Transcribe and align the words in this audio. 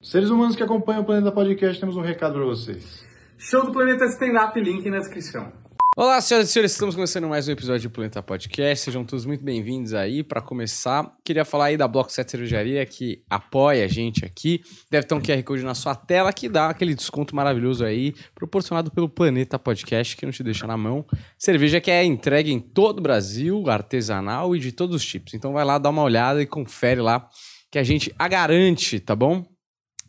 Seres 0.00 0.30
humanos 0.30 0.54
que 0.54 0.62
acompanham 0.62 1.02
o 1.02 1.04
Planeta 1.04 1.32
Podcast, 1.32 1.80
temos 1.80 1.96
um 1.96 2.00
recado 2.00 2.34
para 2.34 2.44
vocês. 2.44 3.04
Show 3.36 3.66
do 3.66 3.72
Planeta 3.72 4.04
Stand-Up, 4.04 4.58
link 4.60 4.88
na 4.88 4.98
descrição. 4.98 5.52
Olá, 5.96 6.20
senhoras 6.20 6.48
e 6.48 6.52
senhores, 6.52 6.70
estamos 6.70 6.94
começando 6.94 7.26
mais 7.26 7.48
um 7.48 7.50
episódio 7.50 7.90
do 7.90 7.92
Planeta 7.92 8.22
Podcast. 8.22 8.84
Sejam 8.84 9.04
todos 9.04 9.26
muito 9.26 9.42
bem-vindos 9.44 9.94
aí. 9.94 10.22
Para 10.22 10.40
começar, 10.40 11.12
queria 11.24 11.44
falar 11.44 11.66
aí 11.66 11.76
da 11.76 11.88
Bloco 11.88 12.12
7 12.12 12.30
Cervejaria 12.30 12.86
que 12.86 13.24
apoia 13.28 13.84
a 13.84 13.88
gente 13.88 14.24
aqui. 14.24 14.62
Deve 14.88 15.04
ter 15.04 15.16
um 15.16 15.20
QR 15.20 15.42
Code 15.42 15.64
na 15.64 15.74
sua 15.74 15.96
tela 15.96 16.32
que 16.32 16.48
dá 16.48 16.68
aquele 16.68 16.94
desconto 16.94 17.34
maravilhoso 17.34 17.84
aí, 17.84 18.14
proporcionado 18.36 18.92
pelo 18.92 19.08
Planeta 19.08 19.58
Podcast, 19.58 20.16
que 20.16 20.24
não 20.24 20.32
te 20.32 20.44
deixa 20.44 20.64
na 20.64 20.76
mão. 20.76 21.04
Cerveja 21.36 21.80
que 21.80 21.90
é 21.90 22.04
entregue 22.04 22.52
em 22.52 22.60
todo 22.60 23.00
o 23.00 23.02
Brasil, 23.02 23.68
artesanal 23.68 24.54
e 24.54 24.60
de 24.60 24.70
todos 24.70 24.94
os 24.94 25.04
tipos. 25.04 25.34
Então 25.34 25.52
vai 25.52 25.64
lá, 25.64 25.76
dá 25.76 25.90
uma 25.90 26.04
olhada 26.04 26.40
e 26.40 26.46
confere 26.46 27.00
lá 27.00 27.28
que 27.68 27.80
a 27.80 27.82
gente 27.82 28.14
a 28.16 28.28
garante, 28.28 29.00
tá 29.00 29.16
bom? 29.16 29.44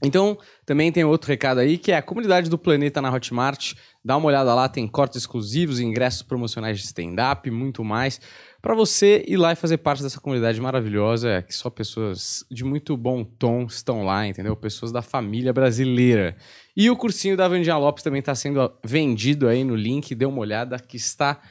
Então, 0.01 0.37
também 0.65 0.91
tem 0.91 1.03
outro 1.03 1.27
recado 1.27 1.59
aí, 1.59 1.77
que 1.77 1.91
é 1.91 1.97
a 1.97 2.01
comunidade 2.01 2.49
do 2.49 2.57
Planeta 2.57 3.01
na 3.01 3.13
Hotmart. 3.13 3.73
Dá 4.03 4.15
uma 4.15 4.27
olhada 4.27 4.53
lá, 4.55 4.69
tem 4.69 4.87
cortes 4.87 5.17
exclusivos, 5.17 5.79
ingressos 5.79 6.21
promocionais 6.21 6.79
de 6.79 6.85
stand-up, 6.85 7.51
muito 7.51 7.83
mais. 7.83 8.21
Para 8.61 8.73
você 8.73 9.23
ir 9.27 9.35
lá 9.35 9.51
e 9.51 9.55
fazer 9.55 9.77
parte 9.77 10.01
dessa 10.01 10.19
comunidade 10.19 10.59
maravilhosa, 10.61 11.41
que 11.41 11.53
só 11.53 11.69
pessoas 11.69 12.45
de 12.49 12.63
muito 12.63 12.95
bom 12.95 13.23
tom 13.23 13.65
estão 13.65 14.05
lá, 14.05 14.25
entendeu? 14.25 14.55
Pessoas 14.55 14.91
da 14.91 15.01
família 15.01 15.51
brasileira. 15.51 16.35
E 16.75 16.89
o 16.89 16.95
cursinho 16.95 17.35
da 17.35 17.47
Vandinha 17.47 17.77
Lopes 17.77 18.03
também 18.03 18.19
está 18.19 18.33
sendo 18.35 18.71
vendido 18.83 19.49
aí 19.49 19.65
no 19.65 19.75
link, 19.75 20.15
dê 20.15 20.25
uma 20.25 20.39
olhada, 20.39 20.79
que 20.79 20.95
está 20.95 21.41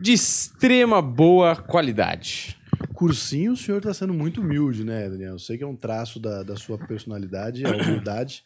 de 0.00 0.12
extrema 0.12 1.00
boa 1.00 1.54
qualidade. 1.54 2.58
Cursinho, 2.92 3.52
o 3.52 3.56
senhor 3.56 3.78
está 3.78 3.92
sendo 3.92 4.14
muito 4.14 4.40
humilde, 4.40 4.84
né, 4.84 5.08
Daniel? 5.08 5.32
Eu 5.32 5.38
sei 5.38 5.58
que 5.58 5.64
é 5.64 5.66
um 5.66 5.76
traço 5.76 6.20
da, 6.20 6.42
da 6.42 6.56
sua 6.56 6.78
personalidade, 6.78 7.64
a 7.64 7.70
humildade. 7.70 8.42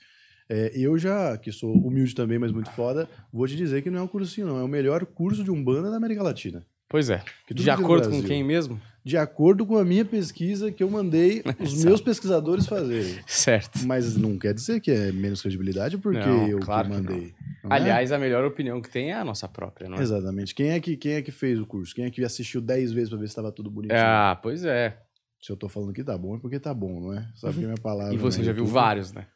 É, 0.49 0.73
eu 0.75 0.99
já, 0.99 1.37
que 1.37 1.53
sou 1.53 1.75
humilde 1.75 2.15
também, 2.15 2.39
mas 2.39 2.51
muito 2.51 2.71
foda, 2.71 3.07
vou 3.31 3.47
te 3.47 3.55
dizer 3.55 3.83
que 3.83 3.91
não 3.91 3.99
é 3.99 4.03
um 4.03 4.09
cursinho, 4.09 4.47
não. 4.47 4.59
É 4.59 4.63
o 4.63 4.69
melhor 4.69 5.05
curso 5.05 5.45
de 5.45 5.51
Umbanda 5.51 5.91
da 5.91 5.97
América 5.99 6.23
Latina. 6.23 6.65
Pois 6.89 7.11
é. 7.11 7.23
De 7.51 7.69
acordo 7.71 8.09
com 8.09 8.23
quem 8.23 8.43
mesmo? 8.43 8.81
De 9.09 9.17
acordo 9.17 9.65
com 9.65 9.79
a 9.79 9.85
minha 9.87 10.05
pesquisa 10.05 10.71
que 10.71 10.83
eu 10.83 10.91
mandei 10.91 11.43
os 11.59 11.83
meus 11.83 11.99
pesquisadores 11.99 12.67
fazerem. 12.67 13.19
Certo. 13.27 13.79
Mas 13.87 14.19
não 14.19 14.37
quer 14.37 14.53
dizer 14.53 14.81
que 14.81 14.91
é 14.91 15.11
menos 15.11 15.41
credibilidade 15.41 15.97
porque 15.97 16.19
Não, 16.19 16.47
eu 16.47 16.59
claro 16.61 16.91
mandei. 16.91 17.33
não 17.65 17.71
é? 17.73 17.75
Aliás, 17.75 18.13
a 18.13 18.19
melhor 18.19 18.45
opinião 18.45 18.83
que 18.83 18.91
tem 18.91 19.13
é 19.13 19.15
a 19.15 19.25
nossa 19.25 19.49
própria, 19.49 19.89
não 19.89 19.97
é? 19.97 20.03
Exatamente. 20.03 20.55
Quem 20.55 20.73
é, 20.73 20.79
que, 20.79 20.95
quem 20.95 21.13
é 21.15 21.23
que 21.23 21.31
fez 21.31 21.59
o 21.59 21.65
curso? 21.65 21.95
Quem 21.95 22.05
é 22.05 22.11
que 22.11 22.23
assistiu 22.23 22.61
10 22.61 22.93
vezes 22.93 23.09
pra 23.09 23.19
ver 23.19 23.29
se 23.29 23.31
estava 23.31 23.51
tudo 23.51 23.71
bonitinho? 23.71 23.99
Ah, 23.99 24.39
pois 24.43 24.63
é. 24.63 24.99
Se 25.41 25.51
eu 25.51 25.57
tô 25.57 25.71
falando 25.71 25.95
que 25.95 26.05
tá 26.05 26.19
bom, 26.19 26.37
é 26.37 26.39
porque 26.39 26.61
tá 26.61 26.75
bom, 26.75 27.01
não 27.01 27.15
é? 27.15 27.27
Sabe 27.35 27.55
que 27.55 27.65
a 27.65 27.69
minha 27.69 27.81
palavra. 27.81 28.13
E 28.15 28.19
você 28.19 28.41
no 28.41 28.45
já 28.45 28.53
viu 28.53 28.67
vários, 28.67 29.11
né? 29.11 29.27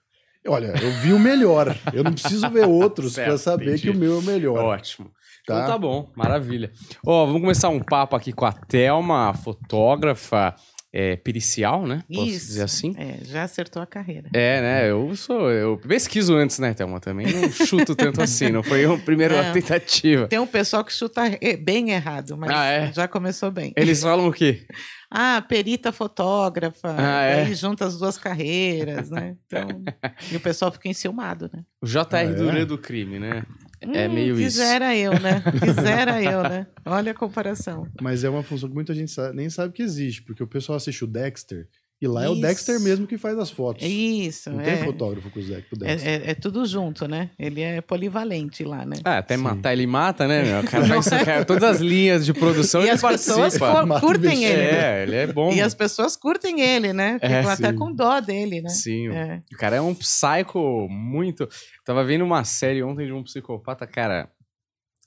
Olha, 0.47 0.75
eu 0.83 0.91
vi 1.01 1.15
o 1.15 1.19
melhor. 1.19 1.75
Eu 1.95 2.05
não 2.05 2.13
preciso 2.13 2.51
ver 2.51 2.67
outros 2.67 3.15
pra 3.17 3.39
saber 3.39 3.69
entendi. 3.69 3.83
que 3.85 3.91
o 3.91 3.95
meu 3.95 4.17
é 4.17 4.19
o 4.19 4.23
melhor. 4.23 4.59
Ótimo. 4.59 5.11
Tá. 5.47 5.55
Então 5.55 5.67
tá 5.67 5.79
bom, 5.79 6.11
maravilha. 6.17 6.71
Ó, 7.05 7.27
vamos 7.27 7.41
começar 7.41 7.69
um 7.69 7.81
papo 7.81 8.15
aqui 8.15 8.33
com 8.33 8.45
a 8.47 8.53
Thelma, 8.53 9.35
fotógrafa 9.35 10.55
é, 10.95 11.17
pericial, 11.17 11.87
né? 11.87 12.05
Posso 12.15 12.29
Isso. 12.31 12.47
dizer 12.49 12.63
assim? 12.65 12.95
É, 12.99 13.19
já 13.25 13.43
acertou 13.43 13.83
a 13.83 13.87
carreira. 13.87 14.29
É, 14.35 14.61
né? 14.61 14.91
Eu 14.91 15.17
sou. 15.17 15.51
Eu 15.51 15.79
pesquiso 15.79 16.35
antes, 16.37 16.59
né, 16.59 16.75
Thelma? 16.75 17.01
Também 17.01 17.27
não 17.27 17.51
chuto 17.51 17.97
tanto 17.97 18.21
assim. 18.23 18.51
Não 18.51 18.63
foi 18.63 18.85
a 18.85 18.97
primeira 18.99 19.43
Não. 19.43 19.53
tentativa. 19.53 20.29
Tem 20.29 20.39
um 20.39 20.47
pessoal 20.47 20.85
que 20.85 20.93
chuta 20.93 21.23
eh, 21.41 21.57
bem 21.57 21.91
errado, 21.91 22.37
mas 22.37 22.51
Ah, 22.51 22.65
é? 22.67 22.93
já 22.93 23.09
começou 23.09 23.51
bem. 23.51 23.73
Eles 23.77 24.03
falam 24.03 24.29
o 24.29 24.33
quê? 24.33 24.65
Ah, 25.15 25.45
perita 25.47 25.93
fotógrafa, 25.93 26.95
Ah, 26.97 27.23
é? 27.25 27.43
aí 27.43 27.55
junta 27.55 27.85
as 27.85 27.99
duas 27.99 28.17
carreiras, 28.17 29.11
né? 29.11 29.37
Então, 29.45 29.69
e 30.33 30.37
o 30.37 30.41
pessoal 30.41 30.73
fica 30.73 30.89
enciumado, 30.89 31.51
né? 31.53 31.65
O 31.83 31.87
JR 31.87 32.07
Ah, 32.13 32.19
é? 32.23 32.33
Duran 32.33 32.65
do 32.65 32.79
crime, 32.79 33.19
né? 33.19 33.43
É 33.83 34.09
Hum, 34.09 34.13
meio 34.15 34.35
isso. 34.41 34.59
Quisera 34.59 34.97
eu, 34.97 35.19
né? 35.19 35.43
Quisera 35.61 36.23
eu, 36.23 36.43
né? 36.43 36.67
Olha 36.87 37.13
a 37.13 37.15
comparação. 37.15 37.89
Mas 38.01 38.23
é 38.25 38.29
uma 38.31 38.43
função 38.43 38.69
que 38.69 38.75
muita 38.75 38.95
gente 38.95 39.11
sa- 39.11 39.33
nem 39.33 39.51
sabe 39.51 39.73
que 39.75 39.83
existe, 39.83 40.23
porque 40.23 40.43
o 40.43 40.47
pessoal 40.47 40.77
assiste 40.77 41.03
o 41.05 41.07
Dexter 41.07 41.69
e 42.03 42.07
lá 42.09 42.25
é 42.25 42.29
o 42.29 42.33
Isso. 42.33 42.43
Dexter 42.43 42.81
mesmo 42.81 43.07
que 43.07 43.17
faz 43.17 43.39
as 43.39 43.49
fotos. 43.51 43.87
Isso, 43.87 44.51
Não 44.51 44.61
é, 44.61 44.65
tem 44.65 44.85
fotógrafo 44.85 45.31
com 45.31 45.39
o 45.39 45.43
Dex- 45.43 45.65
com 45.71 45.77
o 45.77 45.85
é, 45.85 45.87
Dexter. 45.95 46.11
é- 46.27 46.31
é 46.33 46.35
tudo 46.35 46.67
junto, 46.67 47.07
né? 47.07 47.31
Ele 47.39 47.61
é 47.61 47.81
polivalente 47.81 48.65
lá, 48.65 48.85
né? 48.85 48.97
Ah, 49.05 49.19
até 49.19 49.37
Sim. 49.37 49.43
matar 49.45 49.73
ele 49.73 49.87
mata, 49.87 50.27
né, 50.27 50.43
meu? 50.43 50.61
O 50.61 50.65
cara 50.65 50.85
faz 51.03 51.25
cara, 51.25 51.45
todas 51.45 51.63
as 51.63 51.81
linhas 51.81 52.27
de 52.27 52.35
produção 52.35 52.81
E 52.81 52.85
ele 52.85 52.91
as 52.91 53.01
pessoas 53.01 53.57
participa. 53.59 53.87
Mata 53.87 54.01
curtem 54.05 54.45
ele, 54.45 54.57
né? 54.63 55.01
É, 55.01 55.03
ele 55.05 55.15
é 55.17 55.27
bom. 55.29 55.53
E 55.53 55.61
as 55.61 55.75
pessoas 55.75 56.17
curtem 56.17 56.61
ele, 56.61 56.93
né? 56.93 57.19
É, 57.23 57.39
Ficam 57.39 57.51
até 57.53 57.73
com 57.73 57.93
dó 57.95 58.19
dele, 58.21 58.61
né? 58.61 58.69
Sim, 58.69 59.09
É. 59.11 59.41
o 59.53 59.57
cara 59.57 59.77
é 59.77 59.81
um 59.81 59.95
psycho 59.95 60.89
muito. 60.91 61.49
Tava 61.85 62.03
vendo 62.05 62.25
uma 62.25 62.43
série 62.43 62.83
ontem 62.83 63.07
de 63.07 63.13
um 63.13 63.23
psicopata, 63.23 63.87
cara, 63.87 64.29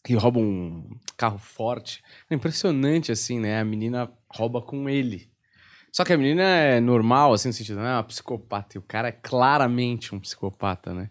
que 0.03 0.13
rouba 0.13 0.39
um 0.39 0.87
carro 1.17 1.37
forte. 1.39 2.01
É 2.29 2.35
impressionante, 2.35 3.11
assim, 3.11 3.39
né? 3.39 3.59
A 3.59 3.65
menina 3.65 4.09
rouba 4.29 4.61
com 4.61 4.87
ele. 4.89 5.27
Só 5.95 6.03
que 6.03 6.11
a 6.11 6.17
menina 6.17 6.43
é 6.43 6.81
normal, 6.81 7.31
assim, 7.31 7.47
no 7.47 7.53
sentido, 7.53 7.77
não 7.77 7.87
é 7.87 7.93
uma 7.93 8.03
psicopata. 8.03 8.75
E 8.75 8.79
o 8.79 8.81
cara 8.81 9.07
é 9.07 9.13
claramente 9.13 10.13
um 10.13 10.19
psicopata, 10.19 10.93
né? 10.93 11.09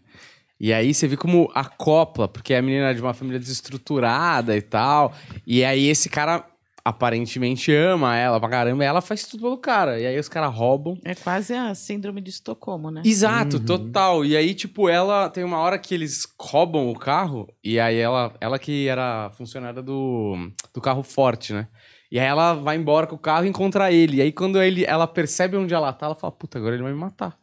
E 0.60 0.74
aí 0.74 0.92
você 0.92 1.08
vê 1.08 1.16
como 1.16 1.50
acopla, 1.54 2.28
porque 2.28 2.52
a 2.52 2.60
menina 2.60 2.90
é 2.90 2.94
de 2.94 3.00
uma 3.00 3.14
família 3.14 3.40
desestruturada 3.40 4.54
e 4.54 4.60
tal. 4.60 5.14
E 5.46 5.64
aí 5.64 5.88
esse 5.88 6.10
cara 6.10 6.44
aparentemente 6.84 7.72
ama 7.74 8.14
ela 8.14 8.38
pra 8.38 8.50
caramba, 8.50 8.84
e 8.84 8.86
ela 8.86 9.00
faz 9.00 9.24
tudo 9.24 9.40
pelo 9.44 9.56
cara. 9.56 9.98
E 9.98 10.06
aí 10.06 10.18
os 10.18 10.28
caras 10.28 10.54
roubam. 10.54 10.98
É 11.02 11.14
quase 11.14 11.54
a 11.54 11.74
síndrome 11.74 12.20
de 12.20 12.28
Estocolmo, 12.28 12.90
né? 12.90 13.00
Exato, 13.06 13.56
Uhum. 13.56 13.64
total. 13.64 14.22
E 14.22 14.36
aí, 14.36 14.52
tipo, 14.52 14.90
ela 14.90 15.30
tem 15.30 15.44
uma 15.44 15.60
hora 15.60 15.78
que 15.78 15.94
eles 15.94 16.26
roubam 16.38 16.90
o 16.90 16.94
carro, 16.98 17.48
e 17.64 17.80
aí 17.80 17.96
ela, 17.96 18.34
ela 18.38 18.58
que 18.58 18.86
era 18.86 19.30
funcionária 19.30 19.82
do, 19.82 20.36
do 20.74 20.80
carro 20.82 21.02
forte, 21.02 21.54
né? 21.54 21.68
E 22.14 22.20
aí 22.20 22.26
ela 22.26 22.54
vai 22.54 22.76
embora 22.76 23.08
com 23.08 23.16
o 23.16 23.18
carro 23.18 23.44
e 23.44 23.48
encontra 23.48 23.90
ele. 23.90 24.18
E 24.18 24.22
aí, 24.22 24.30
quando 24.30 24.62
ele, 24.62 24.84
ela 24.84 25.04
percebe 25.04 25.56
onde 25.56 25.74
ela 25.74 25.92
tá, 25.92 26.06
ela 26.06 26.14
fala, 26.14 26.30
puta, 26.30 26.58
agora 26.58 26.76
ele 26.76 26.84
vai 26.84 26.92
me 26.92 26.98
matar. 26.98 27.36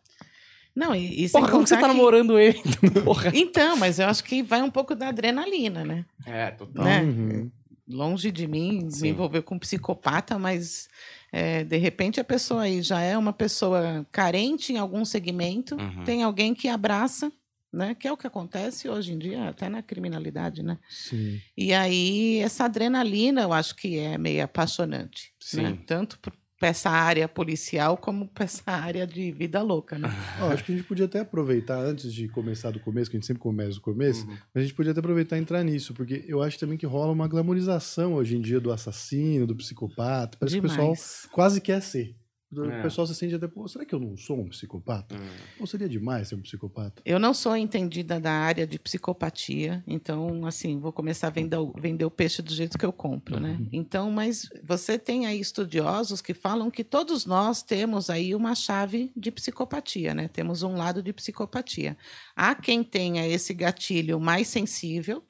Não, 0.73 0.95
e, 0.95 1.25
e 1.25 1.29
Porra, 1.29 1.49
como 1.49 1.63
que 1.63 1.69
você 1.69 1.75
tá 1.75 1.81
que- 1.81 1.87
namorando 1.89 2.39
ele? 2.39 2.57
Porra. 3.03 3.31
Então, 3.35 3.75
mas 3.75 3.99
eu 3.99 4.07
acho 4.07 4.23
que 4.23 4.41
vai 4.41 4.61
um 4.61 4.71
pouco 4.71 4.95
da 4.95 5.09
adrenalina, 5.09 5.83
né? 5.83 6.05
É, 6.25 6.51
total. 6.51 6.85
né? 6.85 7.01
Uhum. 7.01 7.51
Longe 7.89 8.31
de 8.31 8.47
mim 8.47 8.89
Sim. 8.89 9.01
me 9.01 9.09
envolver 9.09 9.41
com 9.41 9.55
um 9.55 9.59
psicopata, 9.59 10.39
mas 10.39 10.87
é, 11.33 11.65
de 11.65 11.75
repente 11.75 12.21
a 12.21 12.23
pessoa 12.23 12.61
aí 12.61 12.81
já 12.81 13.01
é 13.01 13.17
uma 13.17 13.33
pessoa 13.33 14.07
carente 14.09 14.71
em 14.71 14.77
algum 14.77 15.03
segmento, 15.03 15.75
Uhum. 15.75 16.05
tem 16.05 16.23
alguém 16.23 16.53
que 16.53 16.69
abraça, 16.69 17.29
né? 17.71 17.95
Que 17.95 18.07
é 18.07 18.11
o 18.11 18.17
que 18.17 18.27
acontece 18.27 18.89
hoje 18.89 19.13
em 19.13 19.17
dia, 19.19 19.49
até 19.49 19.69
na 19.69 19.81
criminalidade, 19.81 20.63
né? 20.63 20.77
Sim. 20.89 21.39
E 21.57 21.73
aí, 21.73 22.39
essa 22.39 22.65
adrenalina 22.65 23.41
eu 23.41 23.53
acho 23.53 23.75
que 23.75 23.97
é 23.97 24.17
meio 24.17 24.43
apaixonante. 24.43 25.33
Sim. 25.39 25.61
Né? 25.63 25.77
Tanto 25.85 26.19
para 26.19 26.33
essa 26.69 26.91
área 26.91 27.27
policial 27.27 27.97
como 27.97 28.27
para 28.27 28.43
essa 28.43 28.69
área 28.69 29.07
de 29.07 29.31
vida 29.31 29.61
louca, 29.63 29.97
né? 29.97 30.07
Ó, 30.39 30.51
acho 30.51 30.63
que 30.63 30.71
a 30.71 30.75
gente 30.75 30.87
podia 30.87 31.05
até 31.05 31.19
aproveitar, 31.21 31.79
antes 31.79 32.13
de 32.13 32.27
começar 32.27 32.69
do 32.69 32.79
começo, 32.79 33.09
que 33.09 33.17
a 33.17 33.19
gente 33.19 33.25
sempre 33.25 33.41
começa 33.41 33.71
do 33.75 33.81
começo, 33.81 34.27
Uhum. 34.27 34.37
mas 34.53 34.61
a 34.63 34.67
gente 34.67 34.73
podia 34.75 34.91
até 34.91 34.99
aproveitar 34.99 35.37
e 35.37 35.41
entrar 35.41 35.63
nisso, 35.63 35.91
porque 35.95 36.23
eu 36.27 36.39
acho 36.43 36.59
também 36.59 36.77
que 36.77 36.85
rola 36.85 37.11
uma 37.11 37.27
glamorização 37.27 38.13
hoje 38.13 38.37
em 38.37 38.41
dia 38.41 38.59
do 38.59 38.71
assassino, 38.71 39.47
do 39.47 39.55
psicopata. 39.55 40.37
Parece 40.39 40.55
que 40.55 40.59
o 40.59 40.69
pessoal 40.69 40.93
Demais. 40.93 41.27
quase 41.31 41.59
quer 41.59 41.81
ser. 41.81 42.15
O 42.53 42.65
É. 42.65 42.81
pessoal 42.81 43.07
se 43.07 43.15
sente 43.15 43.33
até, 43.33 43.47
pô, 43.47 43.65
será 43.67 43.85
que 43.85 43.95
eu 43.95 43.99
não 43.99 44.17
sou 44.17 44.37
um 44.41 44.49
psicopata? 44.49 45.15
Hum. 45.15 45.19
Ou 45.61 45.65
seria 45.67 45.87
demais 45.87 46.27
ser 46.27 46.35
um 46.35 46.41
psicopata? 46.41 47.01
Eu 47.05 47.17
não 47.17 47.33
sou 47.33 47.55
entendida 47.55 48.19
da 48.19 48.31
área 48.31 48.67
de 48.67 48.77
psicopatia, 48.77 49.83
então, 49.87 50.45
assim, 50.45 50.79
vou 50.79 50.91
começar 50.91 51.27
a 51.27 51.29
vender, 51.29 51.57
o- 51.57 51.73
vender 51.79 52.03
o 52.05 52.11
peixe 52.11 52.41
do 52.41 52.53
jeito 52.53 52.77
que 52.77 52.85
eu 52.85 52.91
compro, 52.91 53.39
né? 53.39 53.57
Uhum. 53.59 53.69
Então, 53.71 54.11
mas 54.11 54.49
você 54.63 54.99
tem 54.99 55.25
aí 55.27 55.39
estudiosos 55.39 56.21
que 56.21 56.33
falam 56.33 56.69
que 56.69 56.83
todos 56.83 57.25
nós 57.25 57.63
temos 57.63 58.09
aí 58.09 58.35
uma 58.35 58.53
chave 58.55 59.11
de 59.15 59.31
psicopatia, 59.31 60.13
né? 60.13 60.27
Temos 60.27 60.63
um 60.63 60.75
lado 60.75 61.01
de 61.01 61.13
psicopatia. 61.13 61.95
Há 62.35 62.53
quem 62.55 62.83
tenha 62.83 63.27
esse 63.27 63.53
gatilho 63.53 64.19
mais 64.19 64.47
sensível 64.47 65.23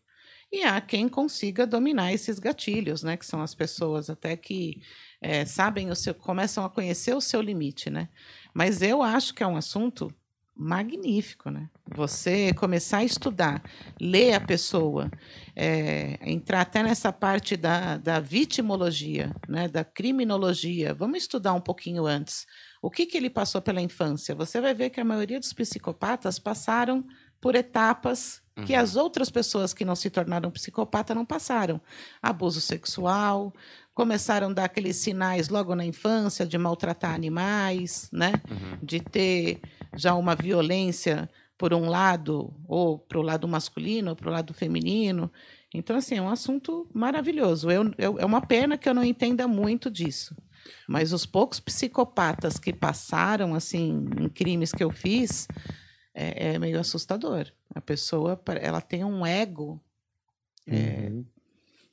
e 0.51 0.63
há 0.63 0.81
quem 0.81 1.07
consiga 1.07 1.65
dominar 1.67 2.11
esses 2.13 2.39
gatilhos, 2.39 3.03
né? 3.03 3.15
Que 3.15 3.25
são 3.25 3.41
as 3.41 3.53
pessoas 3.55 4.09
até 4.09 4.35
que 4.35 4.81
eh, 5.21 5.45
sabem 5.45 5.89
o 5.91 5.95
seu, 5.95 6.15
começam 6.15 6.65
a 6.65 6.69
conhecer 6.69 7.15
o 7.15 7.21
seu 7.21 7.41
limite, 7.41 7.89
né? 7.89 8.09
Mas 8.53 8.81
eu 8.81 9.01
acho 9.03 9.33
que 9.33 9.43
é 9.43 9.47
um 9.47 9.55
assunto 9.55 10.13
magnífico, 10.55 11.49
né? 11.49 11.69
Você 11.95 12.53
começar 12.53 12.97
a 12.97 13.03
estudar, 13.03 13.63
ler 13.99 14.33
a 14.33 14.39
pessoa, 14.39 15.09
é, 15.55 16.19
entrar 16.21 16.61
até 16.61 16.83
nessa 16.83 17.11
parte 17.11 17.55
da, 17.55 17.97
da 17.97 18.19
vitimologia, 18.19 19.33
né? 19.47 19.67
Da 19.67 19.83
criminologia. 19.83 20.93
Vamos 20.93 21.19
estudar 21.19 21.53
um 21.53 21.61
pouquinho 21.61 22.05
antes. 22.05 22.45
O 22.81 22.89
que, 22.89 23.05
que 23.05 23.17
ele 23.17 23.29
passou 23.29 23.61
pela 23.61 23.81
infância? 23.81 24.35
Você 24.35 24.59
vai 24.59 24.73
ver 24.73 24.89
que 24.89 24.99
a 24.99 25.05
maioria 25.05 25.39
dos 25.39 25.53
psicopatas 25.53 26.37
passaram 26.37 27.05
por 27.39 27.55
etapas 27.55 28.41
que 28.65 28.75
as 28.75 28.95
outras 28.95 29.29
pessoas 29.29 29.73
que 29.73 29.85
não 29.85 29.95
se 29.95 30.09
tornaram 30.09 30.51
psicopata 30.51 31.15
não 31.15 31.25
passaram. 31.25 31.81
Abuso 32.21 32.61
sexual, 32.61 33.53
começaram 33.93 34.49
a 34.49 34.53
dar 34.53 34.65
aqueles 34.65 34.95
sinais 34.97 35.49
logo 35.49 35.75
na 35.75 35.85
infância 35.85 36.45
de 36.45 36.57
maltratar 36.57 37.13
animais, 37.13 38.09
né? 38.11 38.33
De 38.81 38.99
ter 38.99 39.61
já 39.95 40.15
uma 40.15 40.35
violência 40.35 41.29
por 41.57 41.73
um 41.73 41.87
lado, 41.89 42.53
ou 42.67 42.97
para 42.97 43.19
o 43.19 43.21
lado 43.21 43.47
masculino, 43.47 44.11
ou 44.11 44.15
para 44.15 44.29
o 44.29 44.31
lado 44.31 44.53
feminino. 44.53 45.31
Então, 45.73 45.95
assim, 45.95 46.15
é 46.17 46.21
um 46.21 46.29
assunto 46.29 46.89
maravilhoso. 46.93 47.69
Eu, 47.69 47.91
eu- 47.97 48.19
é 48.19 48.25
uma 48.25 48.41
pena 48.41 48.77
que 48.77 48.89
eu 48.89 48.93
não 48.93 49.03
entenda 49.03 49.47
muito 49.47 49.91
disso. 49.91 50.35
Mas 50.87 51.13
os 51.13 51.25
poucos 51.25 51.59
psicopatas 51.59 52.57
que 52.57 52.73
passaram, 52.73 53.53
assim, 53.53 54.05
em 54.19 54.27
crimes 54.29 54.71
que 54.71 54.83
eu 54.83 54.89
fiz, 54.91 55.47
é, 56.13 56.53
é 56.53 56.59
meio 56.59 56.79
assustador. 56.79 57.45
A 57.75 57.81
pessoa, 57.81 58.39
ela 58.59 58.81
tem 58.81 59.03
um 59.03 59.25
ego 59.25 59.79
é, 60.67 61.09
Uhum. 61.09 61.25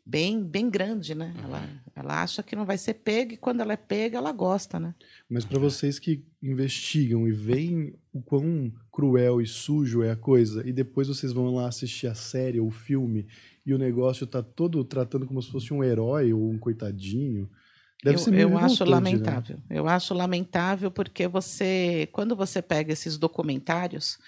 Bem, 0.09 0.43
bem 0.43 0.71
grande, 0.71 1.15
né? 1.15 1.35
Ela, 1.45 1.69
ela 1.95 2.23
acha 2.23 2.43
que 2.43 2.57
não 2.57 2.65
vai 2.65 2.79
ser 2.79 2.95
pega 2.95 3.35
e 3.35 3.37
quando 3.37 3.61
ela 3.61 3.75
é 3.75 3.77
pega, 3.77 4.17
ela 4.17 4.33
gosta, 4.33 4.81
né? 4.81 4.95
Mas 5.29 5.45
para 5.45 5.59
vocês 5.59 5.99
que 5.99 6.25
investigam 6.43 7.29
e 7.29 7.33
veem 7.33 7.95
o 8.11 8.23
quão 8.23 8.73
cruel 8.91 9.39
e 9.43 9.47
sujo 9.47 10.03
é 10.03 10.11
a 10.11 10.17
coisa, 10.17 10.67
e 10.67 10.73
depois 10.73 11.09
vocês 11.09 11.31
vão 11.31 11.55
lá 11.55 11.69
assistir 11.69 12.07
a 12.07 12.15
série 12.15 12.59
ou 12.59 12.69
o 12.69 12.71
filme 12.71 13.27
e 13.67 13.75
o 13.75 13.79
negócio 13.79 14.27
tá 14.27 14.43
todo 14.43 14.83
tratando 14.83 15.27
como 15.27 15.43
se 15.43 15.51
fosse 15.51 15.75
um 15.75 15.85
herói 15.85 16.33
ou 16.33 16.51
um 16.51 16.59
coitadinho, 16.59 17.51
deve 18.03 18.17
eu 18.17 18.21
ser 18.21 18.31
meio 18.31 18.49
eu 18.49 18.59
acho 18.59 18.85
né? 18.87 18.91
lamentável. 18.91 19.59
Eu 19.69 19.87
acho 19.87 20.15
lamentável 20.15 20.91
porque 20.91 21.29
você, 21.29 22.09
quando 22.13 22.35
você 22.35 22.63
pega 22.63 22.95
esses 22.95 23.19
documentários, 23.19 24.19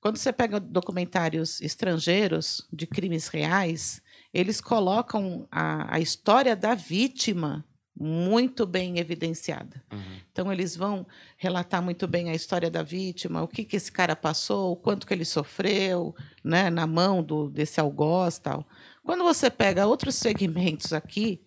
quando 0.00 0.18
você 0.18 0.32
pega 0.32 0.60
documentários 0.60 1.60
estrangeiros 1.60 2.64
de 2.72 2.86
crimes 2.86 3.26
reais, 3.26 4.00
eles 4.36 4.60
colocam 4.60 5.48
a, 5.50 5.96
a 5.96 5.98
história 5.98 6.54
da 6.54 6.74
vítima 6.74 7.64
muito 7.98 8.66
bem 8.66 8.98
evidenciada. 8.98 9.82
Então 10.30 10.52
eles 10.52 10.76
vão 10.76 11.06
relatar 11.38 11.82
muito 11.82 12.06
bem 12.06 12.28
a 12.28 12.34
história 12.34 12.70
da 12.70 12.82
vítima, 12.82 13.42
o 13.42 13.48
que, 13.48 13.64
que 13.64 13.76
esse 13.76 13.90
cara 13.90 14.14
passou, 14.14 14.72
o 14.72 14.76
quanto 14.76 15.06
que 15.06 15.14
ele 15.14 15.24
sofreu, 15.24 16.14
né, 16.44 16.68
na 16.68 16.86
mão 16.86 17.22
do, 17.22 17.48
desse 17.48 17.80
algoz 17.80 18.38
tal. 18.38 18.68
Quando 19.02 19.24
você 19.24 19.48
pega 19.48 19.86
outros 19.86 20.16
segmentos 20.16 20.92
aqui, 20.92 21.40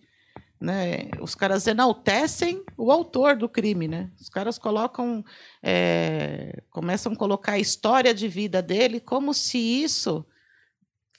né, 0.60 1.10
os 1.20 1.36
caras 1.36 1.68
enaltecem 1.68 2.64
o 2.76 2.90
autor 2.90 3.36
do 3.36 3.48
crime, 3.48 3.86
né? 3.86 4.10
Os 4.20 4.28
caras 4.28 4.58
colocam, 4.58 5.24
é, 5.62 6.60
começam 6.68 7.12
a 7.12 7.16
colocar 7.16 7.52
a 7.52 7.58
história 7.60 8.12
de 8.12 8.26
vida 8.26 8.60
dele 8.60 8.98
como 8.98 9.32
se 9.32 9.58
isso 9.58 10.26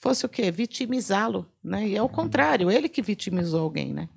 fosse 0.02 0.26
o 0.26 0.28
quê? 0.28 0.50
Vitimizá-lo, 0.50 1.48
né? 1.62 1.86
E 1.86 1.96
é 1.96 2.02
o 2.02 2.08
contrário, 2.08 2.68
ele 2.68 2.88
que 2.88 3.00
vitimizou 3.00 3.60
alguém, 3.60 3.94
né? 3.94 4.08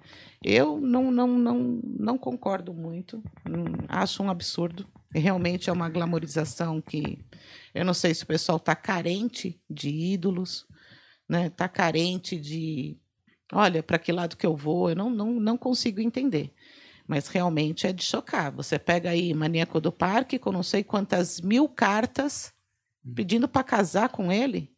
Eu 0.44 0.82
não, 0.82 1.12
não, 1.12 1.28
não, 1.28 1.80
não 1.84 2.18
concordo 2.18 2.74
muito, 2.74 3.24
hum, 3.48 3.86
acho 3.88 4.24
um 4.24 4.30
absurdo. 4.30 4.88
Realmente 5.14 5.70
é 5.70 5.74
uma 5.74 5.88
glamorização 5.88 6.82
que 6.82 7.20
eu 7.74 7.86
não 7.86 7.94
sei 7.94 8.14
se 8.16 8.24
o 8.24 8.28
pessoal 8.28 8.58
está 8.58 8.76
carente 8.76 9.62
de 9.70 9.90
ídolos, 9.90 10.66
né? 11.30 11.48
Está 11.48 11.70
carente 11.70 12.36
de, 12.36 12.98
olha, 13.54 13.84
para 13.84 14.00
que 14.00 14.12
lado 14.12 14.36
que 14.36 14.46
eu 14.46 14.56
vou? 14.56 14.90
Eu 14.90 14.96
não, 14.96 15.10
não, 15.12 15.34
não 15.34 15.58
consigo 15.58 16.02
entender. 16.02 16.52
Mas 17.08 17.28
realmente 17.28 17.86
é 17.86 17.94
de 17.94 18.04
chocar. 18.04 18.52
Você 18.54 18.80
pega 18.80 19.12
aí 19.12 19.32
Maníaco 19.36 19.80
do 19.80 19.92
Parque 19.92 20.40
com 20.40 20.52
não 20.52 20.64
sei 20.64 20.84
quantas 20.84 21.40
mil 21.40 21.70
cartas 21.70 22.52
pedindo 23.14 23.48
para 23.48 23.64
casar 23.64 24.10
com 24.10 24.32
ele. 24.32 24.75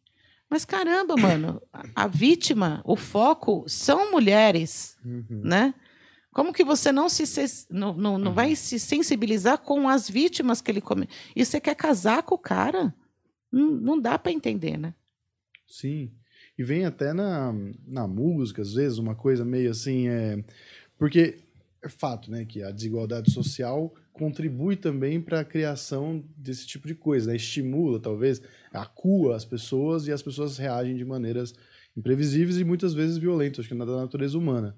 Mas 0.50 0.64
caramba, 0.64 1.14
mano, 1.16 1.60
a, 1.72 2.04
a 2.04 2.06
vítima, 2.06 2.80
o 2.84 2.96
foco 2.96 3.64
são 3.68 4.10
mulheres, 4.10 4.96
Uhum. 5.04 5.24
né? 5.44 5.74
Como 6.32 6.52
que 6.52 6.62
você 6.64 6.92
não 6.92 7.08
se 7.08 7.24
não, 7.70 7.94
não, 7.94 8.18
não 8.18 8.32
vai 8.32 8.54
se 8.54 8.78
sensibilizar 8.78 9.58
com 9.58 9.88
as 9.88 10.08
vítimas 10.08 10.60
que 10.60 10.70
ele 10.70 10.80
come? 10.80 11.08
E 11.34 11.44
você 11.44 11.60
quer 11.60 11.74
casar 11.74 12.22
com 12.22 12.34
o 12.36 12.38
cara? 12.38 12.94
Não, 13.50 13.70
não 13.72 14.00
dá 14.00 14.18
para 14.18 14.30
entender, 14.30 14.78
né? 14.78 14.94
Sim. 15.66 16.12
E 16.56 16.62
vem 16.62 16.84
até 16.84 17.12
na, 17.12 17.52
na 17.86 18.06
música, 18.06 18.62
às 18.62 18.74
vezes, 18.74 18.98
uma 18.98 19.14
coisa 19.14 19.44
meio 19.44 19.70
assim. 19.70 20.08
É... 20.08 20.44
Porque 20.96 21.38
é 21.82 21.88
fato, 21.88 22.30
né, 22.30 22.44
que 22.44 22.62
a 22.62 22.70
desigualdade 22.70 23.30
social 23.32 23.94
contribui 24.18 24.76
também 24.76 25.20
para 25.20 25.40
a 25.40 25.44
criação 25.44 26.24
desse 26.36 26.66
tipo 26.66 26.86
de 26.86 26.94
coisa, 26.94 27.30
né? 27.30 27.36
estimula, 27.36 28.00
talvez, 28.00 28.42
acua 28.72 29.36
as 29.36 29.44
pessoas 29.44 30.06
e 30.06 30.12
as 30.12 30.22
pessoas 30.22 30.58
reagem 30.58 30.96
de 30.96 31.04
maneiras 31.04 31.54
imprevisíveis 31.96 32.58
e 32.58 32.64
muitas 32.64 32.92
vezes 32.94 33.16
violentas, 33.16 33.60
acho 33.60 33.68
que 33.68 33.74
é 33.80 33.86
da 33.86 33.96
natureza 33.96 34.36
humana. 34.36 34.76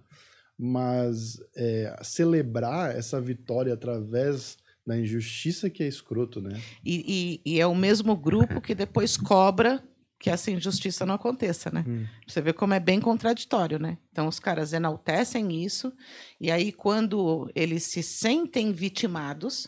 Mas 0.58 1.38
é, 1.56 1.96
celebrar 2.02 2.94
essa 2.94 3.20
vitória 3.20 3.72
através 3.72 4.58
da 4.86 4.98
injustiça 4.98 5.70
que 5.70 5.82
é 5.82 5.88
escroto, 5.88 6.40
né? 6.40 6.60
E, 6.84 7.40
e- 7.44 7.54
e 7.54 7.60
é 7.60 7.66
o 7.66 7.74
mesmo 7.74 8.16
grupo 8.16 8.60
que 8.60 8.74
depois 8.74 9.16
cobra 9.16 9.82
que 10.20 10.28
essa 10.28 10.50
injustiça 10.50 11.06
não 11.06 11.14
aconteça, 11.14 11.70
né? 11.70 11.82
Hum. 11.88 12.06
Você 12.28 12.42
vê 12.42 12.52
como 12.52 12.74
é 12.74 12.78
bem 12.78 13.00
contraditório, 13.00 13.78
né? 13.78 13.96
Então 14.12 14.28
os 14.28 14.38
caras 14.38 14.74
enaltecem 14.74 15.64
isso 15.64 15.92
e 16.38 16.50
aí 16.50 16.70
quando 16.70 17.50
eles 17.54 17.84
se 17.84 18.02
sentem 18.02 18.70
vitimados, 18.70 19.66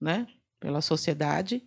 né, 0.00 0.26
pela 0.58 0.80
sociedade, 0.80 1.62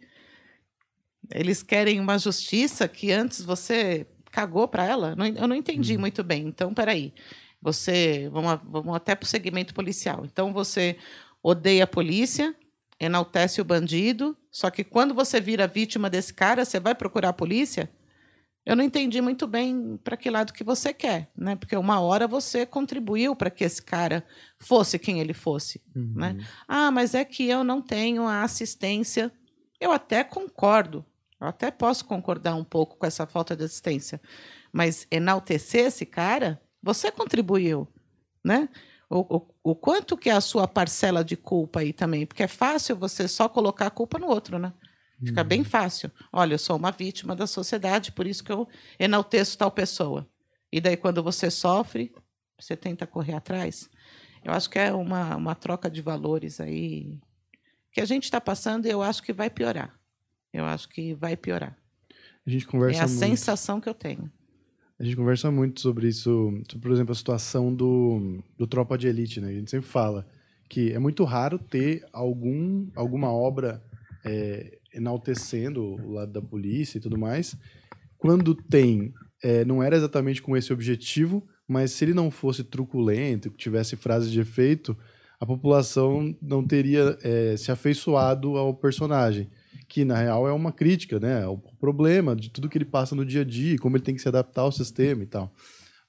eles 1.31 1.61
querem 1.61 1.99
uma 1.99 2.17
justiça 2.17 2.87
que 2.87 3.11
antes 3.11 3.43
você 3.43 4.07
cagou 4.31 4.67
para 4.67 4.85
ela. 4.85 5.15
Eu 5.35 5.47
não 5.47 5.55
entendi 5.55 5.97
muito 5.97 6.23
bem. 6.23 6.47
Então, 6.47 6.73
peraí. 6.73 7.13
Você, 7.61 8.29
vamos, 8.31 8.59
vamos 8.63 8.95
até 8.95 9.15
para 9.15 9.25
o 9.25 9.29
segmento 9.29 9.73
policial. 9.73 10.23
Então, 10.25 10.53
você 10.53 10.97
odeia 11.41 11.83
a 11.83 11.87
polícia, 11.87 12.55
enaltece 12.99 13.59
o 13.59 13.65
bandido, 13.65 14.37
só 14.51 14.69
que 14.69 14.83
quando 14.83 15.13
você 15.13 15.41
vira 15.41 15.67
vítima 15.67 16.09
desse 16.09 16.33
cara, 16.33 16.63
você 16.63 16.79
vai 16.79 16.95
procurar 16.95 17.29
a 17.29 17.33
polícia? 17.33 17.91
Eu 18.67 18.75
não 18.75 18.83
entendi 18.83 19.21
muito 19.21 19.47
bem 19.47 19.97
para 20.03 20.17
que 20.17 20.29
lado 20.29 20.51
que 20.51 20.61
você 20.61 20.93
quer, 20.93 21.31
né? 21.37 21.55
Porque 21.55 21.73
uma 21.77 22.01
hora 22.01 22.27
você 22.27 22.65
contribuiu 22.65 23.33
para 23.33 23.49
que 23.49 23.63
esse 23.63 23.81
cara 23.81 24.25
fosse 24.59 24.99
quem 24.99 25.21
ele 25.21 25.33
fosse, 25.33 25.81
né? 25.95 26.35
Ah, 26.67 26.91
mas 26.91 27.15
é 27.15 27.23
que 27.23 27.47
eu 27.47 27.63
não 27.63 27.81
tenho 27.81 28.27
a 28.27 28.43
assistência. 28.43 29.31
Eu 29.79 29.89
até 29.89 30.21
concordo, 30.21 31.05
eu 31.39 31.47
até 31.47 31.71
posso 31.71 32.03
concordar 32.03 32.55
um 32.55 32.63
pouco 32.65 32.97
com 32.97 33.05
essa 33.05 33.25
falta 33.25 33.55
de 33.55 33.63
assistência, 33.63 34.19
mas 34.73 35.07
enaltecer 35.09 35.85
esse 35.85 36.05
cara, 36.05 36.61
você 36.83 37.09
contribuiu, 37.09 37.87
né? 38.43 38.67
O, 39.09 39.37
o, 39.37 39.47
o 39.63 39.75
quanto 39.75 40.17
que 40.17 40.29
é 40.29 40.33
a 40.33 40.41
sua 40.41 40.67
parcela 40.67 41.23
de 41.23 41.37
culpa 41.37 41.79
aí 41.79 41.93
também? 41.93 42.25
Porque 42.25 42.43
é 42.43 42.49
fácil 42.49 42.97
você 42.97 43.29
só 43.29 43.47
colocar 43.47 43.87
a 43.87 43.91
culpa 43.91 44.19
no 44.19 44.27
outro, 44.27 44.59
né? 44.59 44.73
Fica 45.23 45.43
bem 45.43 45.63
fácil. 45.63 46.11
Olha, 46.31 46.53
eu 46.53 46.59
sou 46.59 46.75
uma 46.75 46.91
vítima 46.91 47.35
da 47.35 47.47
sociedade, 47.47 48.11
por 48.11 48.27
isso 48.27 48.43
que 48.43 48.51
eu 48.51 48.67
enalteço 48.99 49.57
tal 49.57 49.71
pessoa. 49.71 50.27
E 50.71 50.79
daí, 50.79 50.95
quando 50.95 51.23
você 51.23 51.49
sofre, 51.49 52.13
você 52.59 52.75
tenta 52.75 53.07
correr 53.07 53.33
atrás. 53.33 53.89
Eu 54.43 54.53
acho 54.53 54.69
que 54.69 54.77
é 54.77 54.93
uma, 54.93 55.35
uma 55.35 55.55
troca 55.55 55.89
de 55.89 56.01
valores 56.01 56.59
aí 56.59 57.19
que 57.91 58.01
a 58.01 58.05
gente 58.05 58.25
está 58.25 58.39
passando 58.39 58.85
e 58.85 58.89
eu 58.89 59.01
acho 59.01 59.23
que 59.23 59.33
vai 59.33 59.49
piorar. 59.49 59.97
Eu 60.53 60.65
acho 60.65 60.87
que 60.89 61.13
vai 61.15 61.35
piorar. 61.35 61.75
A 62.45 62.49
gente 62.49 62.67
conversa 62.67 63.01
é 63.01 63.03
a 63.03 63.07
muito. 63.07 63.19
sensação 63.19 63.81
que 63.81 63.89
eu 63.89 63.93
tenho. 63.93 64.31
A 64.99 65.03
gente 65.03 65.15
conversa 65.15 65.51
muito 65.51 65.81
sobre 65.81 66.07
isso, 66.07 66.51
sobre, 66.69 66.79
por 66.79 66.91
exemplo, 66.91 67.11
a 67.11 67.15
situação 67.15 67.73
do, 67.73 68.41
do 68.57 68.65
Tropa 68.65 68.97
de 68.97 69.07
Elite, 69.07 69.39
né? 69.39 69.49
A 69.49 69.53
gente 69.53 69.69
sempre 69.69 69.87
fala 69.87 70.27
que 70.69 70.91
é 70.91 70.99
muito 70.99 71.23
raro 71.23 71.59
ter 71.59 72.05
algum, 72.11 72.87
alguma 72.95 73.31
obra 73.31 73.83
é, 74.23 74.76
enaltecendo 74.93 75.81
o 75.83 76.11
lado 76.11 76.31
da 76.31 76.41
polícia 76.41 76.97
e 76.97 77.01
tudo 77.01 77.17
mais. 77.17 77.55
Quando 78.17 78.55
tem, 78.55 79.13
é, 79.43 79.63
não 79.65 79.81
era 79.81 79.95
exatamente 79.95 80.41
com 80.41 80.55
esse 80.55 80.73
objetivo, 80.73 81.45
mas 81.67 81.91
se 81.91 82.05
ele 82.05 82.13
não 82.13 82.31
fosse 82.31 82.63
truculento, 82.63 83.51
que 83.51 83.57
tivesse 83.57 83.95
frases 83.95 84.31
de 84.31 84.39
efeito, 84.39 84.97
a 85.39 85.45
população 85.45 86.35
não 86.41 86.65
teria 86.65 87.17
é, 87.21 87.55
se 87.57 87.71
afeiçoado 87.71 88.57
ao 88.57 88.73
personagem 88.73 89.49
que 89.87 90.03
na 90.03 90.17
real 90.17 90.47
é 90.47 90.51
uma 90.51 90.71
crítica, 90.71 91.19
né? 91.19 91.47
O 91.47 91.57
problema 91.57 92.35
de 92.35 92.49
tudo 92.49 92.67
que 92.67 92.77
ele 92.77 92.85
passa 92.85 93.15
no 93.15 93.25
dia 93.25 93.41
a 93.41 93.45
dia, 93.45 93.77
como 93.77 93.95
ele 93.95 94.03
tem 94.03 94.15
que 94.15 94.21
se 94.21 94.27
adaptar 94.27 94.63
ao 94.63 94.71
sistema 94.71 95.23
e 95.23 95.25
tal. 95.25 95.53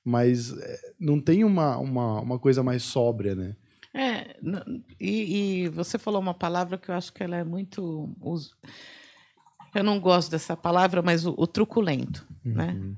Mas 0.05 0.53
é, 0.59 0.81
não 0.99 1.21
tem 1.21 1.45
uma, 1.45 1.79
uma, 1.79 2.21
uma 2.21 2.39
coisa 2.39 2.63
mais 2.63 2.83
sóbria, 2.83 3.35
né? 3.35 3.57
É, 3.95 4.37
e, 5.01 5.63
e 5.65 5.69
você 5.69 5.99
falou 5.99 6.21
uma 6.21 6.35
palavra 6.35 6.77
que 6.79 6.91
eu 6.91 6.95
acho 6.95 7.13
que 7.13 7.23
ela 7.23 7.37
é 7.37 7.45
muito. 7.45 8.15
Eu 9.75 9.85
não 9.85 10.01
gosto 10.01 10.31
dessa 10.31 10.57
palavra, 10.57 11.03
mas 11.03 11.27
o, 11.27 11.35
o 11.37 11.47
truculento, 11.47 12.27
né? 12.45 12.73
Uhum. 12.73 12.97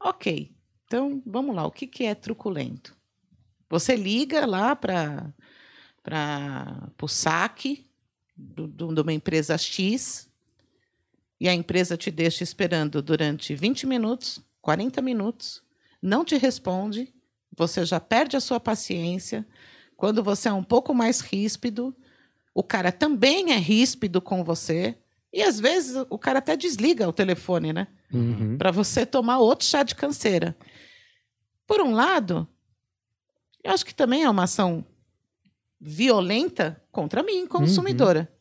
Ok, 0.00 0.52
então 0.86 1.22
vamos 1.26 1.54
lá. 1.54 1.66
O 1.66 1.70
que, 1.70 1.86
que 1.86 2.04
é 2.04 2.14
truculento? 2.14 2.96
Você 3.70 3.96
liga 3.96 4.46
lá 4.46 4.74
para 4.76 5.32
o 7.02 7.08
saque 7.08 7.86
do- 8.36 8.66
do- 8.68 8.94
de 8.94 9.00
uma 9.00 9.12
empresa 9.12 9.58
X 9.58 10.28
e 11.40 11.48
a 11.48 11.54
empresa 11.54 11.96
te 11.96 12.10
deixa 12.10 12.42
esperando 12.44 13.02
durante 13.02 13.54
20 13.54 13.86
minutos, 13.86 14.40
40 14.60 15.00
minutos, 15.02 15.62
não 16.00 16.24
te 16.24 16.36
responde, 16.36 17.12
você 17.56 17.84
já 17.84 17.98
perde 18.00 18.36
a 18.36 18.40
sua 18.40 18.60
paciência. 18.60 19.46
Quando 19.98 20.22
você 20.22 20.48
é 20.48 20.52
um 20.52 20.62
pouco 20.62 20.94
mais 20.94 21.20
ríspido, 21.20 21.92
o 22.54 22.62
cara 22.62 22.92
também 22.92 23.52
é 23.52 23.56
ríspido 23.56 24.22
com 24.22 24.44
você. 24.44 24.96
E 25.32 25.42
às 25.42 25.58
vezes 25.58 25.96
o 26.08 26.16
cara 26.16 26.38
até 26.38 26.56
desliga 26.56 27.08
o 27.08 27.12
telefone, 27.12 27.72
né? 27.72 27.88
Uhum. 28.14 28.56
Para 28.56 28.70
você 28.70 29.04
tomar 29.04 29.38
outro 29.38 29.66
chá 29.66 29.82
de 29.82 29.96
canseira. 29.96 30.56
Por 31.66 31.80
um 31.80 31.92
lado, 31.92 32.46
eu 33.64 33.72
acho 33.72 33.84
que 33.84 33.92
também 33.92 34.22
é 34.22 34.30
uma 34.30 34.44
ação 34.44 34.86
violenta 35.80 36.80
contra 36.92 37.20
mim, 37.20 37.44
consumidora. 37.44 38.32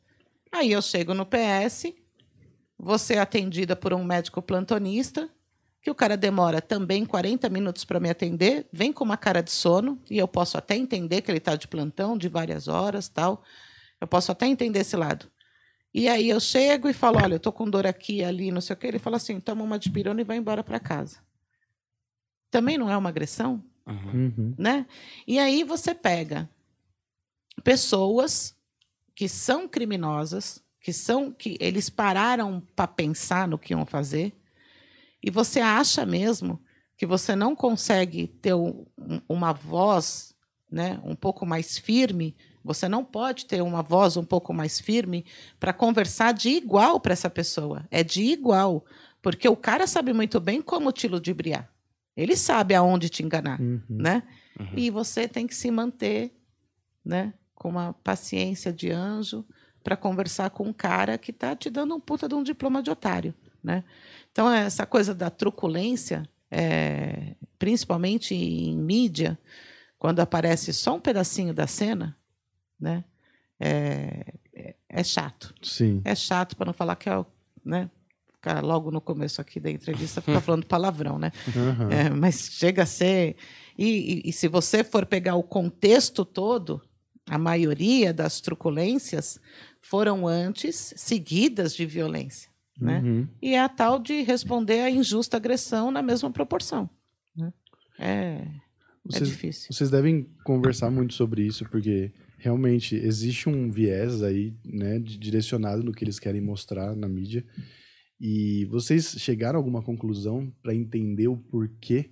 Aí 0.51 0.71
eu 0.71 0.81
chego 0.81 1.15
no 1.15 1.25
PS, 1.25 1.91
vou 2.77 2.99
ser 2.99 3.17
atendida 3.17 3.75
por 3.75 3.95
um 3.95 4.03
médico 4.03 4.43
plantonista, 4.43 5.27
que 5.81 5.91
o 5.91 5.95
cara 5.95 6.17
demora 6.17 6.61
também 6.61 7.05
40 7.05 7.47
minutos 7.49 7.85
para 7.85 7.99
me 7.99 8.09
atender, 8.09 8.67
vem 8.71 8.91
com 8.91 9.03
uma 9.03 9.17
cara 9.17 9.41
de 9.41 9.51
sono, 9.51 10.01
e 10.09 10.17
eu 10.17 10.27
posso 10.27 10.57
até 10.57 10.75
entender 10.75 11.21
que 11.21 11.31
ele 11.31 11.37
está 11.37 11.55
de 11.55 11.67
plantão, 11.67 12.17
de 12.17 12.27
várias 12.27 12.67
horas, 12.67 13.07
tal. 13.07 13.43
Eu 13.99 14.07
posso 14.07 14.31
até 14.31 14.45
entender 14.45 14.79
esse 14.79 14.95
lado. 14.95 15.29
E 15.93 16.07
aí 16.07 16.29
eu 16.29 16.39
chego 16.39 16.87
e 16.87 16.93
falo, 16.93 17.17
olha, 17.21 17.35
eu 17.35 17.39
tô 17.39 17.51
com 17.51 17.69
dor 17.69 17.87
aqui, 17.87 18.23
ali, 18.23 18.51
não 18.51 18.61
sei 18.61 18.73
o 18.75 18.77
quê. 18.77 18.87
Ele 18.87 18.99
fala 18.99 19.17
assim, 19.17 19.39
toma 19.39 19.63
uma 19.63 19.79
dipirona 19.79 20.21
e 20.21 20.23
vai 20.23 20.37
embora 20.37 20.63
para 20.63 20.79
casa. 20.79 21.19
Também 22.51 22.77
não 22.77 22.89
é 22.89 22.97
uma 22.97 23.09
agressão? 23.09 23.63
Uhum. 23.87 24.53
né? 24.57 24.85
E 25.25 25.39
aí 25.39 25.63
você 25.63 25.95
pega 25.95 26.49
pessoas 27.63 28.53
que 29.15 29.29
são 29.29 29.67
criminosas, 29.67 30.61
que 30.81 30.91
são 30.91 31.31
que 31.31 31.57
eles 31.59 31.89
pararam 31.89 32.61
para 32.75 32.87
pensar 32.87 33.47
no 33.47 33.57
que 33.57 33.73
iam 33.73 33.85
fazer, 33.85 34.35
e 35.27 35.29
você 35.29 35.59
acha 35.59 36.05
mesmo 36.05 36.61
que 36.95 37.05
você 37.05 37.35
não 37.35 37.55
consegue 37.55 38.27
ter 38.27 38.53
um- 38.53 38.85
um- 38.97 39.21
uma 39.27 39.51
voz, 39.53 40.33
né, 40.71 40.99
um 41.03 41.15
pouco 41.15 41.45
mais 41.45 41.77
firme, 41.77 42.35
você 42.63 42.87
não 42.87 43.03
pode 43.03 43.45
ter 43.45 43.61
uma 43.61 43.81
voz 43.83 44.17
um 44.17 44.23
pouco 44.25 44.53
mais 44.53 44.79
firme 44.79 45.25
para 45.59 45.73
conversar 45.73 46.33
de 46.33 46.49
igual 46.49 46.99
para 46.99 47.13
essa 47.13 47.29
pessoa. 47.29 47.85
É 47.91 48.03
de 48.03 48.23
igual, 48.23 48.85
porque 49.21 49.47
o 49.47 49.55
cara 49.55 49.85
sabe 49.85 50.13
muito 50.13 50.39
bem 50.39 50.61
como 50.61 50.91
te 50.91 51.07
ludibriar. 51.07 51.69
Ele 52.15 52.35
sabe 52.35 52.73
aonde 52.73 53.09
te 53.09 53.21
enganar 53.21 53.59
Uhum. 53.61 53.81
né? 53.89 54.23
E 54.75 54.89
você 54.89 55.27
tem 55.27 55.45
que 55.45 55.53
se 55.55 55.69
manter, 55.69 56.33
né, 57.05 57.33
com 57.53 57.69
uma 57.69 57.93
paciência 57.93 58.71
de 58.73 58.89
anjo 58.91 59.45
para 59.83 59.95
conversar 59.95 60.49
com 60.49 60.63
um 60.63 60.73
cara 60.73 61.17
que 61.17 61.31
está 61.31 61.55
te 61.55 61.69
dando 61.69 61.95
um 61.95 61.99
puta 61.99 62.27
de 62.27 62.35
um 62.35 62.43
diploma 62.43 62.81
de 62.81 62.89
otário, 62.89 63.33
né? 63.63 63.83
Então 64.31 64.49
essa 64.51 64.85
coisa 64.85 65.13
da 65.15 65.29
truculência, 65.29 66.27
é, 66.51 67.35
principalmente 67.59 68.33
em 68.35 68.77
mídia, 68.77 69.37
quando 69.97 70.19
aparece 70.19 70.71
só 70.73 70.95
um 70.95 70.99
pedacinho 70.99 71.53
da 71.53 71.65
cena, 71.67 72.15
né, 72.79 73.03
é, 73.59 74.33
é- 74.53 74.75
é 74.89 75.03
chato. 75.03 75.53
Sim. 75.63 76.01
É 76.05 76.13
chato 76.15 76.55
para 76.55 76.67
não 76.67 76.73
falar 76.73 76.95
que 76.95 77.09
é, 77.09 77.17
o- 77.17 77.25
né? 77.65 77.89
Ficar 78.33 78.63
logo 78.63 78.91
no 78.91 79.01
começo 79.01 79.41
aqui 79.41 79.59
da 79.59 79.69
entrevista 79.71 80.21
ficar 80.21 80.39
falando 80.41 80.65
palavrão, 80.65 81.17
né? 81.17 81.31
Aham. 81.55 81.91
É, 81.91 82.09
mas 82.11 82.49
chega 82.51 82.83
a 82.83 82.85
ser. 82.85 83.35
E, 83.77 83.85
e- 84.25 84.29
e 84.29 84.31
se 84.33 84.47
você 84.47 84.83
for 84.83 85.05
pegar 85.07 85.35
o 85.35 85.43
contexto 85.43 86.23
todo, 86.23 86.79
a 87.27 87.37
maioria 87.39 88.13
das 88.13 88.39
truculências 88.39 89.39
foram 89.81 90.27
antes 90.27 90.93
seguidas 90.95 91.75
de 91.75 91.85
violência. 91.85 92.49
Né? 92.79 92.99
Uhum. 92.99 93.27
E 93.41 93.53
é 93.53 93.59
a 93.59 93.69
tal 93.69 93.99
de 93.99 94.21
responder 94.21 94.81
à 94.81 94.89
injusta 94.89 95.37
agressão 95.37 95.89
na 95.91 96.01
mesma 96.01 96.29
proporção. 96.31 96.89
né? 97.35 97.51
É, 97.97 98.07
é 98.07 98.47
Vocês, 99.03 99.29
difícil. 99.29 99.73
vocês 99.73 99.89
devem 99.89 100.27
conversar 100.43 100.91
muito 100.91 101.13
sobre 101.13 101.43
isso, 101.43 101.65
porque 101.69 102.11
realmente 102.37 102.95
existe 102.95 103.49
um 103.49 103.71
viés 103.71 104.21
aí, 104.21 104.53
né, 104.63 104.99
direcionado 104.99 105.83
no 105.83 105.91
que 105.91 106.03
eles 106.03 106.19
querem 106.19 106.41
mostrar 106.41 106.95
na 106.95 107.07
mídia. 107.07 107.43
E 108.19 108.65
vocês 108.65 109.15
chegaram 109.19 109.57
a 109.57 109.59
alguma 109.59 109.81
conclusão 109.81 110.51
para 110.61 110.73
entender 110.75 111.27
o 111.27 111.37
porquê? 111.37 112.11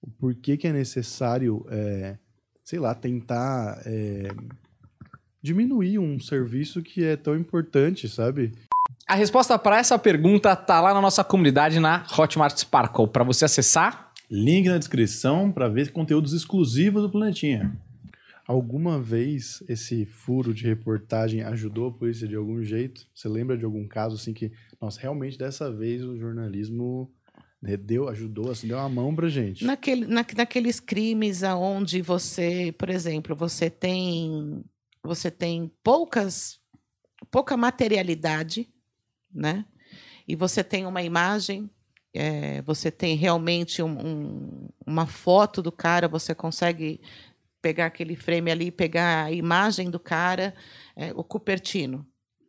O 0.00 0.10
porquê 0.10 0.56
que 0.56 0.66
é 0.66 0.72
necessário, 0.72 1.64
é, 1.68 2.18
sei 2.64 2.78
lá, 2.78 2.94
tentar 2.94 3.82
é, 3.84 4.28
diminuir 5.42 5.98
um 5.98 6.18
serviço 6.18 6.82
que 6.82 7.04
é 7.04 7.16
tão 7.16 7.36
importante, 7.36 8.08
sabe? 8.08 8.52
A 9.06 9.14
resposta 9.14 9.58
para 9.58 9.78
essa 9.78 9.98
pergunta 9.98 10.54
tá 10.54 10.80
lá 10.80 10.94
na 10.94 11.00
nossa 11.00 11.24
comunidade 11.24 11.80
na 11.80 12.04
Hotmart 12.16 12.56
Sparkle. 12.56 13.08
Para 13.08 13.24
você 13.24 13.44
acessar, 13.44 14.10
Link 14.30 14.68
na 14.68 14.78
descrição 14.78 15.50
para 15.50 15.68
ver 15.68 15.90
conteúdos 15.90 16.32
exclusivos 16.32 17.02
do 17.02 17.10
Planetinha. 17.10 17.76
Alguma 18.46 19.00
vez 19.00 19.60
esse 19.68 20.06
furo 20.06 20.54
de 20.54 20.64
reportagem 20.64 21.42
ajudou 21.42 21.88
a 21.88 21.92
polícia 21.92 22.28
de 22.28 22.36
algum 22.36 22.62
jeito? 22.62 23.08
Você 23.12 23.28
lembra 23.28 23.58
de 23.58 23.64
algum 23.64 23.86
caso 23.88 24.14
assim 24.14 24.32
que, 24.32 24.52
nossa, 24.80 25.00
realmente 25.00 25.36
dessa 25.36 25.72
vez 25.72 26.04
o 26.04 26.16
jornalismo 26.16 27.12
né, 27.60 27.76
deu, 27.76 28.08
ajudou, 28.08 28.52
assim, 28.52 28.68
deu 28.68 28.78
uma 28.78 28.88
mão 28.88 29.14
pra 29.14 29.28
gente? 29.28 29.64
Naquele, 29.64 30.06
na, 30.06 30.24
naqueles 30.36 30.78
crimes 30.78 31.42
aonde 31.42 32.00
você, 32.00 32.72
por 32.78 32.88
exemplo, 32.88 33.34
você 33.34 33.68
tem 33.68 34.64
você 35.02 35.28
tem 35.28 35.70
poucas 35.82 36.60
pouca 37.30 37.56
materialidade, 37.56 38.68
né? 39.32 39.64
E 40.26 40.36
você 40.36 40.62
tem 40.62 40.86
uma 40.86 41.02
imagem, 41.02 41.68
é, 42.14 42.62
você 42.62 42.90
tem 42.90 43.16
realmente 43.16 43.82
um- 43.82 44.06
um- 44.06 44.68
uma 44.86 45.06
foto 45.06 45.60
do 45.62 45.72
cara, 45.72 46.08
você 46.08 46.34
consegue 46.34 47.00
pegar 47.62 47.86
aquele 47.86 48.16
frame 48.16 48.50
ali, 48.50 48.70
pegar 48.70 49.24
a 49.24 49.32
imagem 49.32 49.90
do 49.90 49.98
cara, 50.00 50.54
é, 50.96 51.12
o 51.14 51.22
Cupertino, 51.22 52.06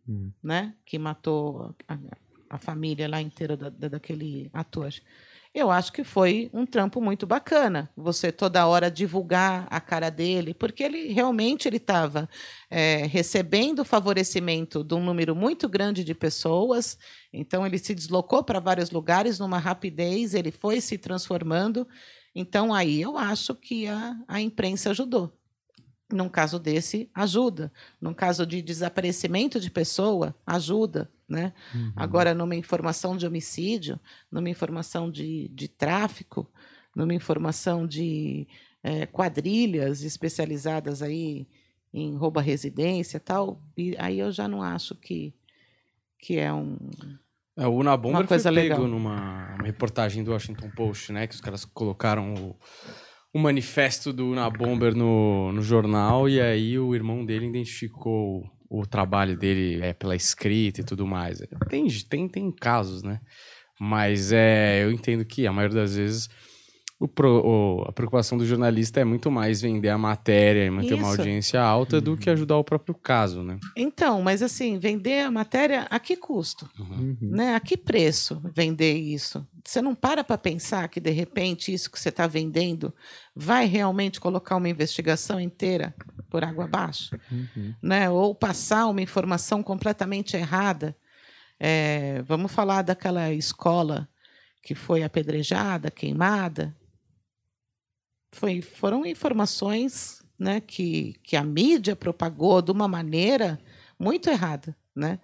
Hum. 0.08 0.32
né? 0.42 0.74
Que 0.86 0.98
matou 0.98 1.76
a, 1.88 1.98
a 2.50 2.58
família 2.58 3.08
lá 3.08 3.22
inteira 3.22 3.56
da, 3.58 3.70
da- 3.70 3.88
daquele 3.90 4.50
ator. 4.54 4.92
Eu 5.54 5.70
acho 5.70 5.92
que 5.92 6.04
foi 6.06 6.50
um 6.54 6.66
trampo 6.66 7.02
muito 7.02 7.28
bacana. 7.28 7.90
Você 7.98 8.32
toda 8.32 8.66
hora 8.66 8.90
divulgar 8.90 9.68
a 9.70 9.82
cara 9.82 10.10
dele, 10.10 10.54
porque 10.54 10.82
ele 10.82 11.12
realmente 11.12 11.68
ele 11.68 11.76
estava 11.76 12.30
recebendo 13.10 13.84
favorecimento 13.84 14.82
de 14.82 14.94
um 14.94 15.04
número 15.04 15.36
muito 15.36 15.68
grande 15.68 16.06
de 16.06 16.16
pessoas. 16.16 16.98
Então 17.34 17.66
ele 17.66 17.78
se 17.78 17.94
deslocou 17.94 18.44
para 18.46 18.62
vários 18.62 18.92
lugares 18.92 19.40
numa 19.40 19.58
rapidez. 19.58 20.34
Ele 20.34 20.52
foi 20.52 20.80
se 20.80 20.98
transformando. 20.98 21.86
Então 22.34 22.74
aí 22.74 23.02
eu 23.02 23.18
acho 23.18 23.54
que 23.54 23.88
a, 23.88 24.16
a 24.30 24.40
imprensa 24.40 24.92
ajudou. 24.92 25.38
Num 26.10 26.30
caso 26.30 26.60
desse, 26.60 27.10
ajuda. 27.14 27.74
Num 28.00 28.14
caso 28.14 28.46
de 28.46 28.62
desaparecimento 28.62 29.60
de 29.60 29.70
pessoa, 29.70 30.34
ajuda. 30.46 31.12
Né? 31.32 31.54
Agora, 31.96 32.34
numa 32.34 32.56
informação 32.56 33.16
de 33.16 33.26
homicídio, 33.26 33.98
numa 34.30 34.50
informação 34.50 35.10
de, 35.10 35.48
de 35.48 35.70
tráfico, 35.70 36.46
numa 36.94 37.14
informação 37.14 37.88
de 37.88 38.46
eh, 38.84 39.06
quadrilhas 39.06 40.04
especializadas 40.04 41.02
aí 41.02 41.48
em 41.94 42.18
roubo 42.18 42.40
à 42.40 42.42
residência 42.42 43.16
e 43.16 43.20
tal, 43.22 43.62
e 43.78 43.96
aí 43.98 44.20
eu 44.20 44.30
já 44.30 44.46
não 44.46 44.62
acho 44.62 44.94
que, 44.96 45.34
que 46.20 46.38
é 46.38 46.52
um. 46.52 46.78
É, 47.58 47.66
o 47.66 47.76
Una 47.76 47.96
Bomber 47.96 48.20
Uma 48.20 48.28
coisa 48.28 48.52
foi 48.52 48.62
pego 48.62 48.74
legal. 48.76 48.88
numa 48.90 49.56
uma 49.56 49.64
reportagem 49.64 50.24
do 50.24 50.32
Washington 50.32 50.70
Post, 50.72 51.14
né? 51.14 51.28
Que 51.28 51.36
os 51.36 51.42
caras 51.42 51.64
colocaram 51.64 52.34
o, 52.34 52.56
o 53.34 53.40
manifesto 53.40 54.12
do 54.12 54.30
Una 54.30 54.50
Bomber 54.50 54.94
no, 54.94 55.54
no 55.54 55.62
jornal 55.62 56.28
e 56.28 56.42
aí 56.42 56.78
o 56.78 56.94
irmão 56.94 57.26
dele 57.26 57.48
identificou 57.48 58.44
o 58.74 58.86
trabalho 58.86 59.36
dele 59.36 59.82
é, 59.82 59.92
pela 59.92 60.16
escrita 60.16 60.80
e 60.80 60.84
tudo 60.84 61.06
mais. 61.06 61.44
Tem, 61.70 61.86
tem, 62.10 62.30
tem 62.30 62.50
casos, 62.50 63.04
né? 63.04 63.20
Mas 63.78 64.32
é, 64.32 64.86
eu 64.86 64.92
entendo 64.92 65.26
que 65.26 65.46
a 65.46 65.52
maioria 65.52 65.82
das 65.82 65.98
vezes 65.98 66.30
o 67.02 67.08
pro- 67.08 67.42
o- 67.46 67.82
a 67.88 67.92
preocupação 67.92 68.38
do 68.38 68.46
jornalista 68.46 69.00
é 69.00 69.04
muito 69.04 69.32
mais 69.32 69.60
vender 69.62 69.90
a 69.90 69.98
matéria 69.98 70.66
e 70.66 70.70
manter 70.70 70.94
uma 70.94 71.10
Isso. 71.12 71.20
audiência 71.22 71.62
alta 71.62 72.00
do 72.00 72.16
que 72.16 72.30
ajudar 72.30 72.58
o 72.58 72.64
próprio 72.64 72.94
caso, 72.94 73.44
né? 73.44 73.58
Então, 73.76 74.22
mas 74.22 74.42
assim, 74.44 74.78
vender 74.78 75.22
a 75.26 75.32
matéria 75.32 75.88
a 75.90 76.00
que 76.00 76.16
custo? 76.16 76.70
Uhum. 76.80 77.18
Né? 77.22 77.56
A 77.56 77.60
que 77.60 77.76
preço 77.76 78.42
vender 78.54 78.94
isso? 78.94 79.46
Você 79.66 79.82
não 79.82 79.96
para 79.96 80.24
para 80.24 80.38
pensar 80.38 80.88
que, 80.90 81.00
de 81.00 81.12
repente, 81.12 81.74
isso 81.74 81.90
que 81.92 82.00
você 82.00 82.10
está 82.10 82.28
vendendo 82.28 82.94
vai 83.36 83.66
realmente 83.66 84.20
colocar 84.20 84.56
uma 84.56 84.70
investigação 84.70 85.40
inteira 85.40 85.94
por 86.30 86.44
água 86.44 86.66
abaixo? 86.66 87.18
Uhum. 87.32 87.74
Né? 87.82 88.10
Ou 88.10 88.34
passar 88.36 88.86
uma 88.88 89.02
informação 89.02 89.64
completamente 89.64 90.38
errada? 90.38 90.96
É, 91.60 92.22
vamos 92.24 92.52
falar 92.52 92.82
daquela 92.82 93.32
escola 93.34 94.08
que 94.64 94.76
foi 94.76 95.04
apedrejada, 95.04 95.90
queimada. 95.92 96.76
Foi, 98.32 98.62
foram 98.62 99.06
informações 99.06 100.22
né, 100.40 100.62
que, 100.62 101.16
que 101.24 101.36
a 101.36 101.44
mídia 101.44 101.96
propagou 101.96 102.62
de 102.62 102.72
uma 102.72 102.88
maneira 102.88 103.60
muito 104.00 104.30
errada. 104.30 104.76
Né? 104.96 105.20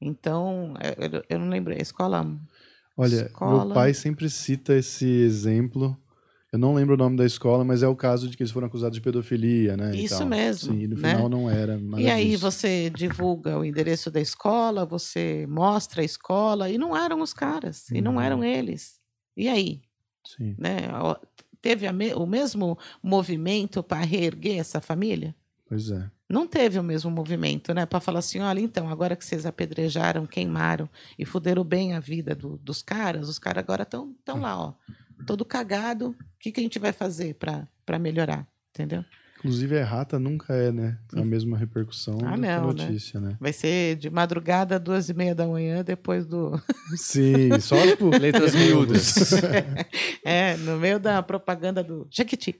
Então, 0.00 0.74
eu, 0.98 1.08
eu- 1.18 1.24
eu 1.28 1.38
não 1.38 1.48
lembro, 1.48 1.72
a 1.72 1.76
escola. 1.76 2.26
Olha, 2.96 3.26
Escola. 3.26 3.64
meu 3.66 3.74
pai 3.74 3.94
sempre 3.94 4.28
cita 4.28 4.74
esse 4.74 5.06
exemplo. 5.06 5.96
Eu 6.52 6.58
não 6.58 6.74
lembro 6.74 6.94
o 6.94 6.98
nome 6.98 7.16
da 7.16 7.24
escola, 7.24 7.64
mas 7.64 7.82
é 7.82 7.86
o 7.88 7.94
caso 7.94 8.28
de 8.28 8.36
que 8.36 8.42
eles 8.42 8.50
foram 8.50 8.66
acusados 8.66 8.96
de 8.96 9.00
pedofilia, 9.00 9.76
né? 9.76 9.94
Isso 9.94 10.26
mesmo, 10.26 10.72
Sim, 10.74 10.80
e 10.80 10.88
no 10.88 10.96
né? 10.96 11.10
final 11.10 11.28
não 11.28 11.48
era 11.48 11.80
e 11.96 12.10
aí 12.10 12.30
disso. 12.30 12.40
você 12.42 12.90
divulga 12.90 13.56
o 13.56 13.64
endereço 13.64 14.10
da 14.10 14.20
escola, 14.20 14.84
você 14.84 15.46
mostra 15.48 16.02
a 16.02 16.04
escola, 16.04 16.68
e 16.68 16.76
não 16.76 16.96
eram 16.96 17.20
os 17.20 17.32
caras, 17.32 17.88
e 17.90 18.00
não 18.00 18.14
Uhum. 18.14 18.20
eram 18.20 18.42
eles. 18.44 18.98
E 19.36 19.48
aí? 19.48 19.80
Sim. 20.26 20.56
Né? 20.58 20.78
Teve 21.62 21.90
me- 21.92 22.14
o 22.14 22.26
mesmo 22.26 22.78
movimento 23.02 23.82
para 23.82 24.04
reerguer 24.04 24.58
essa 24.58 24.80
família? 24.80 25.34
Pois 25.68 25.90
é. 25.90 26.10
Não 26.28 26.46
teve 26.46 26.78
o 26.78 26.82
mesmo 26.82 27.10
movimento, 27.10 27.74
né? 27.74 27.84
Para 27.86 28.00
falar 28.00 28.20
assim, 28.20 28.38
olha, 28.40 28.60
então, 28.60 28.88
agora 28.88 29.16
que 29.16 29.24
vocês 29.24 29.44
apedrejaram, 29.44 30.26
queimaram 30.26 30.88
e 31.18 31.24
fuderam 31.24 31.64
bem 31.64 31.92
a 31.94 32.00
vida 32.00 32.34
do- 32.34 32.56
dos 32.58 32.82
caras, 32.82 33.28
os 33.28 33.38
caras 33.38 33.62
agora 33.64 33.82
estão 33.82 34.14
tão 34.24 34.40
lá, 34.40 34.56
ó, 34.58 34.72
todo 35.26 35.44
cagado. 35.44 36.10
O 36.10 36.16
que, 36.38 36.52
que 36.52 36.60
a 36.60 36.62
gente 36.62 36.78
vai 36.78 36.92
fazer 36.92 37.34
para 37.34 37.98
melhorar? 37.98 38.46
Entendeu? 38.70 39.04
Inclusive, 39.40 39.74
a 39.76 39.80
errata 39.80 40.18
nunca 40.18 40.52
é, 40.54 40.70
né? 40.70 40.98
A 41.16 41.24
mesma 41.24 41.56
repercussão 41.56 42.18
Ah, 42.22 42.32
da 42.32 42.36
não, 42.36 42.72
né? 42.74 42.84
notícia, 42.84 43.18
né? 43.18 43.38
Vai 43.40 43.54
ser 43.54 43.96
de 43.96 44.10
madrugada, 44.10 44.78
duas 44.78 45.08
e 45.08 45.14
meia 45.14 45.34
da 45.34 45.46
manhã, 45.46 45.82
depois 45.82 46.26
do. 46.26 46.60
Sim, 46.94 47.58
só 47.58 47.74
tipo. 47.86 48.10
Letras 48.20 48.54
miúdas. 48.54 49.14
É, 50.22 50.54
no 50.58 50.76
meio 50.76 51.00
da 51.00 51.22
propaganda 51.22 51.82
do 51.82 52.06
Jequiti. 52.10 52.54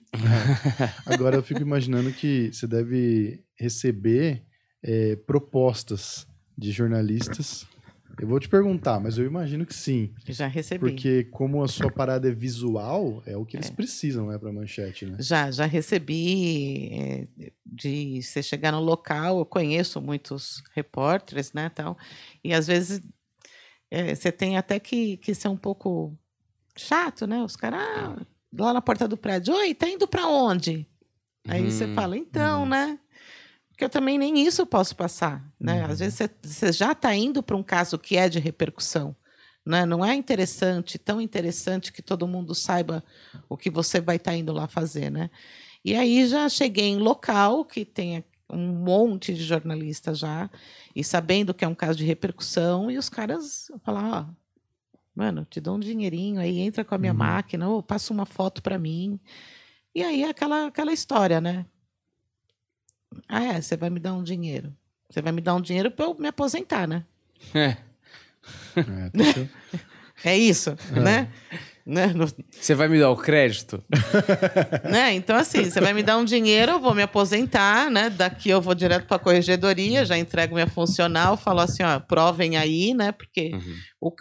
Agora 1.04 1.36
eu 1.36 1.42
fico 1.42 1.60
imaginando 1.60 2.10
que 2.10 2.50
você 2.52 2.66
deve 2.66 3.44
receber 3.58 4.42
é, 4.82 5.14
propostas 5.26 6.26
de 6.56 6.72
jornalistas. 6.72 7.66
Eu 8.20 8.26
vou 8.28 8.38
te 8.38 8.48
perguntar, 8.48 9.00
mas 9.00 9.16
eu 9.16 9.24
imagino 9.24 9.64
que 9.64 9.74
sim. 9.74 10.12
Já 10.28 10.46
recebi. 10.46 10.78
Porque 10.78 11.24
como 11.24 11.62
a 11.62 11.68
sua 11.68 11.90
parada 11.90 12.28
é 12.28 12.32
visual, 12.32 13.22
é 13.26 13.36
o 13.36 13.46
que 13.46 13.56
eles 13.56 13.70
precisam, 13.70 14.26
né, 14.26 14.38
pra 14.38 14.52
manchete, 14.52 15.06
né? 15.06 15.16
Já, 15.20 15.50
já 15.50 15.64
recebi 15.64 16.90
é, 16.92 17.28
de 17.64 18.22
você 18.22 18.42
chegar 18.42 18.72
no 18.72 18.80
local, 18.80 19.38
eu 19.38 19.46
conheço 19.46 20.00
muitos 20.02 20.62
repórteres, 20.74 21.52
né, 21.54 21.70
tal, 21.70 21.96
e 22.44 22.52
às 22.52 22.66
vezes 22.66 23.00
é, 23.90 24.14
você 24.14 24.30
tem 24.30 24.56
até 24.58 24.78
que, 24.78 25.16
que 25.16 25.34
ser 25.34 25.48
um 25.48 25.56
pouco 25.56 26.14
chato, 26.76 27.26
né, 27.26 27.42
os 27.42 27.56
caras, 27.56 27.80
ah, 27.80 28.16
lá 28.52 28.72
na 28.74 28.82
porta 28.82 29.08
do 29.08 29.16
prédio, 29.16 29.54
oi, 29.54 29.74
tá 29.74 29.88
indo 29.88 30.06
para 30.06 30.26
onde? 30.26 30.86
Aí 31.48 31.70
você 31.70 31.86
Hum, 31.86 31.94
fala, 31.94 32.16
então, 32.16 32.66
né, 32.66 32.98
porque 33.80 33.86
eu 33.86 33.88
também 33.88 34.18
nem 34.18 34.46
isso 34.46 34.66
posso 34.66 34.94
passar, 34.94 35.42
né, 35.58 35.82
às 35.84 36.00
vezes 36.00 36.18
você, 36.42 36.70
já 36.70 36.92
está 36.92 37.16
indo 37.16 37.42
para 37.42 37.56
um 37.56 37.62
caso 37.62 37.98
que 37.98 38.14
é 38.14 38.28
de 38.28 38.38
repercussão, 38.38 39.16
né? 39.64 39.86
Não 39.86 40.04
é 40.04 40.14
interessante, 40.14 40.98
tão 40.98 41.18
interessante 41.18 41.90
que 41.90 42.02
todo 42.02 42.28
mundo 42.28 42.54
saiba 42.54 43.02
o 43.48 43.56
que 43.56 43.70
você 43.70 43.98
vai 43.98 44.16
estar 44.16 44.36
indo 44.36 44.52
lá 44.52 44.68
fazer, 44.68 45.10
né? 45.10 45.30
E 45.82 45.94
aí 45.94 46.26
já 46.26 46.46
cheguei 46.50 46.88
em 46.88 46.98
local 46.98 47.64
que 47.64 47.86
tem 47.86 48.22
um 48.50 48.68
monte 48.68 49.32
de 49.32 49.42
jornalistas 49.42 50.18
já, 50.18 50.50
e 50.94 51.02
sabendo 51.02 51.54
que 51.54 51.64
é 51.64 51.68
um 51.68 51.74
caso 51.74 51.96
de 51.96 52.04
repercussão, 52.04 52.90
e 52.90 52.98
os 52.98 53.08
caras 53.08 53.70
falam, 53.82 54.10
ó, 54.10 54.26
mano, 55.14 55.46
te 55.48 55.58
dou 55.58 55.76
um 55.76 55.80
dinheirinho 55.80 56.38
aí, 56.38 56.58
entra 56.58 56.84
com 56.84 56.94
a 56.94 56.98
minha 56.98 57.12
Uhum. 57.12 57.18
máquina, 57.18 57.66
ou 57.66 57.82
passa 57.82 58.12
uma 58.12 58.26
foto 58.26 58.62
para 58.62 58.78
mim. 58.78 59.18
E 59.94 60.02
aí 60.02 60.22
é 60.22 60.28
aquela, 60.28 60.66
aquela 60.66 60.92
história, 60.92 61.40
né? 61.40 61.64
Ah, 63.28 63.44
é, 63.44 63.60
você 63.60 63.76
vai 63.76 63.90
me 63.90 64.00
dar 64.00 64.14
um 64.14 64.22
dinheiro. 64.22 64.72
Você 65.08 65.20
vai 65.20 65.32
me 65.32 65.40
dar 65.40 65.54
um 65.54 65.60
dinheiro 65.60 65.90
para 65.90 66.04
eu 66.04 66.14
me 66.14 66.28
aposentar, 66.28 66.86
né? 66.86 67.04
É. 67.54 67.76
É, 68.76 69.46
É 70.24 70.36
isso, 70.36 70.76
né? 70.90 71.28
né? 71.84 72.08
No- 72.08 72.26
Você 72.50 72.74
vai 72.74 72.88
me 72.88 72.98
dar 73.00 73.10
o 73.10 73.16
crédito? 73.16 73.82
né? 74.84 75.14
Então, 75.14 75.34
assim, 75.34 75.64
você 75.64 75.80
vai 75.80 75.94
me 75.94 76.02
dar 76.02 76.18
um 76.18 76.24
dinheiro, 76.26 76.72
eu 76.72 76.80
vou 76.80 76.94
me 76.94 77.00
aposentar, 77.02 77.90
né? 77.90 78.10
Daqui 78.10 78.50
eu 78.50 78.60
vou 78.60 78.74
direto 78.74 79.06
para 79.06 79.16
a 79.16 79.20
corregedoria, 79.20 80.04
já 80.04 80.18
entrego 80.18 80.54
minha 80.54 80.66
funcional, 80.66 81.36
falo 81.38 81.60
assim, 81.60 81.82
ó, 81.82 81.98
provem 81.98 82.56
aí, 82.58 82.92
né? 82.92 83.12
Porque 83.12 83.50
Uhum. 83.54 83.76
o, 84.00 84.08
o, 84.08 84.14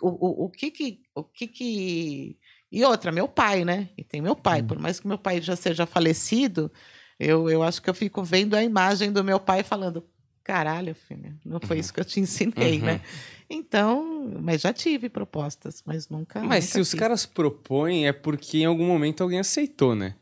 o, 0.43 0.45
o 0.45 0.49
que 0.49 0.71
que... 0.71 1.01
O 1.13 1.23
que 1.23 1.47
que... 1.47 2.37
E 2.71 2.85
outra, 2.85 3.11
meu 3.11 3.27
pai, 3.27 3.65
né? 3.65 3.89
E 3.97 4.03
tem 4.03 4.21
meu 4.21 4.35
pai. 4.35 4.61
Por 4.63 4.79
mais 4.79 4.99
que 4.99 5.07
meu 5.07 5.17
pai 5.17 5.41
já 5.41 5.55
seja 5.55 5.85
falecido, 5.85 6.71
eu, 7.19 7.49
eu 7.49 7.61
acho 7.63 7.81
que 7.81 7.89
eu 7.89 7.93
fico 7.93 8.23
vendo 8.23 8.55
a 8.55 8.63
imagem 8.63 9.11
do 9.11 9.23
meu 9.23 9.39
pai 9.39 9.61
falando, 9.63 10.03
caralho, 10.43 10.95
filha, 10.95 11.33
não 11.45 11.59
foi 11.59 11.79
isso 11.79 11.93
que 11.93 11.99
eu 11.99 12.05
te 12.05 12.19
ensinei, 12.19 12.79
Uhum. 12.79 12.85
né? 12.85 13.01
Então, 13.49 14.31
mas 14.41 14.61
já 14.61 14.71
tive 14.71 15.09
propostas, 15.09 15.81
mas 15.85 16.07
nunca. 16.07 16.39
Mas 16.39 16.65
nunca 16.65 16.73
se 16.73 16.79
os 16.79 16.91
fiz. 16.91 16.99
caras 16.99 17.25
propõem, 17.25 18.07
é 18.07 18.13
porque 18.13 18.59
em 18.59 18.65
algum 18.65 18.85
momento 18.85 19.21
alguém 19.21 19.39
aceitou, 19.39 19.95
né? 19.95 20.15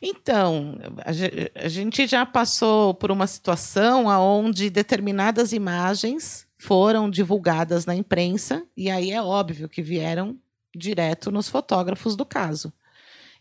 Então, 0.00 0.76
a 1.56 1.68
gente 1.68 2.06
já 2.06 2.26
passou 2.26 2.92
por 2.94 3.10
uma 3.10 3.26
situação 3.26 4.06
onde 4.06 4.68
determinadas 4.68 5.52
imagens 5.52 6.46
foram 6.58 7.08
divulgadas 7.08 7.86
na 7.86 7.94
imprensa, 7.94 8.64
e 8.76 8.90
aí 8.90 9.10
é 9.12 9.22
óbvio 9.22 9.68
que 9.68 9.80
vieram 9.82 10.36
direto 10.76 11.30
nos 11.30 11.48
fotógrafos 11.48 12.16
do 12.16 12.24
caso. 12.26 12.72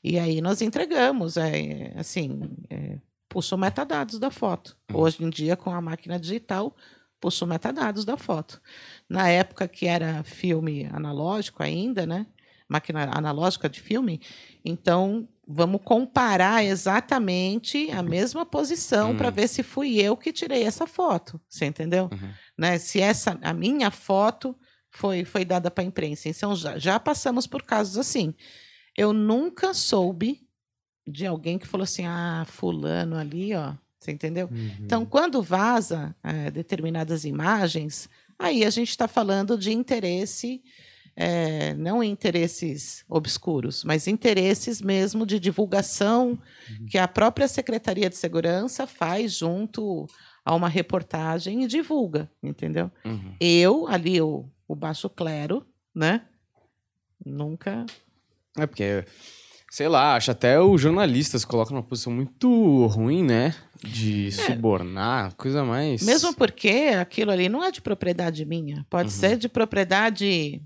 E 0.04 0.20
aí 0.20 0.42
nós 0.42 0.62
entregamos, 0.62 1.38
é, 1.38 1.94
assim, 1.96 2.42
é, 2.70 2.98
puxa 3.30 3.56
o 3.56 3.58
metadados 3.58 4.20
da 4.20 4.30
foto. 4.30 4.78
Hoje 4.94 5.24
em 5.24 5.30
dia, 5.30 5.56
com 5.56 5.72
a 5.72 5.82
máquina 5.82 6.20
digital, 6.20 6.76
puxa 7.22 7.46
o 7.46 7.48
metadados 7.48 8.04
da 8.04 8.18
foto. 8.18 8.62
Na 9.08 9.30
época 9.30 9.68
que 9.68 9.88
era 9.88 10.24
filme 10.24 10.86
analógico 10.92 11.64
ainda, 11.64 12.06
né? 12.06 12.28
Máquina 12.68 13.10
analógica 13.14 13.70
de 13.70 13.80
filme, 13.80 14.20
então 14.64 15.28
vamos 15.48 15.82
comparar 15.84 16.64
exatamente 16.64 17.92
a 17.92 18.02
mesma 18.02 18.46
posição 18.46 19.12
Hum. 19.12 19.18
para 19.18 19.30
ver 19.30 19.48
se 19.48 19.62
fui 19.62 20.00
eu 20.00 20.16
que 20.16 20.32
tirei 20.32 20.64
essa 20.64 20.88
foto. 20.88 21.40
Você 21.48 21.66
entendeu? 21.66 22.10
Uhum. 22.12 22.30
Né? 22.58 22.78
Se 22.78 23.00
essa 23.02 23.38
a 23.42 23.54
minha 23.54 23.92
foto 23.92 24.56
foi, 24.90 25.26
foi 25.26 25.44
dada 25.44 25.70
para 25.70 25.84
a 25.84 25.88
imprensa. 25.88 26.30
Então 26.30 26.56
já, 26.56 26.78
já 26.78 27.00
passamos 27.00 27.46
por 27.46 27.64
casos 27.64 27.98
assim. 27.98 28.34
Eu 28.96 29.14
nunca 29.14 29.74
soube 29.74 30.48
de 31.08 31.26
alguém 31.26 31.58
que 31.58 31.68
falou 31.68 31.84
assim: 31.84 32.06
ah, 32.06 32.46
fulano 32.48 33.18
ali, 33.18 33.54
ó. 33.54 33.74
Você 34.00 34.12
entendeu? 34.12 34.50
Uhum. 34.52 34.72
Então, 34.82 35.06
quando 35.06 35.42
vaza 35.42 36.14
eh, 36.22 36.52
determinadas 36.52 37.24
imagens, 37.24 38.10
aí 38.38 38.66
a 38.66 38.70
gente 38.70 38.90
está 38.90 39.08
falando 39.08 39.58
de 39.58 39.72
interesse, 39.72 40.62
eh, 41.16 41.74
não 41.76 42.04
interesses 42.04 43.06
obscuros, 43.08 43.86
mas 43.86 44.06
interesses 44.06 44.82
mesmo 44.82 45.26
de 45.26 45.40
divulgação 45.40 46.38
que 46.90 46.98
a 46.98 47.08
própria 47.08 47.48
Secretaria 47.48 48.10
de 48.10 48.18
Segurança 48.18 48.86
faz 48.86 49.38
junto 49.38 50.06
a 50.44 50.54
uma 50.54 50.68
reportagem 50.68 51.64
e 51.64 51.68
divulga, 51.68 52.30
entendeu? 52.42 52.92
Uhum. 53.06 53.36
Eu, 53.40 53.88
ali, 53.88 54.20
o, 54.20 54.46
o 54.68 54.76
baixo 54.76 55.10
clero, 55.10 55.66
né? 55.96 56.26
Nunca. 57.26 57.86
É 58.58 58.66
porque, 58.68 59.04
sei 59.72 59.88
lá, 59.88 60.16
acho 60.16 60.32
até 60.32 60.60
os 60.60 60.80
jornalistas 60.80 61.44
colocam 61.46 61.74
numa 61.76 61.84
posição 61.84 62.14
muito 62.14 62.86
ruim, 62.88 63.24
né? 63.24 63.54
De 63.84 64.32
subornar, 64.32 65.34
coisa 65.36 65.64
mais. 65.64 66.02
Mesmo 66.04 66.34
porque 66.34 66.92
aquilo 67.00 67.32
ali 67.32 67.50
não 67.50 67.64
é 67.64 67.72
de 67.72 67.82
propriedade 67.82 68.46
minha, 68.46 68.86
pode 68.90 69.10
Uhum. 69.10 69.16
ser 69.20 69.38
de 69.38 69.50
propriedade 69.50 70.62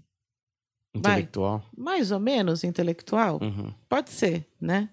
intelectual. 0.93 1.63
mais 1.77 2.11
ou 2.11 2.19
menos 2.19 2.63
intelectual, 2.63 3.39
Uhum. 3.41 3.73
pode 3.87 4.09
ser, 4.09 4.45
né? 4.59 4.89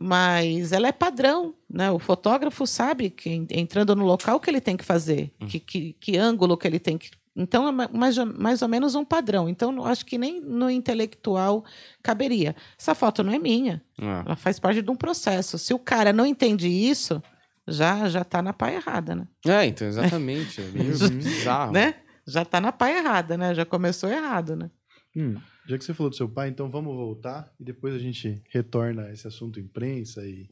Mas 0.00 0.70
ela 0.72 0.86
é 0.88 0.92
padrão, 0.92 1.54
né? 1.68 1.90
O 1.90 1.98
fotógrafo 1.98 2.66
sabe 2.66 3.10
que 3.10 3.30
en- 3.30 3.46
entrando 3.50 3.96
no 3.96 4.04
local 4.04 4.38
que 4.38 4.48
ele 4.48 4.60
tem 4.60 4.76
que 4.76 4.84
fazer, 4.84 5.32
Hum. 5.40 5.46
que, 5.46 5.58
que, 5.58 5.92
que 5.94 6.16
ângulo 6.16 6.56
que 6.56 6.66
ele 6.68 6.78
tem 6.78 6.96
que. 6.96 7.10
Então 7.36 7.68
é 7.68 7.72
ma- 7.72 7.88
mais, 7.92 8.18
ou- 8.18 8.26
mais 8.26 8.62
ou 8.62 8.68
menos 8.68 8.94
um 8.94 9.04
padrão. 9.04 9.48
Então 9.48 9.84
acho 9.84 10.04
que 10.04 10.18
nem 10.18 10.40
no 10.40 10.68
intelectual 10.70 11.64
caberia. 12.02 12.54
Essa 12.78 12.94
foto 12.94 13.22
não 13.22 13.32
é 13.32 13.38
minha, 13.38 13.82
É. 14.00 14.04
ela 14.26 14.36
faz 14.36 14.58
parte 14.58 14.82
de 14.82 14.90
um 14.90 14.96
processo. 14.96 15.58
Se 15.58 15.72
o 15.72 15.78
cara 15.78 16.12
não 16.12 16.26
entende 16.26 16.68
isso, 16.68 17.22
já 17.66 18.08
já 18.08 18.22
está 18.22 18.40
na 18.42 18.52
pá 18.52 18.72
errada, 18.72 19.14
né? 19.14 19.28
É, 19.46 19.66
então, 19.66 19.86
exatamente. 19.86 20.60
É 20.60 20.64
meio 20.72 20.98
bizarro. 21.10 21.72
né? 21.72 21.94
Já 22.26 22.42
está 22.42 22.60
na 22.60 22.72
pá 22.72 22.90
errada, 22.90 23.36
né? 23.36 23.54
Já 23.54 23.64
começou 23.64 24.08
errado, 24.10 24.56
né? 24.56 24.70
Hum, 25.16 25.36
já 25.66 25.78
que 25.78 25.84
você 25.84 25.94
falou 25.94 26.10
do 26.10 26.16
seu 26.16 26.28
pai, 26.28 26.48
então 26.48 26.68
vamos 26.70 26.94
voltar 26.94 27.50
e 27.58 27.64
depois 27.64 27.94
a 27.94 27.98
gente 27.98 28.42
retorna 28.50 29.04
a 29.04 29.12
esse 29.12 29.26
assunto 29.26 29.58
imprensa 29.58 30.24
e 30.26 30.48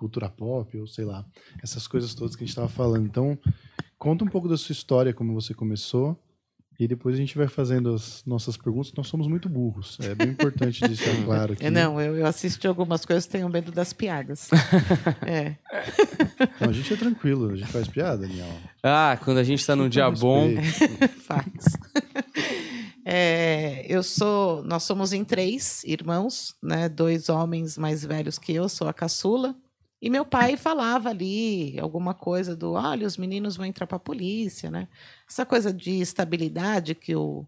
cultura 0.00 0.30
pop, 0.30 0.78
ou 0.78 0.86
sei 0.86 1.04
lá, 1.04 1.24
essas 1.62 1.86
coisas 1.86 2.14
todas 2.14 2.34
que 2.34 2.42
a 2.42 2.46
gente 2.46 2.52
estava 2.56 2.68
falando. 2.68 3.04
Então, 3.04 3.38
conta 3.98 4.24
um 4.24 4.28
pouco 4.28 4.48
da 4.48 4.56
sua 4.56 4.72
história, 4.72 5.12
como 5.12 5.34
você 5.34 5.52
começou 5.52 6.18
E 6.78 6.88
depois 6.88 7.14
a 7.14 7.18
gente 7.18 7.36
vai 7.36 7.46
fazendo 7.46 7.92
as 7.92 8.24
nossas 8.24 8.56
perguntas. 8.56 8.90
Nós 8.96 9.06
somos 9.06 9.28
muito 9.28 9.50
burros. 9.50 9.98
É 10.00 10.14
bem 10.14 10.28
importante 10.28 10.80
deixar 10.80 11.14
claro 11.26 11.52
aqui. 11.52 11.66
É, 11.66 11.68
Não, 11.68 12.00
eu, 12.00 12.16
eu 12.16 12.26
assisti 12.26 12.66
algumas 12.66 13.04
coisas 13.04 13.26
tenho 13.26 13.46
medo 13.50 13.70
das 13.70 13.92
piadas. 13.92 14.48
é. 15.20 15.56
Não, 16.58 16.70
a 16.70 16.72
gente 16.72 16.90
é 16.94 16.96
tranquilo, 16.96 17.50
a 17.50 17.56
gente 17.56 17.70
faz 17.70 17.86
piada, 17.86 18.26
Daniel. 18.26 18.48
Ah, 18.82 19.18
quando 19.22 19.36
a 19.36 19.44
gente 19.44 19.66
tá 19.66 19.76
num 19.76 19.90
dia 19.90 20.10
bom. 20.10 20.48
Faz. 21.28 21.76
É, 23.04 23.84
eu 23.86 24.02
sou, 24.02 24.62
nós 24.62 24.84
somos 24.84 25.12
em 25.12 25.24
três 25.24 25.84
irmãos, 25.84 26.54
né? 26.62 26.88
Dois 26.88 27.28
homens 27.28 27.76
mais 27.76 28.04
velhos 28.04 28.38
que 28.38 28.54
eu, 28.54 28.68
sou 28.68 28.88
a 28.88 28.94
caçula. 28.94 29.54
E 30.02 30.08
meu 30.08 30.24
pai 30.24 30.56
falava 30.56 31.10
ali 31.10 31.78
alguma 31.78 32.14
coisa 32.14 32.56
do, 32.56 32.72
olha, 32.72 33.06
os 33.06 33.18
meninos 33.18 33.56
vão 33.56 33.66
entrar 33.66 33.86
para 33.86 33.96
a 33.96 34.00
polícia, 34.00 34.70
né? 34.70 34.88
Essa 35.28 35.44
coisa 35.44 35.72
de 35.72 36.00
estabilidade 36.00 36.94
que 36.94 37.14
o 37.14 37.46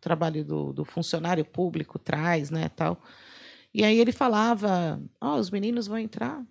trabalho 0.00 0.42
do, 0.44 0.72
do 0.72 0.84
funcionário 0.84 1.44
público 1.44 1.98
traz, 1.98 2.50
né, 2.50 2.70
tal. 2.70 3.00
E 3.72 3.84
aí 3.84 3.98
ele 3.98 4.12
falava, 4.12 5.00
ó, 5.20 5.36
os 5.36 5.50
meninos 5.50 5.86
vão 5.86 5.98
entrar, 5.98 6.42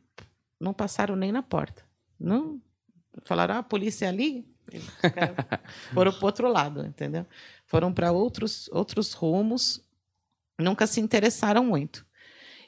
não 0.59 0.73
passaram 0.73 1.15
nem 1.15 1.31
na 1.31 1.41
porta, 1.41 1.83
não 2.19 2.61
falaram, 3.23 3.55
ah, 3.55 3.59
a 3.59 3.63
polícia 3.63 4.05
é 4.05 4.09
ali, 4.09 4.47
foram 5.93 6.13
para 6.13 6.25
outro 6.25 6.47
lado, 6.47 6.85
entendeu? 6.85 7.25
Foram 7.65 7.91
para 7.91 8.11
outros 8.11 8.69
outros 8.71 9.13
rumos, 9.13 9.83
nunca 10.59 10.85
se 10.85 11.01
interessaram 11.01 11.65
muito. 11.65 12.05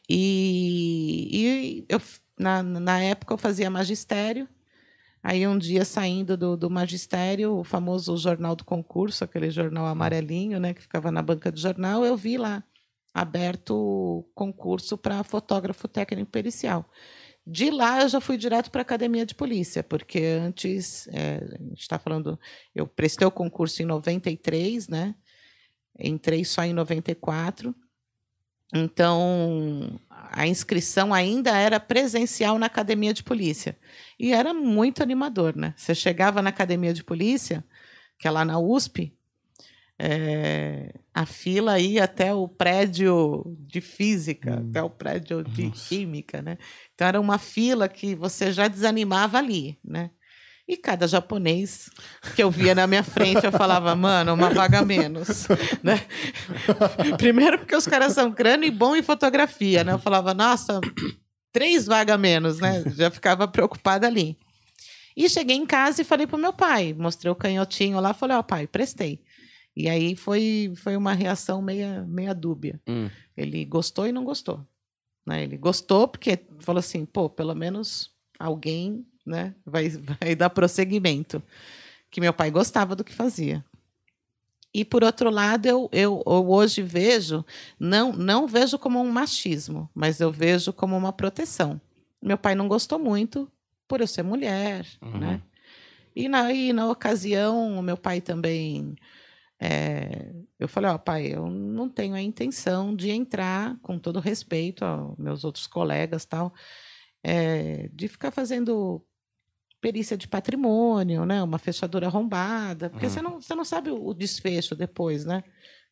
E, 0.10 1.30
e 1.32 1.86
eu, 1.88 2.02
na, 2.38 2.64
na 2.64 3.02
época 3.02 3.34
eu 3.34 3.38
fazia 3.38 3.70
magistério. 3.70 4.48
Aí 5.24 5.48
um 5.48 5.58
dia 5.58 5.86
saindo 5.86 6.36
do, 6.36 6.58
do 6.58 6.70
magistério, 6.70 7.58
o 7.58 7.64
famoso 7.64 8.18
jornal 8.18 8.56
do 8.56 8.66
concurso, 8.66 9.24
aquele 9.24 9.52
jornal 9.52 9.86
amarelinho, 9.86 10.60
né, 10.60 10.74
que 10.74 10.82
ficava 10.82 11.12
na 11.12 11.22
banca 11.22 11.52
de 11.52 11.62
jornal, 11.62 12.04
eu 12.04 12.18
vi 12.18 12.38
lá 12.38 12.64
aberto 13.14 13.76
o 13.76 14.24
concurso 14.34 14.98
para 14.98 15.24
fotógrafo 15.24 15.88
técnico 15.88 16.32
pericial. 16.32 16.90
De 17.46 17.70
lá 17.72 18.02
eu 18.02 18.10
já 18.10 18.22
fui 18.22 18.38
direto 18.38 18.72
para 18.72 18.82
a 18.82 18.84
academia 18.84 19.26
de 19.26 19.36
polícia, 19.36 19.84
porque 19.84 20.20
antes, 20.20 21.08
é, 21.08 21.38
a 21.38 21.64
gente 21.64 21.82
está 21.82 22.00
falando, 22.00 22.40
eu 22.74 22.88
prestei 22.88 23.28
o 23.28 23.32
concurso 23.32 23.82
em 23.82 23.86
93, 23.86 24.88
né? 24.88 25.16
Entrei 26.00 26.46
só 26.46 26.64
em 26.64 26.74
94. 26.74 27.76
Então, 28.74 30.00
a 30.10 30.48
inscrição 30.48 31.14
ainda 31.14 31.58
era 31.58 31.80
presencial 31.80 32.58
na 32.58 32.68
academia 32.68 33.14
de 33.14 33.24
polícia. 33.24 33.78
E 34.20 34.34
era 34.34 34.54
muito 34.54 35.04
animador, 35.04 35.56
né? 35.56 35.74
Você 35.76 35.94
chegava 35.94 36.42
na 36.42 36.50
academia 36.50 36.94
de 36.94 37.04
polícia, 37.04 37.64
que 38.18 38.28
é 38.28 38.32
lá 38.32 38.46
na 38.46 38.58
USP, 38.60 39.14
é, 40.04 40.94
a 41.14 41.28
fila 41.28 41.78
ia 41.80 42.06
até 42.06 42.34
o 42.34 42.48
prédio 42.48 43.56
de 43.60 43.80
física, 43.80 44.56
até 44.56 44.82
o 44.82 44.90
prédio 44.90 45.44
de 45.44 45.68
Nossa. 45.68 45.90
química, 45.90 46.42
né? 46.42 46.58
Então 46.96 47.08
era 47.08 47.22
uma 47.22 47.38
fila 47.38 47.88
que 47.88 48.16
você 48.16 48.52
já 48.52 48.68
desanimava 48.68 49.38
ali, 49.38 49.78
né? 49.86 50.10
E 50.72 50.78
cada 50.78 51.06
japonês 51.06 51.90
que 52.34 52.42
eu 52.42 52.50
via 52.50 52.74
na 52.74 52.88
minha 52.88 53.04
frente, 53.04 53.46
eu 53.46 53.52
falava, 53.52 53.94
mano, 53.94 54.34
uma 54.34 54.50
vaga 54.52 54.82
menos. 54.86 55.46
né? 55.84 56.00
Primeiro 57.18 57.60
porque 57.60 57.76
os 57.76 57.86
caras 57.86 58.14
são 58.14 58.32
crânio 58.32 58.68
e 58.68 58.72
bom 58.72 58.96
em 58.96 59.04
fotografia, 59.04 59.84
né? 59.84 59.92
Eu 59.92 60.00
falava, 60.00 60.34
nossa, 60.34 60.80
três 61.52 61.86
vagas 61.88 62.18
menos, 62.18 62.62
né? 62.62 62.86
Já 62.96 63.12
ficava 63.12 63.50
preocupada 63.50 64.08
ali. 64.08 64.38
E 65.14 65.28
cheguei 65.28 65.58
em 65.58 65.66
casa 65.66 66.04
e 66.04 66.06
falei 66.06 66.26
pro 66.26 66.38
meu 66.38 66.54
pai, 66.54 66.96
mostrei 66.98 67.30
o 67.30 67.36
canhotinho 67.36 68.00
lá, 68.00 68.14
falei, 68.14 68.38
ó, 68.38 68.42
pai, 68.42 68.66
prestei. 68.66 69.22
E 69.76 69.90
aí 69.90 70.16
foi, 70.16 70.72
foi 70.78 70.96
uma 70.96 71.12
reação 71.12 71.62
meia, 71.62 72.06
meia 72.08 72.34
dúbia. 72.34 72.80
Hum. 72.88 73.10
Ele 73.36 73.66
gostou 73.66 74.08
e 74.08 74.14
não 74.14 74.24
gostou. 74.24 74.66
Né? 75.26 75.44
Ele 75.44 75.58
gostou 75.58 76.08
porque 76.08 76.40
falou 76.60 76.80
assim, 76.80 77.06
pô, 77.06 77.30
pelo 77.30 77.54
menos 77.54 78.10
alguém 78.40 79.06
né, 79.26 79.54
vai, 79.66 79.90
vai 79.90 80.36
dar 80.36 80.50
prosseguimento. 80.50 81.42
Que 82.10 82.20
meu 82.22 82.34
pai 82.34 82.52
gostava 82.52 82.96
do 82.96 83.04
que 83.04 83.14
fazia. 83.14 83.64
E 84.74 84.86
por 84.86 85.04
outro 85.04 85.30
lado, 85.30 85.66
eu, 85.66 85.90
eu, 85.92 86.24
eu 86.26 86.50
hoje 86.50 86.82
vejo, 86.82 87.46
não, 87.80 88.14
não 88.14 88.48
vejo 88.48 88.80
como 88.80 89.02
um 89.02 89.12
machismo, 89.12 89.90
mas 89.94 90.20
eu 90.22 90.32
vejo 90.32 90.72
como 90.72 90.96
uma 90.98 91.12
proteção. 91.12 91.80
Meu 92.22 92.38
pai 92.38 92.56
não 92.56 92.68
gostou 92.68 92.98
muito 92.98 93.52
por 93.88 94.00
eu 94.00 94.08
ser 94.08 94.24
mulher, 94.24 94.86
Uhum. 95.02 95.18
né? 95.20 95.42
E 96.16 96.28
na, 96.30 96.52
e 96.54 96.74
na 96.74 96.90
ocasião, 96.90 97.78
o 97.78 97.82
meu 97.82 97.96
pai 97.98 98.20
também. 98.22 98.96
é, 99.60 100.32
eu 100.60 100.68
falei, 100.68 100.90
ó, 100.92 100.98
pai, 100.98 101.28
eu 101.34 101.48
não 101.50 101.88
tenho 101.90 102.14
a 102.16 102.22
intenção 102.22 102.96
de 102.96 103.10
entrar, 103.12 103.78
com 103.82 103.98
todo 104.00 104.20
respeito 104.20 104.84
aos 104.84 105.18
meus 105.18 105.44
outros 105.44 105.68
colegas 105.68 106.26
tal, 106.26 106.54
é, 107.24 107.90
de 107.94 108.08
ficar 108.08 108.32
fazendo 108.32 109.02
perícia 109.82 110.16
de 110.16 110.28
patrimônio, 110.28 111.26
né? 111.26 111.42
Uma 111.42 111.58
fechadura 111.58 112.06
arrombada, 112.08 112.90
porque 112.90 113.08
Uhum. 113.08 113.12
você, 113.12 113.22
não, 113.22 113.42
você 113.42 113.56
não 113.56 113.66
sabe 113.66 113.90
o, 113.90 114.14
desfecho 114.14 114.76
depois, 114.76 115.26
né? 115.26 115.44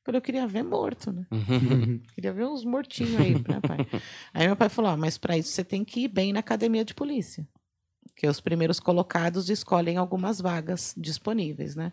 Porque 0.04 0.16
eu 0.18 0.22
queria 0.22 0.48
ver 0.48 0.64
morto, 0.64 1.12
né? 1.12 1.26
Uhum. 1.32 2.00
Queria 2.16 2.32
ver 2.34 2.46
uns 2.46 2.64
mortinhos 2.64 3.16
aí, 3.16 3.34
né, 3.34 3.60
pai? 3.68 3.78
Aí 4.34 4.48
meu 4.48 4.56
pai 4.56 4.70
falou: 4.70 4.96
mas 4.96 5.18
para 5.18 5.38
isso 5.38 5.50
você 5.50 5.64
tem 5.64 5.84
que 5.84 6.02
ir 6.02 6.08
bem 6.08 6.32
na 6.32 6.40
academia 6.40 6.86
de 6.86 6.94
polícia. 6.94 7.48
Que 8.16 8.28
os 8.28 8.40
primeiros 8.40 8.80
colocados 8.80 9.50
escolhem 9.50 9.98
algumas 9.98 10.40
vagas 10.40 10.94
disponíveis, 10.98 11.76
né? 11.76 11.92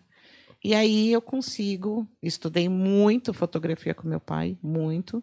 E 0.63 0.75
aí 0.75 1.13
eu 1.13 1.23
consigo, 1.23 2.07
estudei 2.23 2.69
muito 2.69 3.33
fotografia 3.33 3.95
com 3.95 4.09
meu 4.09 4.19
pai, 4.21 4.59
muito. 4.63 5.23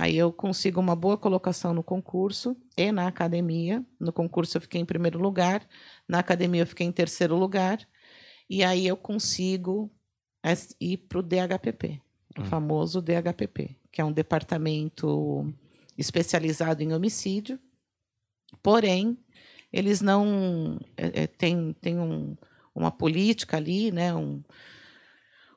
Aí 0.00 0.16
eu 0.16 0.32
consigo 0.32 0.78
uma 0.80 0.94
boa 0.94 1.18
colocação 1.18 1.74
no 1.74 1.82
concurso 1.82 2.56
e 2.76 2.92
na 2.92 3.08
academia. 3.08 3.84
No 3.98 4.12
concurso 4.12 4.56
eu 4.56 4.60
fiquei 4.60 4.80
em 4.80 4.84
primeiro 4.84 5.18
lugar, 5.18 5.66
na 6.06 6.20
academia 6.20 6.62
eu 6.62 6.66
fiquei 6.68 6.86
em 6.86 6.92
terceiro 6.92 7.34
lugar. 7.34 7.80
E 8.48 8.62
aí 8.62 8.86
eu 8.86 8.96
consigo 8.96 9.90
ir 10.80 10.98
para 10.98 11.18
o 11.18 11.22
DHPP, 11.22 12.00
o 12.38 12.44
famoso 12.44 13.02
DHPP, 13.02 13.76
que 13.90 14.00
é 14.00 14.04
um 14.04 14.12
departamento 14.12 15.52
especializado 15.96 16.80
em 16.80 16.94
homicídio. 16.94 17.58
Porém, 18.62 19.18
eles 19.72 20.00
não 20.00 20.78
é, 20.96 21.24
é, 21.24 21.26
tem, 21.26 21.72
tem 21.72 21.98
um, 21.98 22.36
uma 22.72 22.92
política 22.92 23.56
ali, 23.56 23.90
né, 23.90 24.14
um, 24.14 24.44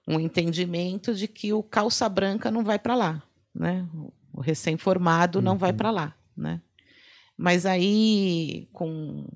um 0.07 0.19
entendimento 0.19 1.13
de 1.13 1.27
que 1.27 1.53
o 1.53 1.61
calça 1.61 2.09
branca 2.09 2.49
não 2.49 2.63
vai 2.63 2.79
para 2.79 2.95
lá, 2.95 3.23
né? 3.53 3.87
O 4.33 4.41
recém-formado 4.41 5.41
não 5.41 5.57
vai 5.57 5.73
para 5.73 5.91
lá, 5.91 6.15
né? 6.35 6.61
Mas 7.37 7.65
aí 7.65 8.67
com 8.71 9.27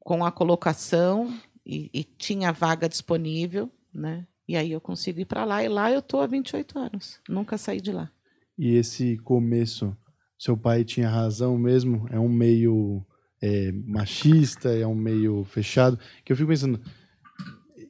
com 0.00 0.24
a 0.24 0.32
colocação 0.32 1.32
e, 1.64 1.88
e 1.94 2.02
tinha 2.02 2.52
vaga 2.52 2.88
disponível, 2.88 3.70
né? 3.94 4.26
E 4.48 4.56
aí 4.56 4.72
eu 4.72 4.80
consigo 4.80 5.20
ir 5.20 5.24
para 5.24 5.44
lá 5.44 5.62
e 5.62 5.68
lá 5.68 5.90
eu 5.90 6.02
tô 6.02 6.20
há 6.20 6.26
28 6.26 6.78
anos, 6.78 7.20
nunca 7.28 7.56
saí 7.56 7.80
de 7.80 7.92
lá. 7.92 8.10
E 8.58 8.74
esse 8.74 9.16
começo, 9.18 9.96
seu 10.38 10.56
pai 10.56 10.84
tinha 10.84 11.08
razão 11.08 11.56
mesmo? 11.56 12.06
É 12.10 12.18
um 12.18 12.28
meio 12.28 13.04
é, 13.40 13.72
machista, 13.72 14.68
é 14.70 14.86
um 14.86 14.94
meio 14.94 15.44
fechado. 15.44 15.98
Que 16.24 16.32
eu 16.32 16.36
fico 16.36 16.48
pensando 16.48 16.80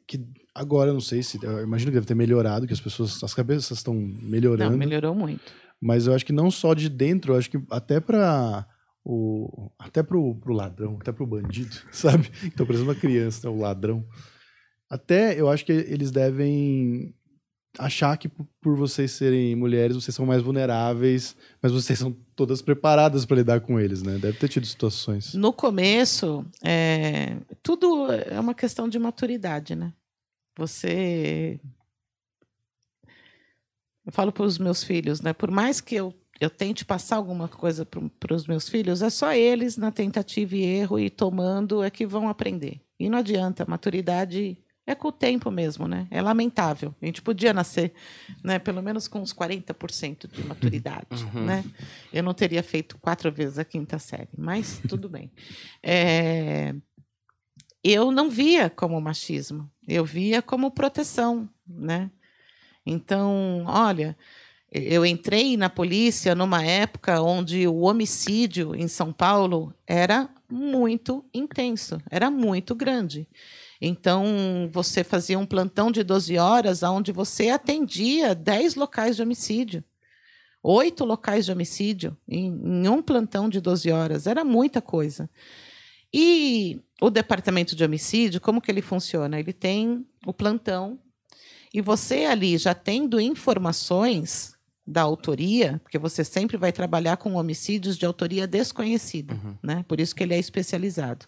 que 0.06 0.20
agora 0.54 0.90
eu 0.90 0.94
não 0.94 1.00
sei 1.00 1.22
se. 1.22 1.42
Eu 1.42 1.62
imagino 1.62 1.90
que 1.90 1.96
deve 1.96 2.06
ter 2.06 2.14
melhorado, 2.14 2.66
que 2.66 2.72
as 2.72 2.80
pessoas, 2.80 3.22
as 3.22 3.34
cabeças 3.34 3.70
estão 3.78 3.94
melhorando. 3.94 4.70
Não, 4.70 4.78
melhorou 4.78 5.14
muito. 5.14 5.52
Mas 5.82 6.06
eu 6.06 6.14
acho 6.14 6.24
que 6.24 6.32
não 6.32 6.48
só 6.48 6.72
de 6.74 6.88
dentro, 6.88 7.32
eu 7.34 7.38
acho 7.38 7.50
que 7.50 7.60
até 7.68 7.98
para 7.98 8.64
o 9.04 9.68
até 9.76 10.00
pro, 10.00 10.36
pro 10.36 10.54
ladrão, 10.54 10.96
até 11.00 11.10
pro 11.10 11.26
bandido, 11.26 11.74
sabe? 11.90 12.30
Então, 12.44 12.64
por 12.64 12.72
exemplo, 12.74 12.92
uma 12.92 13.00
criança, 13.00 13.50
o 13.50 13.58
ladrão. 13.58 14.06
Até 14.88 15.38
eu 15.40 15.48
acho 15.48 15.64
que 15.66 15.72
eles 15.72 16.12
devem 16.12 17.12
achar 17.78 18.16
que 18.18 18.28
por- 18.28 18.46
por 18.60 18.76
vocês 18.76 19.10
serem 19.10 19.56
mulheres, 19.56 19.96
vocês 19.96 20.14
são 20.14 20.26
mais 20.26 20.42
vulneráveis, 20.42 21.34
mas 21.60 21.72
vocês 21.72 21.98
são 21.98 22.14
todas 22.36 22.60
preparadas 22.62 23.24
para 23.24 23.38
lidar 23.38 23.60
com 23.62 23.80
eles, 23.80 24.02
né? 24.02 24.18
Deve 24.18 24.38
ter 24.38 24.48
tido 24.48 24.66
situações. 24.66 25.34
No 25.34 25.52
começo, 25.52 26.44
é, 26.62 27.38
tudo 27.62 28.06
é 28.12 28.38
uma 28.38 28.54
questão 28.54 28.88
de 28.88 28.98
maturidade, 28.98 29.74
né? 29.74 29.92
Você. 30.56 31.58
Eu 34.04 34.12
falo 34.12 34.32
para 34.32 34.44
os 34.44 34.58
meus 34.58 34.82
filhos, 34.82 35.20
né? 35.20 35.32
Por 35.32 35.50
mais 35.50 35.80
que 35.80 35.94
eu, 35.94 36.12
eu 36.40 36.50
tente 36.50 36.84
passar 36.84 37.16
alguma 37.16 37.46
coisa 37.48 37.86
para 37.86 38.34
os 38.34 38.46
meus 38.46 38.68
filhos, 38.68 39.00
é 39.02 39.10
só 39.10 39.32
eles, 39.32 39.76
na 39.76 39.90
tentativa 39.92 40.56
e 40.56 40.62
erro 40.64 40.98
e 40.98 41.08
tomando, 41.08 41.82
é 41.82 41.90
que 41.90 42.04
vão 42.06 42.28
aprender. 42.28 42.80
E 42.98 43.08
não 43.08 43.18
adianta, 43.18 43.64
maturidade 43.68 44.58
é 44.84 44.96
com 44.96 45.08
o 45.08 45.12
tempo 45.12 45.48
mesmo, 45.52 45.86
né? 45.86 46.08
É 46.10 46.20
lamentável. 46.20 46.92
A 47.00 47.06
gente 47.06 47.22
podia 47.22 47.52
nascer, 47.52 47.92
né? 48.42 48.58
Pelo 48.58 48.82
menos 48.82 49.06
com 49.06 49.20
uns 49.20 49.32
40% 49.32 50.26
de 50.28 50.42
maturidade, 50.44 51.06
Uhum. 51.34 51.44
né? 51.44 51.64
Eu 52.12 52.24
não 52.24 52.34
teria 52.34 52.62
feito 52.64 52.98
quatro 52.98 53.30
vezes 53.30 53.58
a 53.60 53.64
quinta 53.64 53.98
série, 54.00 54.28
mas 54.36 54.80
tudo 54.88 55.08
bem. 55.08 55.30
É, 55.84 56.74
Eu 57.84 58.10
não 58.12 58.28
via 58.30 58.68
como 58.70 59.00
machismo, 59.00 59.68
eu 59.86 60.04
via 60.04 60.40
como 60.42 60.70
proteção. 60.70 61.48
né? 61.66 62.10
Então, 62.84 63.64
olha, 63.66 64.16
eu 64.70 65.04
entrei 65.04 65.56
na 65.56 65.68
polícia 65.68 66.34
numa 66.34 66.64
época 66.64 67.20
onde 67.20 67.66
o 67.68 67.80
homicídio 67.80 68.74
em 68.74 68.88
São 68.88 69.12
Paulo 69.12 69.74
era 69.86 70.30
muito 70.50 71.24
intenso, 71.34 72.00
era 72.10 72.30
muito 72.30 72.74
grande. 72.74 73.28
Então, 73.80 74.70
você 74.72 75.04
fazia 75.04 75.38
um 75.38 75.44
plantão 75.44 75.90
de 75.90 76.02
12 76.02 76.38
horas 76.38 76.82
onde 76.82 77.12
você 77.12 77.50
atendia 77.50 78.34
10 78.34 78.76
locais 78.76 79.16
de 79.16 79.22
homicídio, 79.22 79.84
oito 80.62 81.04
locais 81.04 81.44
de 81.44 81.52
homicídio 81.52 82.16
em, 82.26 82.46
em 82.46 82.88
um 82.88 83.02
plantão 83.02 83.48
de 83.48 83.60
12 83.60 83.90
horas. 83.90 84.26
Era 84.26 84.44
muita 84.44 84.80
coisa. 84.80 85.28
E 86.14 86.80
o 87.00 87.10
departamento 87.10 87.74
de 87.74 87.84
homicídio, 87.84 88.40
como 88.40 88.60
que 88.60 88.70
ele 88.70 88.82
funciona? 88.82 89.38
Ele 89.38 89.52
tem 89.52 90.06
o 90.26 90.32
plantão 90.32 90.98
e 91.72 91.80
você 91.80 92.24
ali 92.26 92.56
já 92.58 92.74
tendo 92.74 93.20
informações 93.20 94.54
da 94.86 95.02
autoria, 95.02 95.80
porque 95.82 95.98
você 95.98 96.24
sempre 96.24 96.56
vai 96.56 96.72
trabalhar 96.72 97.16
com 97.16 97.34
homicídios 97.34 97.96
de 97.96 98.04
autoria 98.04 98.46
desconhecida, 98.46 99.34
Uhum. 99.34 99.56
né? 99.62 99.84
Por 99.86 100.00
isso 100.00 100.14
que 100.14 100.22
ele 100.22 100.34
é 100.34 100.38
especializado. 100.38 101.26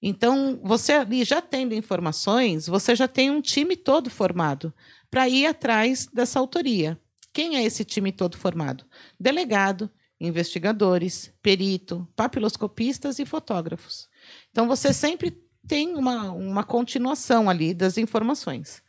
Então, 0.00 0.58
você 0.62 0.92
ali 0.94 1.24
já 1.24 1.40
tendo 1.40 1.74
informações, 1.74 2.66
você 2.66 2.94
já 2.96 3.06
tem 3.06 3.30
um 3.30 3.40
time 3.40 3.76
todo 3.76 4.10
formado 4.10 4.72
para 5.10 5.28
ir 5.28 5.46
atrás 5.46 6.06
dessa 6.12 6.38
autoria. 6.40 6.98
Quem 7.32 7.56
é 7.56 7.62
esse 7.64 7.84
time 7.84 8.10
todo 8.12 8.36
formado? 8.36 8.84
Delegado, 9.18 9.88
investigadores, 10.20 11.32
perito, 11.42 12.06
papiloscopistas 12.16 13.18
e 13.18 13.24
fotógrafos. 13.26 14.08
Então, 14.50 14.66
você 14.66 14.92
sempre 14.92 15.36
tem 15.66 15.94
uma, 15.96 16.32
uma 16.32 16.64
continuação 16.64 17.48
ali 17.48 17.72
das 17.72 17.96
informações. 17.96 18.82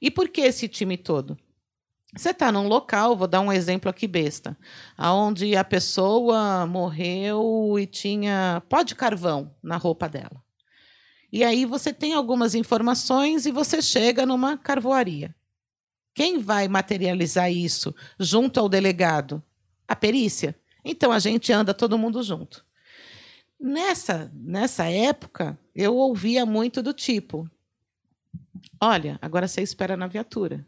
E 0.00 0.10
por 0.10 0.28
que 0.28 0.40
esse 0.40 0.68
time 0.68 0.96
todo? 0.96 1.38
Você 2.16 2.30
está 2.30 2.50
num 2.50 2.66
local, 2.66 3.16
vou 3.16 3.28
dar 3.28 3.40
um 3.40 3.52
exemplo 3.52 3.88
aqui 3.88 4.08
besta, 4.08 4.56
aonde 4.96 5.54
a 5.54 5.62
pessoa 5.62 6.66
morreu 6.66 7.76
e 7.78 7.86
tinha 7.86 8.62
pó 8.68 8.82
de 8.82 8.96
carvão 8.96 9.54
na 9.62 9.76
roupa 9.76 10.08
dela. 10.08 10.42
E 11.32 11.44
aí 11.44 11.64
você 11.64 11.92
tem 11.92 12.12
algumas 12.12 12.56
informações 12.56 13.46
e 13.46 13.52
você 13.52 13.80
chega 13.80 14.26
numa 14.26 14.56
carvoaria. 14.56 15.34
Quem 16.12 16.38
vai 16.38 16.66
materializar 16.66 17.52
isso 17.52 17.94
junto 18.18 18.58
ao 18.58 18.68
delegado? 18.68 19.40
A 19.86 19.94
perícia. 19.94 20.56
Então 20.84 21.12
a 21.12 21.20
gente 21.20 21.52
anda 21.52 21.72
todo 21.72 21.98
mundo 21.98 22.22
junto. 22.22 22.64
Nessa, 23.58 24.32
nessa 24.34 24.86
época, 24.86 25.58
eu 25.74 25.94
ouvia 25.94 26.44
muito 26.44 26.82
do 26.82 26.92
tipo: 26.92 27.48
olha, 28.80 29.18
agora 29.20 29.48
você 29.48 29.62
espera 29.62 29.96
na 29.96 30.06
viatura. 30.06 30.64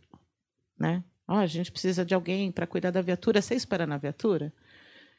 Né? 0.78 1.02
Ó, 1.26 1.36
a 1.36 1.46
gente 1.46 1.70
precisa 1.70 2.04
de 2.04 2.14
alguém 2.14 2.50
para 2.50 2.66
cuidar 2.66 2.90
da 2.90 3.02
viatura, 3.02 3.40
você 3.40 3.54
espera 3.54 3.86
na 3.86 3.96
viatura? 3.96 4.52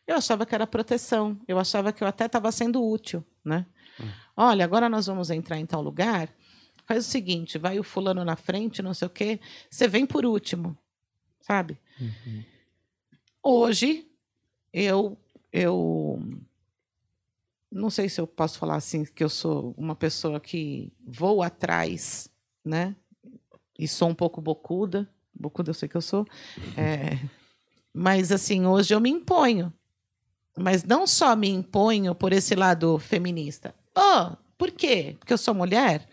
Eu 0.05 0.17
achava 0.17 0.45
que 0.45 0.53
era 0.53 0.67
proteção, 0.67 1.39
eu 1.47 1.57
achava 1.57 1.93
que 1.93 2.03
eu 2.03 2.07
até 2.07 2.25
estava 2.25 2.51
sendo 2.51 2.83
útil. 2.83 3.23
Né? 3.43 3.65
Olha, 4.35 4.65
agora 4.65 4.89
nós 4.89 5.07
vamos 5.07 5.29
entrar 5.29 5.57
em 5.57 5.65
tal 5.65 5.81
lugar. 5.81 6.29
Faz 6.85 7.07
o 7.07 7.09
seguinte: 7.09 7.57
vai 7.57 7.79
o 7.79 7.83
fulano 7.83 8.25
na 8.25 8.35
frente, 8.35 8.81
não 8.81 8.93
sei 8.93 9.07
o 9.07 9.11
quê, 9.11 9.39
você 9.69 9.87
vem 9.87 10.05
por 10.05 10.25
último, 10.25 10.77
sabe? 11.39 11.79
Hoje, 13.41 14.07
eu, 14.71 15.17
eu 15.51 16.21
não 17.71 17.89
sei 17.89 18.09
se 18.09 18.19
eu 18.19 18.27
posso 18.27 18.59
falar 18.59 18.75
assim, 18.75 19.05
que 19.05 19.23
eu 19.23 19.29
sou 19.29 19.73
uma 19.77 19.95
pessoa 19.95 20.39
que 20.39 20.91
vou 21.05 21.41
atrás, 21.41 22.29
né? 22.63 22.95
E 23.77 23.87
sou 23.87 24.09
um 24.09 24.15
pouco 24.15 24.41
bocuda. 24.41 25.09
Bocuda 25.33 25.71
eu 25.71 25.73
sei 25.73 25.89
que 25.89 25.97
eu 25.97 26.01
sou. 26.01 26.25
É, 26.77 27.17
mas, 27.93 28.31
assim, 28.31 28.65
hoje 28.65 28.93
eu 28.93 28.99
me 28.99 29.09
imponho. 29.09 29.73
Mas 30.57 30.83
não 30.83 31.05
só 31.07 31.35
me 31.35 31.49
imponho 31.49 32.13
por 32.13 32.31
esse 32.31 32.55
lado 32.55 32.97
feminista. 32.99 33.73
Oh, 33.95 34.35
por 34.57 34.71
quê? 34.71 35.15
Porque 35.19 35.33
eu 35.33 35.37
sou 35.37 35.53
mulher? 35.53 36.07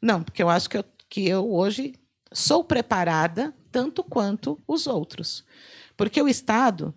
Não, 0.00 0.22
porque 0.22 0.42
eu 0.42 0.48
acho 0.48 0.68
que 0.68 0.78
eu, 0.78 0.84
que 1.08 1.26
eu 1.26 1.50
hoje 1.50 1.94
sou 2.32 2.62
preparada 2.62 3.54
tanto 3.70 4.02
quanto 4.04 4.60
os 4.66 4.86
outros. 4.86 5.44
Porque 5.96 6.20
o 6.20 6.28
Estado, 6.28 6.94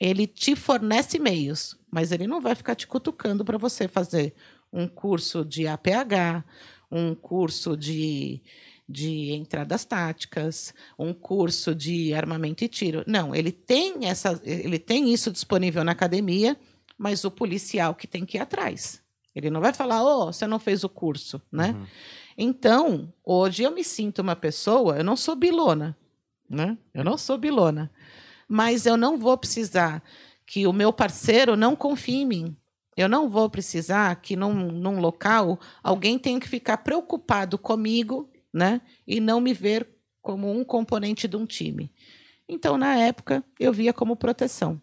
ele 0.00 0.26
te 0.26 0.56
fornece 0.56 1.18
meios, 1.18 1.76
mas 1.90 2.10
ele 2.12 2.26
não 2.26 2.40
vai 2.40 2.54
ficar 2.54 2.74
te 2.74 2.86
cutucando 2.86 3.44
para 3.44 3.58
você 3.58 3.86
fazer 3.86 4.34
um 4.72 4.86
curso 4.86 5.44
de 5.44 5.66
APH, 5.66 6.44
um 6.90 7.14
curso 7.14 7.76
de, 7.76 8.42
de 8.88 9.32
entradas 9.32 9.84
táticas, 9.84 10.74
um 10.98 11.12
curso 11.12 11.74
de 11.74 12.12
armamento 12.14 12.64
e 12.64 12.68
tiro. 12.68 13.04
Não, 13.06 13.34
ele 13.34 13.52
tem, 13.52 14.06
essa, 14.08 14.40
ele 14.44 14.78
tem 14.78 15.12
isso 15.12 15.30
disponível 15.30 15.84
na 15.84 15.92
academia, 15.92 16.56
mas 16.98 17.24
o 17.24 17.30
policial 17.30 17.94
que 17.94 18.06
tem 18.06 18.26
que 18.26 18.36
ir 18.36 18.40
atrás. 18.40 19.02
Ele 19.34 19.48
não 19.48 19.60
vai 19.60 19.72
falar, 19.72 20.02
oh, 20.02 20.26
você 20.26 20.46
não 20.46 20.58
fez 20.58 20.82
o 20.82 20.88
curso, 20.88 21.40
né? 21.52 21.74
Então, 22.36 23.12
hoje 23.24 23.62
eu 23.62 23.70
me 23.70 23.84
sinto 23.84 24.20
uma 24.20 24.34
pessoa, 24.34 24.96
eu 24.96 25.04
não 25.04 25.16
sou 25.16 25.36
bilona, 25.36 25.96
né? 26.48 26.76
Eu 26.92 27.04
não 27.04 27.16
sou 27.16 27.38
bilona, 27.38 27.90
mas 28.48 28.86
eu 28.86 28.96
não 28.96 29.16
vou 29.16 29.36
precisar 29.38 30.02
que 30.46 30.66
o 30.66 30.72
meu 30.72 30.92
parceiro 30.92 31.54
não 31.54 31.76
confie 31.76 32.22
em 32.22 32.26
mim. 32.26 32.56
Eu 32.96 33.08
não 33.08 33.28
vou 33.28 33.48
precisar 33.48 34.14
que 34.16 34.36
num, 34.36 34.52
num 34.72 35.00
local 35.00 35.58
alguém 35.82 36.18
tenha 36.18 36.40
que 36.40 36.48
ficar 36.48 36.78
preocupado 36.78 37.56
comigo, 37.56 38.28
né? 38.52 38.80
E 39.06 39.20
não 39.20 39.40
me 39.40 39.54
ver 39.54 39.88
como 40.20 40.50
um 40.50 40.64
componente 40.64 41.26
de 41.26 41.36
um 41.36 41.46
time. 41.46 41.92
Então, 42.48 42.76
na 42.76 42.96
época, 42.96 43.44
eu 43.58 43.72
via 43.72 43.92
como 43.92 44.16
proteção. 44.16 44.80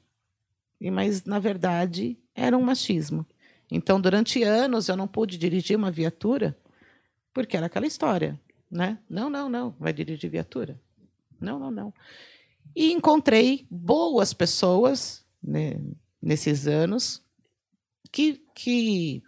E 0.80 0.90
mas 0.90 1.26
na 1.26 1.40
verdade 1.40 2.18
era 2.34 2.58
um 2.58 2.62
machismo. 2.62 3.26
Então, 3.70 4.00
durante 4.00 4.42
anos 4.44 4.88
eu 4.88 4.96
não 4.96 5.08
pude 5.08 5.38
dirigir 5.38 5.76
uma 5.76 5.92
viatura 5.92 6.58
porque 7.34 7.56
era 7.56 7.68
aquela 7.68 7.86
história, 7.86 8.40
né? 8.72 8.98
Não, 9.08 9.30
não, 9.30 9.48
não, 9.48 9.76
vai 9.80 9.94
dirigir 9.94 10.30
viatura. 10.30 10.80
Não, 11.40 11.60
não, 11.60 11.70
não. 11.70 11.94
E 12.76 12.92
encontrei 12.92 13.68
boas 13.70 14.34
pessoas 14.34 15.24
né, 15.44 15.80
nesses 16.22 16.68
anos 16.68 17.24
que, 18.10 18.42
que 18.54 19.24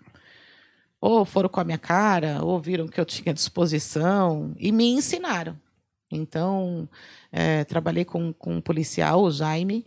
ou 1.01 1.23
foram 1.23 1.49
com 1.49 1.59
a 1.59 1.63
minha 1.63 1.77
cara, 1.77 2.43
ou 2.43 2.59
viram 2.59 2.87
que 2.87 2.99
eu 2.99 3.05
tinha 3.05 3.33
disposição 3.33 4.53
e 4.57 4.71
me 4.71 4.85
ensinaram. 4.85 5.57
Então, 6.11 6.89
eh, 7.31 7.63
trabalhei 7.65 8.03
com, 8.03 8.33
com 8.33 8.55
um 8.55 8.61
policial, 8.61 9.21
o 9.21 9.31
Jaime, 9.31 9.85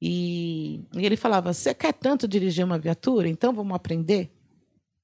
e, 0.00 0.80
e 0.94 1.06
ele 1.06 1.16
falava: 1.16 1.52
Você 1.52 1.74
quer 1.74 1.92
tanto 1.92 2.28
dirigir 2.28 2.64
uma 2.64 2.78
viatura? 2.78 3.28
Então 3.28 3.52
vamos 3.52 3.74
aprender? 3.74 4.30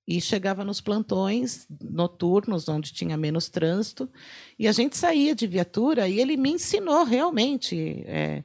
E 0.07 0.21
chegava 0.21 0.64
nos 0.64 0.81
plantões 0.81 1.67
noturnos, 1.81 2.69
onde 2.69 2.93
tinha 2.93 3.17
menos 3.17 3.49
trânsito, 3.49 4.11
e 4.59 4.69
a 4.69 4.73
gente 4.73 4.97
saía 4.97 5.35
de 5.35 5.47
viatura 5.47 6.07
e 6.09 6.21
ele 6.21 6.37
me 6.37 6.51
ensinou 6.51 7.05
realmente 7.05 8.05
é, 8.07 8.45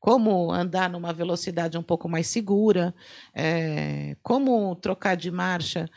como 0.00 0.50
andar 0.50 0.88
numa 0.88 1.12
velocidade 1.12 1.76
um 1.76 1.82
pouco 1.82 2.08
mais 2.08 2.26
segura, 2.26 2.94
é, 3.34 4.16
como 4.22 4.74
trocar 4.76 5.14
de 5.14 5.30
marcha, 5.30 5.88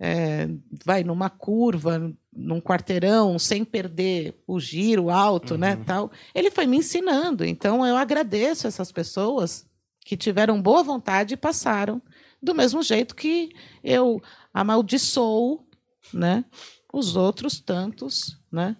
é, 0.00 0.48
vai 0.84 1.04
numa 1.04 1.30
curva, 1.30 2.12
num 2.32 2.60
quarteirão, 2.60 3.38
sem 3.38 3.64
perder 3.64 4.42
o 4.48 4.58
giro 4.58 5.10
alto, 5.10 5.56
né, 5.56 5.76
tal. 5.86 6.10
Ele 6.34 6.50
foi 6.50 6.66
me 6.66 6.78
ensinando. 6.78 7.44
Então 7.44 7.86
eu 7.86 7.96
agradeço 7.96 8.66
essas 8.66 8.90
pessoas 8.90 9.64
que 10.04 10.16
tiveram 10.16 10.60
boa 10.60 10.82
vontade 10.82 11.34
e 11.34 11.36
passaram 11.36 12.02
do 12.42 12.52
mesmo 12.52 12.82
jeito 12.82 13.14
que 13.14 13.52
eu 13.84 14.20
amaldiçoo, 14.52 15.64
né, 16.12 16.44
os 16.92 17.14
outros 17.14 17.60
tantos, 17.60 18.36
né, 18.50 18.76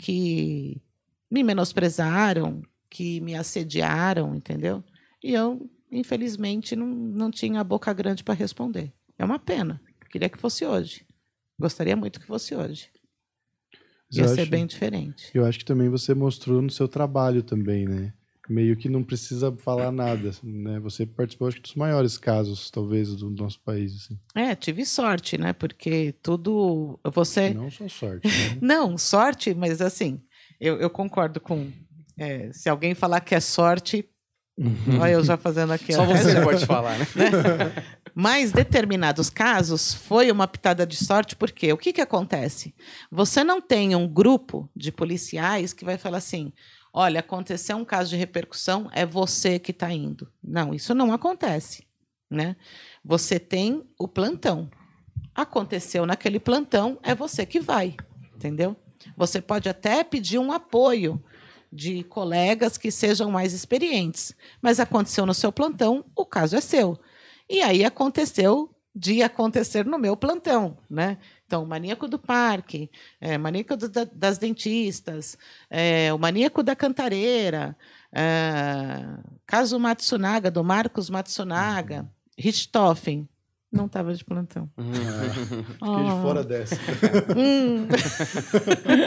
que 0.00 0.80
me 1.30 1.42
menosprezaram, 1.42 2.62
que 2.90 3.20
me 3.20 3.34
assediaram, 3.34 4.34
entendeu? 4.34 4.82
E 5.22 5.32
eu, 5.34 5.68
infelizmente, 5.90 6.74
não, 6.76 6.86
não 6.86 7.30
tinha 7.30 7.60
a 7.60 7.64
boca 7.64 7.92
grande 7.92 8.22
para 8.24 8.34
responder. 8.34 8.92
É 9.18 9.24
uma 9.24 9.38
pena. 9.38 9.80
Queria 10.10 10.28
que 10.28 10.38
fosse 10.38 10.64
hoje. 10.64 11.04
Gostaria 11.58 11.96
muito 11.96 12.20
que 12.20 12.26
fosse 12.26 12.54
hoje. 12.54 12.88
Ia 14.12 14.22
eu 14.24 14.28
ser 14.28 14.42
acho- 14.42 14.50
bem 14.50 14.66
diferente. 14.66 15.30
Eu 15.34 15.44
acho 15.44 15.58
que 15.58 15.64
também 15.64 15.88
você 15.88 16.14
mostrou 16.14 16.62
no 16.62 16.70
seu 16.70 16.88
trabalho 16.88 17.42
também, 17.42 17.86
né? 17.86 18.12
Meio 18.48 18.74
que 18.78 18.88
não 18.88 19.04
precisa 19.04 19.54
falar 19.58 19.92
nada, 19.92 20.30
né? 20.42 20.80
Você 20.80 21.04
participou, 21.04 21.48
acho 21.48 21.58
que, 21.58 21.62
dos 21.62 21.74
maiores 21.74 22.16
casos, 22.16 22.70
talvez, 22.70 23.14
do 23.14 23.28
nosso 23.28 23.60
país, 23.60 23.94
assim. 23.94 24.18
É, 24.34 24.54
tive 24.54 24.86
sorte, 24.86 25.36
né? 25.36 25.52
Porque 25.52 26.12
tudo. 26.22 26.98
Você. 27.12 27.52
Não 27.52 27.70
só 27.70 27.86
sorte, 27.86 28.26
né? 28.26 28.32
Não, 28.62 28.96
sorte, 28.96 29.52
mas 29.52 29.82
assim, 29.82 30.22
eu, 30.58 30.78
eu 30.80 30.88
concordo 30.88 31.38
com. 31.38 31.70
É, 32.18 32.52
se 32.52 32.68
alguém 32.68 32.94
falar 32.94 33.20
que 33.20 33.34
é 33.34 33.40
sorte, 33.40 34.08
olha 35.00 35.12
eu 35.12 35.24
já 35.24 35.36
fazendo 35.36 35.72
aqui. 35.72 35.92
Só 35.92 36.04
você 36.04 36.40
pode 36.42 36.66
falar, 36.66 36.98
né? 36.98 37.06
Mas 38.14 38.50
determinados 38.50 39.30
casos 39.30 39.94
foi 39.94 40.30
uma 40.32 40.48
pitada 40.48 40.84
de 40.84 40.96
sorte, 40.96 41.36
porque 41.36 41.72
o 41.72 41.78
que, 41.78 41.92
que 41.92 42.00
acontece? 42.00 42.74
Você 43.10 43.44
não 43.44 43.60
tem 43.60 43.94
um 43.94 44.08
grupo 44.08 44.68
de 44.74 44.90
policiais 44.90 45.72
que 45.72 45.84
vai 45.84 45.96
falar 45.96 46.18
assim: 46.18 46.52
olha, 46.92 47.20
aconteceu 47.20 47.76
um 47.76 47.84
caso 47.84 48.10
de 48.10 48.16
repercussão, 48.16 48.90
é 48.92 49.06
você 49.06 49.58
que 49.58 49.70
está 49.70 49.92
indo. 49.92 50.28
Não, 50.42 50.74
isso 50.74 50.92
não 50.94 51.12
acontece. 51.12 51.86
Né? 52.30 52.56
Você 53.04 53.38
tem 53.38 53.84
o 53.98 54.08
plantão. 54.08 54.68
Aconteceu 55.34 56.04
naquele 56.04 56.40
plantão, 56.40 56.98
é 57.02 57.14
você 57.14 57.46
que 57.46 57.60
vai. 57.60 57.96
Entendeu? 58.34 58.76
Você 59.16 59.40
pode 59.40 59.68
até 59.68 60.02
pedir 60.02 60.38
um 60.38 60.50
apoio 60.50 61.22
de 61.72 62.02
colegas 62.04 62.78
que 62.78 62.90
sejam 62.90 63.30
mais 63.30 63.52
experientes, 63.52 64.34
mas 64.60 64.80
aconteceu 64.80 65.26
no 65.26 65.34
seu 65.34 65.52
plantão, 65.52 66.04
o 66.16 66.24
caso 66.24 66.56
é 66.56 66.60
seu. 66.60 66.98
E 67.48 67.60
aí 67.62 67.84
aconteceu 67.84 68.74
de 68.94 69.22
acontecer 69.22 69.86
no 69.86 69.98
meu 69.98 70.16
plantão, 70.16 70.76
né? 70.90 71.18
Então, 71.46 71.62
o 71.62 71.66
maníaco 71.66 72.08
do 72.08 72.18
parque, 72.18 72.90
é, 73.20 73.38
maníaco 73.38 73.76
do, 73.76 73.88
da, 73.88 74.04
das 74.04 74.38
dentistas, 74.38 75.38
é, 75.70 76.12
o 76.12 76.18
maníaco 76.18 76.62
da 76.62 76.74
cantareira, 76.74 77.76
é, 78.12 79.04
caso 79.46 79.78
Matsunaga, 79.78 80.50
do 80.50 80.64
Marcos 80.64 81.08
Matsunaga, 81.08 82.10
Richthofen, 82.36 83.28
não 83.70 83.86
estava 83.86 84.14
de 84.14 84.24
plantão. 84.24 84.70
Fiquei 84.76 86.04
de 86.04 86.22
fora 86.22 86.42
dessa. 86.44 86.76
Hum. 87.36 87.86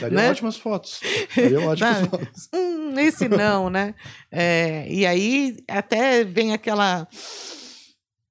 Daria 0.00 0.16
Né? 0.16 0.30
ótimas 0.30 0.56
fotos. 0.56 1.00
Daria 1.36 1.60
ótimas 1.60 1.96
Sabe? 1.96 2.08
fotos. 2.08 2.48
Hum, 2.54 2.98
esse 2.98 3.28
não, 3.28 3.70
né? 3.70 3.94
É, 4.30 4.86
e 4.92 5.06
aí 5.06 5.56
até 5.68 6.24
vem 6.24 6.52
aquela. 6.52 7.06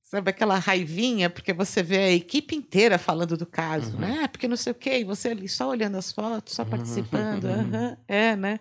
Sabe, 0.03 0.29
aquela 0.29 0.57
raivinha, 0.59 1.29
porque 1.29 1.51
você 1.51 1.81
vê 1.83 1.97
a 1.97 2.11
equipe 2.11 2.55
inteira 2.55 2.97
falando 2.97 3.35
do 3.35 3.45
caso, 3.45 3.97
né? 3.97 4.21
Ah, 4.23 4.27
Porque 4.27 4.47
não 4.47 4.55
sei 4.55 4.71
o 4.71 4.75
quê, 4.75 4.99
e 4.99 5.03
você 5.03 5.29
ali 5.29 5.49
só 5.49 5.67
olhando 5.67 5.97
as 5.97 6.11
fotos, 6.11 6.53
só 6.53 6.63
participando. 6.63 7.45
aham, 7.45 7.97
é, 8.07 8.35
né? 8.35 8.59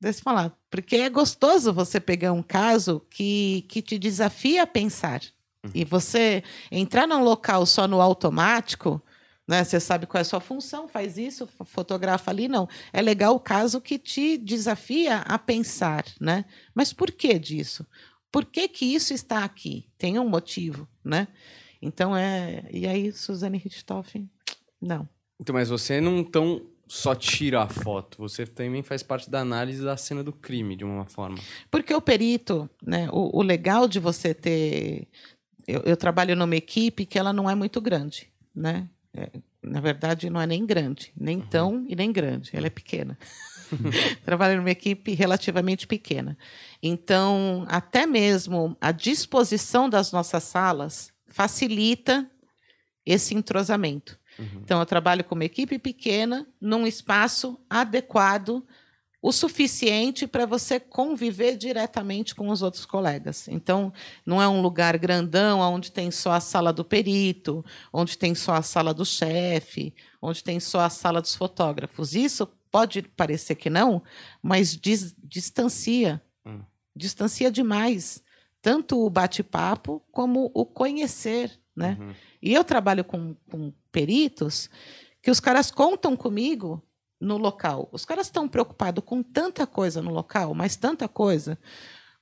Deixa 0.00 0.20
eu 0.20 0.22
falar. 0.22 0.56
Porque 0.70 0.96
é 0.96 1.10
gostoso 1.10 1.72
você 1.72 1.98
pegar 1.98 2.32
um 2.32 2.42
caso 2.42 3.04
que, 3.10 3.66
que 3.68 3.82
te 3.82 3.98
desafia 3.98 4.62
a 4.62 4.66
pensar. 4.66 5.20
E 5.74 5.84
você 5.84 6.42
entrar 6.70 7.06
num 7.06 7.22
local 7.22 7.64
só 7.66 7.86
no 7.86 8.00
automático, 8.00 9.00
né? 9.48 9.62
Você 9.62 9.78
sabe 9.78 10.06
qual 10.06 10.18
é 10.18 10.22
a 10.22 10.24
sua 10.24 10.40
função, 10.40 10.88
faz 10.88 11.16
isso, 11.16 11.46
fo- 11.46 11.64
fotografa 11.64 12.30
ali, 12.30 12.48
não. 12.48 12.68
É 12.92 13.00
legal 13.00 13.34
o 13.34 13.40
caso 13.40 13.80
que 13.80 13.98
te 13.98 14.36
desafia 14.36 15.18
a 15.18 15.38
pensar, 15.38 16.04
né? 16.20 16.44
Mas 16.74 16.92
por 16.92 17.10
que 17.12 17.38
disso? 17.38 17.86
Por 18.32 18.44
que, 18.44 18.68
que 18.68 18.84
isso 18.84 19.14
está 19.14 19.44
aqui? 19.44 19.88
Tem 19.96 20.18
um 20.18 20.28
motivo, 20.28 20.86
né? 21.04 21.28
Então 21.80 22.16
é. 22.16 22.64
E 22.72 22.86
aí, 22.86 23.12
Suzane 23.12 23.58
Richthofen? 23.58 24.28
Não. 24.80 25.08
Então, 25.40 25.54
mas 25.54 25.68
você 25.68 26.00
não 26.00 26.24
tão 26.24 26.62
só 26.88 27.14
tira 27.14 27.62
a 27.62 27.68
foto, 27.68 28.16
você 28.18 28.46
também 28.46 28.80
faz 28.82 29.02
parte 29.02 29.28
da 29.28 29.40
análise 29.40 29.84
da 29.84 29.96
cena 29.96 30.22
do 30.22 30.32
crime, 30.32 30.76
de 30.76 30.84
uma 30.84 31.04
forma. 31.04 31.36
Porque 31.70 31.92
o 31.92 32.00
perito, 32.00 32.70
né? 32.84 33.08
O, 33.12 33.38
o 33.38 33.42
legal 33.42 33.88
de 33.88 33.98
você 33.98 34.32
ter. 34.34 35.08
Eu, 35.66 35.82
eu 35.84 35.96
trabalho 35.96 36.36
numa 36.36 36.56
equipe 36.56 37.04
que 37.04 37.18
ela 37.18 37.32
não 37.32 37.50
é 37.50 37.54
muito 37.54 37.80
grande, 37.80 38.28
né? 38.54 38.88
É, 39.12 39.30
na 39.62 39.80
verdade, 39.80 40.30
não 40.30 40.40
é 40.40 40.46
nem 40.46 40.64
grande, 40.64 41.12
nem 41.16 41.40
tão 41.40 41.84
e 41.88 41.96
nem 41.96 42.12
grande, 42.12 42.50
ela 42.52 42.66
é 42.66 42.70
pequena. 42.70 43.18
trabalho 44.24 44.58
numa 44.58 44.70
equipe 44.70 45.12
relativamente 45.14 45.86
pequena. 45.86 46.38
Então, 46.82 47.64
até 47.68 48.06
mesmo 48.06 48.76
a 48.80 48.92
disposição 48.92 49.88
das 49.88 50.12
nossas 50.12 50.44
salas 50.44 51.12
facilita 51.26 52.30
esse 53.04 53.34
entrosamento. 53.34 54.18
Então, 54.62 54.78
eu 54.78 54.86
trabalho 54.86 55.24
com 55.24 55.34
uma 55.34 55.44
equipe 55.44 55.78
pequena, 55.78 56.46
num 56.60 56.86
espaço 56.86 57.58
adequado 57.70 58.62
o 59.20 59.32
suficiente 59.32 60.26
para 60.26 60.46
você 60.46 60.78
conviver 60.78 61.56
diretamente 61.56 62.34
com 62.34 62.48
os 62.48 62.62
outros 62.62 62.86
colegas. 62.86 63.48
Então, 63.48 63.92
não 64.24 64.40
é 64.40 64.48
um 64.48 64.60
lugar 64.60 64.96
grandão 64.98 65.60
onde 65.60 65.90
tem 65.90 66.10
só 66.10 66.32
a 66.32 66.40
sala 66.40 66.72
do 66.72 66.84
perito, 66.84 67.64
onde 67.92 68.16
tem 68.16 68.34
só 68.34 68.54
a 68.54 68.62
sala 68.62 68.94
do 68.94 69.04
chefe, 69.04 69.94
onde 70.20 70.44
tem 70.44 70.60
só 70.60 70.80
a 70.80 70.90
sala 70.90 71.20
dos 71.20 71.34
fotógrafos. 71.34 72.14
Isso 72.14 72.46
pode 72.70 73.02
parecer 73.02 73.54
que 73.54 73.70
não, 73.70 74.02
mas 74.42 74.76
dis- 74.76 75.14
distancia. 75.18 76.22
Hum. 76.44 76.60
Distancia 76.94 77.50
demais. 77.50 78.22
Tanto 78.60 79.04
o 79.04 79.10
bate-papo 79.10 80.02
como 80.12 80.50
o 80.54 80.64
conhecer. 80.64 81.58
Né? 81.74 81.96
Uhum. 82.00 82.14
E 82.42 82.54
eu 82.54 82.64
trabalho 82.64 83.04
com, 83.04 83.34
com 83.50 83.72
peritos 83.90 84.70
que 85.22 85.30
os 85.30 85.40
caras 85.40 85.70
contam 85.70 86.16
comigo 86.16 86.82
no 87.20 87.36
local. 87.36 87.88
Os 87.92 88.04
caras 88.04 88.26
estão 88.26 88.48
preocupados 88.48 89.02
com 89.04 89.22
tanta 89.22 89.66
coisa 89.66 90.02
no 90.02 90.10
local, 90.10 90.54
mas 90.54 90.76
tanta 90.76 91.08
coisa. 91.08 91.58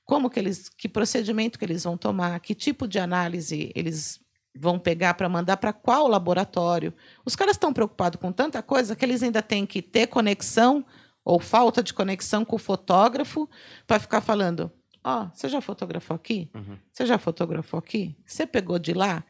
Como 0.03 0.29
que 0.29 0.39
eles, 0.39 0.69
que 0.69 0.87
procedimento 0.87 1.57
que 1.57 1.65
eles 1.65 1.83
vão 1.83 1.97
tomar, 1.97 2.39
que 2.39 2.53
tipo 2.53 2.87
de 2.87 2.99
análise 2.99 3.71
eles 3.75 4.19
vão 4.55 4.79
pegar 4.79 5.15
para 5.15 5.27
mandar 5.27 5.57
para 5.57 5.73
qual 5.73 6.07
laboratório. 6.07 6.93
Os 7.25 7.35
caras 7.35 7.55
estão 7.55 7.73
preocupados 7.73 8.19
com 8.19 8.31
tanta 8.31 8.61
coisa 8.63 8.95
que 8.95 9.03
eles 9.03 9.21
ainda 9.21 9.41
têm 9.41 9.65
que 9.65 9.81
ter 9.81 10.07
conexão 10.07 10.85
ou 11.23 11.39
falta 11.39 11.83
de 11.83 11.93
conexão 11.93 12.45
com 12.45 12.55
o 12.55 12.59
fotógrafo 12.59 13.49
para 13.85 13.99
ficar 13.99 14.21
falando: 14.21 14.71
ó, 15.03 15.27
você 15.33 15.49
já 15.49 15.59
fotografou 15.59 16.15
aqui? 16.15 16.49
Uhum. 16.53 16.77
Você 16.91 17.05
já 17.05 17.17
fotografou 17.17 17.77
aqui? 17.79 18.15
Você 18.25 18.45
pegou 18.45 18.79
de 18.79 18.93
lá? 18.93 19.25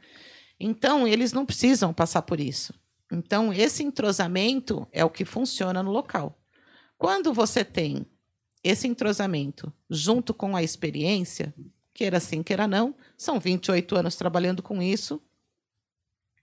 Então, 0.59 1.07
eles 1.07 1.33
não 1.33 1.45
precisam 1.45 1.93
passar 1.93 2.21
por 2.21 2.39
isso. 2.39 2.73
Então, 3.11 3.53
esse 3.53 3.83
entrosamento 3.83 4.87
é 4.91 5.03
o 5.05 5.09
que 5.09 5.25
funciona 5.25 5.81
no 5.83 5.91
local. 5.91 6.37
Quando 6.97 7.33
você 7.33 7.63
tem 7.63 8.05
esse 8.63 8.87
entrosamento 8.87 9.71
junto 9.89 10.33
com 10.33 10.55
a 10.55 10.63
experiência, 10.63 11.53
queira 11.93 12.19
sim, 12.19 12.41
queira 12.41 12.67
não, 12.67 12.95
são 13.17 13.39
28 13.39 13.95
anos 13.95 14.15
trabalhando 14.15 14.63
com 14.63 14.81
isso, 14.81 15.21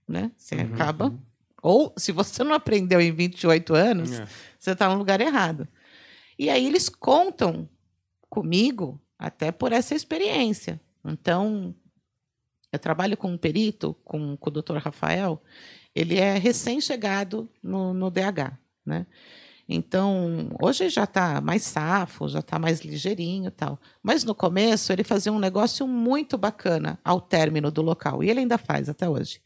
né? 0.07 0.31
Você 0.37 0.55
Uhum, 0.57 0.63
acaba. 0.75 1.15
Ou, 1.63 1.93
se 1.97 2.13
você 2.13 2.43
não 2.45 2.55
aprendeu 2.55 3.01
em 3.01 3.13
28 3.13 3.75
anos, 3.75 4.13
É. 4.13 4.27
você 4.59 4.71
está 4.73 4.89
no 4.89 4.99
lugar 4.99 5.21
errado. 5.21 5.67
E 6.39 6.49
aí 6.51 6.67
eles 6.67 6.89
contam 6.89 7.69
comigo 8.29 9.01
até 9.19 9.53
por 9.53 9.73
essa 9.73 9.95
experiência. 9.95 10.81
Então, 11.05 11.75
eu 12.73 12.79
trabalho 12.79 13.17
com 13.17 13.31
um 13.31 13.39
perito, 13.39 13.95
com, 14.05 14.37
com 14.37 14.51
o 14.51 14.53
doutor 14.53 14.77
Rafael, 14.79 15.43
ele 15.95 16.19
é 16.19 16.39
recém-chegado 16.39 17.49
no, 17.63 17.93
no 17.93 18.11
DH, 18.11 18.59
né? 18.85 19.07
Então, 19.69 20.51
hoje 20.61 20.89
já 20.89 21.05
está 21.05 21.41
mais 21.41 21.63
safo, 21.63 22.29
já 22.29 22.41
está 22.41 22.59
mais 22.59 22.81
ligeirinho 22.81 23.51
tal. 23.51 23.81
Mas 24.03 24.25
no 24.25 24.35
começo 24.35 24.93
ele 24.93 25.05
fazia 25.05 25.33
um 25.33 25.39
negócio 25.39 25.87
muito 25.87 26.37
bacana 26.37 26.99
ao 27.05 27.21
término 27.21 27.71
do 27.71 27.81
local, 27.81 28.23
e 28.23 28.31
ele 28.31 28.41
ainda 28.41 28.59
faz 28.59 28.89
até 28.89 29.09
hoje. 29.09 29.41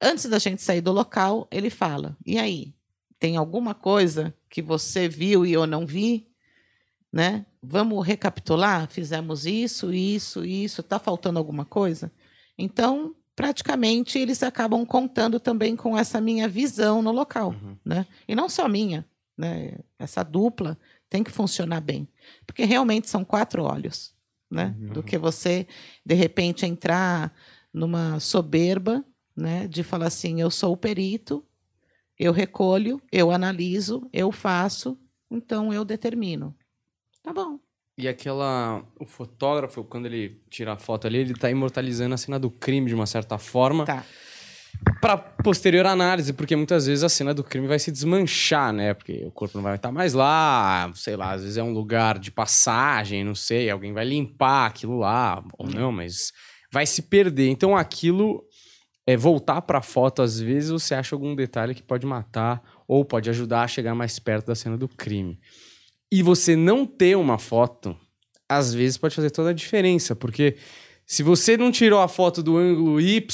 Antes 0.00 0.26
da 0.26 0.38
gente 0.38 0.62
sair 0.62 0.80
do 0.80 0.92
local, 0.92 1.46
ele 1.50 1.70
fala: 1.70 2.16
"E 2.24 2.38
aí, 2.38 2.74
tem 3.18 3.36
alguma 3.36 3.74
coisa 3.74 4.34
que 4.48 4.60
você 4.62 5.08
viu 5.08 5.44
e 5.46 5.52
eu 5.52 5.66
não 5.66 5.86
vi?" 5.86 6.28
Né? 7.12 7.46
Vamos 7.62 8.06
recapitular? 8.06 8.88
Fizemos 8.90 9.46
isso, 9.46 9.92
isso, 9.92 10.44
isso, 10.44 10.82
tá 10.82 10.98
faltando 10.98 11.38
alguma 11.38 11.64
coisa? 11.64 12.12
Então, 12.58 13.14
praticamente 13.36 14.18
eles 14.18 14.42
acabam 14.42 14.84
contando 14.86 15.38
também 15.38 15.76
com 15.76 15.96
essa 15.96 16.20
minha 16.20 16.48
visão 16.48 17.02
no 17.02 17.12
local, 17.12 17.50
Uhum. 17.50 17.76
né? 17.84 18.06
E 18.26 18.34
não 18.34 18.48
só 18.48 18.66
minha, 18.66 19.06
né? 19.36 19.78
Essa 19.98 20.22
dupla 20.22 20.78
tem 21.08 21.22
que 21.22 21.30
funcionar 21.30 21.80
bem, 21.82 22.08
porque 22.46 22.64
realmente 22.64 23.08
são 23.08 23.24
quatro 23.24 23.62
olhos, 23.62 24.14
né? 24.50 24.74
Do 24.78 25.02
que 25.02 25.18
você 25.18 25.66
de 26.04 26.14
repente 26.14 26.64
entrar 26.64 27.32
numa 27.72 28.18
soberba, 28.18 29.04
né? 29.36 29.68
De 29.68 29.82
falar 29.84 30.06
assim, 30.06 30.40
eu 30.40 30.50
sou 30.50 30.72
o 30.72 30.76
perito, 30.76 31.44
eu 32.18 32.32
recolho, 32.32 33.00
eu 33.12 33.30
analiso, 33.30 34.08
eu 34.12 34.32
faço, 34.32 34.98
então 35.30 35.72
eu 35.72 35.84
determino. 35.84 36.56
Tá 37.22 37.32
bom. 37.34 37.58
E 37.98 38.06
aquela. 38.06 38.84
O 39.00 39.06
fotógrafo, 39.06 39.82
quando 39.82 40.06
ele 40.06 40.40
tira 40.50 40.74
a 40.74 40.76
foto 40.76 41.06
ali, 41.06 41.18
ele 41.18 41.34
tá 41.34 41.50
imortalizando 41.50 42.14
a 42.14 42.18
cena 42.18 42.38
do 42.38 42.50
crime 42.50 42.88
de 42.88 42.94
uma 42.94 43.06
certa 43.06 43.38
forma. 43.38 43.86
Tá. 43.86 44.04
Pra 45.00 45.16
posterior 45.16 45.86
análise, 45.86 46.34
porque 46.34 46.54
muitas 46.54 46.86
vezes 46.86 47.02
a 47.02 47.08
cena 47.08 47.32
do 47.32 47.42
crime 47.42 47.66
vai 47.66 47.78
se 47.78 47.90
desmanchar, 47.90 48.74
né? 48.74 48.92
Porque 48.92 49.24
o 49.24 49.30
corpo 49.30 49.56
não 49.56 49.62
vai 49.62 49.76
estar 49.76 49.90
mais 49.90 50.12
lá, 50.12 50.92
sei 50.94 51.16
lá, 51.16 51.32
às 51.32 51.40
vezes 51.40 51.56
é 51.56 51.62
um 51.62 51.72
lugar 51.72 52.18
de 52.18 52.30
passagem, 52.30 53.24
não 53.24 53.34
sei, 53.34 53.70
alguém 53.70 53.94
vai 53.94 54.04
limpar 54.04 54.66
aquilo 54.66 54.98
lá, 54.98 55.42
ou 55.56 55.66
não, 55.66 55.90
mas 55.90 56.30
vai 56.70 56.84
se 56.84 57.00
perder. 57.00 57.48
Então 57.48 57.74
aquilo 57.74 58.44
é 59.06 59.16
voltar 59.16 59.62
pra 59.62 59.80
foto, 59.80 60.20
às 60.20 60.38
vezes 60.38 60.70
você 60.70 60.94
acha 60.94 61.14
algum 61.14 61.34
detalhe 61.34 61.74
que 61.74 61.82
pode 61.82 62.04
matar 62.04 62.62
ou 62.86 63.02
pode 63.02 63.30
ajudar 63.30 63.62
a 63.62 63.68
chegar 63.68 63.94
mais 63.94 64.18
perto 64.18 64.48
da 64.48 64.54
cena 64.54 64.76
do 64.76 64.88
crime. 64.88 65.40
E 66.10 66.22
você 66.22 66.54
não 66.56 66.86
ter 66.86 67.16
uma 67.16 67.38
foto, 67.38 67.96
às 68.48 68.72
vezes 68.72 68.96
pode 68.96 69.14
fazer 69.14 69.30
toda 69.30 69.50
a 69.50 69.54
diferença, 69.54 70.14
porque 70.14 70.56
Se 71.08 71.22
você 71.22 71.56
não 71.56 71.70
tirou 71.70 72.00
a 72.00 72.08
foto 72.08 72.42
do 72.42 72.56
ângulo 72.56 73.00
Y, 73.00 73.30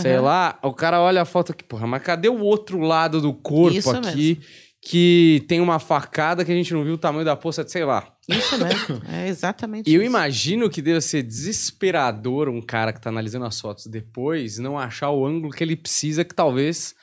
sei 0.00 0.12
Aham. 0.14 0.20
lá, 0.20 0.58
o 0.62 0.72
cara 0.72 1.00
olha 1.00 1.22
a 1.22 1.24
foto 1.24 1.50
aqui, 1.50 1.64
porra, 1.64 1.84
mas 1.84 2.00
cadê 2.00 2.28
o 2.28 2.38
outro 2.40 2.78
lado 2.78 3.20
do 3.20 3.34
corpo 3.34 3.76
Isso 3.76 3.90
aqui 3.90 4.40
que 4.80 5.44
tem 5.48 5.60
uma 5.60 5.80
facada 5.80 6.44
que 6.44 6.52
a 6.52 6.54
gente 6.54 6.72
não 6.72 6.84
viu 6.84 6.94
o 6.94 6.98
tamanho 6.98 7.24
da 7.24 7.34
poça, 7.34 7.66
sei 7.66 7.84
lá. 7.84 8.06
Isso 8.28 8.56
mesmo. 8.56 9.02
É 9.10 9.26
exatamente 9.26 9.92
eu 9.92 10.00
isso. 10.00 10.08
imagino 10.08 10.70
que 10.70 10.80
deve 10.80 11.00
ser 11.00 11.24
desesperador 11.24 12.48
um 12.48 12.62
cara 12.62 12.92
que 12.92 13.00
tá 13.00 13.10
analisando 13.10 13.46
as 13.46 13.60
fotos 13.60 13.86
depois 13.86 14.58
não 14.58 14.78
achar 14.78 15.10
o 15.10 15.26
ângulo 15.26 15.52
que 15.52 15.64
ele 15.64 15.74
precisa 15.74 16.24
que 16.24 16.34
talvez 16.36 16.94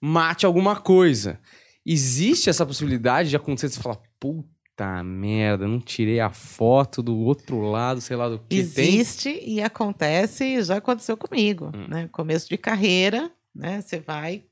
mate 0.00 0.46
alguma 0.46 0.76
coisa. 0.76 1.40
Existe 1.84 2.48
essa 2.48 2.64
possibilidade 2.64 3.30
de 3.30 3.36
acontecer 3.36 3.66
de 3.68 3.74
você 3.74 3.80
falar, 3.82 3.98
puta 4.28 5.04
merda, 5.04 5.68
não 5.68 5.78
tirei 5.78 6.18
a 6.18 6.30
foto 6.30 7.02
do 7.02 7.16
outro 7.18 7.60
lado, 7.60 8.00
sei 8.00 8.16
lá 8.16 8.28
do 8.28 8.38
que 8.38 8.46
tem. 8.48 8.58
Existe 8.58 9.38
e 9.44 9.60
acontece, 9.60 10.44
e 10.44 10.62
já 10.62 10.78
aconteceu 10.78 11.16
comigo, 11.16 11.70
Hum. 11.74 11.86
né? 11.88 12.08
Começo 12.10 12.48
de 12.48 12.56
carreira, 12.56 13.30
né? 13.54 13.80
Você 13.82 14.00
vai. 14.00 14.44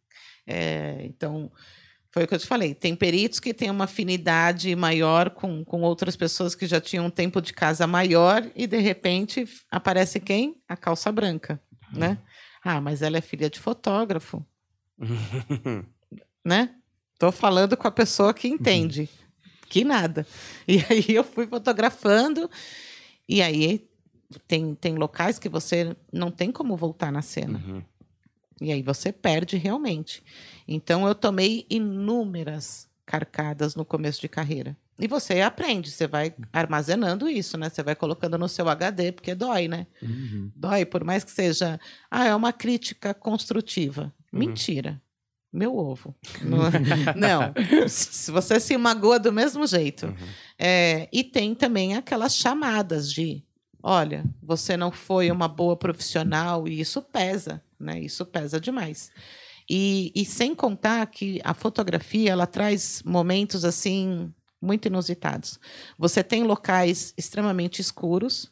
é, 0.47 0.99
então, 1.05 1.51
foi 2.11 2.25
o 2.25 2.29
que 2.29 2.35
eu 2.35 2.39
te 2.39 2.47
falei. 2.47 2.75
Tem 2.75 2.95
peritos 2.95 3.41
que 3.41 3.55
têm 3.55 3.71
uma 3.71 3.85
afinidade 3.85 4.77
maior 4.77 5.31
com, 5.31 5.65
com 5.65 5.81
outras 5.81 6.15
pessoas 6.17 6.55
que 6.55 6.67
já 6.67 6.79
tinham 6.81 7.07
um 7.07 7.11
tempo 7.11 7.41
de 7.41 7.55
casa 7.55 7.87
maior 7.87 8.45
e, 8.55 8.67
de 8.67 8.79
repente, 8.79 9.49
aparece 9.71 10.21
quem? 10.21 10.61
A 10.69 10.77
calça 10.77 11.11
branca, 11.11 11.59
né? 11.93 12.19
Ah, 12.63 12.81
mas 12.81 13.01
ela 13.03 13.17
é 13.17 13.21
filha 13.23 13.49
de 13.49 13.59
fotógrafo, 13.59 14.45
né? 16.45 16.75
Tô 17.19 17.33
falando 17.33 17.77
com 17.77 17.87
a 17.89 17.91
pessoa 17.91 18.35
que 18.35 18.47
entende. 18.49 19.09
Que 19.73 19.85
nada. 19.85 20.27
E 20.69 20.85
aí 20.91 21.07
eu 21.09 21.25
fui 21.25 21.47
fotografando, 21.47 22.49
e 23.27 23.41
aí 23.41 23.89
tem, 24.47 24.75
tem 24.75 24.97
locais 24.97 25.39
que 25.39 25.49
você 25.49 25.97
não 26.13 26.31
tem 26.31 26.53
como 26.53 26.77
voltar 26.77 27.11
na 27.11 27.23
cena. 27.23 27.59
Uhum. 27.59 27.83
E 28.61 28.71
aí 28.71 28.83
você 28.83 29.11
perde 29.11 29.57
realmente. 29.57 30.23
Então 30.69 31.09
eu 31.09 31.15
tomei 31.15 31.65
inúmeras 31.71 32.87
carcadas 33.07 33.75
no 33.75 33.83
começo 33.83 34.21
de 34.21 34.29
carreira. 34.29 34.77
E 34.99 35.09
você 35.09 35.41
aprende, 35.41 35.91
você 35.91 36.07
vai 36.07 36.35
armazenando 36.53 37.27
isso, 37.27 37.57
né? 37.57 37.71
Você 37.71 37.83
vai 37.83 37.97
colocando 37.97 38.37
no 38.37 38.51
seu 38.51 38.69
HD, 38.69 39.11
porque 39.11 39.35
dói, 39.35 39.69
né? 39.69 39.87
Dói, 40.55 40.85
por 40.85 41.03
mais 41.03 41.25
que 41.25 41.31
seja. 41.31 41.81
Ah, 42.11 42.27
é 42.27 42.35
uma 42.35 42.53
crítica 42.53 43.15
construtiva. 43.15 44.13
Mentira. 44.31 45.02
Meu 45.53 45.77
ovo. 45.77 46.15
Não, 47.15 47.43
é-. 47.43 47.89
Se 47.89 48.31
você 48.31 48.59
se 48.59 48.77
magoa 48.77 49.19
do 49.19 49.33
mesmo 49.33 49.67
jeito. 49.67 50.15
É, 50.59 51.09
e 51.13 51.23
tem 51.23 51.55
também 51.55 51.95
aquelas 51.95 52.35
chamadas 52.35 53.13
de: 53.13 53.45
olha, 53.83 54.25
você 54.43 54.77
não 54.77 54.91
foi 54.91 55.31
uma 55.31 55.49
boa 55.49 55.77
profissional, 55.77 56.67
e 56.67 56.81
isso 56.81 57.03
pesa, 57.03 57.63
né? 57.79 58.01
Isso 58.01 58.25
pesa 58.25 58.59
demais. 58.59 59.11
E, 59.69 60.11
e 60.15 60.25
sem 60.25 60.55
contar 60.55 61.07
que 61.07 61.41
a 61.45 61.55
fotografia 61.55 62.31
ela 62.33 62.47
traz 62.47 63.03
momentos 63.05 63.65
assim 63.65 64.33
muito 64.61 64.87
inusitados. 64.87 65.59
Você 65.99 66.23
tem 66.23 66.45
locais 66.45 67.13
extremamente 67.17 67.81
escuros, 67.81 68.51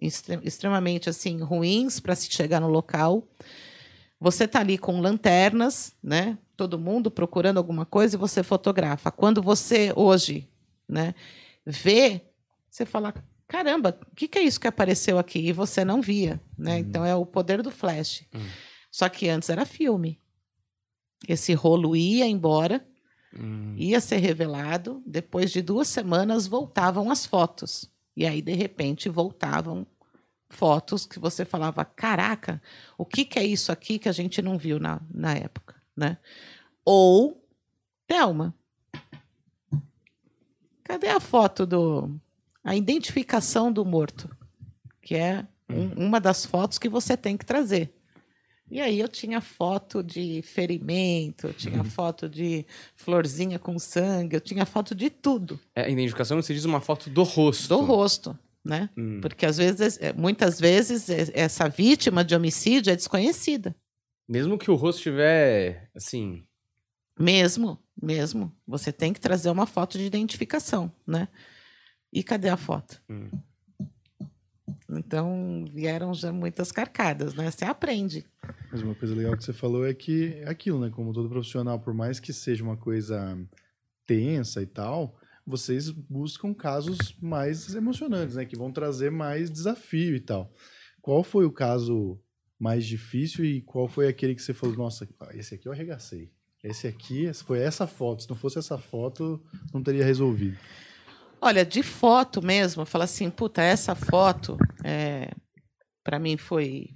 extre- 0.00 0.40
extremamente 0.44 1.08
assim 1.08 1.40
ruins 1.40 1.98
para 2.00 2.14
se 2.14 2.30
chegar 2.30 2.60
no 2.60 2.68
local. 2.68 3.26
Você 4.22 4.46
tá 4.46 4.60
ali 4.60 4.78
com 4.78 5.00
lanternas, 5.00 5.96
né? 6.00 6.38
Todo 6.56 6.78
mundo 6.78 7.10
procurando 7.10 7.56
alguma 7.58 7.84
coisa 7.84 8.14
e 8.14 8.18
você 8.18 8.44
fotografa. 8.44 9.10
Quando 9.10 9.42
você 9.42 9.92
hoje, 9.96 10.48
né, 10.88 11.12
vê, 11.66 12.22
você 12.70 12.86
fala: 12.86 13.12
caramba, 13.48 13.98
o 14.12 14.14
que, 14.14 14.28
que 14.28 14.38
é 14.38 14.42
isso 14.42 14.60
que 14.60 14.68
apareceu 14.68 15.18
aqui? 15.18 15.40
E 15.40 15.52
você 15.52 15.84
não 15.84 16.00
via, 16.00 16.40
né? 16.56 16.78
Então 16.78 17.04
é 17.04 17.16
o 17.16 17.26
poder 17.26 17.62
do 17.62 17.70
flash. 17.72 18.22
Só 18.92 19.08
que 19.08 19.28
antes 19.28 19.50
era 19.50 19.66
filme. 19.66 20.20
Esse 21.28 21.52
rolo 21.52 21.96
ia 21.96 22.26
embora, 22.26 22.86
Hum. 23.36 23.74
ia 23.76 24.00
ser 24.00 24.18
revelado. 24.18 25.02
Depois 25.04 25.50
de 25.50 25.62
duas 25.62 25.88
semanas 25.88 26.46
voltavam 26.46 27.10
as 27.10 27.26
fotos. 27.26 27.90
E 28.16 28.24
aí, 28.26 28.40
de 28.40 28.52
repente, 28.52 29.08
voltavam 29.08 29.84
fotos 30.52 31.04
que 31.06 31.18
você 31.18 31.44
falava: 31.44 31.84
caraca, 31.84 32.62
o 32.96 33.04
que, 33.04 33.24
que 33.24 33.38
é 33.38 33.44
isso 33.44 33.72
aqui 33.72 33.98
que 33.98 34.08
a 34.08 34.12
gente 34.12 34.40
não 34.42 34.56
viu 34.58 34.78
na, 34.78 35.00
na 35.12 35.34
época? 35.34 35.74
Né? 35.96 36.18
Ou, 36.84 37.42
Thelma, 38.06 38.54
cadê 40.84 41.08
a 41.08 41.20
foto 41.20 41.66
do. 41.66 42.10
a 42.62 42.76
identificação 42.76 43.72
do 43.72 43.84
morto? 43.84 44.28
Que 45.00 45.16
é 45.16 45.46
um- 45.68 46.06
uma 46.06 46.20
das 46.20 46.44
fotos 46.46 46.78
que 46.78 46.88
você 46.88 47.16
tem 47.16 47.36
que 47.36 47.44
trazer. 47.44 47.92
E 48.70 48.80
aí 48.80 49.00
eu 49.00 49.08
tinha 49.08 49.40
foto 49.40 50.02
de 50.02 50.40
ferimento, 50.42 51.48
eu 51.48 51.52
tinha 51.52 51.84
foto 51.84 52.26
de 52.28 52.64
florzinha 52.96 53.58
com 53.58 53.78
sangue, 53.78 54.36
eu 54.36 54.40
tinha 54.40 54.64
foto 54.64 54.94
de 54.94 55.10
tudo, 55.10 55.60
É, 55.74 55.82
a 55.84 55.88
identificação 55.90 56.40
se 56.40 56.54
diz 56.54 56.64
uma 56.64 56.80
foto 56.80 57.10
do 57.10 57.22
rosto. 57.22 57.68
do 57.68 57.80
rosto, 57.82 58.38
né? 58.64 58.90
Hum. 58.96 59.20
Porque 59.20 59.44
às 59.46 59.56
vezes, 59.56 59.98
é, 60.00 60.12
muitas 60.12 60.60
vezes, 60.60 61.08
é- 61.08 61.30
essa 61.34 61.68
vítima 61.68 62.24
de 62.24 62.34
homicídio 62.34 62.92
é 62.92 62.96
desconhecida. 62.96 63.74
Mesmo 64.28 64.58
que 64.58 64.70
o 64.70 64.74
rosto 64.74 64.98
estiver, 64.98 65.90
assim... 65.94 66.44
Mesmo, 67.18 67.78
mesmo. 68.00 68.50
Você 68.66 68.90
tem 68.90 69.12
que 69.12 69.20
trazer 69.20 69.50
uma 69.50 69.66
foto 69.66 69.98
de 69.98 70.04
identificação, 70.04 70.90
né? 71.06 71.28
E 72.12 72.22
cadê 72.22 72.48
a 72.48 72.56
foto? 72.56 73.02
Hum. 73.08 73.28
Então, 74.90 75.64
vieram 75.72 76.12
já 76.14 76.32
muitas 76.32 76.70
carcadas, 76.70 77.34
né? 77.34 77.50
Você 77.50 77.64
aprende. 77.64 78.26
Mas 78.70 78.82
uma 78.82 78.94
coisa 78.94 79.14
legal 79.14 79.36
que 79.36 79.44
você 79.44 79.52
falou 79.52 79.86
é 79.86 79.94
que 79.94 80.34
é 80.40 80.48
aquilo, 80.48 80.80
né? 80.80 80.90
Como 80.90 81.12
todo 81.12 81.28
profissional, 81.28 81.78
por 81.80 81.94
mais 81.94 82.20
que 82.20 82.32
seja 82.32 82.62
uma 82.62 82.76
coisa 82.76 83.38
tensa 84.06 84.60
e 84.62 84.66
tal, 84.66 85.18
vocês 85.46 85.90
buscam 85.90 86.54
casos 86.54 87.16
mais 87.20 87.74
emocionantes, 87.74 88.36
né? 88.36 88.44
Que 88.44 88.56
vão 88.56 88.72
trazer 88.72 89.10
mais 89.10 89.50
desafio 89.50 90.14
e 90.14 90.20
tal. 90.20 90.52
Qual 91.00 91.22
foi 91.22 91.44
o 91.44 91.52
caso 91.52 92.20
mais 92.62 92.86
difícil 92.86 93.44
e 93.44 93.60
qual 93.60 93.88
foi 93.88 94.06
aquele 94.06 94.36
que 94.36 94.40
você 94.42 94.54
falou, 94.54 94.76
nossa, 94.76 95.08
esse 95.32 95.56
aqui 95.56 95.66
eu 95.66 95.72
arregacei. 95.72 96.30
Esse 96.62 96.86
aqui, 96.86 97.28
foi 97.34 97.58
essa 97.58 97.88
foto. 97.88 98.22
Se 98.22 98.30
não 98.30 98.36
fosse 98.36 98.56
essa 98.56 98.78
foto, 98.78 99.42
não 99.74 99.82
teria 99.82 100.04
resolvido. 100.04 100.56
Olha, 101.40 101.66
de 101.66 101.82
foto 101.82 102.40
mesmo, 102.40 102.86
fala 102.86 103.02
assim, 103.02 103.28
puta, 103.30 103.60
essa 103.60 103.96
foto, 103.96 104.56
é, 104.84 105.28
para 106.04 106.20
mim 106.20 106.36
foi 106.36 106.90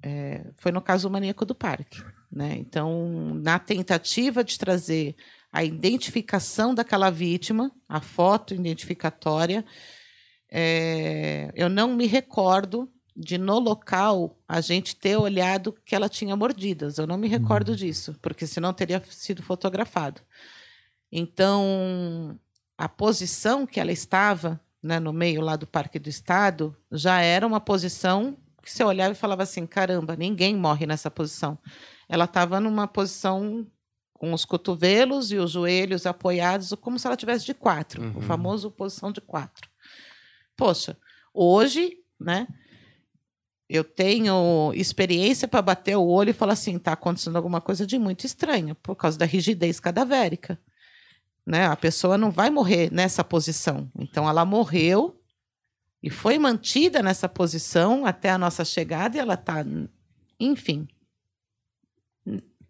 é, 0.00 0.46
foi 0.56 0.70
no 0.70 0.80
caso 0.80 1.08
do 1.08 1.12
maníaco 1.12 1.44
do 1.44 1.54
parque, 1.54 2.00
né? 2.30 2.54
Então, 2.56 3.34
na 3.42 3.58
tentativa 3.58 4.44
de 4.44 4.56
trazer 4.56 5.16
a 5.52 5.64
identificação 5.64 6.74
daquela 6.74 7.10
vítima, 7.10 7.72
a 7.88 8.00
foto 8.00 8.54
identificatória, 8.54 9.64
é, 10.50 11.50
eu 11.54 11.68
não 11.68 11.94
me 11.94 12.06
recordo 12.06 12.90
de 13.16 13.36
no 13.36 13.58
local 13.58 14.38
a 14.46 14.60
gente 14.60 14.94
ter 14.94 15.16
olhado 15.16 15.72
que 15.84 15.94
ela 15.94 16.08
tinha 16.08 16.36
mordidas. 16.36 16.98
Eu 16.98 17.06
não 17.06 17.16
me 17.16 17.26
recordo 17.26 17.74
disso, 17.74 18.16
porque 18.22 18.46
senão 18.46 18.72
teria 18.72 19.02
sido 19.10 19.42
fotografado. 19.42 20.20
Então, 21.10 22.38
a 22.76 22.88
posição 22.88 23.66
que 23.66 23.80
ela 23.80 23.90
estava 23.90 24.60
né, 24.82 25.00
no 25.00 25.12
meio 25.12 25.40
lá 25.40 25.56
do 25.56 25.66
Parque 25.66 25.98
do 25.98 26.08
Estado 26.08 26.76
já 26.92 27.20
era 27.20 27.46
uma 27.46 27.60
posição 27.60 28.36
que 28.62 28.70
você 28.70 28.84
olhava 28.84 29.12
e 29.12 29.16
falava 29.16 29.42
assim: 29.42 29.66
caramba, 29.66 30.14
ninguém 30.14 30.54
morre 30.54 30.86
nessa 30.86 31.10
posição. 31.10 31.58
Ela 32.08 32.24
estava 32.24 32.60
numa 32.60 32.86
posição 32.86 33.66
com 34.18 34.32
os 34.32 34.44
cotovelos 34.44 35.32
e 35.32 35.36
os 35.36 35.52
joelhos 35.52 36.04
apoiados, 36.04 36.74
como 36.80 36.98
se 36.98 37.06
ela 37.06 37.16
tivesse 37.16 37.46
de 37.46 37.54
quatro, 37.54 38.02
Uhum. 38.02 38.18
o 38.18 38.20
famoso 38.20 38.70
posição 38.70 39.10
de 39.12 39.20
quatro. 39.20 39.70
Poxa, 40.56 40.96
hoje, 41.32 41.96
né? 42.20 42.46
Eu 43.68 43.84
tenho 43.84 44.72
experiência 44.74 45.46
para 45.46 45.62
bater 45.62 45.96
o 45.96 46.06
olho 46.06 46.30
e 46.30 46.32
falar 46.32 46.54
assim, 46.54 46.76
está 46.76 46.92
acontecendo 46.92 47.36
alguma 47.36 47.60
coisa 47.60 47.86
de 47.86 47.98
muito 47.98 48.24
estranha 48.24 48.74
por 48.74 48.96
causa 48.96 49.16
da 49.18 49.24
rigidez 49.26 49.78
cadavérica 49.78 50.58
né? 51.46 51.64
A 51.64 51.76
pessoa 51.76 52.18
não 52.18 52.30
vai 52.30 52.50
morrer 52.50 52.92
nessa 52.92 53.24
posição. 53.24 53.90
Então 53.98 54.28
ela 54.28 54.44
morreu 54.44 55.18
e 56.02 56.10
foi 56.10 56.38
mantida 56.38 57.02
nessa 57.02 57.26
posição 57.26 58.04
até 58.04 58.28
a 58.28 58.36
nossa 58.36 58.66
chegada 58.66 59.16
e 59.16 59.20
ela 59.20 59.32
está, 59.32 59.64
enfim. 60.38 60.86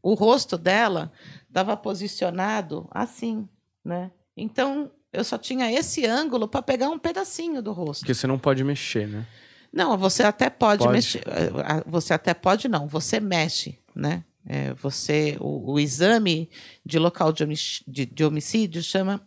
O 0.00 0.14
rosto 0.14 0.56
dela 0.56 1.10
estava 1.48 1.76
posicionado 1.76 2.88
assim, 2.90 3.48
né? 3.84 4.10
Então 4.36 4.90
eu 5.12 5.24
só 5.24 5.36
tinha 5.38 5.72
esse 5.72 6.04
ângulo 6.06 6.46
para 6.46 6.62
pegar 6.62 6.90
um 6.90 6.98
pedacinho 6.98 7.62
do 7.62 7.72
rosto. 7.72 8.00
Porque 8.00 8.14
você 8.14 8.26
não 8.26 8.38
pode 8.38 8.62
mexer, 8.62 9.08
né? 9.08 9.26
Não, 9.72 9.96
você 9.98 10.22
até 10.22 10.48
pode, 10.48 10.82
Pode. 10.82 10.92
mexer. 10.94 11.22
eh, 11.26 11.82
Você 11.86 12.14
até 12.14 12.32
pode, 12.32 12.68
não. 12.68 12.86
Você 12.88 13.20
mexe, 13.20 13.78
né? 13.94 14.24
É, 14.46 14.72
você, 14.74 15.36
o, 15.40 15.72
o 15.72 15.78
exame 15.80 16.48
de 16.84 16.98
local 16.98 17.32
de, 17.32 17.44
homic- 17.44 17.82
de- 17.86 18.06
de 18.06 18.24
homicídio 18.24 18.82
chama 18.82 19.20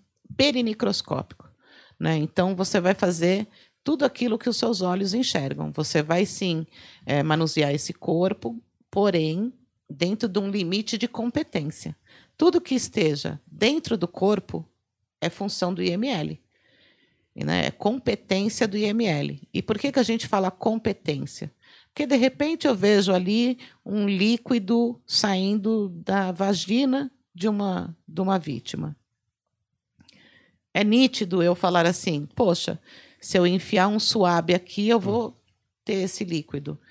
perinicroscópico, 0.55 1.49
né? 1.99 2.17
Então 2.17 2.55
você 2.55 2.79
vai 2.81 2.93
fazer 2.93 3.47
tudo 3.83 4.03
aquilo 4.05 4.37
que 4.37 4.49
os 4.49 4.57
seus 4.57 4.81
olhos 4.81 5.13
enxergam. 5.13 5.71
Você 5.73 6.01
vai 6.03 6.25
sim 6.25 6.65
é, 7.05 7.23
manusear 7.23 7.71
esse 7.73 7.93
corpo, 7.93 8.61
porém 8.89 9.53
dentro 9.89 10.27
de 10.29 10.39
um 10.39 10.49
limite 10.49 10.97
de 10.97 11.07
competência. 11.07 11.95
Tudo 12.41 12.59
que 12.59 12.73
esteja 12.73 13.39
dentro 13.45 13.95
do 13.95 14.07
corpo 14.07 14.67
é 15.21 15.29
função 15.29 15.71
do 15.71 15.83
IML. 15.83 16.41
Né? 17.35 17.67
É 17.67 17.69
competência 17.69 18.67
do 18.67 18.75
IML. 18.75 19.47
E 19.53 19.61
por 19.61 19.77
que, 19.77 19.91
que 19.91 19.99
a 19.99 20.03
gente 20.03 20.27
fala 20.27 20.49
competência? 20.49 21.53
Porque 21.89 22.07
de 22.07 22.15
repente 22.15 22.65
eu 22.65 22.73
vejo 22.73 23.13
ali 23.13 23.59
um 23.85 24.07
líquido 24.07 24.99
saindo 25.05 25.89
da 25.89 26.31
vagina 26.31 27.11
de 27.31 27.47
uma, 27.47 27.95
de 28.07 28.21
uma 28.21 28.39
vítima. 28.39 28.97
É 30.73 30.83
nítido 30.83 31.43
eu 31.43 31.53
falar 31.53 31.85
assim: 31.85 32.25
poxa, 32.25 32.81
se 33.19 33.37
eu 33.37 33.45
enfiar 33.45 33.87
um 33.87 33.99
suave 33.99 34.55
aqui, 34.55 34.89
eu 34.89 34.99
vou 34.99 35.39
ter 35.85 36.05
esse 36.05 36.23
líquido. 36.23 36.81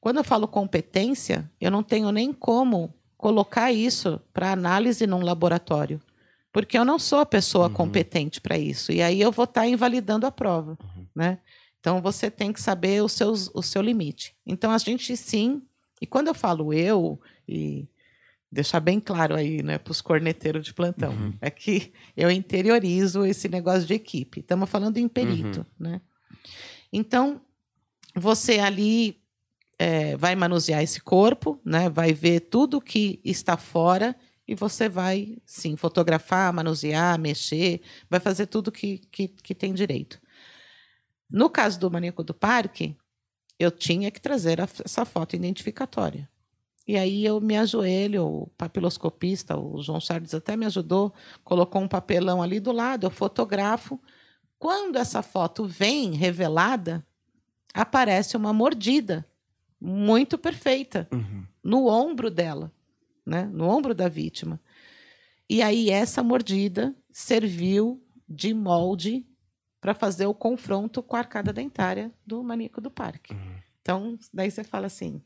Quando 0.00 0.18
eu 0.18 0.24
falo 0.24 0.46
competência, 0.46 1.50
eu 1.60 1.68
não 1.68 1.82
tenho 1.82 2.12
nem 2.12 2.32
como 2.32 2.94
colocar 3.20 3.70
isso 3.70 4.18
para 4.32 4.50
análise 4.50 5.06
num 5.06 5.20
laboratório, 5.20 6.00
porque 6.50 6.78
eu 6.78 6.86
não 6.86 6.98
sou 6.98 7.18
a 7.18 7.26
pessoa 7.26 7.68
uhum. 7.68 7.74
competente 7.74 8.40
para 8.40 8.56
isso. 8.56 8.90
E 8.90 9.02
aí 9.02 9.20
eu 9.20 9.30
vou 9.30 9.44
estar 9.44 9.60
tá 9.60 9.66
invalidando 9.66 10.26
a 10.26 10.32
prova, 10.32 10.78
uhum. 10.82 11.06
né? 11.14 11.38
Então 11.78 12.00
você 12.00 12.30
tem 12.30 12.50
que 12.50 12.62
saber 12.62 13.02
os 13.04 13.12
seus, 13.12 13.50
o 13.54 13.62
seu 13.62 13.82
limite. 13.82 14.34
Então 14.46 14.70
a 14.70 14.78
gente 14.78 15.14
sim, 15.18 15.60
e 16.00 16.06
quando 16.06 16.28
eu 16.28 16.34
falo 16.34 16.72
eu, 16.72 17.20
e 17.46 17.86
deixar 18.50 18.80
bem 18.80 18.98
claro 18.98 19.34
aí, 19.34 19.62
né, 19.62 19.76
para 19.76 19.90
os 19.90 20.00
corneteiros 20.00 20.64
de 20.64 20.72
plantão, 20.72 21.12
uhum. 21.12 21.34
é 21.42 21.50
que 21.50 21.92
eu 22.16 22.30
interiorizo 22.30 23.26
esse 23.26 23.50
negócio 23.50 23.84
de 23.84 23.92
equipe. 23.92 24.40
Estamos 24.40 24.68
falando 24.70 24.96
em 24.96 25.06
perito, 25.06 25.60
uhum. 25.60 25.90
né? 25.90 26.00
Então 26.90 27.42
você 28.16 28.58
ali 28.60 29.20
é, 29.82 30.14
vai 30.14 30.36
manusear 30.36 30.82
esse 30.82 31.00
corpo, 31.00 31.58
né? 31.64 31.88
Vai 31.88 32.12
ver 32.12 32.40
tudo 32.40 32.82
que 32.82 33.18
está 33.24 33.56
fora 33.56 34.14
e 34.46 34.54
você 34.54 34.90
vai, 34.90 35.38
sim, 35.46 35.74
fotografar, 35.74 36.52
manusear, 36.52 37.18
mexer, 37.18 37.80
vai 38.10 38.20
fazer 38.20 38.44
tudo 38.44 38.70
que, 38.70 38.98
que, 39.10 39.28
que 39.28 39.54
tem 39.54 39.72
direito. 39.72 40.20
No 41.32 41.48
caso 41.48 41.80
do 41.80 41.90
maníaco 41.90 42.22
do 42.22 42.34
parque, 42.34 42.94
eu 43.58 43.70
tinha 43.70 44.10
que 44.10 44.20
trazer 44.20 44.60
a, 44.60 44.68
essa 44.84 45.06
foto 45.06 45.34
identificatória. 45.34 46.28
E 46.86 46.98
aí 46.98 47.24
eu 47.24 47.40
me 47.40 47.56
ajoelho, 47.56 48.26
o 48.26 48.46
papiloscopista, 48.58 49.56
o 49.58 49.80
João 49.80 49.98
Charles 49.98 50.34
até 50.34 50.58
me 50.58 50.66
ajudou, 50.66 51.10
colocou 51.42 51.80
um 51.80 51.88
papelão 51.88 52.42
ali 52.42 52.60
do 52.60 52.70
lado, 52.70 53.06
eu 53.06 53.10
fotografo. 53.10 53.98
Quando 54.58 54.96
essa 54.96 55.22
foto 55.22 55.64
vem 55.64 56.12
revelada, 56.12 57.02
aparece 57.72 58.36
uma 58.36 58.52
mordida 58.52 59.24
muito 59.80 60.36
perfeita 60.36 61.08
uhum. 61.12 61.44
no 61.62 61.86
ombro 61.86 62.30
dela, 62.30 62.72
né? 63.24 63.44
no 63.52 63.66
ombro 63.66 63.94
da 63.94 64.08
vítima. 64.08 64.60
E 65.48 65.62
aí 65.62 65.90
essa 65.90 66.22
mordida 66.22 66.94
serviu 67.10 68.04
de 68.28 68.54
molde 68.54 69.26
para 69.80 69.94
fazer 69.94 70.26
o 70.26 70.34
confronto 70.34 71.02
com 71.02 71.16
a 71.16 71.20
arcada 71.20 71.52
dentária 71.52 72.12
do 72.24 72.42
maníaco 72.42 72.80
do 72.80 72.90
parque. 72.90 73.32
Uhum. 73.32 73.56
Então, 73.80 74.18
daí 74.32 74.50
você 74.50 74.62
fala 74.62 74.86
assim, 74.86 75.22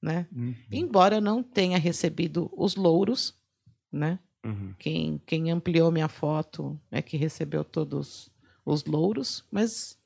né? 0.00 0.26
Uhum. 0.32 0.54
Embora 0.70 1.16
eu 1.16 1.20
não 1.20 1.42
tenha 1.42 1.76
recebido 1.76 2.50
os 2.56 2.76
louros, 2.76 3.34
né? 3.92 4.18
Uhum. 4.44 4.74
Quem, 4.78 5.20
quem 5.26 5.50
ampliou 5.50 5.90
minha 5.90 6.08
foto 6.08 6.80
é 6.90 7.02
que 7.02 7.16
recebeu 7.16 7.64
todos 7.64 8.30
os 8.64 8.84
louros, 8.84 9.44
mas 9.50 9.98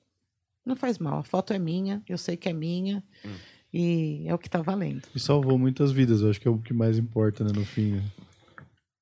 não 0.64 0.74
faz 0.74 0.98
mal. 0.98 1.18
A 1.18 1.22
foto 1.22 1.52
é 1.52 1.58
minha, 1.58 2.02
eu 2.08 2.18
sei 2.18 2.36
que 2.36 2.48
é 2.48 2.52
minha 2.52 3.04
hum. 3.24 3.36
E 3.76 4.28
é 4.28 4.32
o 4.32 4.38
que 4.38 4.46
está 4.46 4.62
valendo. 4.62 5.02
E 5.12 5.18
salvou 5.18 5.58
muitas 5.58 5.90
vidas, 5.90 6.20
eu 6.20 6.30
acho 6.30 6.40
que 6.40 6.46
é 6.46 6.50
o 6.50 6.58
que 6.58 6.72
mais 6.72 6.96
importa, 6.96 7.42
né, 7.42 7.50
no 7.52 7.64
fim. 7.64 7.94
Né? 7.94 8.04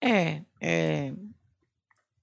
É, 0.03 0.43
é, 0.59 1.13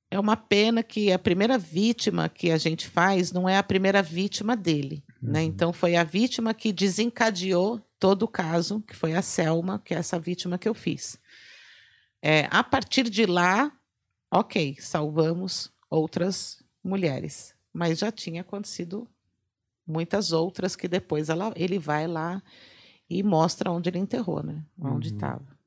é 0.10 0.20
uma 0.20 0.36
pena 0.36 0.82
que 0.82 1.12
a 1.12 1.20
primeira 1.20 1.60
vítima 1.60 2.28
que 2.28 2.50
a 2.50 2.58
gente 2.58 2.88
faz 2.88 3.32
não 3.32 3.48
é 3.48 3.56
a 3.56 3.62
primeira 3.62 4.02
vítima 4.02 4.58
dele. 4.58 5.04
Né? 5.22 5.28
Uhum. 5.28 5.32
Né? 5.34 5.44
Então, 5.44 5.72
foi 5.72 5.96
a 5.96 6.04
vítima 6.04 6.52
que 6.52 6.74
desencadeou 6.74 7.80
todo 8.00 8.24
o 8.24 8.28
caso, 8.28 8.82
que 8.82 8.96
foi 8.96 9.14
a 9.14 9.22
Selma, 9.22 9.78
que 9.78 9.94
é 9.94 9.98
essa 9.98 10.20
vítima 10.20 10.58
que 10.58 10.68
eu 10.68 10.74
fiz. 10.74 11.20
É, 12.20 12.48
a 12.50 12.64
partir 12.64 13.12
de 13.12 13.28
lá, 13.28 13.72
ok, 14.34 14.76
salvamos 14.80 15.72
outras 15.88 16.64
mulheres. 16.84 17.54
Mas 17.72 18.00
já 18.00 18.12
tinha 18.12 18.42
acontecido 18.42 19.08
muitas 19.90 20.32
outras 20.32 20.76
que 20.76 20.88
depois 20.88 21.30
ela, 21.30 21.52
ele 21.56 21.80
vai 21.80 22.08
lá 22.08 22.42
e 23.10 23.24
mostra 23.24 23.72
onde 23.72 23.90
ele 23.90 23.98
enterrou, 23.98 24.44
né? 24.44 24.64
Onde 24.80 25.10
estava. 25.10 25.40
Uhum. 25.40 25.60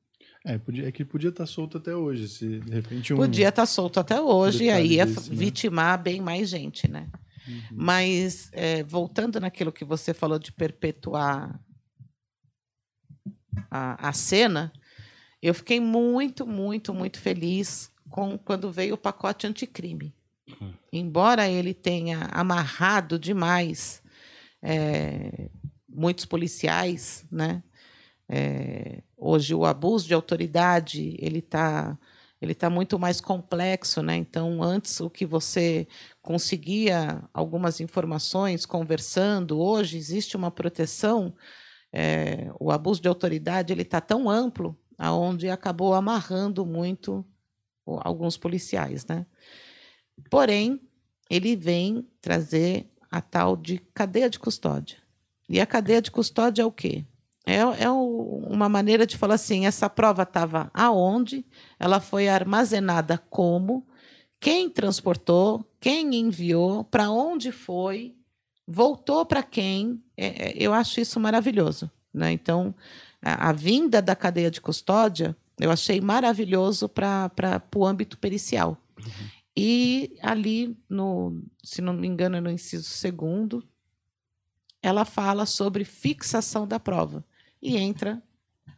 É, 0.45 0.57
podia, 0.57 0.87
é 0.87 0.91
que 0.91 1.05
podia 1.05 1.29
estar 1.29 1.43
tá 1.43 1.47
solto 1.47 1.77
até 1.77 1.95
hoje, 1.95 2.27
se 2.27 2.59
de 2.59 2.71
repente 2.71 3.13
um... 3.13 3.17
Podia 3.17 3.49
estar 3.49 3.61
tá 3.61 3.65
solto 3.65 3.99
até 3.99 4.19
hoje, 4.19 4.65
e 4.65 4.69
aí 4.69 4.93
ia 4.93 5.05
desse, 5.05 5.29
né? 5.29 5.35
vitimar 5.35 6.01
bem 6.01 6.21
mais 6.21 6.49
gente, 6.49 6.89
né? 6.89 7.09
Uhum. 7.47 7.61
Mas, 7.71 8.49
é, 8.53 8.83
voltando 8.83 9.39
naquilo 9.39 9.71
que 9.71 9.85
você 9.85 10.13
falou 10.13 10.39
de 10.39 10.51
perpetuar 10.51 11.59
a, 13.69 14.09
a 14.09 14.13
cena, 14.13 14.71
eu 15.41 15.53
fiquei 15.53 15.79
muito, 15.79 16.45
muito, 16.45 16.93
muito 16.93 17.19
feliz 17.19 17.91
com 18.09 18.37
quando 18.37 18.71
veio 18.71 18.95
o 18.95 18.97
pacote 18.97 19.47
anticrime. 19.47 20.13
Uhum. 20.47 20.73
Embora 20.91 21.47
ele 21.47 21.73
tenha 21.73 22.27
amarrado 22.31 23.17
demais 23.17 24.02
é, 24.63 25.49
muitos 25.89 26.25
policiais, 26.25 27.25
né? 27.29 27.61
É, 28.29 29.03
hoje 29.17 29.53
o 29.53 29.65
abuso 29.65 30.07
de 30.07 30.13
autoridade 30.13 31.15
ele 31.19 31.39
está 31.39 31.97
ele 32.41 32.55
tá 32.55 32.69
muito 32.69 32.99
mais 32.99 33.21
complexo, 33.21 34.01
né? 34.01 34.15
Então 34.15 34.61
antes 34.63 34.99
o 34.99 35.09
que 35.09 35.25
você 35.25 35.87
conseguia 36.21 37.23
algumas 37.33 37.79
informações 37.79 38.65
conversando, 38.65 39.59
hoje 39.59 39.97
existe 39.97 40.35
uma 40.35 40.51
proteção. 40.51 41.33
É, 41.91 42.51
o 42.59 42.71
abuso 42.71 43.01
de 43.01 43.07
autoridade 43.07 43.71
ele 43.71 43.83
está 43.83 44.01
tão 44.01 44.29
amplo, 44.29 44.77
aonde 44.97 45.49
acabou 45.49 45.93
amarrando 45.93 46.65
muito 46.65 47.25
alguns 47.85 48.35
policiais, 48.37 49.05
né? 49.05 49.25
Porém 50.29 50.81
ele 51.29 51.55
vem 51.55 52.07
trazer 52.21 52.92
a 53.13 53.21
tal 53.21 53.55
de 53.55 53.77
cadeia 53.93 54.27
de 54.27 54.39
custódia. 54.39 54.97
E 55.47 55.61
a 55.61 55.67
cadeia 55.67 56.01
de 56.01 56.09
custódia 56.09 56.63
é 56.63 56.65
o 56.65 56.71
quê? 56.71 57.05
É, 57.45 57.57
é 57.57 57.89
uma 57.91 58.67
maneira 58.67 59.05
de 59.05 59.15
falar 59.15 59.35
assim: 59.35 59.67
essa 59.67 59.87
prova 59.87 60.23
estava 60.23 60.71
aonde, 60.73 61.45
ela 61.79 61.99
foi 61.99 62.27
armazenada 62.27 63.19
como, 63.29 63.85
quem 64.39 64.67
transportou, 64.67 65.63
quem 65.79 66.15
enviou, 66.15 66.85
para 66.85 67.11
onde 67.11 67.51
foi, 67.51 68.15
voltou 68.67 69.23
para 69.27 69.43
quem. 69.43 70.01
É, 70.17 70.25
é, 70.25 70.53
eu 70.57 70.73
acho 70.73 70.99
isso 70.99 71.19
maravilhoso. 71.19 71.91
Né? 72.11 72.31
Então, 72.31 72.73
a, 73.21 73.49
a, 73.49 73.51
vinda 73.51 74.01
da 74.01 74.15
cadeia 74.15 74.49
de 74.49 74.59
custódia 74.59 75.37
eu 75.59 75.69
achei 75.69 76.01
maravilhoso 76.01 76.89
para 76.89 77.61
o 77.75 77.85
âmbito 77.85 78.17
pericial. 78.17 78.75
Uhum. 78.97 79.42
E 79.55 80.17
ali, 80.21 80.75
no, 80.89 81.43
se 81.63 81.81
não 81.81 81.93
me 81.93 82.07
engano, 82.07 82.37
é 82.37 82.41
no 82.41 82.49
inciso 82.49 82.89
segundo, 82.89 83.67
ela 84.81 85.05
fala 85.05 85.45
sobre 85.45 85.85
fixação 85.85 86.67
da 86.67 86.79
prova 86.79 87.23
e 87.61 87.77
entra 87.77 88.21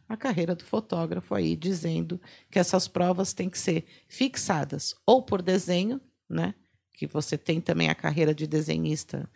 a 0.08 0.16
carreira 0.16 0.54
do 0.54 0.64
fotógrafo 0.64 1.34
aí 1.34 1.56
dizendo 1.56 2.20
que 2.50 2.58
essas 2.58 2.86
provas 2.86 3.32
têm 3.32 3.50
que 3.50 3.58
ser 3.58 3.86
fixadas 4.06 4.94
ou 5.04 5.22
por 5.22 5.42
desenho, 5.42 6.00
né? 6.28 6.54
Que 6.92 7.06
você 7.06 7.36
tem 7.36 7.60
também 7.60 7.88
a 7.88 7.94
carreira 7.94 8.34
de 8.34 8.46
desenhista 8.46 9.28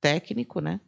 técnico, 0.00 0.60
né? 0.60 0.80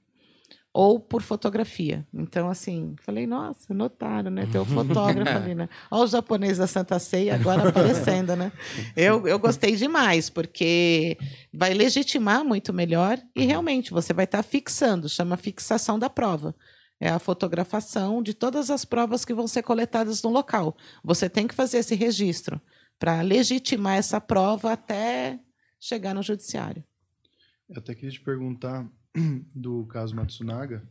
Ou 0.73 1.01
por 1.01 1.23
fotografia. 1.23 2.07
Então, 2.13 2.49
assim, 2.49 2.95
falei, 3.01 3.27
nossa, 3.27 3.73
notaram, 3.73 4.31
né? 4.31 4.47
Tem 4.51 4.61
o 4.61 4.65
fotógrafo 4.67 5.37
ali, 5.37 5.55
né? 5.55 5.69
Olha 5.91 6.05
o 6.05 6.07
japonês 6.07 6.59
da 6.59 6.67
Santa 6.67 6.99
Ceia 6.99 7.35
agora 7.35 7.69
aparecendo, 7.69 8.37
né? 8.37 8.53
Eu, 8.95 9.27
eu 9.27 9.39
gostei 9.39 9.75
demais, 9.75 10.31
porque 10.31 11.17
vai 11.53 11.75
legitimar 11.75 12.45
muito 12.45 12.73
melhor 12.73 13.19
e 13.35 13.45
realmente 13.45 13.91
você 13.91 14.13
vai 14.13 14.27
estar 14.27 14.39
tá 14.39 14.43
fixando, 14.43 15.09
chama 15.09 15.37
fixação 15.37 15.99
da 15.99 16.11
prova 16.11 16.55
é 17.01 17.09
a 17.09 17.19
fotografação 17.19 18.23
de 18.23 18.35
todas 18.35 18.71
as 18.71 18.85
provas 18.85 19.25
que 19.25 19.35
vão 19.35 19.47
ser 19.47 19.63
coletadas 19.63 20.23
no 20.23 20.31
local. 20.31 20.77
Você 21.05 21.29
tem 21.29 21.47
que 21.47 21.55
fazer 21.55 21.79
esse 21.79 21.95
registro 21.95 22.61
para 22.99 23.21
legitimar 23.23 23.97
essa 23.97 24.21
prova 24.21 24.73
até 24.73 25.39
chegar 25.79 26.15
no 26.15 26.23
judiciário. 26.23 26.85
Eu 27.69 27.79
até 27.79 27.95
queria 27.95 28.11
te 28.11 28.21
perguntar 28.21 28.89
do 29.55 29.87
caso 29.87 30.15
Matsunaga, 30.15 30.83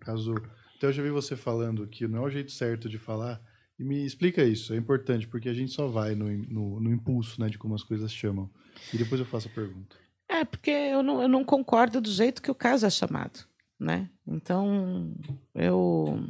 caso 0.00 0.34
até 0.78 0.86
eu 0.86 0.92
já 0.92 1.02
vi 1.02 1.10
você 1.10 1.34
falando 1.34 1.86
que 1.88 2.06
não 2.06 2.18
é 2.18 2.26
o 2.26 2.30
jeito 2.30 2.52
certo 2.52 2.88
de 2.88 2.98
falar. 2.98 3.40
E 3.78 3.84
me 3.84 4.04
explica 4.04 4.44
isso, 4.44 4.72
é 4.72 4.76
importante, 4.76 5.26
porque 5.26 5.48
a 5.48 5.54
gente 5.54 5.72
só 5.72 5.86
vai 5.86 6.14
no, 6.14 6.26
no, 6.28 6.80
no 6.80 6.92
impulso 6.92 7.40
né, 7.40 7.48
de 7.48 7.58
como 7.58 7.74
as 7.74 7.82
coisas 7.82 8.12
chamam. 8.12 8.50
E 8.92 8.96
depois 8.96 9.20
eu 9.20 9.26
faço 9.26 9.48
a 9.48 9.52
pergunta. 9.52 9.96
É, 10.28 10.40
É, 10.40 10.44
porque 10.44 10.70
eu 10.70 11.02
não, 11.02 11.22
eu 11.22 11.28
não 11.28 11.44
concordo 11.44 12.00
do 12.00 12.10
jeito 12.10 12.42
que 12.42 12.50
o 12.50 12.54
caso 12.54 12.86
é 12.86 12.90
chamado, 12.90 13.40
né? 13.78 14.08
Então, 14.26 15.14
eu, 15.54 16.20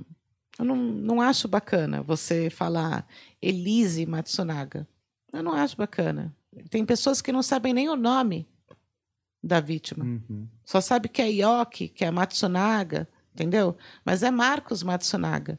eu 0.59 0.65
não, 0.65 0.77
não 0.77 1.21
acho 1.21 1.49
bacana 1.49 2.03
você 2.03 2.49
falar 2.49 3.07
Elise 3.41 4.07
Matsunaga. 4.07 4.87
Eu 5.33 5.43
não 5.43 5.53
acho 5.53 5.77
bacana. 5.77 6.35
Tem 6.71 6.85
pessoas 6.85 7.21
que 7.21 7.33
não 7.33 7.43
sabem 7.43 7.75
nem 7.75 7.89
o 7.89 7.97
nome 7.97 8.47
da 9.43 9.61
vítima. 9.61 10.05
Uhum. 10.05 10.49
Só 10.65 10.81
sabe 10.81 11.09
que 11.09 11.23
é 11.23 11.29
Yoki, 11.31 11.89
que 11.89 12.05
é 12.05 12.11
Matsunaga, 12.11 13.09
entendeu? 13.35 13.77
Mas 14.05 14.23
é 14.23 14.31
Marcos 14.31 14.83
Matsunaga. 14.83 15.59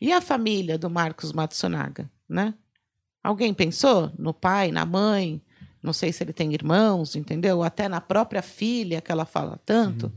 E 0.00 0.12
a 0.12 0.20
família 0.20 0.78
do 0.78 0.88
Marcos 0.88 1.32
Matsunaga, 1.32 2.10
né? 2.28 2.54
Alguém 3.22 3.52
pensou 3.52 4.12
no 4.18 4.32
pai, 4.32 4.70
na 4.70 4.86
mãe? 4.86 5.42
Não 5.82 5.92
sei 5.92 6.12
se 6.12 6.22
ele 6.22 6.32
tem 6.32 6.52
irmãos, 6.54 7.14
entendeu? 7.16 7.62
Até 7.62 7.88
na 7.88 8.00
própria 8.00 8.42
filha 8.42 9.00
que 9.00 9.12
ela 9.12 9.24
fala 9.24 9.60
tanto. 9.64 10.12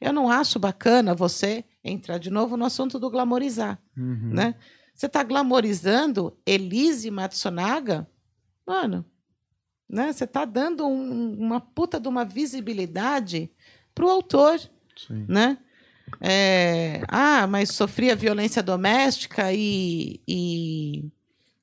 Eu 0.00 0.12
não 0.12 0.30
acho 0.30 0.58
bacana 0.58 1.14
você 1.14 1.64
entrar 1.82 2.18
de 2.18 2.30
novo 2.30 2.56
no 2.56 2.64
assunto 2.64 2.98
do 2.98 3.10
glamorizar, 3.10 3.78
Uhum. 3.96 4.30
né? 4.32 4.54
Você 4.94 5.06
está 5.06 5.22
glamorizando 5.22 6.36
Elise 6.46 7.10
Matsunaga, 7.10 8.06
mano, 8.66 9.04
né? 9.92 10.12
Você 10.12 10.24
está 10.24 10.44
dando 10.44 10.86
um- 10.86 11.38
uma 11.38 11.60
puta 11.60 12.00
de 12.00 12.08
uma 12.08 12.24
visibilidade 12.24 13.50
pro 13.94 14.08
autor, 14.08 14.58
Sim. 14.96 15.26
né? 15.28 15.58
É, 16.20 17.02
ah, 17.08 17.46
mas 17.46 17.70
sofria 17.70 18.16
violência 18.16 18.62
doméstica 18.62 19.52
e, 19.52 20.20
e 20.26 21.04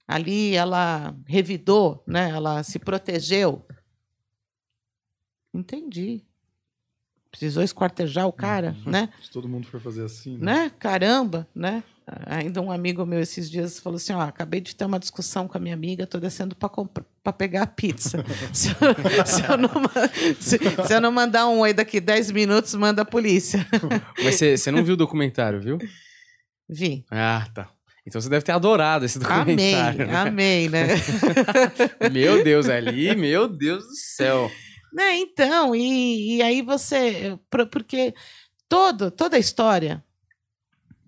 ali 0.07 0.55
ela 0.55 1.15
revidou, 1.25 2.03
né? 2.07 2.29
Ela 2.29 2.63
se 2.63 2.79
protegeu. 2.79 3.65
Entendi. 5.53 6.23
Precisou 7.31 7.61
esquartejar 7.63 8.27
o 8.27 8.33
cara, 8.33 8.75
né? 8.85 9.09
Se 9.21 9.29
todo 9.29 9.47
mundo 9.47 9.67
for 9.67 9.79
fazer 9.79 10.03
assim, 10.03 10.37
né? 10.37 10.63
né? 10.65 10.71
Caramba, 10.79 11.47
né? 11.53 11.83
Ainda 12.25 12.61
um 12.61 12.71
amigo 12.71 13.05
meu 13.05 13.19
esses 13.19 13.49
dias 13.49 13.79
falou 13.79 13.97
assim: 13.97 14.13
ó, 14.13 14.21
acabei 14.21 14.59
de 14.61 14.75
ter 14.75 14.85
uma 14.85 14.99
discussão 14.99 15.47
com 15.47 15.57
a 15.57 15.61
minha 15.61 15.73
amiga, 15.73 16.07
tô 16.07 16.19
descendo 16.19 16.55
para 16.55 17.33
pegar 17.33 17.63
a 17.63 17.67
pizza. 17.67 18.23
se, 18.53 18.69
eu, 18.69 19.25
se 19.25 19.43
eu 19.51 19.57
não, 19.57 19.69
se- 20.39 20.59
se 20.87 20.93
eu 20.93 21.01
não 21.01 21.11
mandar 21.11 21.47
um 21.47 21.59
oi 21.59 21.73
daqui 21.73 21.99
10 21.99 22.31
minutos, 22.31 22.73
manda 22.75 23.01
a 23.01 23.05
polícia. 23.05 23.65
Mas 24.23 24.35
você 24.35 24.71
não 24.71 24.83
viu 24.83 24.93
o 24.93 24.97
documentário, 24.97 25.61
viu? 25.61 25.77
Vi. 26.69 27.05
Ah, 27.11 27.47
tá. 27.53 27.69
Então 28.07 28.19
você 28.21 28.29
deve 28.29 28.43
ter 28.45 28.53
adorado 28.53 29.05
esse 29.05 29.19
Amei, 29.23 29.55
documentário. 29.55 30.07
né? 30.07 30.15
amei, 30.15 30.69
né? 30.69 30.87
Meu 32.11 32.43
Deus, 32.43 32.67
ali, 32.69 33.15
meu 33.15 33.47
Deus 33.47 33.83
do 33.83 33.95
céu. 33.95 34.49
né? 34.93 35.17
Então, 35.17 35.75
e, 35.75 36.37
e 36.37 36.41
aí 36.41 36.61
você. 36.61 37.37
por- 37.51 37.67
Porque 37.67 38.13
todo, 38.67 39.11
toda 39.11 39.35
a 39.35 39.39
história 39.39 40.03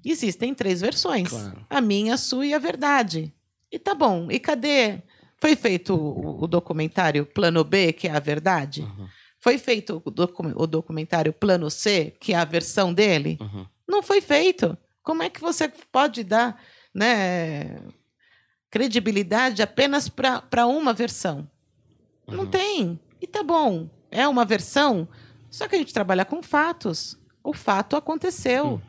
existem 0.09 0.53
três 0.53 0.81
versões: 0.81 1.29
Claro. 1.29 1.65
a 1.69 1.79
minha, 1.81 2.15
a 2.15 2.17
sua 2.17 2.45
e 2.45 2.53
a 2.53 2.59
verdade. 2.59 3.33
E 3.71 3.77
tá 3.77 3.93
bom. 3.93 4.27
E 4.31 4.39
cadê? 4.39 5.01
Foi 5.37 5.55
feito 5.55 5.93
o, 5.95 6.43
o 6.43 6.47
documentário 6.47 7.25
Plano 7.25 7.63
B, 7.63 7.93
que 7.93 8.07
é 8.07 8.11
a 8.11 8.19
verdade? 8.19 8.81
Uhum, 8.81 9.07
Foi 9.39 9.57
feito 9.57 10.01
o, 10.05 10.11
docu- 10.11 10.53
o 10.55 10.67
documentário 10.67 11.33
Plano 11.33 11.69
C, 11.71 12.13
que 12.19 12.33
é 12.33 12.35
a 12.37 12.45
versão 12.45 12.93
dele? 12.93 13.37
uhum. 13.41 13.65
Não 13.87 14.03
foi 14.03 14.21
feito. 14.21 14.77
Como 15.03 15.23
é 15.23 15.29
que 15.29 15.41
você 15.41 15.67
pode 15.91 16.23
dar 16.23 16.61
né, 16.93 17.77
credibilidade 18.69 19.61
apenas 19.61 20.07
para 20.09 20.65
uma 20.67 20.93
versão? 20.93 21.49
Não 22.27 22.41
Uhum. 22.43 22.47
tem. 22.49 22.99
E 23.19 23.27
tá 23.27 23.43
bom. 23.43 23.89
É 24.09 24.27
uma 24.27 24.45
versão, 24.45 25.07
só 25.49 25.67
que 25.67 25.75
a 25.75 25.77
gente 25.77 25.93
trabalha 25.93 26.25
com 26.25 26.41
fatos. 26.43 27.17
O 27.43 27.53
fato 27.53 27.95
aconteceu. 27.95 28.81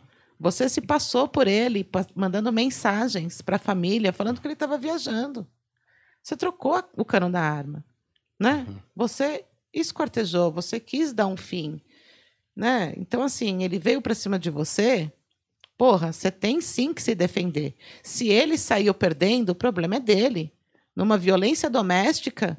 Você 0.42 0.68
se 0.68 0.80
passou 0.80 1.28
por 1.28 1.46
ele, 1.46 1.88
mandando 2.16 2.52
mensagens 2.52 3.40
para 3.40 3.54
a 3.54 3.60
família, 3.60 4.12
falando 4.12 4.40
que 4.40 4.46
ele 4.48 4.54
estava 4.54 4.76
viajando. 4.76 5.46
Você 6.20 6.36
trocou 6.36 6.82
o 6.96 7.04
cano 7.04 7.30
da 7.30 7.40
arma, 7.40 7.84
né? 8.40 8.66
Uhum. 8.68 8.76
Você 8.96 9.44
esquartejou, 9.72 10.50
você 10.50 10.80
quis 10.80 11.12
dar 11.12 11.28
um 11.28 11.36
fim, 11.36 11.80
né? 12.56 12.92
Então 12.96 13.22
assim, 13.22 13.62
ele 13.62 13.78
veio 13.78 14.02
para 14.02 14.16
cima 14.16 14.36
de 14.36 14.50
você. 14.50 15.12
Porra, 15.78 16.12
você 16.12 16.28
tem 16.28 16.60
sim 16.60 16.92
que 16.92 17.00
se 17.00 17.14
defender. 17.14 17.76
Se 18.02 18.26
ele 18.28 18.58
saiu 18.58 18.92
perdendo, 18.92 19.50
o 19.50 19.54
problema 19.54 19.94
é 19.94 20.00
dele. 20.00 20.52
Numa 20.94 21.16
violência 21.16 21.70
doméstica, 21.70 22.58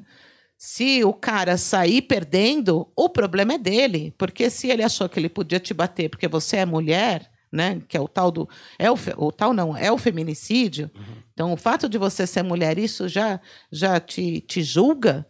se 0.56 1.04
o 1.04 1.12
cara 1.12 1.58
sair 1.58 2.00
perdendo, 2.00 2.90
o 2.96 3.10
problema 3.10 3.52
é 3.52 3.58
dele. 3.58 4.14
Porque 4.16 4.48
se 4.48 4.70
ele 4.70 4.82
achou 4.82 5.06
que 5.06 5.20
ele 5.20 5.28
podia 5.28 5.60
te 5.60 5.74
bater 5.74 6.08
porque 6.08 6.26
você 6.26 6.56
é 6.56 6.64
mulher, 6.64 7.30
né? 7.54 7.80
Que 7.86 7.96
é 7.96 8.00
o 8.00 8.08
tal 8.08 8.32
do. 8.32 8.48
É 8.78 8.90
o, 8.90 8.96
o 9.16 9.30
tal 9.30 9.54
não, 9.54 9.76
é 9.76 9.90
o 9.92 9.96
feminicídio. 9.96 10.90
Então, 11.32 11.52
o 11.52 11.56
fato 11.56 11.88
de 11.88 11.96
você 11.96 12.26
ser 12.26 12.42
mulher, 12.42 12.78
isso 12.78 13.08
já, 13.08 13.40
já 13.70 14.00
te, 14.00 14.40
te 14.40 14.62
julga. 14.62 15.24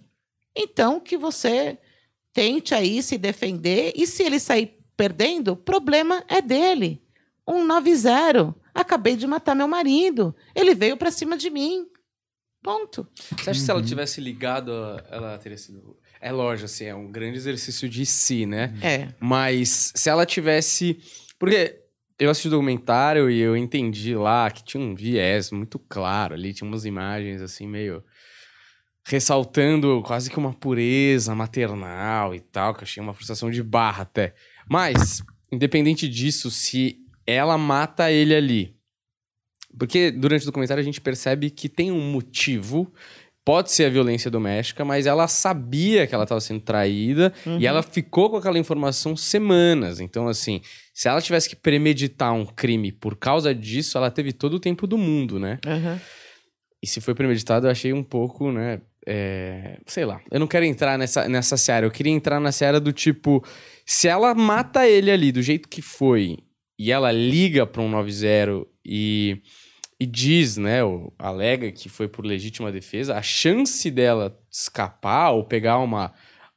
Então, 0.57 0.99
que 0.99 1.19
você 1.19 1.79
tente 2.33 2.75
aí 2.75 3.03
se 3.03 3.19
defender. 3.19 3.93
E 3.95 4.07
se 4.07 4.23
ele 4.23 4.41
sair 4.41 4.79
perdendo, 4.97 5.53
o 5.53 5.57
problema 5.57 6.25
é 6.27 6.41
dele. 6.41 7.03
190. 7.49 8.55
Acabei 8.75 9.17
de 9.17 9.27
matar 9.27 9.55
meu 9.55 9.69
marido. 9.69 10.35
Ele 10.55 10.75
veio 10.75 10.97
pra 10.97 11.11
cima 11.11 11.37
de 11.37 11.51
mim. 11.51 11.87
Ponto. 12.63 13.07
Você 13.37 13.51
acha 13.51 13.61
que 13.61 13.67
se 13.67 13.71
ela 13.71 13.83
tivesse 13.83 14.21
ligado, 14.23 14.73
ela 15.11 15.37
teria 15.37 15.59
sido. 15.59 15.99
É 16.21 16.33
lógico, 16.33 16.65
assim, 16.65 16.87
é 16.87 16.95
um 16.95 17.13
grande 17.13 17.37
exercício 17.37 17.87
de 17.87 18.07
si, 18.07 18.47
né? 18.47 18.73
É. 18.83 19.09
Mas 19.21 19.93
se 19.95 20.09
ela 20.09 20.25
tivesse. 20.25 20.99
Porque 21.39 21.84
eu 22.19 22.31
assisti 22.31 22.49
o 22.49 22.51
documentário 22.53 23.31
e 23.31 23.41
eu 23.41 23.57
entendi 23.57 24.15
lá 24.15 24.51
que 24.51 24.63
tinha 24.65 24.83
um 24.83 24.95
viés 24.95 25.51
muito 25.51 25.79
claro 25.79 26.35
ali, 26.35 26.53
tinha 26.55 26.67
umas 26.69 26.85
imagens 26.85 27.41
assim 27.43 27.67
meio. 27.67 28.03
ressaltando 29.07 30.03
quase 30.07 30.31
que 30.31 30.39
uma 30.39 30.55
pureza 30.55 31.35
maternal 31.35 32.35
e 32.35 32.41
tal, 32.41 32.73
que 32.75 32.81
eu 32.81 32.85
achei 32.85 33.03
uma 33.03 33.13
frustração 33.13 33.51
de 33.51 33.63
barra 33.63 34.03
até. 34.03 34.35
Mas, 34.69 35.23
independente 35.53 36.09
disso, 36.09 36.51
se 36.51 36.97
ela 37.27 37.59
mata 37.59 38.11
ele 38.11 38.35
ali. 38.35 38.75
Porque 39.79 40.11
durante 40.11 40.43
o 40.43 40.47
documentário 40.47 40.81
a 40.81 40.85
gente 40.85 41.01
percebe 41.01 41.51
que 41.51 41.69
tem 41.69 41.91
um 41.93 42.11
motivo. 42.13 42.93
Pode 43.45 43.71
ser 43.73 43.85
a 43.85 43.91
violência 43.91 44.31
doméstica, 44.31 44.87
mas 44.87 45.05
ela 45.05 45.29
sabia 45.29 46.07
que 46.07 46.15
ela 46.15 46.25
estava 46.25 46.41
sendo 46.41 46.61
traída 46.61 47.31
Uhum. 47.45 47.59
e 47.61 47.67
ela 47.67 47.83
ficou 47.83 48.31
com 48.31 48.37
aquela 48.39 48.59
informação 48.59 49.15
semanas. 49.15 50.01
Então, 50.01 50.29
assim, 50.29 50.63
se 50.95 51.09
ela 51.09 51.21
tivesse 51.21 51.49
que 51.49 51.57
premeditar 51.57 52.33
um 52.33 52.47
crime 52.47 52.91
por 52.91 53.17
causa 53.17 53.55
disso, 53.55 53.99
ela 53.99 54.11
teve 54.11 54.33
todo 54.33 54.55
o 54.55 54.61
tempo 54.61 54.87
do 54.87 54.97
mundo, 54.97 55.39
né? 55.39 55.59
Aham. 55.67 56.01
E 56.83 56.87
se 56.87 57.01
foi 57.01 57.15
premeditado, 57.15 57.67
eu 57.67 57.71
achei 57.71 57.93
um 57.93 58.03
pouco, 58.03 58.53
né? 58.53 58.81
é, 59.07 59.79
sei 59.87 60.05
lá. 60.05 60.21
Eu 60.31 60.41
não 60.41 60.47
quero 60.47 60.65
entrar 60.65 60.99
nessa, 60.99 61.29
nessa 61.29 61.57
seara. 61.57 61.87
Eu 61.87 61.91
queria 61.91 62.13
entrar 62.13 62.41
na 62.41 62.53
seara 62.53 62.81
do 62.81 62.93
tipo: 62.93 63.45
se 63.85 64.09
ela 64.09 64.35
mata 64.35 64.87
ele 64.87 65.11
ali 65.11 65.31
do 65.31 65.43
jeito 65.43 65.69
que 65.69 65.83
foi 65.83 66.39
e 66.79 66.91
ela 66.91 67.13
liga 67.13 67.67
para 67.67 67.83
um 67.83 67.89
90 67.89 68.67
e, 68.85 69.43
e 70.01 70.07
diz, 70.07 70.57
né? 70.57 70.83
Ou 70.83 71.13
alega 71.19 71.71
que 71.71 71.89
foi 71.89 72.09
por 72.09 72.25
legítima 72.25 72.73
defesa, 72.73 73.17
a 73.17 73.23
chance 73.23 73.91
dela 73.91 74.39
escapar 74.51 75.33
ou 75.33 75.45
pegar 75.45 75.79
uma. 75.79 76.13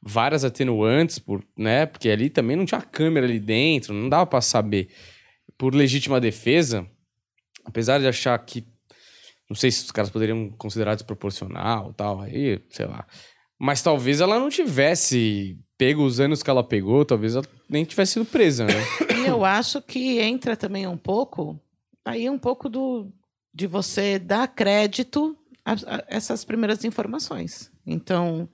Várias 0.08 0.44
atenuantes, 0.44 1.18
por, 1.18 1.44
né? 1.56 1.84
Porque 1.86 2.08
ali 2.08 2.30
também 2.30 2.56
não 2.56 2.64
tinha 2.64 2.80
câmera 2.80 3.26
ali 3.26 3.38
dentro, 3.38 3.92
não 3.92 4.08
dava 4.08 4.26
para 4.26 4.40
saber. 4.40 4.88
Por 5.56 5.74
legítima 5.74 6.20
defesa, 6.20 6.86
apesar 7.64 7.98
de 7.98 8.06
achar 8.06 8.38
que 8.38 8.64
não 9.48 9.56
sei 9.56 9.70
se 9.70 9.84
os 9.84 9.90
caras 9.90 10.10
poderiam 10.10 10.50
considerar 10.50 10.94
desproporcional 10.94 11.92
tal, 11.94 12.20
aí, 12.20 12.60
sei 12.70 12.86
lá. 12.86 13.06
Mas 13.58 13.82
talvez 13.82 14.20
ela 14.20 14.38
não 14.38 14.50
tivesse 14.50 15.58
pego 15.76 16.04
os 16.04 16.20
anos 16.20 16.42
que 16.42 16.50
ela 16.50 16.62
pegou, 16.62 17.04
talvez 17.04 17.34
ela 17.34 17.44
nem 17.68 17.84
tivesse 17.84 18.14
sido 18.14 18.24
presa, 18.24 18.64
né? 18.64 18.74
E 19.16 19.26
eu 19.26 19.44
acho 19.44 19.80
que 19.80 20.20
entra 20.20 20.56
também 20.56 20.86
um 20.86 20.96
pouco, 20.96 21.60
aí 22.04 22.28
um 22.28 22.38
pouco 22.38 22.68
do, 22.68 23.10
de 23.54 23.66
você 23.66 24.18
dar 24.18 24.48
crédito 24.48 25.36
a, 25.64 25.72
a 25.72 26.04
essas 26.08 26.44
primeiras 26.44 26.84
informações. 26.84 27.70
Então, 27.86 28.48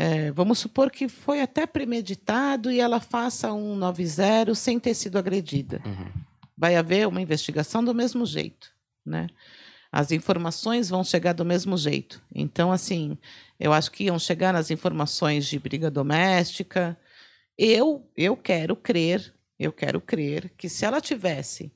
é, 0.00 0.30
vamos 0.30 0.60
supor 0.60 0.92
que 0.92 1.08
foi 1.08 1.40
até 1.40 1.66
premeditado 1.66 2.70
e 2.70 2.78
ela 2.78 3.00
faça 3.00 3.52
um 3.52 3.74
90 3.74 4.54
sem 4.54 4.78
ter 4.78 4.94
sido 4.94 5.18
agredida. 5.18 5.82
Uhum. 5.84 6.06
Vai 6.56 6.76
haver 6.76 7.08
uma 7.08 7.20
investigação 7.20 7.82
do 7.82 7.92
mesmo 7.92 8.24
jeito, 8.24 8.70
né? 9.04 9.26
As 9.90 10.12
informações 10.12 10.88
vão 10.88 11.02
chegar 11.02 11.32
do 11.32 11.44
mesmo 11.44 11.76
jeito. 11.76 12.22
Então, 12.32 12.70
assim, 12.70 13.18
eu 13.58 13.72
acho 13.72 13.90
que 13.90 14.04
iam 14.04 14.18
chegar 14.20 14.52
nas 14.52 14.70
informações 14.70 15.46
de 15.46 15.58
briga 15.58 15.90
doméstica. 15.90 16.96
Eu, 17.56 18.08
eu 18.16 18.36
quero 18.36 18.76
crer, 18.76 19.34
eu 19.58 19.72
quero 19.72 20.00
crer 20.00 20.52
que 20.56 20.68
se 20.68 20.84
ela 20.84 21.00
tivesse 21.00 21.72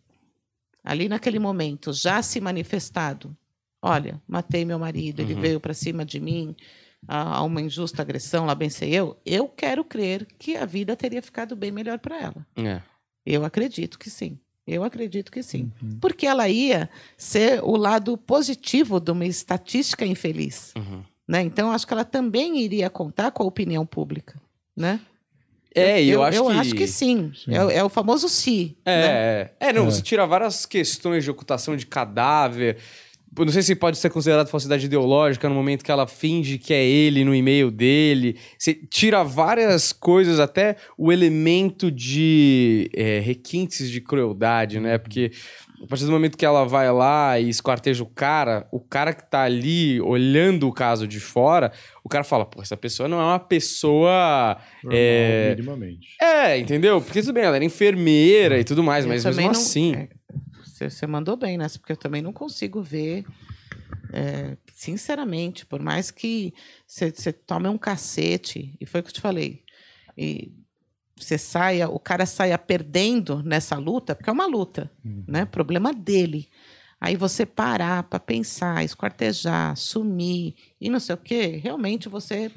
ali 0.84 1.08
naquele 1.08 1.38
momento 1.40 1.92
já 1.92 2.22
se 2.22 2.40
manifestado, 2.40 3.36
olha, 3.80 4.20
matei 4.28 4.64
meu 4.64 4.78
marido, 4.78 5.20
ele 5.22 5.34
Uhum. 5.34 5.40
veio 5.40 5.58
para 5.60 5.74
cima 5.74 6.04
de 6.04 6.20
mim, 6.20 6.54
a, 7.06 7.36
a 7.38 7.42
uma 7.42 7.60
injusta 7.60 8.02
agressão, 8.02 8.46
lá 8.46 8.54
bem 8.54 8.70
sei 8.70 8.94
eu, 8.94 9.16
eu 9.24 9.48
quero 9.48 9.84
crer 9.84 10.26
que 10.38 10.56
a 10.56 10.64
vida 10.64 10.94
teria 10.96 11.22
ficado 11.22 11.56
bem 11.56 11.70
melhor 11.70 11.98
para 11.98 12.20
ela. 12.20 12.46
É. 12.56 12.80
Eu 13.24 13.44
acredito 13.44 13.98
que 13.98 14.10
sim. 14.10 14.38
Eu 14.66 14.84
acredito 14.84 15.32
que 15.32 15.42
sim. 15.42 15.72
Porque 16.00 16.26
ela 16.26 16.48
ia 16.48 16.88
ser 17.16 17.62
o 17.64 17.76
lado 17.76 18.16
positivo 18.16 19.00
de 19.00 19.10
uma 19.10 19.26
estatística 19.26 20.06
infeliz. 20.06 20.72
Uhum. 20.76 21.02
Né? 21.26 21.42
Então, 21.42 21.72
acho 21.72 21.86
que 21.86 21.92
ela 21.92 22.04
também 22.04 22.58
iria 22.60 22.88
contar 22.88 23.32
com 23.32 23.42
a 23.42 23.46
opinião 23.46 23.84
pública. 23.84 24.40
Né? 24.76 25.00
É, 25.74 26.02
e 26.02 26.10
eu, 26.10 26.22
acho 26.22 26.38
eu 26.38 26.46
que... 26.46 26.52
acho 26.52 26.74
que 26.74 26.86
sim. 26.86 27.32
É, 27.48 27.78
é 27.78 27.84
o 27.84 27.88
famoso 27.88 28.28
se. 28.28 28.76
né? 28.86 28.92
É, 28.92 29.50
é. 29.60 29.68
é 29.68 29.72
não, 29.72 29.82
É. 29.82 29.84
você 29.86 30.02
tira 30.02 30.26
várias 30.26 30.66
questões 30.66 31.24
de 31.24 31.30
ocultação 31.30 31.76
de 31.76 31.86
cadáver. 31.86 32.78
Não 33.38 33.48
sei 33.48 33.62
se 33.62 33.74
pode 33.74 33.96
ser 33.96 34.10
considerado 34.10 34.48
falsidade 34.48 34.84
ideológica 34.84 35.48
no 35.48 35.54
momento 35.54 35.82
que 35.82 35.90
ela 35.90 36.06
finge 36.06 36.58
que 36.58 36.74
é 36.74 36.84
ele 36.84 37.24
no 37.24 37.34
e-mail 37.34 37.70
dele. 37.70 38.36
Você 38.58 38.74
tira 38.74 39.22
várias 39.24 39.90
coisas, 39.92 40.38
até 40.38 40.76
o 40.98 41.10
elemento 41.10 41.90
de 41.90 42.90
é, 42.94 43.20
requintes 43.20 43.90
de 43.90 44.00
crueldade, 44.02 44.78
né? 44.78 44.98
Porque 44.98 45.30
a 45.82 45.86
partir 45.86 46.04
do 46.04 46.12
momento 46.12 46.36
que 46.36 46.44
ela 46.44 46.64
vai 46.64 46.92
lá 46.92 47.40
e 47.40 47.48
esquarteja 47.48 48.02
o 48.02 48.06
cara, 48.06 48.68
o 48.70 48.78
cara 48.78 49.12
que 49.14 49.28
tá 49.28 49.42
ali 49.42 50.00
olhando 50.02 50.68
o 50.68 50.72
caso 50.72 51.08
de 51.08 51.18
fora, 51.18 51.72
o 52.04 52.08
cara 52.10 52.22
fala, 52.24 52.44
pô, 52.44 52.60
essa 52.60 52.76
pessoa 52.76 53.08
não 53.08 53.18
é 53.18 53.24
uma 53.24 53.40
pessoa. 53.40 54.58
Normal, 54.84 55.00
É. 55.02 55.54
minimamente. 55.56 56.08
É, 56.20 56.58
entendeu? 56.58 57.00
Porque 57.00 57.20
tudo 57.20 57.32
bem, 57.32 57.44
ela 57.44 57.56
era 57.56 57.64
enfermeira 57.64 58.60
e 58.60 58.64
tudo 58.64 58.82
mais, 58.82 59.04
Eu 59.04 59.08
mas 59.08 59.24
mesmo 59.24 59.40
não- 59.42 59.50
assim. 59.50 59.94
é, 59.96 60.08
Você, 60.90 60.90
você 60.90 61.06
mandou 61.06 61.36
bem 61.36 61.56
nessa, 61.58 61.78
porque 61.78 61.92
eu 61.92 61.96
também 61.96 62.22
não 62.22 62.32
consigo 62.32 62.82
ver. 62.82 63.24
é, 64.12 64.56
sinceramente, 64.74 65.64
por 65.66 65.80
mais 65.80 66.10
que 66.10 66.52
você, 66.86 67.32
tome 67.32 67.68
um 67.68 67.78
cacete, 67.78 68.76
e 68.80 68.86
foi 68.86 69.00
o 69.00 69.02
que 69.04 69.10
eu 69.10 69.14
te 69.14 69.20
falei, 69.20 69.62
e 70.16 70.52
você 71.16 71.38
saia, 71.38 71.88
o 71.88 71.98
cara 71.98 72.26
saia 72.26 72.58
perdendo 72.58 73.42
nessa 73.42 73.76
luta, 73.76 74.14
porque 74.14 74.28
é 74.30 74.32
uma 74.32 74.46
luta, 74.46 74.90
né? 75.26 75.44
Problema 75.44 75.92
dele. 75.92 76.48
Aí 77.00 77.16
você 77.16 77.46
parar 77.46 78.04
para 78.04 78.20
pensar, 78.20 78.84
esquartejar, 78.84 79.76
sumir 79.76 80.54
e 80.80 80.88
não 80.88 81.00
sei 81.00 81.14
o 81.14 81.18
quê, 81.18 81.60
realmente 81.62 82.08
você. 82.08 82.50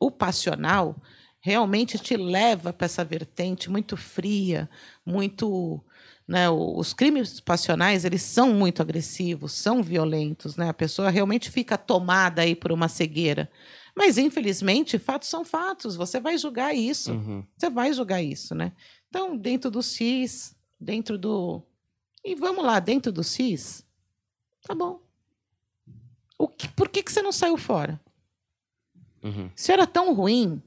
O 0.00 0.10
passional 0.10 0.96
realmente 1.40 1.98
te 1.98 2.16
leva 2.16 2.72
para 2.72 2.84
essa 2.86 3.04
vertente 3.04 3.70
muito 3.70 3.96
fria, 3.96 4.68
muito. 5.04 5.82
Né, 6.26 6.50
os 6.50 6.92
crimes 6.92 7.38
passionais 7.38 8.04
eles 8.04 8.20
são 8.22 8.52
muito 8.52 8.82
agressivos, 8.82 9.52
são 9.52 9.80
violentos, 9.80 10.56
né? 10.56 10.68
A 10.68 10.74
pessoa 10.74 11.08
realmente 11.08 11.50
fica 11.50 11.78
tomada 11.78 12.42
aí 12.42 12.56
por 12.56 12.72
uma 12.72 12.88
cegueira. 12.88 13.48
Mas 13.94 14.18
infelizmente 14.18 14.98
fatos 14.98 15.28
são 15.28 15.44
fatos. 15.44 15.94
Você 15.94 16.18
vai 16.18 16.36
julgar 16.36 16.74
isso. 16.74 17.12
Uhum. 17.12 17.44
Você 17.56 17.70
vai 17.70 17.92
julgar 17.92 18.22
isso, 18.22 18.54
né? 18.54 18.72
Então, 19.08 19.36
dentro 19.36 19.70
do 19.70 19.82
CIS, 19.82 20.54
dentro 20.80 21.16
do. 21.16 21.62
E 22.24 22.34
vamos 22.34 22.64
lá, 22.64 22.80
dentro 22.80 23.12
do 23.12 23.22
CIS, 23.22 23.86
tá 24.66 24.74
bom. 24.74 25.00
O 26.38 26.48
que, 26.48 26.68
por 26.68 26.88
que, 26.88 27.02
que 27.02 27.12
você 27.12 27.22
não 27.22 27.32
saiu 27.32 27.56
fora? 27.56 28.00
Uhum. 29.22 29.50
Se 29.54 29.72
era 29.72 29.86
tão 29.86 30.12
ruim, 30.12 30.60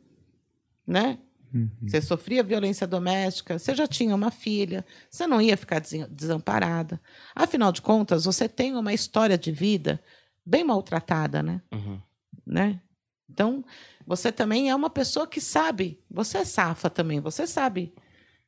né? 0.87 1.19
Uhum. 1.53 1.69
Você 1.87 2.01
sofria 2.01 2.43
violência 2.43 2.85
doméstica, 2.85 3.57
você 3.57 3.75
já 3.75 3.87
tinha 3.87 4.13
uma 4.15 4.31
filha, 4.31 4.85
você 5.09 5.25
não 5.25 5.41
ia 5.41 5.57
ficar 5.57 5.81
desamparada. 6.09 7.01
Afinal 7.35 7.71
de 7.71 7.81
contas, 7.81 8.25
você 8.25 8.47
tem 8.47 8.75
uma 8.75 8.93
história 8.93 9.37
de 9.37 9.51
vida 9.51 10.01
bem 10.45 10.63
maltratada, 10.63 11.41
né? 11.41 11.61
Uhum. 11.71 11.99
né? 12.45 12.81
Então, 13.29 13.63
você 14.05 14.31
também 14.31 14.69
é 14.69 14.75
uma 14.75 14.89
pessoa 14.89 15.27
que 15.27 15.39
sabe, 15.39 15.99
você 16.09 16.39
é 16.39 16.45
safa 16.45 16.89
também, 16.89 17.19
você 17.19 17.45
sabe, 17.45 17.93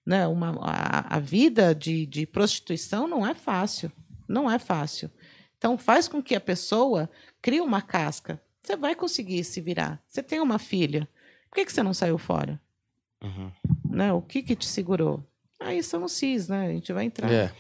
né? 0.05 0.27
Uma, 0.27 0.57
a, 0.61 1.17
a 1.17 1.19
vida 1.19 1.73
de, 1.75 2.05
de 2.05 2.25
prostituição 2.25 3.07
não 3.07 3.25
é 3.25 3.33
fácil, 3.33 3.91
não 4.27 4.49
é 4.49 4.57
fácil. 4.57 5.09
Então, 5.57 5.77
faz 5.77 6.07
com 6.07 6.21
que 6.21 6.33
a 6.33 6.41
pessoa 6.41 7.09
crie 7.41 7.61
uma 7.61 7.81
casca. 7.81 8.41
Você 8.63 8.75
vai 8.75 8.95
conseguir 8.95 9.43
se 9.43 9.61
virar. 9.61 10.01
Você 10.07 10.23
tem 10.23 10.39
uma 10.39 10.57
filha. 10.57 11.07
Por 11.49 11.55
que, 11.55 11.65
que 11.65 11.73
você 11.73 11.83
não 11.83 11.93
saiu 11.93 12.17
fora? 12.17 12.59
Uhum. 13.24 13.51
Né? 13.89 14.11
O 14.13 14.22
que, 14.22 14.41
que 14.41 14.55
te 14.55 14.65
segurou? 14.65 15.24
Aí 15.59 15.84
são 15.84 16.03
os 16.03 16.13
cis, 16.13 16.47
né? 16.47 16.67
A 16.67 16.72
gente 16.72 16.91
vai 16.91 17.05
entrar 17.05 17.32
É. 17.32 17.51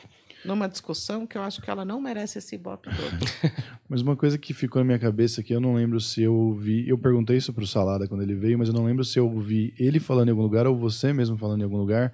numa 0.43 0.67
discussão 0.67 1.27
que 1.27 1.37
eu 1.37 1.43
acho 1.43 1.61
que 1.61 1.69
ela 1.69 1.85
não 1.85 2.01
merece 2.01 2.39
esse 2.39 2.55
ibope 2.55 2.89
todo. 2.89 2.95
Mas 3.87 4.01
uma 4.01 4.15
coisa 4.15 4.37
que 4.37 4.53
ficou 4.53 4.79
na 4.81 4.85
minha 4.85 4.97
cabeça 4.99 5.43
que 5.43 5.53
eu 5.53 5.59
não 5.61 5.75
lembro 5.75 5.99
se 5.99 6.23
eu 6.23 6.33
ouvi. 6.33 6.87
Eu 6.87 6.97
perguntei 6.97 7.37
isso 7.37 7.53
pro 7.53 7.67
Salada 7.67 8.07
quando 8.07 8.23
ele 8.23 8.33
veio, 8.33 8.57
mas 8.57 8.69
eu 8.69 8.73
não 8.73 8.85
lembro 8.85 9.03
se 9.03 9.19
eu 9.19 9.29
ouvi 9.29 9.73
ele 9.77 9.99
falando 9.99 10.29
em 10.29 10.31
algum 10.31 10.41
lugar 10.41 10.65
ou 10.65 10.75
você 10.75 11.11
mesmo 11.13 11.37
falando 11.37 11.61
em 11.61 11.65
algum 11.65 11.77
lugar. 11.77 12.11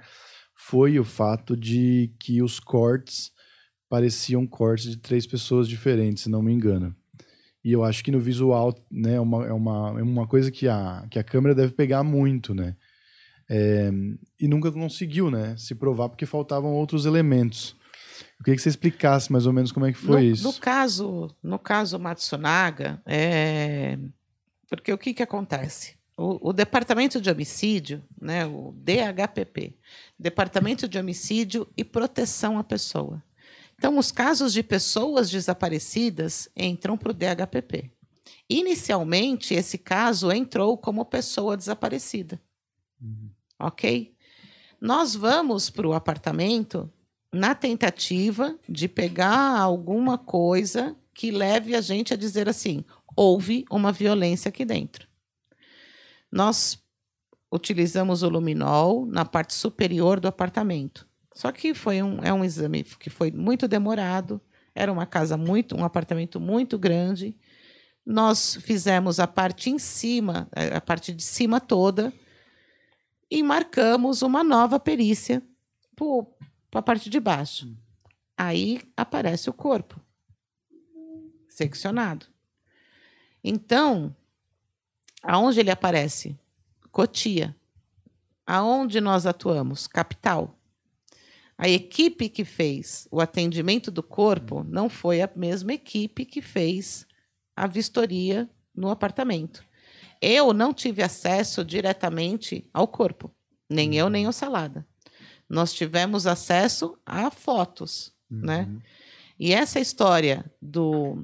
Foi 0.55 0.99
o 0.99 1.03
fato 1.05 1.55
de 1.55 2.11
que 2.19 2.41
os 2.41 2.59
cortes 2.59 3.31
pareciam 3.87 4.45
cortes 4.45 4.89
de 4.89 4.97
três 4.97 5.25
pessoas 5.27 5.67
diferentes, 5.69 6.23
se 6.23 6.29
não 6.29 6.41
me 6.41 6.51
engano. 6.51 6.93
E 7.63 7.71
eu 7.71 7.83
acho 7.83 8.03
que 8.03 8.11
no 8.11 8.19
visual, 8.19 8.73
né, 8.91 9.13
é 9.15 9.19
uma, 9.21 9.45
é 9.45 9.53
uma, 9.53 9.95
é 9.99 10.03
uma 10.03 10.27
coisa 10.27 10.51
que 10.51 10.67
a, 10.67 11.05
que 11.11 11.19
a 11.19 11.23
câmera 11.23 11.53
deve 11.55 11.73
pegar 11.73 12.03
muito, 12.03 12.53
né? 12.55 12.75
É, 13.49 13.89
e 14.39 14.47
nunca 14.47 14.71
conseguiu, 14.71 15.31
né, 15.31 15.55
se 15.57 15.73
provar 15.73 16.09
porque 16.09 16.25
faltavam 16.25 16.73
outros 16.73 17.05
elementos. 17.05 17.75
Eu 18.39 18.43
queria 18.43 18.55
que 18.55 18.61
você 18.61 18.69
explicasse 18.69 19.31
mais 19.31 19.45
ou 19.45 19.53
menos 19.53 19.71
como 19.71 19.85
é 19.85 19.91
que 19.91 19.97
foi 19.97 20.23
no, 20.23 20.27
isso. 20.27 20.43
No 20.43 20.53
caso, 20.53 21.35
no 21.41 21.57
caso 21.57 21.97
Matsunaga, 21.97 23.01
é... 23.05 23.97
porque 24.69 24.91
o 24.91 24.97
que, 24.97 25.13
que 25.13 25.23
acontece? 25.23 25.95
O, 26.15 26.49
o 26.49 26.53
Departamento 26.53 27.21
de 27.21 27.29
Homicídio, 27.29 28.03
né, 28.19 28.45
o 28.45 28.73
DHPP, 28.75 29.75
Departamento 30.19 30.87
de 30.87 30.97
Homicídio 30.97 31.67
e 31.77 31.83
Proteção 31.83 32.57
à 32.57 32.63
Pessoa. 32.63 33.23
Então, 33.77 33.97
os 33.99 34.11
casos 34.11 34.51
de 34.51 34.63
pessoas 34.63 35.29
desaparecidas 35.29 36.49
entram 36.55 36.97
para 36.97 37.11
o 37.11 37.13
DHPP. 37.13 37.91
Inicialmente, 38.49 39.53
esse 39.53 39.77
caso 39.77 40.31
entrou 40.31 40.77
como 40.77 41.05
pessoa 41.05 41.55
desaparecida. 41.55 42.41
Ok? 43.59 44.15
Nós 44.79 45.15
vamos 45.15 45.69
para 45.69 45.87
o 45.87 45.93
apartamento 45.93 46.91
na 47.33 47.55
tentativa 47.55 48.57
de 48.67 48.87
pegar 48.87 49.59
alguma 49.59 50.17
coisa 50.17 50.95
que 51.13 51.31
leve 51.31 51.75
a 51.75 51.81
gente 51.81 52.13
a 52.13 52.17
dizer 52.17 52.47
assim: 52.47 52.85
houve 53.15 53.65
uma 53.71 53.91
violência 53.91 54.49
aqui 54.49 54.63
dentro. 54.63 55.07
Nós 56.31 56.79
utilizamos 57.51 58.23
o 58.23 58.29
luminol 58.29 59.05
na 59.05 59.25
parte 59.25 59.53
superior 59.53 60.19
do 60.19 60.27
apartamento. 60.27 61.07
Só 61.33 61.51
que 61.51 61.73
foi 61.73 62.01
um, 62.01 62.19
é 62.23 62.33
um 62.33 62.43
exame 62.43 62.83
que 62.83 63.09
foi 63.09 63.31
muito 63.31 63.67
demorado, 63.67 64.41
era 64.75 64.91
uma 64.91 65.05
casa 65.05 65.37
muito, 65.37 65.75
um 65.75 65.83
apartamento 65.83 66.39
muito 66.39 66.77
grande. 66.77 67.35
Nós 68.05 68.57
fizemos 68.61 69.19
a 69.19 69.27
parte 69.27 69.69
em 69.69 69.79
cima, 69.79 70.47
a 70.75 70.81
parte 70.81 71.13
de 71.13 71.23
cima 71.23 71.59
toda, 71.59 72.13
e 73.29 73.43
marcamos 73.43 74.21
uma 74.21 74.43
nova 74.43 74.79
perícia 74.79 75.43
para 76.69 76.79
a 76.79 76.81
parte 76.81 77.09
de 77.09 77.19
baixo. 77.19 77.75
Aí 78.37 78.81
aparece 78.95 79.49
o 79.49 79.53
corpo 79.53 79.99
seccionado. 81.49 82.27
Então, 83.43 84.15
aonde 85.23 85.59
ele 85.59 85.71
aparece? 85.71 86.37
Cotia. 86.91 87.55
Aonde 88.45 89.01
nós 89.01 89.25
atuamos? 89.25 89.87
Capital. 89.87 90.57
A 91.57 91.67
equipe 91.67 92.29
que 92.29 92.45
fez 92.45 93.07
o 93.11 93.19
atendimento 93.19 93.89
do 93.89 94.03
corpo 94.03 94.63
não 94.63 94.87
foi 94.87 95.21
a 95.21 95.29
mesma 95.35 95.73
equipe 95.73 96.23
que 96.23 96.41
fez 96.41 97.07
a 97.55 97.65
vistoria 97.65 98.47
no 98.75 98.89
apartamento. 98.89 99.66
Eu 100.21 100.53
não 100.53 100.73
tive 100.73 101.01
acesso 101.03 101.63
diretamente 101.63 102.67
ao 102.73 102.87
corpo, 102.87 103.31
nem 103.69 103.95
eu, 103.95 104.09
nem 104.09 104.27
o 104.27 104.31
Salada. 104.31 104.85
Nós 105.49 105.73
tivemos 105.73 106.27
acesso 106.27 106.97
a 107.05 107.31
fotos, 107.31 108.13
né? 108.29 108.67
E 109.39 109.53
essa 109.53 109.79
história 109.79 110.43
do, 110.61 111.23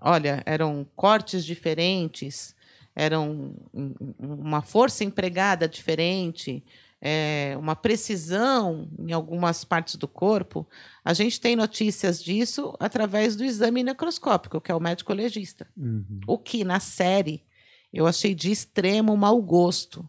olha, 0.00 0.42
eram 0.46 0.86
cortes 0.96 1.44
diferentes, 1.44 2.54
eram 2.96 3.54
um- 3.72 3.94
um- 4.18 4.34
uma 4.34 4.62
força 4.62 5.04
empregada 5.04 5.68
diferente, 5.68 6.64
é, 7.00 7.54
uma 7.58 7.74
precisão 7.76 8.88
em 8.98 9.12
algumas 9.12 9.64
partes 9.64 9.96
do 9.96 10.06
corpo, 10.08 10.66
a 11.04 11.12
gente 11.12 11.40
tem 11.40 11.54
notícias 11.56 12.22
disso 12.22 12.74
através 12.80 13.34
do 13.36 13.44
exame 13.44 13.82
necroscópico, 13.82 14.60
que 14.60 14.70
é 14.70 14.74
o 14.74 14.80
médico 14.80 15.12
legista. 15.12 15.66
Uhum. 15.76 16.20
O 16.26 16.38
que 16.38 16.64
na 16.64 16.80
série 16.80 17.44
eu 17.92 18.06
achei 18.06 18.34
de 18.34 18.50
extremo 18.50 19.16
mau 19.16 19.40
gosto. 19.42 20.08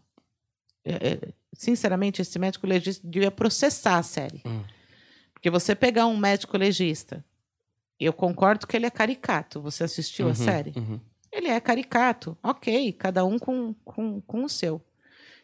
É, 0.84 0.92
é, 1.08 1.32
sinceramente, 1.52 2.20
esse 2.22 2.38
médico 2.38 2.66
legista 2.66 3.06
devia 3.06 3.30
processar 3.30 3.98
a 3.98 4.02
série. 4.02 4.42
Hum. 4.44 4.62
Porque 5.32 5.50
você 5.50 5.74
pegar 5.74 6.06
um 6.06 6.16
médico 6.16 6.56
legista, 6.56 7.24
eu 8.00 8.12
concordo 8.12 8.66
que 8.66 8.76
ele 8.76 8.86
é 8.86 8.90
caricato. 8.90 9.60
Você 9.60 9.84
assistiu 9.84 10.26
a 10.26 10.30
Uhum, 10.30 10.34
série? 10.34 10.72
uhum. 10.76 11.00
Ele 11.32 11.46
Ele 11.46 11.48
é 11.48 11.60
caricato, 11.60 12.38
ok, 12.42 12.92
cada 12.92 13.24
um 13.24 13.38
com, 13.38 13.74
com, 13.84 14.20
com 14.20 14.44
o 14.44 14.48
seu. 14.48 14.80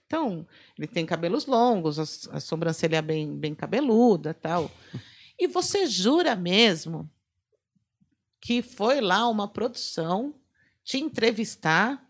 Então, 0.06 0.46
ele 0.78 0.86
tem 0.88 1.04
cabelos 1.06 1.46
longos, 1.46 1.98
a, 1.98 2.36
a 2.36 2.40
sobrancelha 2.40 3.00
bem, 3.02 3.36
bem 3.36 3.54
cabeluda 3.54 4.32
tal. 4.34 4.70
E 5.38 5.46
você 5.46 5.86
jura 5.86 6.34
mesmo 6.36 7.08
que 8.40 8.62
foi 8.62 9.00
lá 9.00 9.28
uma 9.28 9.46
produção 9.48 10.34
te 10.82 10.98
entrevistar 10.98 12.04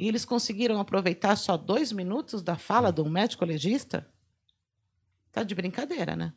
e 0.00 0.08
eles 0.08 0.24
conseguiram 0.24 0.80
aproveitar 0.80 1.36
só 1.36 1.58
dois 1.58 1.92
minutos 1.92 2.42
da 2.42 2.56
fala 2.56 2.90
de 2.90 3.02
um 3.02 3.10
médico 3.10 3.44
legista? 3.44 4.08
Tá 5.30 5.42
de 5.42 5.54
brincadeira, 5.54 6.16
né? 6.16 6.32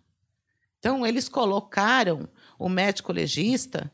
Então, 0.79 1.07
eles 1.07 1.29
colocaram 1.29 2.27
o 2.59 2.67
médico 2.67 3.13
legista 3.13 3.89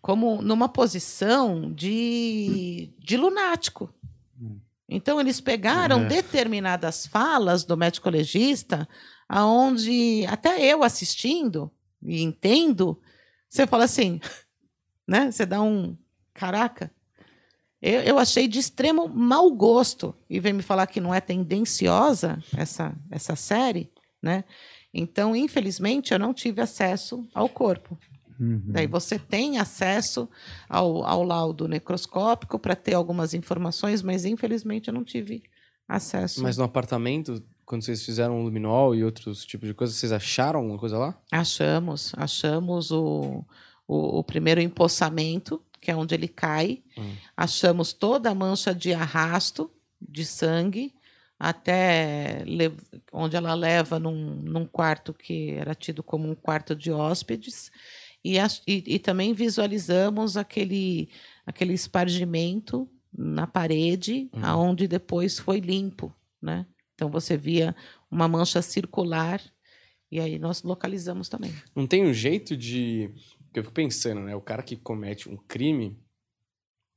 como 0.00 0.42
numa 0.42 0.68
posição 0.68 1.72
de, 1.72 2.92
de 2.98 3.16
lunático. 3.16 3.94
Então, 4.88 5.20
eles 5.20 5.40
pegaram 5.40 6.00
É. 6.00 6.06
determinadas 6.06 7.06
falas 7.06 7.62
do 7.62 7.76
médico 7.76 8.10
legista, 8.10 8.88
aonde 9.28 10.26
até 10.26 10.60
eu 10.66 10.82
assistindo 10.82 11.70
e 12.02 12.22
entendo, 12.22 13.00
você 13.48 13.68
fala 13.68 13.84
assim, 13.84 14.18
né? 15.06 15.30
Você 15.30 15.46
dá 15.46 15.62
um 15.62 15.96
caraca. 16.34 16.92
Eu, 17.82 18.00
eu 18.02 18.18
achei 18.18 18.46
de 18.46 18.60
extremo 18.60 19.08
mau 19.08 19.50
gosto 19.50 20.14
e 20.30 20.38
vem 20.38 20.52
me 20.52 20.62
falar 20.62 20.86
que 20.86 21.00
não 21.00 21.12
é 21.12 21.20
tendenciosa 21.20 22.42
essa 22.56 22.94
essa 23.10 23.34
série, 23.34 23.90
né? 24.22 24.44
Então, 24.94 25.34
infelizmente, 25.34 26.12
eu 26.12 26.18
não 26.18 26.32
tive 26.32 26.60
acesso 26.60 27.26
ao 27.34 27.48
corpo. 27.48 27.98
Uhum. 28.38 28.62
Daí 28.66 28.86
você 28.86 29.18
tem 29.18 29.58
acesso 29.58 30.28
ao, 30.68 31.04
ao 31.04 31.22
laudo 31.22 31.66
necroscópico 31.66 32.58
para 32.58 32.76
ter 32.76 32.94
algumas 32.94 33.34
informações, 33.34 34.02
mas 34.02 34.24
infelizmente 34.24 34.88
eu 34.88 34.94
não 34.94 35.04
tive 35.04 35.42
acesso. 35.88 36.42
Mas 36.42 36.56
no 36.56 36.64
apartamento, 36.64 37.42
quando 37.64 37.82
vocês 37.82 38.04
fizeram 38.04 38.40
o 38.40 38.44
luminol 38.44 38.94
e 38.94 39.04
outros 39.04 39.44
tipos 39.44 39.68
de 39.68 39.74
coisa, 39.74 39.92
vocês 39.92 40.12
acharam 40.12 40.60
alguma 40.60 40.78
coisa 40.78 40.98
lá? 40.98 41.18
Achamos, 41.30 42.12
achamos 42.16 42.90
o, 42.90 43.44
o, 43.86 44.18
o 44.18 44.24
primeiro 44.24 44.60
empossamento, 44.60 45.62
que 45.82 45.90
é 45.90 45.96
onde 45.96 46.14
ele 46.14 46.28
cai. 46.28 46.82
Hum. 46.96 47.12
Achamos 47.36 47.92
toda 47.92 48.30
a 48.30 48.34
mancha 48.34 48.72
de 48.74 48.94
arrasto 48.94 49.70
de 50.00 50.24
sangue 50.24 50.94
até 51.38 52.44
onde 53.12 53.36
ela 53.36 53.52
leva 53.54 53.98
num, 53.98 54.36
num 54.36 54.64
quarto 54.64 55.12
que 55.12 55.50
era 55.50 55.74
tido 55.74 56.02
como 56.02 56.30
um 56.30 56.34
quarto 56.36 56.74
de 56.74 56.92
hóspedes. 56.92 57.70
E, 58.24 58.38
ach- 58.38 58.62
e, 58.66 58.84
e 58.86 58.98
também 59.00 59.34
visualizamos 59.34 60.36
aquele, 60.36 61.08
aquele 61.44 61.72
espargimento 61.74 62.88
na 63.12 63.46
parede, 63.46 64.30
Uhum. 64.32 64.44
aonde 64.44 64.86
depois 64.88 65.38
foi 65.38 65.58
limpo, 65.60 66.14
né? 66.40 66.64
Então 66.94 67.10
você 67.10 67.36
via 67.36 67.74
uma 68.10 68.28
mancha 68.28 68.62
circular 68.62 69.40
e 70.10 70.20
aí 70.20 70.38
nós 70.38 70.62
localizamos 70.62 71.28
também. 71.28 71.52
Não 71.74 71.86
tem 71.88 72.06
um 72.06 72.12
jeito 72.14 72.56
de. 72.56 73.10
Porque 73.52 73.60
eu 73.60 73.64
fico 73.64 73.74
pensando, 73.74 74.22
né? 74.22 74.34
O 74.34 74.40
cara 74.40 74.62
que 74.62 74.76
comete 74.76 75.28
um 75.28 75.36
crime, 75.36 75.94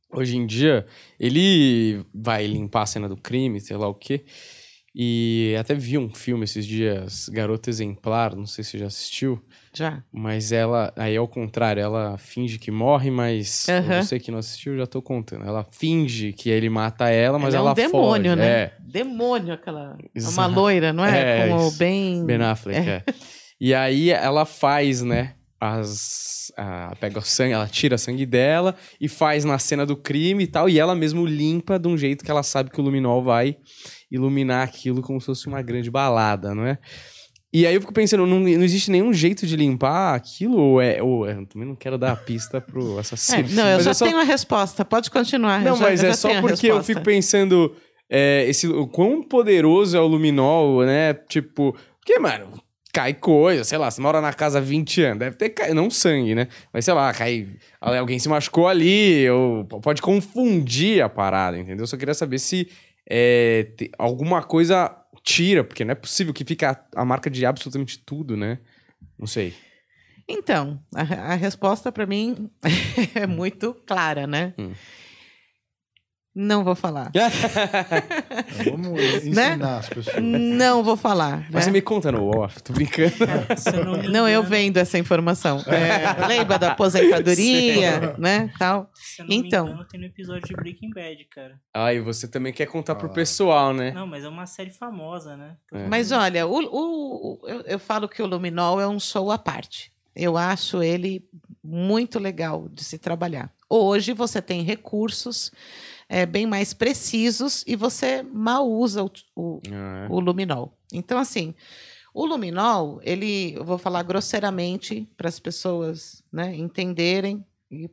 hoje 0.09 0.37
em 0.37 0.47
dia, 0.47 0.85
ele 1.19 2.05
vai 2.13 2.47
limpar 2.47 2.83
a 2.83 2.85
cena 2.85 3.09
do 3.09 3.17
crime, 3.17 3.59
sei 3.59 3.75
lá 3.75 3.89
o 3.89 3.93
quê. 3.93 4.23
E 4.97 5.53
até 5.59 5.75
vi 5.75 5.97
um 5.97 6.09
filme 6.09 6.45
esses 6.45 6.65
dias, 6.65 7.27
Garota 7.27 7.69
Exemplar, 7.69 8.33
não 8.33 8.45
sei 8.45 8.63
se 8.63 8.71
você 8.71 8.77
já 8.77 8.85
assistiu, 8.87 9.43
Já. 9.73 10.01
mas 10.09 10.53
ela, 10.53 10.93
aí 10.95 11.17
ao 11.17 11.27
contrário, 11.27 11.81
ela 11.83 12.17
finge 12.17 12.57
que 12.57 12.71
morre, 12.71 13.11
mas 13.11 13.67
Aham. 13.67 14.01
você 14.01 14.17
que 14.17 14.31
não 14.31 14.39
assistiu, 14.39 14.77
já 14.77 14.87
tô 14.87 15.01
contando. 15.01 15.43
Ela 15.43 15.65
finge 15.69 16.31
que 16.31 16.49
ele 16.49 16.69
mata 16.69 17.09
ela, 17.09 17.37
mas 17.37 17.53
ela 17.53 17.71
ela, 17.71 17.71
é 17.71 17.73
um 17.73 17.91
demônio, 17.91 18.31
foge. 18.31 18.35
né? 18.37 18.47
É. 18.47 18.73
Demônio 18.79 19.53
aquela. 19.53 19.97
É 20.15 20.19
uma 20.21 20.29
Exato. 20.45 20.55
loira, 20.55 20.93
não 20.93 21.03
é? 21.03 21.41
É, 21.43 21.49
Como 21.49 21.67
isso. 21.67 21.77
bem. 21.77 22.25
Ben 22.25 22.41
Affleck, 22.41 22.89
é. 22.89 23.03
E 23.59 23.73
aí 23.73 24.09
ela 24.11 24.45
faz, 24.45 25.01
né? 25.01 25.34
As, 25.59 26.51
a- 26.57 26.93
pega 26.99 27.19
o 27.19 27.21
sangue, 27.21 27.53
ela 27.53 27.67
tira 27.67 27.97
sangue 27.97 28.25
dela 28.25 28.75
e 28.99 29.07
faz 29.07 29.45
na 29.45 29.57
cena 29.57 29.85
do 29.85 29.95
crime 29.95 30.43
e 30.43 30.47
tal. 30.47 30.69
E 30.69 30.77
ela 30.79 30.93
mesmo 30.95 31.25
limpa 31.25 31.79
de 31.79 31.87
um 31.87 31.97
jeito 31.97 32.23
que 32.25 32.29
ela 32.31 32.43
sabe 32.43 32.69
que 32.69 32.79
o 32.79 32.83
luminol 32.83 33.23
vai 33.23 33.57
iluminar 34.11 34.63
aquilo 34.67 35.01
como 35.01 35.19
se 35.19 35.25
fosse 35.27 35.47
uma 35.47 35.61
grande 35.61 35.89
balada, 35.89 36.53
não 36.53 36.65
é? 36.65 36.77
E 37.53 37.65
aí 37.65 37.73
eu 37.73 37.79
fico 37.79 37.93
pensando, 37.93 38.25
não, 38.27 38.39
não 38.41 38.47
existe 38.63 38.91
nenhum 38.91 39.13
jeito 39.13 39.47
de 39.47 39.55
limpar 39.55 40.13
aquilo? 40.13 40.57
Ou 40.57 40.81
é. 40.81 41.01
Ou, 41.01 41.25
eu 41.25 41.45
também 41.45 41.65
não 41.67 41.75
quero 41.75 41.97
dar 41.97 42.11
a 42.11 42.15
pista 42.17 42.59
pro 42.59 42.95
É, 42.97 42.99
assassino. 42.99 43.47
não, 43.51 43.65
eu 43.67 43.75
Mas 43.77 43.85
já 43.85 43.91
é 43.91 43.93
só- 43.93 44.05
tenho 44.05 44.17
a 44.19 44.23
resposta. 44.23 44.83
Pode 44.83 45.09
continuar. 45.09 45.61
não, 45.61 45.77
já- 45.77 45.83
mas 45.85 46.03
é 46.03 46.13
só 46.13 46.41
porque 46.41 46.67
eu 46.67 46.83
fico 46.83 47.01
pensando 47.01 47.73
é, 48.09 48.45
esse, 48.47 48.67
o 48.67 48.85
quão 48.85 49.23
poderoso 49.23 49.95
é 49.95 49.99
o 50.01 50.05
luminol, 50.05 50.83
né? 50.85 51.13
Tipo, 51.13 51.73
porque, 51.97 52.19
mano, 52.19 52.61
cai 52.95 53.13
coisa, 53.13 53.65
sei 53.65 53.77
lá, 53.77 53.91
você 53.91 53.99
mora 53.99 54.21
na 54.21 54.31
casa 54.31 54.59
há 54.59 54.61
20 54.61 55.01
anos, 55.01 55.19
deve 55.19 55.35
ter 55.35 55.49
caído, 55.49 55.75
não 55.75 55.91
sangue, 55.91 56.33
né? 56.33 56.47
Mas 56.71 56.85
sei 56.85 56.93
lá, 56.93 57.13
cai, 57.13 57.45
alguém 57.81 58.17
se 58.17 58.29
machucou 58.29 58.69
ali, 58.69 59.29
ou 59.29 59.65
pode 59.65 60.01
confundir 60.01 61.03
a 61.03 61.09
parada, 61.09 61.59
entendeu? 61.59 61.83
Eu 61.83 61.87
só 61.87 61.97
queria 61.97 62.13
saber 62.13 62.39
se 62.39 62.69
é, 63.09 63.67
alguma 63.99 64.41
coisa 64.41 64.95
tira, 65.21 65.61
porque 65.61 65.83
não 65.83 65.91
é 65.91 65.95
possível 65.95 66.33
que 66.33 66.45
fique 66.45 66.63
a, 66.63 66.79
a 66.95 67.03
marca 67.03 67.29
de 67.29 67.45
absolutamente 67.45 67.99
tudo, 67.99 68.37
né? 68.37 68.59
Não 69.19 69.27
sei. 69.27 69.53
Então, 70.25 70.79
a, 70.95 71.01
a 71.01 71.35
resposta 71.35 71.91
para 71.91 72.05
mim 72.05 72.49
é 73.13 73.27
muito 73.27 73.73
clara, 73.85 74.25
né? 74.25 74.53
Hum. 74.57 74.71
Não 76.37 76.65
vou 76.65 76.75
falar. 76.75 77.11
Vamos 78.69 79.01
ensinar 79.01 79.77
as 79.79 79.87
pessoas. 79.89 80.17
Não 80.21 80.83
vou 80.83 80.97
falar. 80.97 81.37
Mas 81.45 81.51
né? 81.53 81.61
você 81.61 81.71
me 81.71 81.81
conta 81.81 82.11
no 82.11 82.27
off, 82.37 82.61
tô 82.61 82.73
brincando. 82.73 83.13
Eu 83.73 83.85
não, 83.85 84.03
Não, 84.03 84.27
eu 84.27 84.43
vendo 84.43 84.77
essa 84.77 84.97
informação. 84.97 85.59
É, 85.67 86.27
lembra 86.27 86.59
da 86.59 86.71
aposentadoria, 86.73 88.15
né? 88.19 88.51
Tal. 88.59 88.89
Se 88.93 89.21
eu 89.21 89.27
não 89.27 89.33
Então. 89.33 89.65
me 89.65 89.71
engano, 89.71 89.87
tem 89.87 89.99
no 89.99 90.05
episódio 90.07 90.43
de 90.47 90.53
Breaking 90.55 90.89
Bad, 90.91 91.23
cara. 91.33 91.59
Ah, 91.73 91.93
e 91.93 91.99
você 92.01 92.27
também 92.27 92.51
quer 92.51 92.65
contar 92.65 92.95
pro 92.95 93.07
Ah. 93.07 93.13
pessoal, 93.13 93.73
né? 93.73 93.91
Não, 93.91 94.05
mas 94.07 94.23
é 94.23 94.29
uma 94.29 94.45
série 94.45 94.71
famosa, 94.71 95.37
né? 95.37 95.55
É. 95.73 95.87
Mas 95.87 96.11
olha, 96.11 96.45
o, 96.45 96.51
o- 96.59 97.39
o- 97.43 97.47
eu, 97.47 97.61
eu 97.61 97.79
falo 97.79 98.09
que 98.09 98.21
o 98.21 98.25
Luminol 98.25 98.81
é 98.81 98.87
um 98.87 98.99
show 98.99 99.31
à 99.31 99.37
parte. 99.37 99.91
Eu 100.15 100.37
acho 100.37 100.83
ele 100.83 101.23
muito 101.63 102.19
legal 102.19 102.67
de 102.69 102.83
se 102.83 102.97
trabalhar. 102.97 103.51
Hoje 103.69 104.13
você 104.13 104.41
tem 104.41 104.63
recursos 104.63 105.51
é, 106.07 106.25
bem 106.25 106.45
mais 106.45 106.73
precisos 106.73 107.63
e 107.67 107.75
você 107.75 108.21
mal 108.23 108.69
usa 108.69 109.03
o, 109.03 109.11
o, 109.35 109.61
Ah, 109.71 110.07
o 110.09 110.19
luminol. 110.19 110.77
Então, 110.93 111.17
assim, 111.17 111.53
o 112.13 112.25
luminol, 112.25 112.99
ele, 113.03 113.53
eu 113.55 113.65
vou 113.65 113.77
falar 113.77 114.03
grosseiramente 114.03 115.07
para 115.17 115.27
as 115.27 115.39
pessoas 115.39 116.23
né, 116.31 116.55
entenderem, 116.55 117.43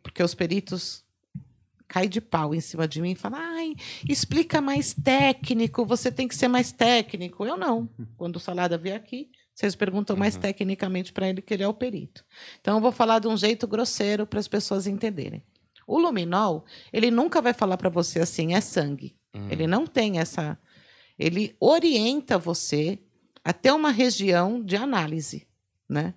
porque 0.02 0.22
os 0.22 0.34
peritos 0.34 1.02
caem 1.88 2.08
de 2.08 2.20
pau 2.20 2.54
em 2.54 2.60
cima 2.60 2.86
de 2.88 3.02
mim 3.02 3.10
e 3.12 3.14
falam, 3.14 3.38
ai, 3.40 3.74
explica 4.08 4.60
mais 4.60 4.94
técnico, 4.94 5.84
você 5.84 6.10
tem 6.10 6.26
que 6.28 6.34
ser 6.34 6.48
mais 6.48 6.72
técnico. 6.72 7.44
Eu 7.44 7.56
não. 7.56 7.88
Quando 8.16 8.36
o 8.36 8.40
Salada 8.40 8.78
vier 8.78 8.96
aqui, 8.96 9.30
vocês 9.54 9.74
perguntam 9.74 10.16
mais 10.16 10.34
Uhum. 10.34 10.40
tecnicamente 10.40 11.12
para 11.12 11.28
ele, 11.28 11.42
que 11.42 11.52
ele 11.52 11.62
é 11.62 11.68
o 11.68 11.74
perito. 11.74 12.24
Então, 12.60 12.76
eu 12.76 12.80
vou 12.80 12.92
falar 12.92 13.18
de 13.18 13.28
um 13.28 13.36
jeito 13.36 13.66
grosseiro 13.66 14.26
para 14.26 14.40
as 14.40 14.48
pessoas 14.48 14.86
entenderem. 14.86 15.42
O 15.86 15.98
luminol, 15.98 16.64
ele 16.92 17.10
nunca 17.10 17.40
vai 17.40 17.52
falar 17.52 17.76
para 17.76 17.88
você 17.88 18.20
assim, 18.20 18.54
é 18.54 18.60
sangue. 18.60 19.14
hum. 19.34 19.48
Ele 19.50 19.66
não 19.66 19.86
tem 19.86 20.18
essa. 20.18 20.58
Ele 21.18 21.54
orienta 21.60 22.38
você 22.38 22.98
até 23.44 23.72
uma 23.72 23.90
região 23.90 24.62
de 24.62 24.76
análise, 24.76 25.46
né? 25.88 26.14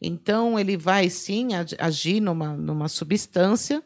Então 0.00 0.58
ele 0.58 0.76
vai 0.76 1.08
sim 1.08 1.54
ag- 1.54 1.76
agir 1.78 2.20
numa, 2.20 2.54
numa 2.54 2.88
substância, 2.88 3.82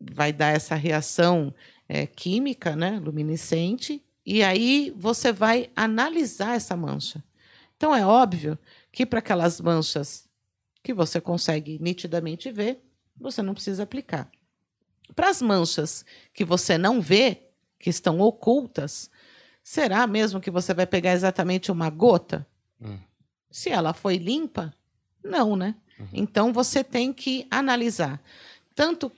vai 0.00 0.32
dar 0.32 0.48
essa 0.54 0.74
reação 0.74 1.54
eh, 1.88 2.06
química, 2.06 2.74
né, 2.74 2.98
luminescente, 2.98 4.02
e 4.26 4.42
aí 4.42 4.92
você 4.96 5.32
vai 5.32 5.70
analisar 5.76 6.56
essa 6.56 6.76
mancha. 6.76 7.22
Então 7.76 7.94
é 7.94 8.04
óbvio 8.04 8.58
que 8.90 9.06
para 9.06 9.20
aquelas 9.20 9.60
manchas 9.60 10.28
que 10.82 10.92
você 10.92 11.20
consegue 11.20 11.78
nitidamente 11.80 12.50
ver, 12.50 12.80
você 13.16 13.42
não 13.42 13.54
precisa 13.54 13.82
aplicar. 13.82 14.30
Para 15.14 15.28
as 15.28 15.42
manchas 15.42 16.04
que 16.32 16.44
você 16.44 16.78
não 16.78 17.00
vê, 17.00 17.48
que 17.78 17.90
estão 17.90 18.20
ocultas, 18.20 19.10
será 19.62 20.06
mesmo 20.06 20.40
que 20.40 20.50
você 20.50 20.72
vai 20.72 20.86
pegar 20.86 21.12
exatamente 21.12 21.70
uma 21.70 21.90
gota? 21.90 22.46
Hum. 22.80 22.98
Se 23.50 23.68
ela 23.68 23.92
foi 23.92 24.16
limpa, 24.16 24.74
não, 25.22 25.54
né? 25.56 25.74
Uhum. 25.98 26.08
Então 26.12 26.52
você 26.52 26.82
tem 26.82 27.12
que 27.12 27.46
analisar 27.50 28.22
tanto 28.74 29.12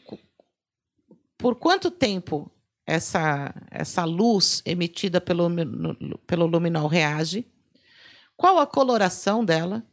por 1.39 1.55
quanto 1.57 1.91
tempo 1.91 2.51
essa, 2.87 3.55
essa 3.71 4.05
luz 4.05 4.63
emitida 4.65 5.21
pelo, 5.21 5.49
pelo 6.27 6.47
luminol 6.47 6.87
reage, 6.87 7.47
qual 8.37 8.59
a 8.59 8.67
coloração 8.67 9.45
dela 9.45 9.85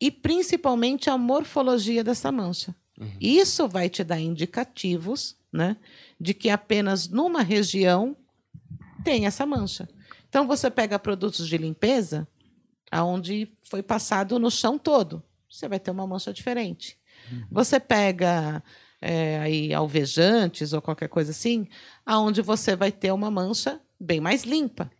e 0.00 0.10
principalmente 0.10 1.08
a 1.08 1.16
morfologia 1.16 2.04
dessa 2.04 2.30
mancha. 2.30 2.74
Isso 3.20 3.68
vai 3.68 3.88
te 3.88 4.04
dar 4.04 4.20
indicativos 4.20 5.36
né, 5.52 5.76
de 6.20 6.32
que 6.32 6.50
apenas 6.50 7.08
numa 7.08 7.42
região 7.42 8.16
tem 9.02 9.26
essa 9.26 9.44
mancha. 9.44 9.88
Então, 10.28 10.46
você 10.46 10.70
pega 10.70 10.98
produtos 10.98 11.46
de 11.46 11.56
limpeza, 11.56 12.26
aonde 12.90 13.52
foi 13.62 13.82
passado 13.82 14.38
no 14.38 14.50
chão 14.50 14.78
todo, 14.78 15.22
você 15.50 15.68
vai 15.68 15.78
ter 15.78 15.90
uma 15.90 16.06
mancha 16.06 16.32
diferente. 16.32 16.98
Você 17.50 17.80
pega 17.80 18.62
é, 19.00 19.38
aí 19.38 19.72
alvejantes 19.72 20.72
ou 20.72 20.82
qualquer 20.82 21.08
coisa 21.08 21.30
assim, 21.30 21.68
aonde 22.04 22.42
você 22.42 22.74
vai 22.76 22.90
ter 22.90 23.12
uma 23.12 23.30
mancha 23.30 23.80
bem 23.98 24.20
mais 24.20 24.44
limpa. 24.44 24.90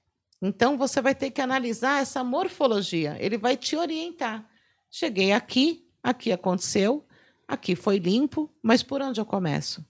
Então 0.41 0.77
você 0.77 1.01
vai 1.01 1.15
ter 1.15 1.31
que 1.31 1.41
analisar 1.41 2.03
essa 2.03 2.23
morfologia. 2.23 3.17
Ele 3.19 3.39
vai 3.39 3.57
te 3.57 3.77
orientar. 3.77 4.47
Cheguei 4.91 5.33
aqui, 5.33 5.87
aqui 6.03 6.33
aconteceu, 6.33 7.07
aqui 7.47 7.77
foi 7.77 7.99
limpo, 7.99 8.51
mas 8.63 8.83
por 8.83 9.01
onde 9.03 9.21
eu 9.21 9.27
começo? 9.27 9.85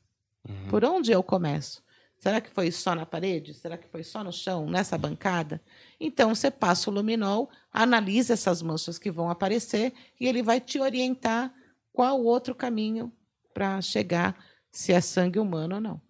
Por 0.68 0.84
onde 0.84 1.10
eu 1.10 1.22
começo? 1.22 1.82
Será 2.18 2.40
que 2.40 2.50
foi 2.50 2.70
só 2.70 2.94
na 2.94 3.04
parede? 3.04 3.54
Será 3.54 3.76
que 3.76 3.88
foi 3.88 4.02
só 4.02 4.24
no 4.24 4.32
chão, 4.32 4.68
nessa 4.68 4.96
bancada? 4.96 5.60
Então 6.00 6.34
você 6.34 6.50
passa 6.50 6.90
o 6.90 6.92
luminol, 6.92 7.50
analisa 7.72 8.32
essas 8.32 8.62
manchas 8.62 8.98
que 8.98 9.10
vão 9.10 9.28
aparecer 9.28 9.92
e 10.18 10.26
ele 10.26 10.42
vai 10.42 10.60
te 10.60 10.78
orientar 10.78 11.52
qual 11.92 12.22
outro 12.22 12.54
caminho 12.54 13.12
para 13.52 13.80
chegar 13.82 14.36
se 14.70 14.92
é 14.92 15.00
sangue 15.00 15.38
humano 15.38 15.76
ou 15.76 15.80
não. 15.80 16.00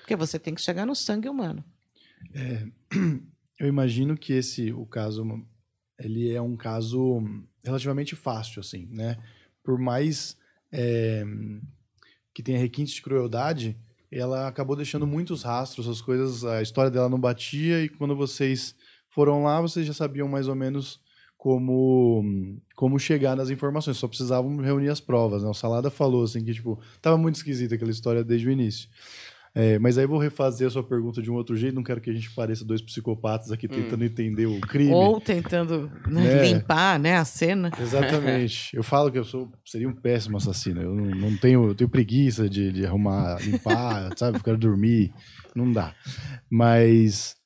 Porque 0.00 0.16
você 0.16 0.38
tem 0.38 0.54
que 0.54 0.62
chegar 0.62 0.86
no 0.86 0.94
sangue 0.94 1.28
humano. 1.28 1.64
Eu 3.58 3.68
imagino 3.68 4.16
que 4.16 4.32
esse, 4.32 4.72
o 4.72 4.86
caso, 4.86 5.24
ele 5.98 6.32
é 6.32 6.40
um 6.40 6.56
caso 6.56 7.22
relativamente 7.62 8.16
fácil, 8.16 8.60
assim, 8.60 8.86
né? 8.90 9.16
Por 9.62 9.78
mais 9.78 10.36
é, 10.74 11.24
que 12.34 12.42
tenha 12.42 12.58
requintes 12.58 12.94
de 12.94 13.02
crueldade, 13.02 13.78
ela 14.10 14.48
acabou 14.48 14.74
deixando 14.74 15.06
muitos 15.06 15.44
rastros, 15.44 15.88
as 15.88 16.00
coisas, 16.00 16.44
a 16.44 16.60
história 16.60 16.90
dela 16.90 17.08
não 17.08 17.18
batia 17.18 17.82
e 17.82 17.88
quando 17.88 18.16
vocês 18.16 18.74
foram 19.08 19.44
lá, 19.44 19.60
vocês 19.60 19.86
já 19.86 19.92
sabiam 19.92 20.28
mais 20.28 20.48
ou 20.48 20.54
menos 20.54 21.00
como 21.38 22.24
como 22.74 22.98
chegar 22.98 23.36
nas 23.36 23.50
informações, 23.50 23.98
só 23.98 24.08
precisavam 24.08 24.56
reunir 24.56 24.88
as 24.88 25.00
provas, 25.00 25.42
né? 25.42 25.48
O 25.48 25.54
Salada 25.54 25.90
falou 25.90 26.24
assim 26.24 26.44
que 26.44 26.52
tipo, 26.52 26.80
tava 27.00 27.16
muito 27.16 27.36
esquisita 27.36 27.76
aquela 27.76 27.90
história 27.90 28.24
desde 28.24 28.48
o 28.48 28.50
início. 28.50 28.88
É, 29.56 29.78
mas 29.78 29.96
aí 29.96 30.04
eu 30.04 30.08
vou 30.08 30.18
refazer 30.18 30.66
a 30.66 30.70
sua 30.70 30.82
pergunta 30.82 31.22
de 31.22 31.30
um 31.30 31.34
outro 31.34 31.54
jeito, 31.54 31.76
não 31.76 31.84
quero 31.84 32.00
que 32.00 32.10
a 32.10 32.12
gente 32.12 32.28
pareça 32.34 32.64
dois 32.64 32.82
psicopatas 32.82 33.52
aqui 33.52 33.68
tentando 33.68 34.04
entender 34.04 34.46
o 34.46 34.60
crime. 34.60 34.90
Ou 34.90 35.20
tentando 35.20 35.88
né, 36.08 36.40
É. 36.40 36.52
limpar 36.52 36.98
né, 36.98 37.14
a 37.16 37.24
cena. 37.24 37.70
Exatamente. 37.80 38.74
Eu 38.74 38.82
falo 38.82 39.12
que 39.12 39.18
eu 39.18 39.22
sou 39.24 39.52
seria 39.64 39.88
um 39.88 39.94
péssimo 39.94 40.36
assassino. 40.38 40.82
Eu 40.82 40.92
não, 40.92 41.04
não 41.06 41.36
tenho, 41.36 41.68
eu 41.68 41.74
tenho 41.74 41.88
preguiça 41.88 42.48
de, 42.48 42.72
de 42.72 42.84
arrumar, 42.84 43.40
limpar, 43.42 44.10
sabe? 44.18 44.38
Eu 44.38 44.42
quero 44.42 44.58
dormir. 44.58 45.12
Não 45.54 45.72
dá. 45.72 45.94
Mas 46.50 47.36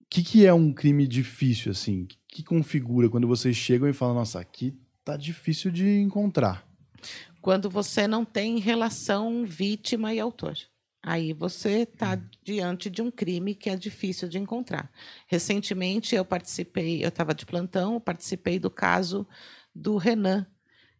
o 0.00 0.06
que, 0.08 0.22
que 0.22 0.46
é 0.46 0.54
um 0.54 0.72
crime 0.72 1.06
difícil, 1.06 1.70
assim? 1.70 2.04
O 2.04 2.06
que, 2.06 2.16
que 2.28 2.42
configura 2.44 3.10
quando 3.10 3.28
vocês 3.28 3.54
chegam 3.56 3.86
e 3.88 3.92
falam, 3.92 4.14
nossa, 4.14 4.40
aqui 4.40 4.74
tá 5.04 5.18
difícil 5.18 5.70
de 5.70 5.98
encontrar? 6.00 6.64
Quando 7.42 7.68
você 7.68 8.08
não 8.08 8.24
tem 8.24 8.58
relação 8.58 9.44
vítima 9.44 10.14
e 10.14 10.20
autor. 10.20 10.54
Aí 11.02 11.32
você 11.32 11.80
está 11.82 12.14
Hum. 12.14 12.28
diante 12.44 12.90
de 12.90 13.00
um 13.00 13.10
crime 13.10 13.54
que 13.54 13.70
é 13.70 13.76
difícil 13.76 14.28
de 14.28 14.38
encontrar. 14.38 14.90
Recentemente 15.26 16.14
eu 16.14 16.24
participei, 16.24 17.02
eu 17.02 17.08
estava 17.08 17.34
de 17.34 17.46
plantão, 17.46 17.94
eu 17.94 18.00
participei 18.00 18.58
do 18.58 18.70
caso 18.70 19.26
do 19.74 19.96
Renan, 19.96 20.46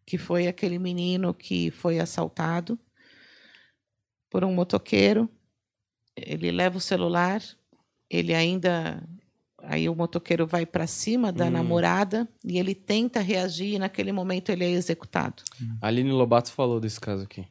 que 0.05 0.17
foi 0.17 0.47
aquele 0.47 0.79
menino 0.79 1.33
que 1.33 1.69
foi 1.69 1.99
assaltado 1.99 2.79
por 4.29 4.43
um 4.43 4.53
motoqueiro. 4.53 5.29
Ele 6.15 6.51
leva 6.51 6.77
o 6.77 6.81
celular, 6.81 7.41
ele 8.09 8.33
ainda. 8.33 9.07
Aí 9.63 9.87
o 9.87 9.93
motoqueiro 9.95 10.47
vai 10.47 10.65
para 10.65 10.87
cima 10.87 11.31
da 11.31 11.45
Hum. 11.45 11.51
namorada 11.51 12.27
e 12.43 12.57
ele 12.57 12.73
tenta 12.73 13.19
reagir 13.19 13.75
e 13.75 13.79
naquele 13.79 14.11
momento 14.11 14.49
ele 14.49 14.65
é 14.65 14.71
executado. 14.71 15.43
A 15.79 15.87
Aline 15.87 16.11
Lobato 16.11 16.51
falou 16.51 16.79
desse 16.79 16.99
caso 16.99 17.23
aqui. 17.25 17.45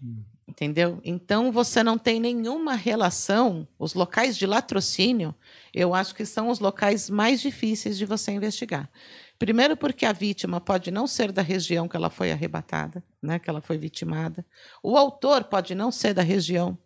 Entendeu? 0.51 1.01
Então 1.05 1.53
você 1.53 1.81
não 1.81 1.97
tem 1.97 2.19
nenhuma 2.19 2.75
relação. 2.75 3.69
Os 3.79 3.95
locais 3.95 4.37
de 4.37 4.47
latrocínio, 4.47 5.33
eu 5.73 5.95
acho 5.95 6.13
que 6.13 6.27
são 6.27 6.49
os 6.49 6.59
locais 6.59 7.09
mais 7.09 7.41
difíceis 7.41 7.97
de 7.97 8.05
você 8.05 8.33
investigar. 8.33 8.91
Primeiro, 9.39 9.77
porque 9.77 10.05
a 10.05 10.13
vítima 10.13 10.61
pode 10.61 10.91
não 10.91 11.07
ser 11.07 11.31
da 11.31 11.41
região 11.41 11.87
que 11.87 11.97
ela 11.97 12.11
foi 12.11 12.33
arrebatada, 12.33 13.03
né, 13.23 13.39
que 13.39 13.49
ela 13.49 13.61
foi 13.61 13.79
vitimada. 13.79 14.45
O 14.83 14.97
autor 14.97 15.45
pode 15.45 15.73
não 15.73 15.93
ser 15.93 16.13
da 16.15 16.23
região 16.23 16.77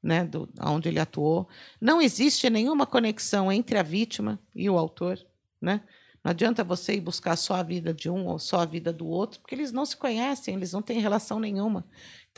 né, 0.00 0.24
do, 0.24 0.48
onde 0.62 0.88
ele 0.88 1.00
atuou. 1.00 1.48
Não 1.80 2.00
existe 2.00 2.48
nenhuma 2.48 2.86
conexão 2.86 3.50
entre 3.50 3.76
a 3.76 3.82
vítima 3.82 4.38
e 4.54 4.70
o 4.70 4.78
autor. 4.78 5.18
Né? 5.60 5.82
Não 6.22 6.30
adianta 6.30 6.62
você 6.62 6.94
ir 6.94 7.00
buscar 7.00 7.36
só 7.36 7.54
a 7.54 7.62
vida 7.64 7.92
de 7.92 8.08
um 8.08 8.26
ou 8.26 8.38
só 8.38 8.60
a 8.60 8.64
vida 8.64 8.92
do 8.92 9.08
outro, 9.08 9.40
porque 9.40 9.56
eles 9.56 9.72
não 9.72 9.84
se 9.84 9.96
conhecem, 9.96 10.54
eles 10.54 10.72
não 10.72 10.80
têm 10.80 11.00
relação 11.00 11.40
nenhuma. 11.40 11.84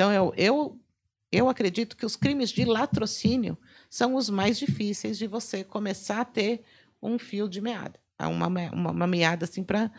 Então, 0.00 0.10
eu, 0.10 0.32
eu, 0.34 0.80
eu 1.30 1.48
acredito 1.50 1.94
que 1.94 2.06
os 2.06 2.16
crimes 2.16 2.48
de 2.48 2.64
latrocínio 2.64 3.58
são 3.90 4.14
os 4.14 4.30
mais 4.30 4.58
difíceis 4.58 5.18
de 5.18 5.26
você 5.26 5.62
começar 5.62 6.22
a 6.22 6.24
ter 6.24 6.62
um 7.02 7.18
fio 7.18 7.46
de 7.46 7.60
meada. 7.60 8.00
Uma, 8.18 8.48
me- 8.48 8.70
uma, 8.70 8.92
uma 8.92 9.06
meada 9.06 9.44
assim 9.44 9.62
para. 9.62 9.92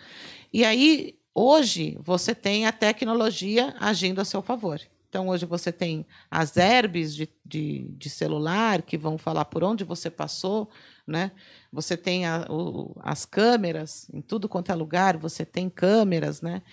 E 0.51 0.65
aí, 0.65 1.19
hoje, 1.35 1.99
você 2.01 2.33
tem 2.33 2.65
a 2.65 2.71
tecnologia 2.71 3.75
agindo 3.79 4.19
a 4.19 4.25
seu 4.25 4.41
favor. 4.41 4.81
Então, 5.07 5.27
hoje 5.27 5.45
você 5.45 5.71
tem 5.71 6.03
as 6.31 6.57
herbes 6.57 7.13
de, 7.13 7.29
de, 7.45 7.87
de 7.95 8.09
celular 8.09 8.81
que 8.81 8.97
vão 8.97 9.19
falar 9.19 9.45
por 9.45 9.63
onde 9.63 9.83
você 9.83 10.09
passou, 10.09 10.67
né? 11.05 11.31
Você 11.71 11.95
tem 11.95 12.25
a- 12.25 12.47
o- 12.49 12.95
as 13.03 13.23
câmeras 13.23 14.09
em 14.11 14.19
tudo 14.19 14.49
quanto 14.49 14.71
é 14.71 14.73
lugar, 14.75 15.15
você 15.15 15.45
tem 15.45 15.69
câmeras, 15.69 16.41
né? 16.41 16.63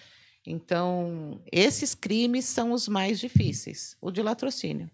Então, 0.51 1.43
esses 1.53 1.95
crimes 1.95 2.47
são 2.47 2.73
os 2.73 2.89
mais 2.89 3.21
difíceis. 3.21 3.97
O 4.01 4.11
de 4.11 4.23
latrocínio. 4.23 4.91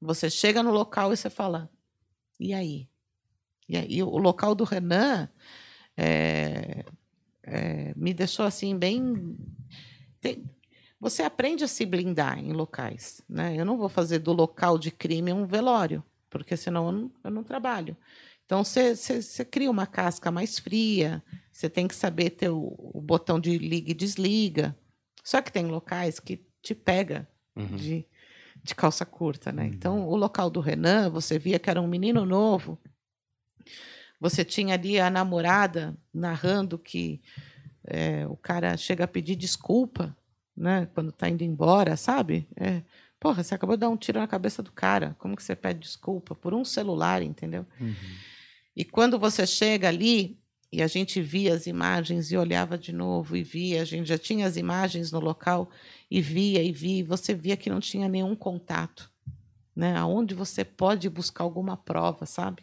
Você 0.00 0.30
chega 0.30 0.62
no 0.62 0.70
local 0.70 1.12
e 1.12 1.16
você 1.16 1.28
fala, 1.28 1.68
e 2.38 2.54
aí? 2.54 2.88
E 3.68 3.76
aí, 3.76 4.02
o 4.02 4.16
local 4.16 4.54
do 4.54 4.62
Renan 4.62 5.28
é, 5.96 6.84
é, 7.42 7.92
me 7.96 8.14
deixou 8.14 8.44
assim 8.46 8.76
bem. 8.76 9.36
tem- 10.20 10.44
você 11.00 11.22
aprende 11.24 11.64
a 11.64 11.68
se 11.68 11.84
blindar 11.84 12.38
em 12.38 12.52
locais. 12.52 13.22
Né? 13.28 13.56
Eu 13.56 13.64
não 13.64 13.76
vou 13.76 13.88
fazer 13.88 14.20
do 14.20 14.32
local 14.32 14.78
de 14.78 14.92
crime 14.92 15.32
um 15.32 15.46
velório, 15.46 16.04
porque 16.30 16.56
senão 16.56 16.86
eu 16.86 16.92
não, 16.92 17.12
eu 17.24 17.30
não 17.30 17.42
trabalho. 17.42 17.96
Então, 18.44 18.62
você- 18.62 18.94
cria 19.50 19.70
uma 19.70 19.86
casca 19.86 20.30
mais 20.30 20.60
fria, 20.60 21.22
você 21.52 21.68
tem 21.68 21.88
que 21.88 21.94
saber 21.94 22.30
ter 22.30 22.50
o, 22.50 22.76
o 22.78 23.00
botão 23.00 23.40
de 23.40 23.58
liga 23.58 23.90
e 23.90 23.94
desliga. 23.94 24.76
Só 25.22 25.40
que 25.40 25.52
tem 25.52 25.66
locais 25.66 26.18
que 26.20 26.44
te 26.60 26.74
pega 26.74 27.28
Uhum. 27.54 27.76
de, 27.76 28.06
de 28.64 28.74
calça 28.74 29.04
curta, 29.04 29.52
né? 29.52 29.66
Então, 29.66 30.08
o 30.08 30.16
local 30.16 30.48
do 30.48 30.58
Renan, 30.58 31.10
você 31.10 31.38
via 31.38 31.58
que 31.58 31.68
era 31.68 31.82
um 31.82 31.86
menino 31.86 32.24
novo. 32.24 32.78
Você 34.20 34.44
tinha 34.44 34.74
ali 34.74 34.98
a 34.98 35.10
namorada 35.10 35.96
narrando 36.14 36.78
que 36.78 37.20
é, 37.84 38.26
o 38.26 38.36
cara 38.36 38.76
chega 38.76 39.04
a 39.04 39.08
pedir 39.08 39.36
desculpa, 39.36 40.16
né? 40.56 40.88
Quando 40.94 41.10
está 41.10 41.28
indo 41.28 41.42
embora, 41.42 41.96
sabe? 41.96 42.48
É, 42.56 42.82
porra, 43.18 43.42
você 43.42 43.54
acabou 43.54 43.76
de 43.76 43.80
dar 43.80 43.88
um 43.90 43.96
tiro 43.96 44.18
na 44.20 44.26
cabeça 44.26 44.62
do 44.62 44.72
cara. 44.72 45.14
Como 45.18 45.36
que 45.36 45.42
você 45.42 45.54
pede 45.56 45.80
desculpa? 45.80 46.34
Por 46.34 46.54
um 46.54 46.64
celular, 46.64 47.20
entendeu? 47.22 47.66
E 48.74 48.84
quando 48.84 49.18
você 49.18 49.46
chega 49.46 49.88
ali 49.88 50.38
e 50.72 50.82
a 50.82 50.86
gente 50.86 51.20
via 51.20 51.54
as 51.54 51.66
imagens 51.66 52.32
e 52.32 52.36
olhava 52.36 52.78
de 52.78 52.94
novo 52.94 53.36
e 53.36 53.42
via, 53.42 53.82
a 53.82 53.84
gente 53.84 54.08
já 54.08 54.16
tinha 54.16 54.46
as 54.46 54.56
imagens 54.56 55.12
no 55.12 55.20
local 55.20 55.68
e 56.10 56.22
via 56.22 56.62
e 56.62 56.72
via, 56.72 57.00
e 57.00 57.02
você 57.02 57.34
via 57.34 57.58
que 57.58 57.68
não 57.68 57.78
tinha 57.78 58.08
nenhum 58.08 58.34
contato, 58.34 59.12
né? 59.76 59.94
Aonde 59.96 60.34
você 60.34 60.64
pode 60.64 61.10
buscar 61.10 61.44
alguma 61.44 61.76
prova, 61.76 62.24
sabe? 62.24 62.62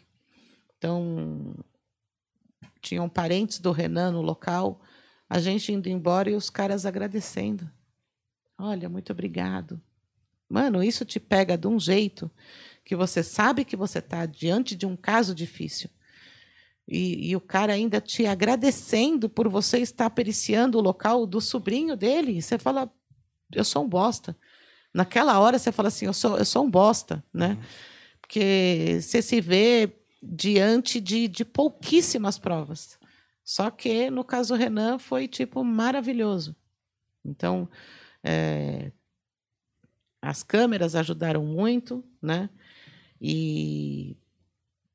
Então, 0.76 1.54
tinham 2.80 3.08
parentes 3.08 3.60
do 3.60 3.70
Renan 3.70 4.10
no 4.10 4.22
local, 4.22 4.80
a 5.28 5.38
gente 5.38 5.72
indo 5.72 5.88
embora 5.88 6.30
e 6.30 6.34
os 6.34 6.50
caras 6.50 6.84
agradecendo. 6.84 7.70
Olha, 8.58 8.88
muito 8.88 9.12
obrigado. 9.12 9.80
Mano, 10.48 10.82
isso 10.82 11.04
te 11.04 11.20
pega 11.20 11.56
de 11.56 11.68
um 11.68 11.78
jeito 11.78 12.28
que 12.84 12.96
você 12.96 13.22
sabe 13.22 13.64
que 13.64 13.76
você 13.76 14.00
está 14.00 14.26
diante 14.26 14.74
de 14.74 14.84
um 14.84 14.96
caso 14.96 15.32
difícil. 15.32 15.88
E, 16.90 17.30
e 17.30 17.36
o 17.36 17.40
cara 17.40 17.72
ainda 17.72 18.00
te 18.00 18.26
agradecendo 18.26 19.28
por 19.28 19.48
você 19.48 19.78
estar 19.78 20.10
periciando 20.10 20.76
o 20.76 20.80
local 20.80 21.24
do 21.24 21.40
sobrinho 21.40 21.96
dele. 21.96 22.38
E 22.38 22.42
você 22.42 22.58
fala, 22.58 22.92
eu 23.52 23.64
sou 23.64 23.84
um 23.84 23.88
bosta. 23.88 24.36
Naquela 24.92 25.38
hora 25.38 25.56
você 25.56 25.70
fala 25.70 25.86
assim, 25.86 26.06
eu 26.06 26.12
sou, 26.12 26.36
eu 26.36 26.44
sou 26.44 26.64
um 26.64 26.70
bosta, 26.70 27.24
né? 27.32 27.56
Porque 28.20 28.98
você 29.00 29.22
se 29.22 29.40
vê 29.40 29.92
diante 30.20 31.00
de, 31.00 31.28
de 31.28 31.44
pouquíssimas 31.44 32.38
provas. 32.38 32.98
Só 33.44 33.70
que 33.70 34.10
no 34.10 34.24
caso 34.24 34.56
Renan 34.56 34.98
foi 34.98 35.28
tipo 35.28 35.62
maravilhoso. 35.62 36.56
Então, 37.24 37.68
é, 38.22 38.90
as 40.20 40.42
câmeras 40.42 40.96
ajudaram 40.96 41.44
muito, 41.44 42.04
né? 42.20 42.50
E 43.20 44.16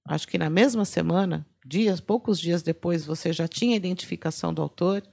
acho 0.06 0.28
que 0.28 0.38
na 0.38 0.50
mesma 0.50 0.86
semana, 0.86 1.46
dias, 1.66 2.00
poucos 2.00 2.40
dias 2.40 2.62
depois, 2.62 3.06
você 3.06 3.34
já 3.34 3.48
tinha 3.48 3.74
a 3.74 3.78
identificação 3.78 4.54
do 4.54 4.62
autor, 4.62 5.04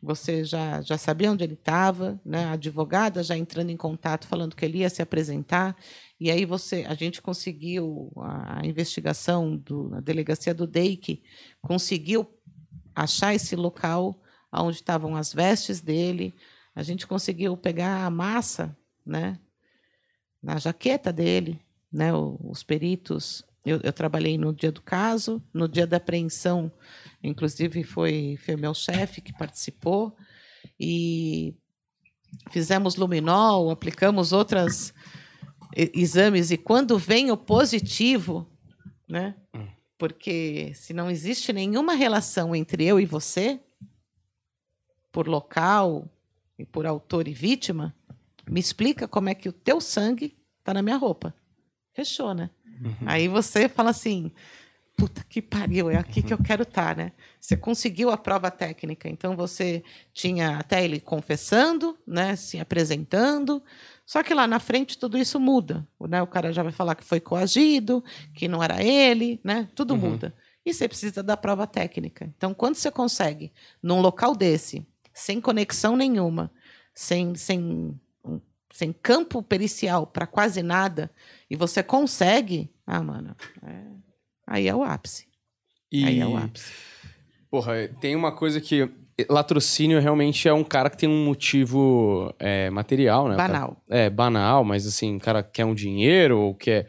você 0.00 0.44
já, 0.44 0.80
já 0.80 0.96
sabia 0.96 1.32
onde 1.32 1.42
ele 1.42 1.54
estava, 1.54 2.20
né? 2.24 2.44
A 2.44 2.52
advogada 2.52 3.22
já 3.22 3.36
entrando 3.36 3.70
em 3.70 3.76
contato, 3.76 4.28
falando 4.28 4.54
que 4.54 4.64
ele 4.64 4.78
ia 4.78 4.90
se 4.90 5.02
apresentar, 5.02 5.76
e 6.20 6.30
aí 6.30 6.44
você, 6.44 6.84
a 6.88 6.94
gente 6.94 7.20
conseguiu 7.20 8.12
a, 8.16 8.64
investigação 8.64 9.56
do, 9.56 9.94
a 9.94 10.00
delegacia 10.00 10.54
do 10.54 10.66
DEIC 10.66 11.22
conseguiu 11.60 12.28
achar 12.94 13.34
esse 13.34 13.56
local 13.56 14.20
onde 14.52 14.76
estavam 14.76 15.16
as 15.16 15.32
vestes 15.32 15.80
dele, 15.80 16.34
a 16.74 16.82
gente 16.82 17.06
conseguiu 17.06 17.56
pegar 17.56 18.04
a 18.04 18.10
massa, 18.10 18.76
né? 19.04 19.38
Na 20.40 20.58
jaqueta 20.58 21.12
dele, 21.12 21.60
né? 21.92 22.12
Os 22.14 22.62
peritos. 22.62 23.44
Eu, 23.68 23.80
eu 23.82 23.92
trabalhei 23.92 24.38
no 24.38 24.52
dia 24.52 24.72
do 24.72 24.80
caso, 24.80 25.42
no 25.52 25.68
dia 25.68 25.86
da 25.86 25.98
apreensão, 25.98 26.72
inclusive 27.22 27.84
foi, 27.84 28.38
foi 28.44 28.56
meu 28.56 28.72
chefe 28.72 29.20
que 29.20 29.32
participou, 29.32 30.16
e 30.80 31.54
fizemos 32.50 32.96
luminol, 32.96 33.70
aplicamos 33.70 34.32
outras 34.32 34.94
e- 35.76 35.92
exames, 35.94 36.50
e 36.50 36.56
quando 36.56 36.96
vem 36.98 37.30
o 37.30 37.36
positivo, 37.36 38.50
né? 39.08 39.34
Porque 39.98 40.72
se 40.74 40.94
não 40.94 41.10
existe 41.10 41.52
nenhuma 41.52 41.92
relação 41.92 42.54
entre 42.54 42.84
eu 42.84 43.00
e 43.00 43.04
você, 43.04 43.60
por 45.10 45.26
local 45.26 46.08
e 46.58 46.64
por 46.64 46.86
autor 46.86 47.26
e 47.26 47.34
vítima, 47.34 47.94
me 48.48 48.60
explica 48.60 49.08
como 49.08 49.28
é 49.28 49.34
que 49.34 49.48
o 49.48 49.52
teu 49.52 49.80
sangue 49.80 50.38
está 50.60 50.72
na 50.72 50.82
minha 50.82 50.96
roupa. 50.96 51.34
Fechou, 51.92 52.32
né? 52.32 52.50
Aí 53.06 53.28
você 53.28 53.68
fala 53.68 53.90
assim, 53.90 54.30
puta 54.96 55.24
que 55.28 55.40
pariu, 55.40 55.88
é 55.88 55.96
aqui 55.96 56.22
que 56.22 56.32
eu 56.34 56.38
quero 56.42 56.62
estar, 56.62 56.96
né? 56.96 57.12
Você 57.40 57.56
conseguiu 57.56 58.10
a 58.10 58.16
prova 58.16 58.50
técnica, 58.50 59.08
então 59.08 59.36
você 59.36 59.82
tinha 60.12 60.58
até 60.58 60.84
ele 60.84 61.00
confessando, 61.00 61.96
né, 62.06 62.34
se 62.34 62.58
apresentando, 62.58 63.62
só 64.04 64.22
que 64.22 64.34
lá 64.34 64.46
na 64.46 64.58
frente 64.58 64.98
tudo 64.98 65.16
isso 65.16 65.38
muda, 65.38 65.86
né? 66.08 66.20
O 66.22 66.26
cara 66.26 66.52
já 66.52 66.62
vai 66.62 66.72
falar 66.72 66.94
que 66.94 67.04
foi 67.04 67.20
coagido, 67.20 68.02
que 68.34 68.48
não 68.48 68.62
era 68.62 68.82
ele, 68.82 69.40
né? 69.44 69.68
Tudo 69.74 69.96
muda. 69.96 70.34
E 70.64 70.74
você 70.74 70.88
precisa 70.88 71.22
da 71.22 71.36
prova 71.36 71.66
técnica. 71.66 72.30
Então, 72.36 72.52
quando 72.52 72.74
você 72.74 72.90
consegue, 72.90 73.52
num 73.82 74.00
local 74.00 74.34
desse, 74.34 74.86
sem 75.14 75.40
conexão 75.40 75.96
nenhuma, 75.96 76.50
sem, 76.94 77.34
sem, 77.34 77.98
sem 78.78 78.92
campo 78.92 79.42
pericial 79.42 80.06
para 80.06 80.24
quase 80.24 80.62
nada, 80.62 81.10
e 81.50 81.56
você 81.56 81.82
consegue, 81.82 82.70
ah, 82.86 83.02
mano, 83.02 83.34
é- 83.66 83.82
aí 84.46 84.68
é 84.68 84.74
o 84.74 84.84
ápice. 84.84 85.26
E, 85.90 86.04
Aí 86.04 86.20
é 86.20 86.26
o 86.26 86.36
ápice. 86.36 86.70
porra, 87.50 87.88
tem 88.00 88.14
uma 88.14 88.30
coisa 88.30 88.60
que... 88.60 88.88
Latrocínio 89.28 89.98
realmente 90.00 90.46
é 90.46 90.52
um 90.52 90.62
cara 90.62 90.88
que 90.88 90.96
tem 90.96 91.08
um 91.08 91.24
motivo 91.24 92.32
é, 92.38 92.70
material, 92.70 93.26
né? 93.28 93.34
Cara- 93.36 93.52
Banal. 93.52 93.82
É, 93.90 94.08
banal, 94.08 94.62
mas 94.62 94.86
assim, 94.86 95.16
o 95.16 95.20
cara 95.20 95.42
quer 95.42 95.64
um 95.64 95.74
dinheiro 95.74 96.38
ou 96.38 96.54
quer. 96.54 96.88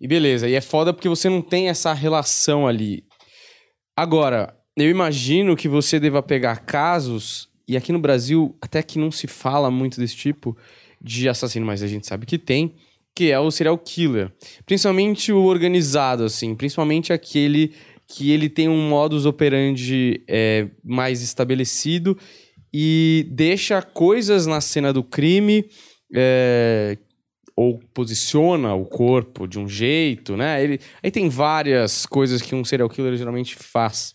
E 0.00 0.08
beleza, 0.08 0.48
e 0.48 0.54
é 0.56 0.60
foda 0.60 0.92
porque 0.92 1.08
você 1.08 1.28
não 1.28 1.40
tem 1.40 1.68
essa 1.68 1.92
relação 1.92 2.66
ali. 2.66 3.04
Agora, 3.96 4.56
eu 4.76 4.90
imagino 4.90 5.54
que 5.56 5.68
você 5.68 6.00
deva 6.00 6.20
pegar 6.24 6.56
casos, 6.64 7.48
e 7.68 7.76
aqui 7.76 7.92
no 7.92 8.00
Brasil 8.00 8.58
até 8.60 8.82
que 8.82 8.98
não 8.98 9.12
se 9.12 9.28
fala 9.28 9.70
muito 9.70 10.00
desse 10.00 10.16
tipo 10.16 10.56
de 11.00 11.28
assassino, 11.28 11.64
mas 11.66 11.82
a 11.82 11.86
gente 11.86 12.06
sabe 12.06 12.26
que 12.26 12.38
tem, 12.38 12.74
que 13.14 13.30
é 13.30 13.38
o 13.38 13.50
serial 13.50 13.76
killer. 13.78 14.32
Principalmente 14.66 15.32
o 15.32 15.42
organizado, 15.44 16.24
assim, 16.24 16.54
principalmente 16.54 17.12
aquele 17.12 17.72
que 18.06 18.32
ele 18.32 18.48
tem 18.48 18.68
um 18.68 18.88
modus 18.88 19.24
operandi 19.24 20.22
é, 20.28 20.68
mais 20.84 21.22
estabelecido 21.22 22.18
e 22.72 23.26
deixa 23.30 23.80
coisas 23.82 24.46
na 24.46 24.60
cena 24.60 24.92
do 24.92 25.02
crime 25.02 25.64
é, 26.14 26.98
ou 27.56 27.78
posiciona 27.94 28.74
o 28.74 28.84
corpo 28.84 29.46
de 29.46 29.58
um 29.58 29.68
jeito, 29.68 30.36
né? 30.36 30.62
Ele, 30.62 30.80
aí 31.02 31.10
tem 31.10 31.28
várias 31.28 32.06
coisas 32.06 32.42
que 32.42 32.54
um 32.54 32.64
serial 32.64 32.88
killer 32.88 33.16
geralmente 33.16 33.54
faz. 33.54 34.14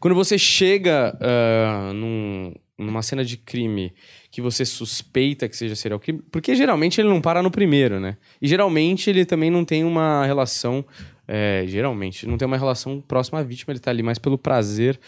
Quando 0.00 0.14
você 0.14 0.38
chega 0.38 1.16
ah, 1.20 1.92
num- 1.94 2.54
numa 2.78 3.02
cena 3.02 3.24
de 3.24 3.36
crime 3.36 3.92
que 4.32 4.40
você 4.40 4.64
suspeita 4.64 5.46
que 5.46 5.54
seja 5.54 5.76
serial 5.76 6.00
killer, 6.00 6.22
porque 6.32 6.56
geralmente 6.56 6.98
ele 6.98 7.08
não 7.10 7.20
para 7.20 7.42
no 7.42 7.50
primeiro, 7.50 8.00
né? 8.00 8.16
E 8.40 8.48
geralmente 8.48 9.10
ele 9.10 9.26
também 9.26 9.50
não 9.50 9.62
tem 9.62 9.84
uma 9.84 10.24
relação, 10.24 10.82
é, 11.28 11.64
geralmente, 11.68 12.26
não 12.26 12.38
tem 12.38 12.48
uma 12.48 12.56
relação 12.56 12.98
próxima 12.98 13.40
à 13.40 13.42
vítima, 13.42 13.74
ele 13.74 13.78
tá 13.78 13.90
ali 13.90 14.02
mais 14.02 14.18
pelo 14.18 14.38
prazer 14.38 14.98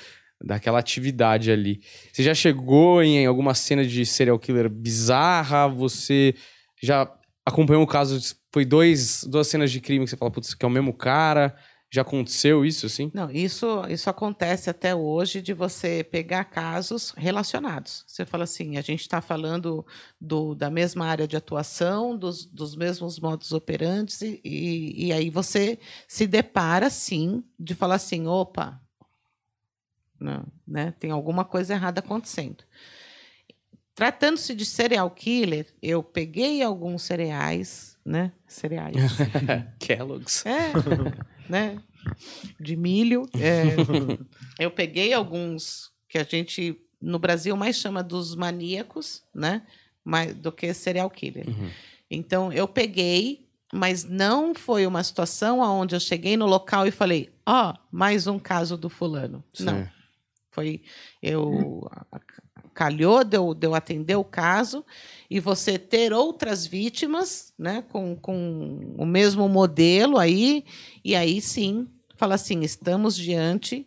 daquela 0.45 0.79
atividade 0.79 1.51
ali. 1.51 1.81
Você 2.13 2.23
já 2.23 2.35
chegou 2.35 3.03
em 3.03 3.25
alguma 3.25 3.55
cena 3.55 3.83
de 3.83 4.05
serial 4.05 4.39
killer 4.39 4.69
bizarra? 4.69 5.69
Você 5.69 6.35
já 6.83 7.11
acompanhou 7.47 7.83
o 7.83 7.87
caso? 7.87 8.21
Foi 8.53 8.67
dois, 8.67 9.25
duas 9.25 9.47
cenas 9.47 9.73
de 9.73 9.81
crime 9.81 10.05
que 10.05 10.11
você 10.11 10.19
fala, 10.19 10.31
putz, 10.31 10.53
que 10.53 10.67
é 10.67 10.69
o 10.69 10.71
mesmo 10.71 10.93
cara? 10.93 11.57
Já 11.95 12.03
aconteceu 12.03 12.65
isso, 12.65 12.87
assim? 12.87 13.09
Não, 13.15 13.31
isso, 13.31 13.85
isso 13.89 14.11
acontece 14.11 14.69
até 14.69 14.93
hoje 14.93 15.41
de 15.41 15.53
você 15.53 16.03
pegar 16.03 16.43
casos 16.43 17.15
relacionados. 17.17 18.03
Você 18.09 18.27
fala 18.27 18.43
assim, 18.43 18.77
a 18.77 18.81
gente 18.81 19.03
está 19.03 19.21
falando 19.21 19.87
do, 20.21 20.57
da 20.57 20.69
mesma 20.69 21.07
área 21.07 21.29
de 21.29 21.37
atuação, 21.37 22.19
dos, 22.19 22.47
dos 22.47 22.75
mesmos 22.75 23.21
modos 23.21 23.53
operantes, 23.53 24.23
e, 24.23 24.41
e, 24.43 25.07
e 25.07 25.13
aí 25.13 25.31
você 25.31 25.79
se 26.09 26.27
depara, 26.27 26.91
sim, 26.91 27.45
de 27.57 27.77
falar 27.77 27.95
assim, 27.95 28.27
opa, 28.27 28.83
não, 30.19 30.45
né, 30.67 30.93
tem 30.99 31.13
alguma 31.13 31.45
coisa 31.45 31.75
errada 31.75 32.01
acontecendo. 32.01 32.65
Tratando-se 33.95 34.55
de 34.55 34.65
serial 34.65 35.09
killer, 35.11 35.67
eu 35.81 36.03
peguei 36.03 36.63
alguns 36.63 37.03
cereais, 37.03 37.97
né, 38.05 38.33
cereais, 38.47 38.97
Kellogg's. 39.79 40.45
é, 40.45 40.73
né? 41.49 41.79
De 42.61 42.77
milho. 42.77 43.29
é. 43.35 43.65
eu 44.59 44.71
peguei 44.71 45.13
alguns 45.13 45.93
que 46.09 46.19
a 46.19 46.25
gente 46.25 46.77
no 47.01 47.19
Brasil 47.19 47.57
mais 47.57 47.77
chama 47.77 48.03
dos 48.03 48.35
maníacos, 48.35 49.23
né? 49.35 49.63
Mais, 50.05 50.35
do 50.35 50.51
que 50.51 50.73
serial 50.75 51.09
killer. 51.11 51.49
Uhum. 51.49 51.71
Então 52.11 52.53
eu 52.53 52.67
peguei, 52.67 53.49
mas 53.73 54.05
não 54.05 54.55
foi 54.55 54.87
uma 54.87 55.03
situação 55.03 55.61
onde 55.61 55.95
eu 55.95 56.01
cheguei 56.01 56.37
no 56.37 56.47
local 56.47 56.87
e 56.87 56.91
falei, 56.91 57.33
ó, 57.47 57.75
mais 57.91 58.27
um 58.27 58.39
caso 58.39 58.77
do 58.77 58.89
fulano. 58.89 59.45
Não. 59.61 59.85
Sim. 59.85 59.89
Foi 60.51 60.83
eu 61.23 61.91
calhou 62.75 63.25
de 63.25 63.37
eu, 63.37 63.55
de 63.55 63.67
eu 63.67 63.75
atender 63.75 64.17
o 64.17 64.25
caso 64.25 64.85
e 65.31 65.41
você 65.41 65.79
ter 65.79 66.13
outras 66.13 66.67
vítimas, 66.67 67.55
né, 67.59 67.83
com, 67.89 68.17
com 68.17 68.95
o 68.99 69.07
mesmo 69.07 69.49
modelo 69.49 70.19
aí, 70.19 70.65
e 71.05 71.15
aí 71.15 71.41
sim, 71.41 71.89
fala 72.17 72.35
assim, 72.35 72.61
estamos 72.61 73.17
diante 73.17 73.87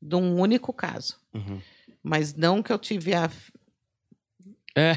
de 0.00 0.14
um 0.14 0.38
único 0.38 0.72
caso. 0.72 1.16
Uhum. 1.34 1.60
Mas 2.02 2.34
não 2.34 2.62
que 2.62 2.72
eu 2.72 2.78
tive 2.78 3.14
a 3.14 3.30
É. 4.76 4.94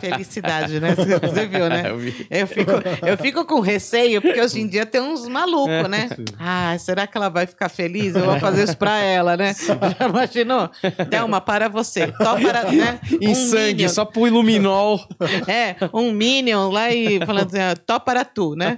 felicidade, 0.00 0.80
né? 0.80 0.94
Você 0.96 1.46
viu, 1.46 1.68
né? 1.68 1.84
Eu 2.30 2.46
fico, 2.46 2.70
eu 3.06 3.16
fico 3.18 3.44
com 3.44 3.60
receio, 3.60 4.20
porque 4.20 4.40
hoje 4.40 4.60
em 4.60 4.66
dia 4.66 4.84
tem 4.84 5.00
uns 5.00 5.26
malucos, 5.28 5.88
né? 5.88 6.08
Ah, 6.38 6.76
será 6.78 7.06
que 7.06 7.16
ela 7.16 7.28
vai 7.28 7.46
ficar 7.46 7.68
feliz? 7.68 8.14
Eu 8.14 8.24
vou 8.24 8.38
fazer 8.40 8.64
isso 8.64 8.76
pra 8.76 8.98
ela, 8.98 9.36
né? 9.36 9.54
Já 9.98 10.08
imaginou? 10.08 10.68
Thelma, 11.08 11.40
para 11.40 11.68
você. 11.68 12.12
Só 12.20 12.38
para, 12.40 12.70
né? 12.72 13.00
Em 13.20 13.28
Um 13.28 13.34
sangue, 13.34 13.74
Minion. 13.74 13.88
só 13.88 14.04
pro 14.04 14.26
Iluminol. 14.26 15.00
É, 15.46 15.76
um 15.92 16.12
Minion 16.12 16.70
lá 16.70 16.90
e 16.92 17.24
falando 17.24 17.46
assim, 17.46 17.60
ah, 17.60 17.76
tó 17.76 17.98
para 18.00 18.24
tu, 18.24 18.54
né? 18.56 18.76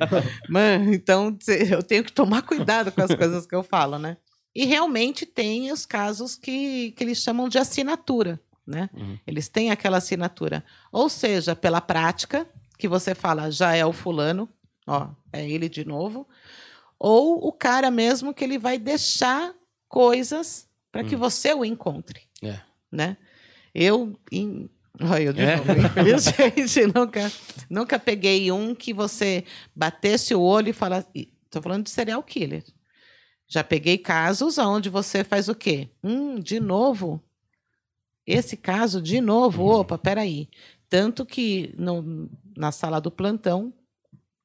Mano, 0.48 0.92
então 0.92 1.36
eu 1.70 1.82
tenho 1.82 2.04
que 2.04 2.12
tomar 2.12 2.42
cuidado 2.42 2.92
com 2.92 3.02
as 3.02 3.14
coisas 3.14 3.46
que 3.46 3.54
eu 3.54 3.62
falo, 3.62 3.98
né? 3.98 4.16
E 4.54 4.66
realmente 4.66 5.24
tem 5.24 5.72
os 5.72 5.86
casos 5.86 6.36
que, 6.36 6.92
que 6.92 7.02
eles 7.04 7.18
chamam 7.18 7.48
de 7.48 7.58
assinatura, 7.58 8.38
né? 8.72 8.90
Uhum. 8.94 9.18
Eles 9.26 9.48
têm 9.48 9.70
aquela 9.70 9.98
assinatura. 9.98 10.64
Ou 10.90 11.08
seja, 11.08 11.54
pela 11.54 11.80
prática, 11.80 12.46
que 12.78 12.88
você 12.88 13.14
fala, 13.14 13.50
já 13.50 13.76
é 13.76 13.84
o 13.86 13.92
fulano, 13.92 14.48
ó, 14.86 15.10
é 15.32 15.48
ele 15.48 15.68
de 15.68 15.84
novo. 15.84 16.26
Ou 16.98 17.46
o 17.46 17.52
cara 17.52 17.90
mesmo 17.90 18.32
que 18.34 18.42
ele 18.42 18.58
vai 18.58 18.78
deixar 18.78 19.52
coisas 19.88 20.66
para 20.90 21.04
que 21.04 21.14
Hum. 21.14 21.18
você 21.18 21.52
o 21.54 21.64
encontre, 21.64 22.22
É. 22.42 22.58
né? 22.90 23.16
Eu, 23.74 24.18
em... 24.30 24.68
Olha, 25.00 25.22
eu 25.22 25.32
de 25.32 25.40
É. 25.42 25.56
novo, 25.56 25.72
infelizmente, 25.72 26.86
nunca, 26.94 27.32
nunca 27.68 27.98
peguei 27.98 28.50
um 28.52 28.74
que 28.74 28.92
você 28.92 29.44
batesse 29.74 30.34
o 30.34 30.40
olho 30.40 30.68
e 30.70 30.72
falasse... 30.72 31.06
Estou 31.44 31.60
falando 31.62 31.84
de 31.84 31.90
serial 31.90 32.22
killer. 32.22 32.64
Já 33.48 33.62
peguei 33.62 33.98
casos 33.98 34.56
onde 34.56 34.88
você 34.88 35.22
faz 35.22 35.48
o 35.48 35.54
quê? 35.54 35.90
Hum, 36.02 36.38
de 36.40 36.58
novo? 36.58 37.22
Esse 38.26 38.56
caso, 38.56 39.00
de 39.00 39.20
novo? 39.20 39.64
Opa, 39.64 39.98
peraí. 39.98 40.48
Tanto 40.88 41.24
que 41.24 41.74
no, 41.76 42.30
na 42.56 42.70
sala 42.70 43.00
do 43.00 43.10
plantão, 43.10 43.72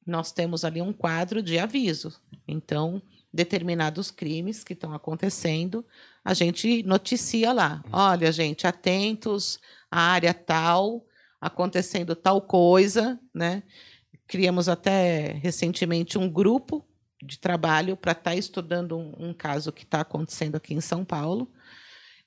nós 0.06 0.32
temos 0.32 0.64
ali 0.64 0.80
um 0.80 0.92
quadro 0.92 1.42
de 1.42 1.58
aviso. 1.58 2.18
Então, 2.46 3.02
determinados 3.32 4.10
crimes 4.10 4.64
que 4.64 4.72
estão 4.72 4.92
acontecendo, 4.94 5.84
a 6.24 6.32
gente 6.34 6.82
noticia 6.82 7.52
lá. 7.52 7.84
Olha, 7.92 8.32
gente, 8.32 8.66
atentos, 8.66 9.60
a 9.90 10.00
área 10.00 10.32
tal, 10.32 11.04
acontecendo 11.40 12.16
tal 12.16 12.40
coisa, 12.40 13.20
né? 13.32 13.62
Criamos 14.26 14.68
até 14.68 15.32
recentemente 15.42 16.18
um 16.18 16.28
grupo 16.28 16.84
de 17.22 17.38
trabalho 17.38 17.96
para 17.96 18.12
estar 18.12 18.34
estudando 18.34 18.96
um, 18.96 19.12
um 19.18 19.34
caso 19.34 19.72
que 19.72 19.84
está 19.84 20.00
acontecendo 20.00 20.56
aqui 20.56 20.74
em 20.74 20.80
São 20.80 21.04
Paulo. 21.04 21.50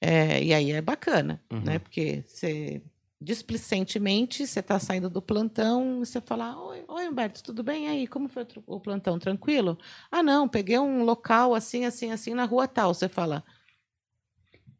É, 0.01 0.43
e 0.43 0.53
aí 0.53 0.71
é 0.71 0.81
bacana, 0.81 1.39
Uhum. 1.51 1.61
né? 1.61 1.79
Porque 1.79 2.23
você 2.27 2.81
displicentemente 3.23 4.47
você 4.47 4.61
está 4.61 4.79
saindo 4.79 5.07
do 5.07 5.21
plantão 5.21 6.01
e 6.01 6.05
você 6.07 6.19
fala: 6.19 6.57
Oi, 6.59 6.83
oi, 6.87 7.07
Humberto, 7.07 7.43
tudo 7.43 7.61
bem? 7.61 7.85
E 7.85 7.87
aí, 7.89 8.07
como 8.07 8.27
foi 8.27 8.47
o 8.65 8.79
plantão? 8.79 9.19
Tranquilo? 9.19 9.77
Ah, 10.11 10.23
não, 10.23 10.47
peguei 10.49 10.79
um 10.79 11.03
local 11.03 11.53
assim, 11.53 11.85
assim, 11.85 12.11
assim 12.11 12.33
na 12.33 12.45
rua 12.45 12.67
tal. 12.67 12.93
Você 12.95 13.07
fala: 13.07 13.43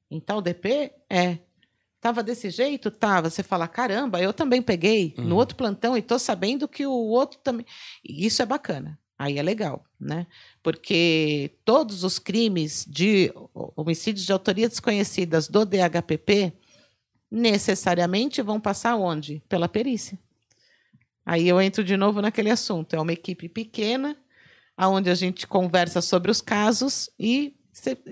Em 0.10 0.20
tal 0.20 0.42
DP? 0.42 0.92
É. 1.10 1.38
Tava 2.02 2.24
desse 2.24 2.50
jeito? 2.50 2.90
Tava. 2.90 3.30
Você 3.30 3.44
fala: 3.44 3.68
Caramba, 3.68 4.20
eu 4.20 4.34
também 4.34 4.60
peguei 4.62 5.14
Uhum. 5.20 5.26
no 5.26 5.36
outro 5.36 5.56
plantão 5.56 5.96
e 5.96 6.02
tô 6.02 6.18
sabendo 6.18 6.68
que 6.68 6.84
o 6.86 6.92
outro 6.92 7.38
também. 7.44 7.66
Isso 8.04 8.42
é 8.42 8.46
bacana. 8.46 9.00
Aí 9.22 9.38
é 9.38 9.44
legal, 9.44 9.86
né? 10.00 10.26
Porque 10.64 11.52
todos 11.64 12.04
os 12.04 12.18
crimes 12.18 12.84
de 12.90 13.32
homicídios 13.54 14.26
de 14.26 14.32
autoria 14.32 14.68
desconhecidas 14.68 15.48
do 15.48 15.64
DHPP 15.64 16.52
necessariamente 17.30 18.42
vão 18.42 18.60
passar 18.60 18.96
onde? 18.96 19.44
Pela 19.48 19.70
perícia. 19.70 20.18
Aí 21.24 21.48
eu 21.48 21.62
entro 21.62 21.84
de 21.84 21.96
novo 21.96 22.20
naquele 22.20 22.50
assunto. 22.50 22.96
É 22.96 23.00
uma 23.00 23.14
equipe 23.14 23.48
pequena, 23.48 24.18
onde 24.76 25.08
a 25.08 25.14
gente 25.14 25.46
conversa 25.46 26.02
sobre 26.02 26.32
os 26.32 26.42
casos 26.42 27.08
e 27.20 27.54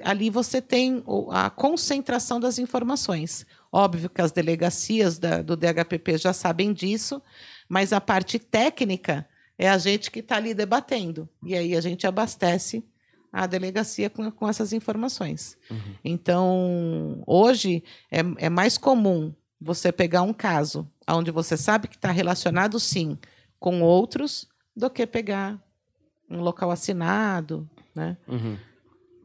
ali 0.04 0.30
você 0.30 0.62
tem 0.62 1.04
a 1.32 1.50
concentração 1.50 2.40
das 2.40 2.60
informações. 2.60 3.48
Óbvio 3.72 4.12
que 4.12 4.22
as 4.22 4.32
delegacias 4.32 5.18
da- 5.18 5.42
do 5.42 5.58
DHPP 5.58 6.20
já 6.20 6.34
sabem 6.34 6.72
disso, 6.72 7.20
mas 7.68 7.92
a 7.94 8.00
parte 8.00 8.38
técnica 8.38 9.28
é 9.60 9.70
a 9.70 9.78
gente 9.78 10.10
que 10.10 10.20
está 10.20 10.38
ali 10.38 10.54
debatendo. 10.54 11.28
E 11.44 11.54
aí 11.54 11.76
a 11.76 11.82
gente 11.82 12.08
abastece 12.08 12.82
a 13.32 13.46
delegacia 13.46 14.10
com, 14.10 14.32
com 14.32 14.48
essas 14.48 14.72
informações. 14.72 15.58
Então, 16.04 17.22
hoje 17.28 17.84
é, 18.10 18.22
é 18.38 18.50
mais 18.50 18.78
comum 18.78 19.36
você 19.60 19.92
pegar 19.92 20.22
um 20.22 20.32
caso 20.32 20.90
onde 21.08 21.30
você 21.30 21.58
sabe 21.58 21.90
que 21.90 21.98
está 21.98 22.10
relacionado, 22.10 22.80
sim, 22.80 23.18
com 23.60 23.82
outros, 23.82 24.48
do 24.74 24.90
que 24.90 25.06
pegar 25.06 25.62
um 26.30 26.40
local 26.40 26.72
assinado, 26.72 27.70
né? 27.94 28.16
Uhum. 28.28 28.58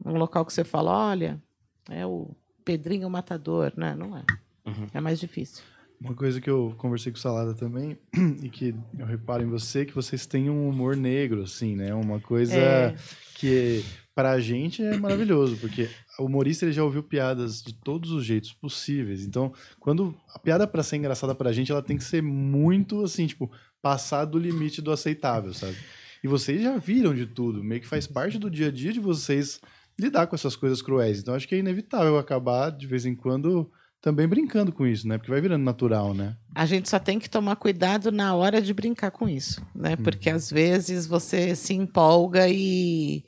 um 0.05 0.17
local 0.17 0.43
que 0.45 0.51
você 0.51 0.65
fala, 0.65 0.91
olha, 0.91 1.41
é 1.89 2.05
o 2.05 2.35
Pedrinho 2.65 3.09
Matador, 3.09 3.71
né? 3.77 3.95
Não 3.95 4.17
é. 4.17 4.25
Uhum. 4.65 4.87
É 4.93 4.99
mais 4.99 5.17
difícil. 5.17 5.63
Uma 5.99 6.13
coisa 6.13 6.39
que 6.41 6.49
eu 6.49 6.73
conversei 6.77 7.11
com 7.11 7.17
o 7.17 7.21
Salada 7.21 7.53
também, 7.53 7.97
e 8.43 8.49
que 8.49 8.75
eu 8.97 9.05
reparo 9.05 9.43
em 9.43 9.47
você, 9.49 9.85
que 9.85 9.93
vocês 9.95 10.25
têm 10.25 10.49
um 10.49 10.67
humor 10.69 10.95
negro, 10.95 11.43
assim, 11.43 11.75
né? 11.75 11.93
Uma 11.93 12.19
coisa 12.19 12.55
É. 12.55 12.95
que 13.35 13.83
pra 14.13 14.39
gente 14.39 14.81
é 14.83 14.97
maravilhoso, 14.97 15.57
porque 15.57 15.89
o 16.19 16.25
humorista 16.25 16.65
ele 16.65 16.71
já 16.71 16.83
ouviu 16.83 17.03
piadas 17.03 17.61
de 17.61 17.73
todos 17.73 18.11
os 18.11 18.23
jeitos 18.25 18.53
possíveis. 18.53 19.25
Então, 19.25 19.51
quando 19.79 20.15
a 20.33 20.39
piada 20.39 20.65
pra 20.67 20.83
ser 20.83 20.95
engraçada 20.97 21.35
pra 21.35 21.51
gente, 21.51 21.71
ela 21.71 21.81
tem 21.81 21.97
que 21.97 22.03
ser 22.03 22.21
muito, 22.21 23.01
assim, 23.03 23.27
tipo, 23.27 23.51
passar 23.81 24.25
do 24.25 24.39
limite 24.39 24.81
do 24.81 24.91
aceitável, 24.91 25.53
sabe? 25.53 25.75
E 26.23 26.27
vocês 26.27 26.61
já 26.61 26.77
viram 26.77 27.13
de 27.13 27.25
tudo, 27.25 27.63
meio 27.63 27.81
que 27.81 27.87
faz 27.87 28.07
parte 28.07 28.39
do 28.39 28.49
dia 28.49 28.67
a 28.67 28.71
dia 28.71 28.91
de 28.93 28.99
vocês 28.99 29.59
lidar 29.99 30.27
com 30.27 30.35
essas 30.35 30.55
coisas 30.55 30.81
cruéis. 30.81 31.19
Então, 31.19 31.33
acho 31.35 31.47
que 31.47 31.55
é 31.55 31.59
inevitável 31.59 32.17
acabar, 32.17 32.69
de 32.71 32.87
vez 32.87 33.05
em 33.05 33.15
quando, 33.15 33.69
também 34.05 34.27
brincando 34.27 34.71
com 34.71 34.85
isso, 34.85 35.07
né? 35.07 35.17
Porque 35.17 35.31
vai 35.31 35.41
virando 35.41 35.63
natural, 35.63 36.13
né? 36.13 36.37
A 36.53 36.63
gente 36.67 36.87
só 36.87 36.99
tem 36.99 37.17
que 37.17 37.27
tomar 37.27 37.55
cuidado 37.55 38.11
na 38.11 38.35
hora 38.35 38.61
de 38.61 38.71
brincar 38.71 39.09
com 39.09 39.27
isso, 39.27 39.65
né? 39.73 39.95
Porque 39.95 40.29
às 40.29 40.51
vezes 40.51 41.07
você 41.07 41.55
se 41.55 41.73
empolga 41.73 42.47
e 42.47 43.25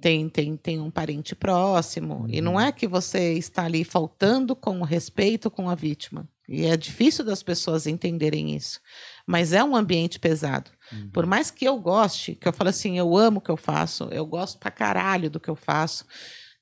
tem, 0.00 0.28
tem, 0.28 0.56
tem 0.56 0.80
um 0.80 0.90
parente 0.90 1.36
próximo. 1.36 2.26
E 2.28 2.40
não 2.40 2.60
é 2.60 2.72
que 2.72 2.88
você 2.88 3.34
está 3.34 3.66
ali 3.66 3.84
faltando 3.84 4.56
com 4.56 4.80
o 4.80 4.84
respeito 4.84 5.48
com 5.48 5.70
a 5.70 5.76
vítima. 5.76 6.28
E 6.48 6.66
é 6.66 6.76
difícil 6.76 7.24
das 7.24 7.44
pessoas 7.44 7.86
entenderem 7.86 8.56
isso. 8.56 8.80
Mas 9.28 9.52
é 9.52 9.62
um 9.62 9.76
ambiente 9.76 10.18
pesado. 10.18 10.72
Por 11.12 11.24
mais 11.24 11.52
que 11.52 11.64
eu 11.64 11.78
goste, 11.78 12.34
que 12.34 12.48
eu 12.48 12.52
falo 12.52 12.70
assim, 12.70 12.98
eu 12.98 13.16
amo 13.16 13.38
o 13.38 13.40
que 13.40 13.50
eu 13.50 13.56
faço, 13.56 14.08
eu 14.10 14.26
gosto 14.26 14.58
pra 14.58 14.72
caralho 14.72 15.30
do 15.30 15.38
que 15.38 15.48
eu 15.48 15.56
faço. 15.56 16.04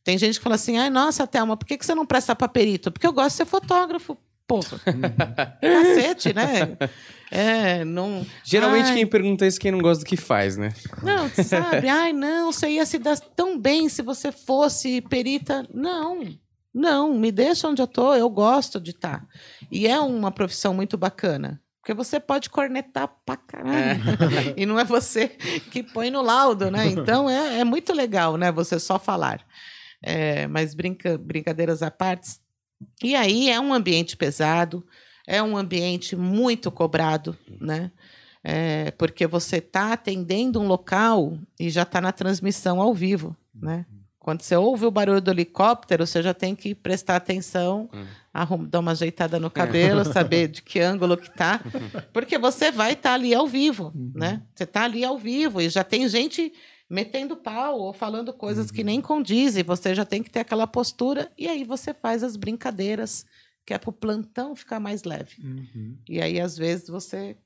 Tem 0.05 0.18
gente 0.18 0.39
que 0.39 0.43
fala 0.44 0.56
assim, 0.56 0.76
ai, 0.76 0.90
nossa, 0.90 1.26
Thelma, 1.26 1.56
por 1.56 1.66
que 1.66 1.78
que 1.78 1.86
você 1.86 1.94
não 1.94 2.05
presta 2.05 2.36
pra 2.36 2.47
perito? 2.47 2.93
Porque 2.93 3.06
eu 3.06 3.12
gosto 3.12 3.31
de 3.31 3.36
ser 3.36 3.47
fotógrafo, 3.47 4.16
porra. 4.47 4.78
Cacete, 5.60 6.35
né? 6.35 6.76
É, 7.31 7.85
não... 7.85 8.24
Geralmente 8.44 8.90
Ai, 8.90 8.94
quem 8.94 9.06
pergunta 9.09 9.44
isso 9.44 9.59
é 9.59 9.60
quem 9.60 9.72
não 9.72 9.81
gosta 9.81 10.05
do 10.05 10.06
que 10.06 10.16
faz, 10.16 10.56
né? 10.56 10.72
Não, 11.02 11.28
sabe? 11.31 11.89
Ai, 11.89 12.12
não, 12.12 12.52
você 12.52 12.68
ia 12.68 12.86
se 12.86 12.97
dar 12.97 13.18
tão 13.18 13.59
bem 13.59 13.89
se 13.89 14.02
você 14.02 14.31
fosse 14.31 15.01
perita. 15.01 15.66
Não, 15.74 16.22
não, 16.72 17.14
me 17.18 17.32
deixa 17.32 17.66
onde 17.66 17.82
eu 17.82 17.89
tô, 17.89 18.14
eu 18.14 18.28
gosto 18.28 18.81
de 18.81 18.90
estar. 18.90 19.26
E 19.68 19.86
é 19.86 19.98
uma 19.98 20.31
profissão 20.31 20.72
muito 20.74 20.97
bacana. 20.97 21.60
Porque 21.81 21.93
você 21.93 22.18
pode 22.18 22.51
cornetar 22.51 23.09
pra 23.26 23.36
caralho. 23.36 24.01
e 24.56 24.64
não 24.64 24.78
é 24.78 24.85
você 24.85 25.28
que 25.28 25.82
põe 25.82 26.10
no 26.10 26.22
laudo, 26.22 26.70
né? 26.70 26.86
Então 26.86 27.28
é, 27.28 27.60
é 27.60 27.64
muito 27.64 27.93
legal, 27.93 28.36
né? 28.36 28.51
Você 28.51 28.78
só 28.78 28.98
falar. 28.98 29.40
É, 30.06 30.47
mas 30.47 30.74
brinca, 30.74 31.16
brincadeiras 31.16 31.82
à 31.82 31.90
parte. 31.90 32.36
E 33.02 33.14
aí 33.16 33.48
é 33.48 33.59
um 33.59 33.72
ambiente 33.72 34.16
pesado, 34.16 34.86
é 35.26 35.43
um 35.43 35.56
ambiente 35.56 36.14
muito 36.14 36.70
cobrado, 36.70 37.36
né? 37.60 37.90
É, 38.43 38.90
porque 38.98 39.26
você 39.26 39.56
está 39.56 39.94
atendendo 39.94 40.60
um 40.60 40.66
local 40.66 41.39
e 41.59 41.70
já 41.70 41.82
está 41.82 42.01
na 42.02 42.12
transmissão 42.12 42.81
ao 42.82 42.93
vivo, 42.93 43.35
né? 43.55 43.86
Quando 44.18 44.40
você 44.43 44.56
ouve 44.56 44.86
o 44.86 44.90
barulho 44.90 45.20
do 45.20 45.31
helicóptero, 45.31 46.06
você 46.06 46.22
já 46.22 46.32
tem 46.35 46.55
que 46.55 46.74
prestar 46.74 47.16
atenção, 47.16 47.89
arrum- 48.32 48.64
dar 48.64 48.81
uma 48.81 48.93
ajeitada 48.93 49.39
no 49.40 49.48
cabelo, 49.51 50.05
saber 50.12 50.48
de 50.48 50.60
que 50.62 50.81
ângulo 50.81 51.16
que 51.16 51.31
tá, 51.31 51.60
porque 52.12 52.36
você 52.39 52.70
vai 52.70 52.93
estar 52.93 53.14
ali 53.14 53.35
ao 53.35 53.47
vivo, 53.47 53.93
né? 54.14 54.43
Você 54.55 54.64
está 54.64 54.85
ali 54.85 55.05
ao 55.05 55.18
vivo 55.18 55.60
e 55.62 55.68
já 55.70 55.85
tem 55.85 56.06
gente 56.09 56.52
metendo 56.89 57.36
pau 57.36 57.78
ou 57.81 57.93
falando 57.93 58.32
coisas 58.32 58.70
que 58.70 58.85
nem 58.85 59.01
condizem, 59.01 59.62
você 59.65 59.94
já 59.94 60.05
tem 60.05 60.23
que 60.23 60.31
ter 60.31 60.40
aquela 60.40 60.66
postura 60.66 61.31
e 61.39 61.48
aí 61.48 61.65
você 61.65 61.93
faz 61.94 62.23
as 62.23 62.36
brincadeiras 62.36 63.24
que 63.66 63.73
é 63.73 63.78
para 63.78 63.90
o 63.90 63.93
plantão 63.93 64.55
ficar 64.55 64.78
mais 64.78 65.05
leve. 65.05 65.36
E 66.09 66.20
aí 66.20 66.40
às 66.40 66.56
vezes 66.56 66.89
você 66.89 67.36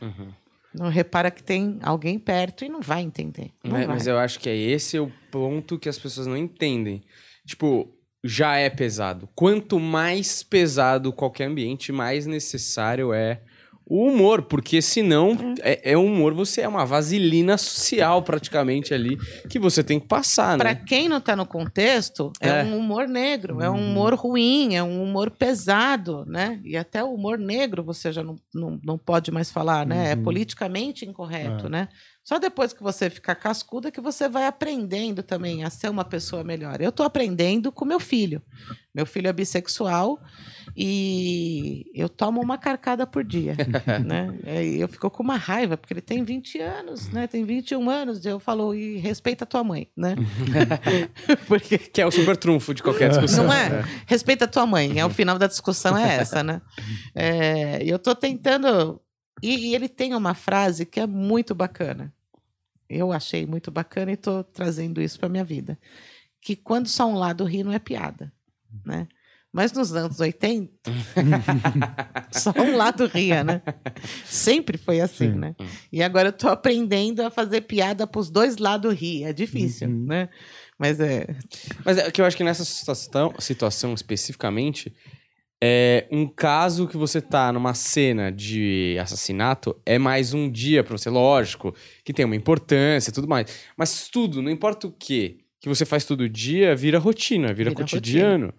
Uhum. 0.00 0.32
não 0.74 0.88
repara 0.88 1.30
que 1.30 1.42
tem 1.42 1.78
alguém 1.82 2.18
perto 2.18 2.64
e 2.64 2.68
não 2.68 2.80
vai 2.80 3.02
entender. 3.02 3.52
Não 3.62 3.72
Mas, 3.72 3.86
vai. 3.86 3.94
mas 3.96 4.06
eu 4.06 4.18
acho 4.18 4.40
que 4.40 4.48
é 4.48 4.56
esse 4.56 4.98
o 4.98 5.12
ponto 5.30 5.78
que 5.78 5.88
as 5.88 5.98
pessoas 5.98 6.26
não 6.26 6.36
entendem. 6.36 7.02
Tipo, 7.46 7.88
já 8.24 8.56
é 8.56 8.70
pesado. 8.70 9.28
Quanto 9.34 9.78
mais 9.78 10.42
pesado 10.42 11.12
qualquer 11.12 11.44
ambiente, 11.46 11.92
mais 11.92 12.24
necessário 12.26 13.12
é 13.12 13.42
o 13.86 14.06
humor, 14.06 14.42
porque 14.42 14.80
senão 14.80 15.36
é, 15.60 15.92
é 15.92 15.96
humor, 15.96 16.32
você 16.34 16.62
é 16.62 16.68
uma 16.68 16.84
vaselina 16.86 17.58
social 17.58 18.22
praticamente 18.22 18.94
ali 18.94 19.16
que 19.50 19.58
você 19.58 19.82
tem 19.84 20.00
que 20.00 20.06
passar, 20.06 20.56
Para 20.56 20.74
né? 20.74 20.82
quem 20.86 21.08
não 21.08 21.18
está 21.18 21.36
no 21.36 21.44
contexto, 21.46 22.32
é, 22.40 22.48
É. 22.60 22.64
um 22.64 22.78
humor 22.78 23.06
negro, 23.08 23.60
é 23.60 23.68
um 23.68 23.90
humor 23.90 24.14
ruim, 24.14 24.74
é 24.76 24.82
um 24.82 25.02
humor 25.02 25.30
pesado, 25.30 26.24
né? 26.26 26.60
E 26.64 26.76
até 26.76 27.02
o 27.04 27.12
humor 27.12 27.38
negro 27.38 27.82
você 27.82 28.12
já 28.12 28.22
não, 28.22 28.36
não, 28.54 28.80
não 28.82 28.96
pode 28.98 29.30
mais 29.30 29.50
falar, 29.50 29.86
né? 29.86 30.12
É 30.12 30.14
Uhum. 30.14 30.22
politicamente 30.22 31.04
incorreto, 31.04 31.66
É. 31.66 31.68
né? 31.68 31.88
Só 32.24 32.38
depois 32.38 32.72
que 32.72 32.82
você 32.84 33.10
ficar 33.10 33.34
cascuda 33.34 33.90
que 33.90 34.00
você 34.00 34.28
vai 34.28 34.46
aprendendo 34.46 35.24
também 35.24 35.64
a 35.64 35.70
ser 35.70 35.88
uma 35.90 36.04
pessoa 36.04 36.44
melhor. 36.44 36.80
Eu 36.80 36.90
estou 36.90 37.04
aprendendo 37.04 37.72
com 37.72 37.84
meu 37.84 37.98
filho. 37.98 38.40
Meu 38.94 39.04
filho 39.04 39.26
é 39.26 39.32
bissexual 39.32 40.20
e 40.76 41.84
eu 41.94 42.08
tomo 42.08 42.40
uma 42.40 42.56
carcada 42.56 43.06
por 43.06 43.22
dia, 43.22 43.54
né? 44.04 44.34
E 44.64 44.80
eu 44.80 44.88
fico 44.88 45.10
com 45.10 45.22
uma 45.22 45.36
raiva, 45.36 45.76
porque 45.76 45.92
ele 45.92 46.00
tem 46.00 46.24
20 46.24 46.58
anos, 46.60 47.08
né? 47.10 47.26
Tem 47.26 47.44
21 47.44 47.90
anos, 47.90 48.24
e 48.24 48.28
eu 48.28 48.40
falo, 48.40 48.74
e 48.74 48.96
respeita 48.98 49.44
a 49.44 49.46
tua 49.46 49.62
mãe, 49.62 49.88
né? 49.96 50.14
porque 51.46 51.78
Que 51.78 52.00
é 52.00 52.06
o 52.06 52.10
super 52.10 52.36
trunfo 52.36 52.72
de 52.72 52.82
qualquer 52.82 53.10
discussão. 53.10 53.44
não 53.44 53.52
é? 53.52 53.84
Respeita 54.06 54.46
a 54.46 54.48
tua 54.48 54.66
mãe. 54.66 54.98
É 54.98 55.04
o 55.04 55.10
final 55.10 55.38
da 55.38 55.46
discussão 55.46 55.96
é 55.96 56.16
essa, 56.16 56.42
né? 56.42 56.62
É, 57.14 57.82
eu 57.84 57.98
tô 57.98 58.14
tentando. 58.14 59.00
E, 59.42 59.70
e 59.70 59.74
ele 59.74 59.88
tem 59.88 60.14
uma 60.14 60.34
frase 60.34 60.86
que 60.86 61.00
é 61.00 61.06
muito 61.06 61.54
bacana. 61.54 62.12
Eu 62.88 63.12
achei 63.12 63.46
muito 63.46 63.70
bacana 63.70 64.12
e 64.12 64.16
tô 64.16 64.44
trazendo 64.44 65.00
isso 65.00 65.18
para 65.18 65.28
minha 65.28 65.44
vida. 65.44 65.78
Que 66.40 66.54
quando 66.56 66.88
só 66.88 67.06
um 67.06 67.14
lado 67.14 67.44
ri 67.44 67.62
não 67.62 67.72
é 67.72 67.78
piada, 67.78 68.32
né? 68.84 69.06
Mas 69.52 69.70
nos 69.72 69.94
anos 69.94 70.18
80, 70.18 70.72
só 72.32 72.52
um 72.56 72.76
lado 72.76 73.06
ria, 73.06 73.44
né? 73.44 73.60
Sempre 74.24 74.78
foi 74.78 75.00
assim, 75.00 75.32
Sim. 75.32 75.38
né? 75.38 75.54
E 75.92 76.02
agora 76.02 76.28
eu 76.28 76.32
tô 76.32 76.48
aprendendo 76.48 77.20
a 77.20 77.30
fazer 77.30 77.62
piada 77.62 78.06
pros 78.06 78.30
dois 78.30 78.56
lados 78.56 78.94
rir. 78.94 79.24
É 79.24 79.32
difícil, 79.32 79.88
Uhum. 79.88 80.06
né? 80.06 80.28
Mas 80.78 80.98
é. 81.00 81.26
Mas 81.84 81.98
é 81.98 82.10
que 82.10 82.20
eu 82.20 82.24
acho 82.24 82.36
que 82.36 82.42
nessa 82.44 82.64
situação, 82.64 83.34
situação 83.38 83.92
especificamente, 83.94 84.92
é 85.62 86.08
um 86.10 86.26
caso 86.26 86.88
que 86.88 86.96
você 86.96 87.20
tá 87.20 87.52
numa 87.52 87.74
cena 87.74 88.32
de 88.32 88.96
assassinato 89.00 89.76
é 89.86 89.98
mais 89.98 90.32
um 90.34 90.50
dia 90.50 90.82
pra 90.82 90.96
você, 90.96 91.08
lógico, 91.10 91.74
que 92.04 92.12
tem 92.12 92.24
uma 92.24 92.34
importância 92.34 93.10
e 93.10 93.12
tudo 93.12 93.28
mais. 93.28 93.46
Mas 93.76 94.08
tudo, 94.08 94.40
não 94.42 94.50
importa 94.50 94.86
o 94.88 94.90
que, 94.92 95.38
que 95.60 95.68
você 95.68 95.84
faz 95.84 96.04
todo 96.04 96.28
dia, 96.28 96.74
vira 96.74 96.98
rotina, 96.98 97.48
vira, 97.52 97.70
Vira 97.70 97.74
cotidiano. 97.74 98.52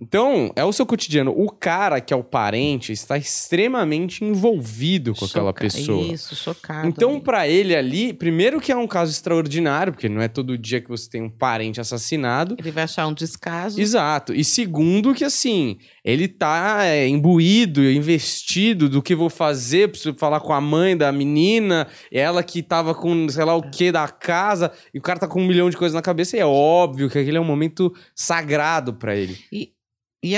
Então, 0.00 0.52
é 0.54 0.64
o 0.64 0.72
seu 0.72 0.86
cotidiano. 0.86 1.32
O 1.36 1.50
cara 1.50 2.00
que 2.00 2.14
é 2.14 2.16
o 2.16 2.22
parente 2.22 2.92
está 2.92 3.18
extremamente 3.18 4.24
envolvido 4.24 5.12
com 5.14 5.24
aquela 5.24 5.48
choca- 5.48 5.60
pessoa. 5.60 6.12
Isso, 6.12 6.36
chocado. 6.36 6.86
Então, 6.86 7.18
pra 7.18 7.48
ele 7.48 7.74
ali, 7.74 8.12
primeiro 8.12 8.60
que 8.60 8.70
é 8.70 8.76
um 8.76 8.86
caso 8.86 9.10
extraordinário, 9.10 9.92
porque 9.92 10.08
não 10.08 10.22
é 10.22 10.28
todo 10.28 10.56
dia 10.56 10.80
que 10.80 10.88
você 10.88 11.10
tem 11.10 11.22
um 11.22 11.28
parente 11.30 11.80
assassinado. 11.80 12.54
Ele 12.58 12.70
vai 12.70 12.84
achar 12.84 13.06
um 13.08 13.12
descaso. 13.12 13.80
Exato. 13.80 14.32
E 14.32 14.44
segundo 14.44 15.12
que, 15.14 15.24
assim, 15.24 15.78
ele 16.04 16.28
tá 16.28 16.84
é, 16.84 17.08
imbuído, 17.08 17.82
investido 17.82 18.88
do 18.88 19.02
que 19.02 19.16
vou 19.16 19.28
fazer, 19.28 19.88
preciso 19.88 20.14
falar 20.16 20.40
com 20.40 20.52
a 20.52 20.60
mãe 20.60 20.96
da 20.96 21.10
menina, 21.10 21.88
ela 22.12 22.42
que 22.44 22.62
tava 22.62 22.94
com 22.94 23.28
sei 23.28 23.44
lá 23.44 23.56
o 23.56 23.68
que 23.68 23.90
da 23.90 24.06
casa, 24.06 24.70
e 24.94 24.98
o 24.98 25.02
cara 25.02 25.18
tá 25.18 25.26
com 25.26 25.42
um 25.42 25.46
milhão 25.46 25.68
de 25.68 25.76
coisas 25.76 25.94
na 25.94 26.02
cabeça, 26.02 26.36
e 26.36 26.40
é 26.40 26.46
óbvio 26.46 27.10
que 27.10 27.18
aquele 27.18 27.36
é 27.36 27.40
um 27.40 27.44
momento 27.44 27.92
sagrado 28.14 28.94
pra 28.94 29.16
ele. 29.16 29.36
E 29.52 29.72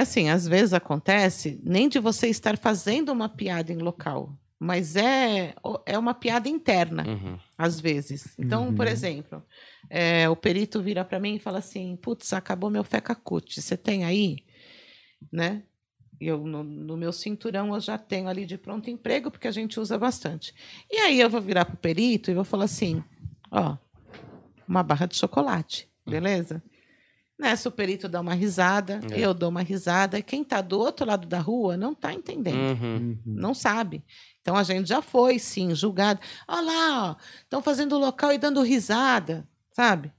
assim, 0.00 0.28
às 0.28 0.46
vezes 0.46 0.72
acontece 0.74 1.60
nem 1.62 1.88
de 1.88 1.98
você 1.98 2.28
estar 2.28 2.56
fazendo 2.58 3.10
uma 3.12 3.28
piada 3.28 3.72
em 3.72 3.78
local, 3.78 4.36
mas 4.58 4.94
é, 4.96 5.54
é 5.86 5.98
uma 5.98 6.12
piada 6.14 6.48
interna, 6.48 7.06
Uhum. 7.08 7.38
às 7.56 7.80
vezes. 7.80 8.34
Então, 8.38 8.72
por 8.74 8.86
Uhum. 8.86 8.92
exemplo, 8.92 9.42
é, 9.88 10.28
o 10.28 10.36
perito 10.36 10.82
vira 10.82 11.04
para 11.04 11.18
mim 11.18 11.36
e 11.36 11.38
fala 11.38 11.58
assim: 11.58 11.96
putz, 11.96 12.32
acabou 12.32 12.68
meu 12.70 12.84
fecacute, 12.84 13.62
você 13.62 13.76
tem 13.76 14.04
aí? 14.04 14.44
Né? 15.32 15.62
Eu, 16.20 16.44
no, 16.46 16.62
no 16.62 16.96
meu 16.98 17.12
cinturão 17.12 17.72
eu 17.74 17.80
já 17.80 17.96
tenho 17.96 18.28
ali 18.28 18.44
de 18.44 18.58
pronto 18.58 18.90
emprego, 18.90 19.30
porque 19.30 19.48
a 19.48 19.52
gente 19.52 19.80
usa 19.80 19.96
bastante. 19.96 20.52
E 20.90 20.98
aí 20.98 21.18
eu 21.18 21.30
vou 21.30 21.40
virar 21.40 21.64
pro 21.64 21.78
perito 21.78 22.30
e 22.30 22.34
vou 22.34 22.44
falar 22.44 22.64
assim: 22.64 23.02
ó, 23.50 23.78
uma 24.68 24.82
barra 24.82 25.06
de 25.06 25.16
chocolate, 25.16 25.88
beleza? 26.06 26.62
Nessa 27.40 27.70
o 27.70 27.72
perito 27.72 28.06
dá 28.06 28.20
uma 28.20 28.34
risada, 28.34 29.00
É. 29.10 29.18
eu 29.18 29.32
dou 29.32 29.48
uma 29.48 29.62
risada, 29.62 30.18
e 30.18 30.22
quem 30.22 30.42
está 30.42 30.60
do 30.60 30.78
outro 30.78 31.06
lado 31.06 31.26
da 31.26 31.38
rua 31.40 31.74
não 31.76 31.92
está 31.92 32.12
entendendo 32.12 32.56
Uhum. 32.56 32.96
Uhum. 32.98 33.18
não 33.24 33.54
sabe. 33.54 34.04
Então 34.42 34.56
a 34.56 34.62
gente 34.62 34.86
já 34.88 35.00
foi, 35.00 35.38
sim, 35.38 35.74
julgado. 35.74 36.20
Olha 36.46 36.60
lá, 36.62 37.16
estão 37.42 37.62
fazendo 37.62 37.94
o 37.94 37.98
local 37.98 38.32
e 38.32 38.38
dando 38.38 38.60
risada, 38.62 39.48
sabe? 39.72 40.12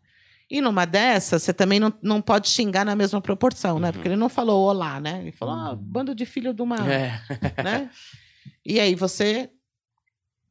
E 0.50 0.60
numa 0.62 0.84
dessas, 0.86 1.44
você 1.44 1.54
também 1.54 1.80
não, 1.80 1.94
não 2.02 2.22
pode 2.22 2.50
xingar 2.50 2.84
na 2.84 2.96
mesma 2.96 3.22
proporção, 3.22 3.80
né? 3.80 3.92
Porque 3.92 4.08
ele 4.08 4.16
não 4.18 4.28
falou 4.28 4.68
olá, 4.68 5.00
né? 5.00 5.20
Ele 5.22 5.32
falou, 5.32 5.54
ah, 5.56 5.76
bando 5.80 6.14
de 6.14 6.26
filho 6.26 6.54
de 6.54 6.62
uma. 6.62 6.76
É. 6.92 7.22
né? 7.64 7.90
E 8.66 8.80
aí 8.80 8.94
você. 8.96 9.50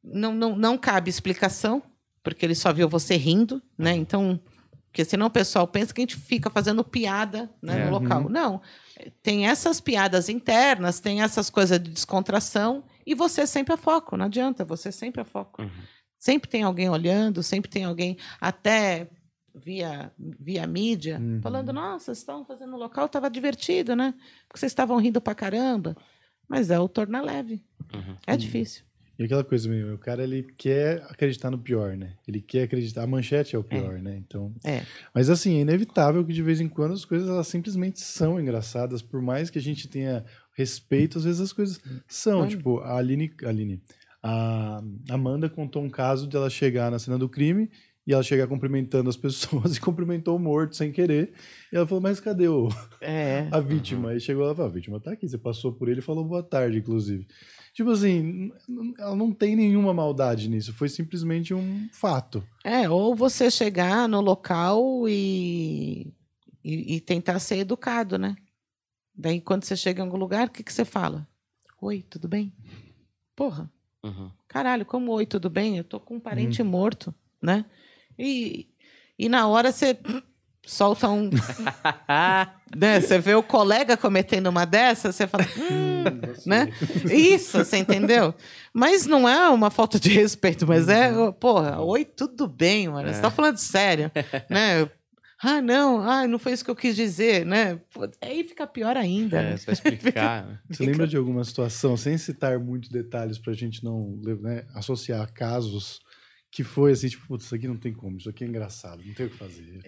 Não, 0.02 0.32
não, 0.34 0.56
não 0.56 0.78
cabe 0.78 1.10
explicação, 1.10 1.82
porque 2.22 2.46
ele 2.46 2.54
só 2.54 2.72
viu 2.72 2.88
você 2.88 3.16
rindo, 3.16 3.60
né? 3.76 3.94
Então. 3.94 4.40
Porque 4.90 5.04
senão 5.04 5.26
o 5.28 5.30
pessoal 5.30 5.68
pensa 5.68 5.94
que 5.94 6.00
a 6.00 6.02
gente 6.02 6.16
fica 6.16 6.50
fazendo 6.50 6.82
piada 6.82 7.48
né, 7.62 7.80
É. 7.82 7.84
no 7.84 7.92
local. 7.92 8.22
Uhum. 8.24 8.28
Não. 8.28 8.60
Tem 9.22 9.46
essas 9.46 9.80
piadas 9.80 10.28
internas, 10.28 10.98
tem 11.00 11.22
essas 11.22 11.48
coisas 11.48 11.78
de 11.80 11.90
descontração, 11.90 12.84
e 13.06 13.14
você 13.14 13.46
sempre 13.46 13.74
é 13.74 13.76
foco, 13.76 14.16
não 14.16 14.26
adianta, 14.26 14.64
você 14.64 14.90
sempre 14.92 15.20
é 15.20 15.24
foco. 15.24 15.62
Uhum. 15.62 15.70
Sempre 16.18 16.50
tem 16.50 16.62
alguém 16.64 16.88
olhando, 16.90 17.42
sempre 17.42 17.70
tem 17.70 17.84
alguém, 17.84 18.18
até 18.40 19.08
via, 19.54 20.12
via 20.18 20.66
mídia, 20.66 21.18
Uhum. 21.18 21.40
falando: 21.40 21.72
nossa, 21.72 22.06
vocês 22.06 22.18
estavam 22.18 22.44
fazendo 22.44 22.72
no 22.72 22.76
local, 22.76 23.06
estava 23.06 23.30
divertido, 23.30 23.94
né? 23.96 24.12
Porque 24.48 24.58
vocês 24.60 24.70
estavam 24.72 24.96
rindo 24.98 25.20
pra 25.20 25.34
caramba. 25.34 25.96
Mas 26.48 26.68
é 26.68 26.78
o 26.80 26.88
torna 26.88 27.22
leve. 27.22 27.64
Uhum. 27.94 28.16
É 28.26 28.36
difícil. 28.36 28.82
E 29.20 29.24
aquela 29.24 29.44
coisa 29.44 29.68
mesmo, 29.68 29.92
o 29.92 29.98
cara 29.98 30.24
ele 30.24 30.42
quer 30.56 31.02
acreditar 31.10 31.50
no 31.50 31.58
pior, 31.58 31.94
né? 31.94 32.14
Ele 32.26 32.40
quer 32.40 32.62
acreditar. 32.62 33.02
A 33.02 33.06
manchete 33.06 33.54
é 33.54 33.58
o 33.58 33.62
pior, 33.62 33.98
né? 34.00 34.16
Então. 34.16 34.50
É. 34.64 34.82
Mas 35.14 35.28
assim, 35.28 35.58
é 35.58 35.60
inevitável 35.60 36.24
que 36.24 36.32
de 36.32 36.42
vez 36.42 36.58
em 36.58 36.70
quando 36.70 36.94
as 36.94 37.04
coisas 37.04 37.28
elas 37.28 37.46
simplesmente 37.46 38.00
são 38.00 38.40
engraçadas, 38.40 39.02
por 39.02 39.20
mais 39.20 39.50
que 39.50 39.58
a 39.58 39.62
gente 39.62 39.88
tenha 39.88 40.24
respeito, 40.54 41.18
às 41.18 41.24
vezes 41.24 41.38
as 41.38 41.52
coisas 41.52 41.78
são. 42.08 42.48
Tipo, 42.48 42.80
a 42.80 42.96
Aline, 42.96 43.30
a 43.44 43.48
Aline, 43.50 43.82
a 44.22 44.82
Amanda 45.10 45.50
contou 45.50 45.82
um 45.82 45.90
caso 45.90 46.26
de 46.26 46.34
ela 46.34 46.48
chegar 46.48 46.90
na 46.90 46.98
cena 46.98 47.18
do 47.18 47.28
crime 47.28 47.68
e 48.06 48.14
ela 48.14 48.22
chegar 48.22 48.46
cumprimentando 48.46 49.10
as 49.10 49.18
pessoas 49.20 49.76
e 49.76 49.80
cumprimentou 49.82 50.34
o 50.34 50.38
morto 50.38 50.74
sem 50.74 50.90
querer. 50.90 51.34
E 51.70 51.76
ela 51.76 51.86
falou, 51.86 52.00
mas 52.00 52.20
cadê 52.20 52.48
o, 52.48 52.70
É. 53.02 53.48
a 53.52 53.60
vítima? 53.60 54.12
Aí 54.12 54.20
chegou 54.20 54.46
lá 54.46 54.52
e 54.52 54.56
falou, 54.56 54.70
a 54.70 54.74
vítima 54.74 54.98
tá 54.98 55.12
aqui, 55.12 55.28
você 55.28 55.36
passou 55.36 55.74
por 55.74 55.90
ele 55.90 56.00
e 56.00 56.02
falou 56.02 56.24
boa 56.24 56.42
tarde, 56.42 56.78
inclusive. 56.78 57.26
Tipo 57.72 57.90
assim, 57.90 58.52
ela 58.98 59.14
não 59.14 59.32
tem 59.32 59.54
nenhuma 59.56 59.94
maldade 59.94 60.48
nisso, 60.48 60.72
foi 60.72 60.88
simplesmente 60.88 61.54
um 61.54 61.88
fato. 61.92 62.42
É, 62.64 62.88
ou 62.90 63.14
você 63.14 63.50
chegar 63.50 64.08
no 64.08 64.20
local 64.20 65.08
e, 65.08 66.12
e, 66.64 66.96
e 66.96 67.00
tentar 67.00 67.38
ser 67.38 67.58
educado, 67.58 68.18
né? 68.18 68.36
Daí, 69.14 69.40
quando 69.40 69.64
você 69.64 69.76
chega 69.76 70.00
em 70.02 70.04
algum 70.04 70.16
lugar, 70.18 70.48
o 70.48 70.50
que, 70.50 70.62
que 70.62 70.72
você 70.72 70.84
fala? 70.84 71.26
Oi, 71.80 72.04
tudo 72.08 72.28
bem? 72.28 72.52
Porra, 73.36 73.70
Uhum. 74.02 74.30
caralho, 74.48 74.84
como 74.86 75.12
oi, 75.12 75.26
tudo 75.26 75.48
bem? 75.50 75.76
Eu 75.76 75.84
tô 75.84 76.00
com 76.00 76.16
um 76.16 76.20
parente 76.20 76.62
morto, 76.62 77.14
né? 77.40 77.64
E, 78.18 78.66
e 79.18 79.28
na 79.28 79.46
hora 79.46 79.70
você 79.72 79.96
solta 80.66 81.08
um. 81.08 81.30
né? 82.76 83.00
Você 83.00 83.18
vê 83.18 83.34
o 83.34 83.42
colega 83.42 83.96
cometendo 83.96 84.46
uma 84.48 84.64
dessas, 84.64 85.14
você 85.16 85.26
fala. 85.26 85.44
"Hum", 85.58 86.04
né? 86.46 86.68
Isso, 87.10 87.58
você 87.58 87.78
entendeu? 87.78 88.34
Mas 88.72 89.06
não 89.06 89.28
é 89.28 89.48
uma 89.48 89.70
falta 89.70 89.98
de 89.98 90.10
respeito, 90.10 90.66
mas 90.66 90.88
é, 90.88 91.10
Uhum. 91.10 91.32
porra, 91.32 91.80
oi, 91.80 92.04
tudo 92.04 92.46
bem, 92.46 92.88
mano. 92.88 93.08
É. 93.08 93.12
Você 93.12 93.20
tá 93.20 93.30
falando 93.30 93.56
sério, 93.58 94.10
né? 94.48 94.88
Ah, 95.42 95.62
não, 95.62 96.02
ah, 96.02 96.26
não 96.28 96.38
foi 96.38 96.52
isso 96.52 96.62
que 96.62 96.70
eu 96.70 96.76
quis 96.76 96.94
dizer, 96.94 97.46
né? 97.46 97.80
Pô, 97.94 98.06
aí 98.20 98.44
fica 98.44 98.66
pior 98.66 98.94
ainda. 98.94 99.38
É, 99.38 99.42
né? 99.52 99.56
você 99.56 99.64
vai 99.64 99.74
explicar. 99.94 100.60
Você 100.70 100.84
lembra 100.84 101.06
de 101.06 101.16
alguma 101.16 101.42
situação, 101.44 101.96
sem 101.96 102.18
citar 102.18 102.58
muitos 102.58 102.90
detalhes 102.90 103.38
pra 103.38 103.54
gente 103.54 103.82
não 103.82 104.20
né, 104.42 104.66
associar 104.74 105.32
casos, 105.32 106.00
que 106.50 106.64
foi 106.64 106.92
assim, 106.92 107.08
tipo, 107.08 107.26
putz, 107.26 107.44
isso 107.44 107.54
aqui 107.54 107.68
não 107.68 107.76
tem 107.76 107.92
como, 107.92 108.16
isso 108.16 108.28
aqui 108.28 108.42
é 108.42 108.46
engraçado, 108.46 109.02
não 109.04 109.14
tem 109.14 109.26
o 109.26 109.30
que 109.30 109.36
fazer. 109.36 109.84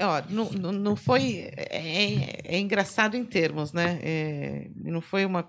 Ó, 0.00 0.22
não, 0.30 0.50
não, 0.50 0.72
não 0.72 0.96
foi. 0.96 1.50
É, 1.56 2.54
é 2.56 2.58
engraçado 2.58 3.16
em 3.16 3.24
termos, 3.24 3.72
né? 3.72 3.98
É, 4.02 4.70
não 4.74 5.00
foi 5.00 5.26
uma. 5.26 5.48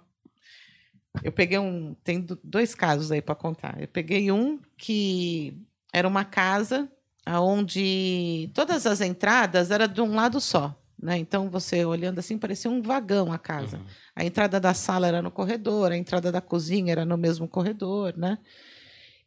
Eu 1.23 1.31
peguei 1.31 1.57
um. 1.57 1.95
Tem 2.03 2.19
do- 2.19 2.39
dois 2.43 2.75
casos 2.75 3.11
aí 3.11 3.21
para 3.21 3.33
contar. 3.33 3.81
Eu 3.81 3.87
peguei 3.87 4.31
um 4.31 4.59
que 4.77 5.57
era 5.93 6.07
uma 6.07 6.25
casa 6.25 6.91
onde 7.25 8.49
todas 8.53 8.85
as 8.85 9.01
entradas 9.01 9.71
eram 9.71 9.87
de 9.87 10.01
um 10.01 10.13
lado 10.15 10.39
só. 10.39 10.77
Né? 11.01 11.17
Então, 11.17 11.49
você 11.49 11.85
olhando 11.85 12.19
assim, 12.19 12.37
parecia 12.37 12.71
um 12.71 12.81
vagão 12.81 13.31
a 13.31 13.37
casa. 13.37 13.77
Uhum. 13.77 13.85
A 14.15 14.25
entrada 14.25 14.59
da 14.59 14.73
sala 14.73 15.07
era 15.07 15.21
no 15.21 15.29
corredor, 15.29 15.91
a 15.91 15.97
entrada 15.97 16.31
da 16.31 16.41
cozinha 16.41 16.91
era 16.91 17.05
no 17.05 17.17
mesmo 17.17 17.47
corredor, 17.47 18.17
né? 18.17 18.39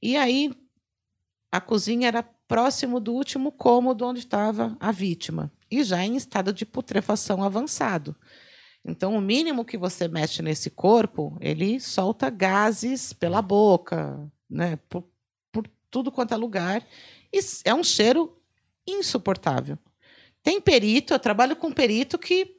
E 0.03 0.17
aí 0.17 0.51
a 1.51 1.61
cozinha 1.61 2.09
era 2.09 2.23
próximo 2.23 3.01
do 3.01 3.13
último 3.13 3.53
cômodo 3.53 4.05
onde 4.05 4.21
estava 4.21 4.77
a 4.81 4.91
vítima 4.91 5.53
e 5.71 5.85
já 5.85 6.05
em 6.05 6.17
estado 6.17 6.53
de 6.53 6.67
putrefação 6.67 7.43
avançado. 7.43 8.17
Então, 8.85 9.15
o 9.15 9.21
mínimo 9.21 9.65
que 9.65 9.77
você 9.77 10.09
mexe 10.09 10.43
nesse 10.43 10.71
corpo, 10.71 11.37
ele 11.41 11.79
solta 11.79 12.31
gases 12.31 13.13
pela 13.13 13.43
boca, 13.43 14.31
né? 14.49 14.79
Por, 14.89 15.05
por 15.53 15.69
tudo 15.91 16.11
quanto 16.11 16.33
é 16.33 16.37
lugar. 16.37 16.85
E 17.33 17.39
é 17.65 17.75
um 17.75 17.85
cheiro 17.85 18.37
insuportável. 18.87 19.79
Tem 20.43 20.61
perito, 20.61 21.13
eu 21.13 21.19
trabalho 21.19 21.55
com 21.55 21.71
perito 21.71 22.19
que 22.19 22.57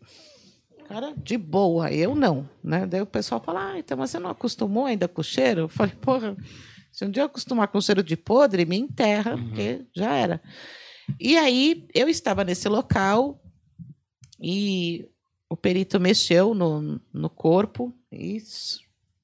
Cara, 0.88 1.14
de 1.16 1.38
boa, 1.38 1.90
eu 1.90 2.14
não, 2.14 2.50
né? 2.62 2.86
Daí 2.86 3.02
o 3.02 3.06
pessoal 3.06 3.42
fala, 3.42 3.72
ah, 3.72 3.80
então 3.80 3.98
você 3.98 4.20
não 4.20 4.30
acostumou 4.30 4.86
ainda 4.86 5.08
com 5.08 5.22
o 5.22 5.24
cheiro? 5.24 5.62
Eu 5.62 5.70
falei, 5.70 5.96
porra, 5.96 6.36
se 6.92 7.06
um 7.06 7.10
dia 7.10 7.24
eu 7.24 7.28
acostumar 7.28 7.68
com 7.70 7.78
o 7.78 7.82
cheiro 7.82 8.04
de 8.04 8.18
podre, 8.18 8.66
me 8.66 8.78
enterra, 8.78 9.38
porque 9.38 9.86
já 9.96 10.14
era. 10.14 10.42
E 11.20 11.38
aí 11.38 11.88
eu 11.94 12.08
estava 12.10 12.44
nesse 12.44 12.68
local 12.70 13.42
e 14.40 15.08
o 15.50 15.56
perito 15.58 16.00
mexeu 16.00 16.54
no, 16.54 17.00
no 17.14 17.30
corpo 17.30 17.94
e 18.12 18.42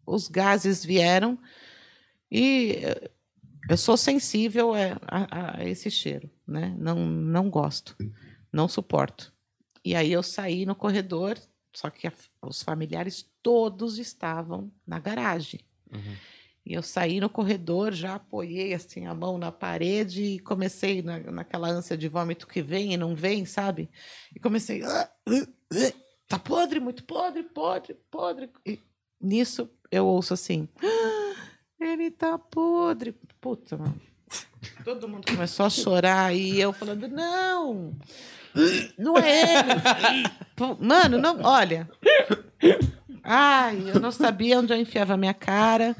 os 0.06 0.28
gases 0.28 0.84
vieram 0.84 1.38
e 2.32 2.76
eu 3.70 3.78
sou 3.78 3.98
sensível 3.98 4.74
a, 4.74 4.98
a- 5.08 5.58
a 5.60 5.66
esse 5.66 5.90
cheiro, 5.90 6.30
né? 6.46 6.76
Não, 6.78 6.96
não 7.06 7.50
gosto, 7.50 7.96
não 8.52 8.68
suporto. 8.68 9.34
E 9.84 9.96
aí 9.96 10.12
eu 10.12 10.24
saí 10.24 10.66
no 10.66 10.76
corredor, 10.76 11.38
Só 11.74 11.90
que 11.92 12.08
a- 12.08 12.14
os 12.42 12.64
familiares 12.64 13.26
todos 13.44 14.00
estavam 14.00 14.72
na 14.86 15.00
garagem. 15.00 15.60
Uhum. 15.94 16.16
E 16.68 16.74
eu 16.74 16.84
saí 16.84 17.22
no 17.22 17.30
corredor, 17.30 17.94
já 17.94 18.16
apoiei 18.16 18.74
assim 18.74 19.06
a 19.06 19.14
mão 19.16 19.38
na 19.38 19.54
parede 19.54 20.22
e 20.22 20.40
comecei 20.40 21.02
na, 21.02 21.18
naquela 21.20 21.70
ânsia 21.70 21.98
de 21.98 22.10
vômito 22.10 22.46
que 22.46 22.62
vem 22.62 22.94
e 22.94 22.98
não 22.98 23.16
vem, 23.16 23.46
sabe? 23.46 23.90
E 24.36 24.40
comecei. 24.40 24.84
"Ah, 24.84 25.10
ah, 25.30 25.48
ah, 25.74 25.94
tá 26.28 26.38
podre, 26.38 26.82
muito 26.82 27.06
podre, 27.06 27.44
podre, 27.44 27.96
podre. 28.12 28.50
E 28.66 28.78
nisso 29.22 29.70
eu 29.90 30.06
ouço 30.06 30.34
assim. 30.34 30.68
"Ah, 30.84 31.36
ele 31.80 32.12
tá 32.12 32.38
podre. 32.38 33.16
Puta, 33.40 33.78
mano. 33.78 34.02
Todo 34.84 35.08
mundo 35.08 35.26
começou 35.26 35.68
a 35.68 35.70
chorar 35.70 36.36
e 36.36 36.60
eu 36.60 36.74
falando, 36.74 37.08
não, 37.08 37.96
não 38.98 39.18
é 39.18 39.60
ele. 39.60 40.24
Mano, 40.82 41.18
não, 41.18 41.42
olha. 41.44 41.90
Ai, 43.24 43.90
eu 43.90 44.02
não 44.02 44.12
sabia 44.12 44.60
onde 44.60 44.74
eu 44.74 44.78
enfiava 44.78 45.14
a 45.14 45.18
minha 45.18 45.34
cara. 45.34 45.96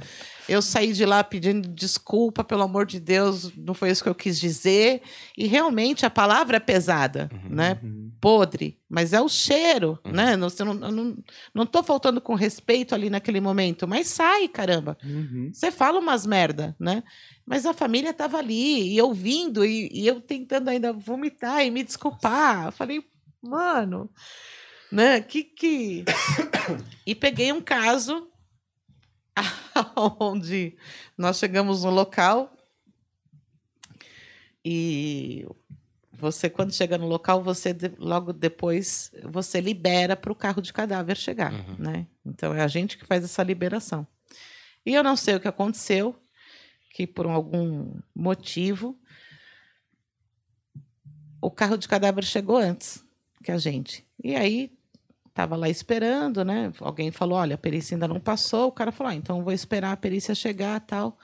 Eu 0.48 0.62
saí 0.62 0.94
de 0.94 1.06
lá 1.06 1.24
pedindo 1.24 1.68
desculpa, 1.68 2.44
pelo 2.44 2.64
amor 2.64 2.86
de 2.86 3.00
Deus, 3.00 3.52
não 3.56 3.74
foi 3.74 3.92
isso 3.92 4.04
que 4.04 4.10
eu 4.10 4.16
quis 4.16 4.40
dizer. 4.40 5.02
E 5.38 5.46
realmente 5.48 6.06
a 6.06 6.10
palavra 6.10 6.58
é 6.58 6.60
pesada, 6.60 7.30
né? 7.50 7.80
Podre, 8.22 8.80
mas 8.90 9.14
é 9.14 9.22
o 9.22 9.28
cheiro, 9.28 10.00
né? 10.06 10.36
Não, 10.36 10.48
não, 10.60 10.74
não, 10.74 11.18
não 11.54 11.66
tô 11.66 11.84
faltando 11.84 12.22
com 12.22 12.34
respeito 12.34 12.96
ali 12.96 13.10
naquele 13.10 13.42
momento, 13.42 13.88
mas 13.88 14.08
sai, 14.08 14.48
caramba. 14.48 14.98
Uhum. 15.04 15.52
Você 15.54 15.72
fala 15.72 16.00
umas 16.00 16.26
merda, 16.26 16.76
né? 16.80 17.04
Mas 17.46 17.66
a 17.66 17.74
família 17.74 18.14
tava 18.14 18.38
ali, 18.38 18.94
e 18.94 19.02
ouvindo, 19.02 19.66
e, 19.66 19.90
e 19.94 20.08
eu 20.08 20.22
tentando 20.22 20.70
ainda 20.70 20.94
vomitar 20.94 21.66
e 21.66 21.72
me 21.72 21.84
desculpar. 21.84 22.68
Eu 22.68 22.72
falei, 22.72 23.04
mano, 23.42 24.10
né? 24.92 25.22
Que 25.22 25.44
que. 25.44 26.06
e 27.06 27.14
peguei 27.14 27.52
um 27.52 27.62
caso 27.62 28.28
onde 30.20 30.76
nós 31.18 31.38
chegamos 31.38 31.84
no 31.84 31.90
local 31.90 32.54
e 34.64 35.46
você, 36.12 36.50
quando 36.50 36.74
chega 36.74 36.98
no 36.98 37.08
local, 37.08 37.44
você 37.44 37.76
logo 37.98 38.34
depois 38.34 39.12
você 39.24 39.62
libera 39.62 40.16
para 40.16 40.32
o 40.32 40.36
carro 40.36 40.62
de 40.62 40.74
cadáver 40.74 41.16
chegar, 41.16 41.54
né? 41.80 42.08
Então 42.26 42.54
é 42.54 42.62
a 42.62 42.68
gente 42.68 42.98
que 42.98 43.06
faz 43.06 43.24
essa 43.24 43.44
liberação. 43.44 44.06
E 44.86 44.94
eu 44.94 45.04
não 45.04 45.16
sei 45.16 45.36
o 45.36 45.40
que 45.40 45.48
aconteceu, 45.48 46.16
que 46.92 47.06
por 47.06 47.28
algum 47.28 47.94
motivo 48.16 49.00
o 51.40 51.52
carro 51.52 51.78
de 51.78 51.88
cadáver 51.88 52.24
chegou 52.24 52.58
antes 52.58 53.06
que 53.44 53.52
a 53.52 53.58
gente. 53.58 54.06
E 54.24 54.36
aí 54.36 54.77
estava 55.38 55.56
lá 55.56 55.70
esperando, 55.70 56.44
né? 56.44 56.74
Alguém 56.80 57.12
falou: 57.12 57.38
olha, 57.38 57.54
a 57.54 57.60
perícia 57.60 57.94
ainda 57.94 58.08
não 58.08 58.20
passou. 58.20 58.68
O 58.68 58.72
cara 58.72 58.92
falou: 58.92 59.12
ah, 59.12 59.16
então 59.16 59.44
vou 59.44 59.54
esperar 59.54 59.92
a 59.92 59.98
perícia 59.98 60.34
chegar 60.34 60.80
tal. 60.82 61.18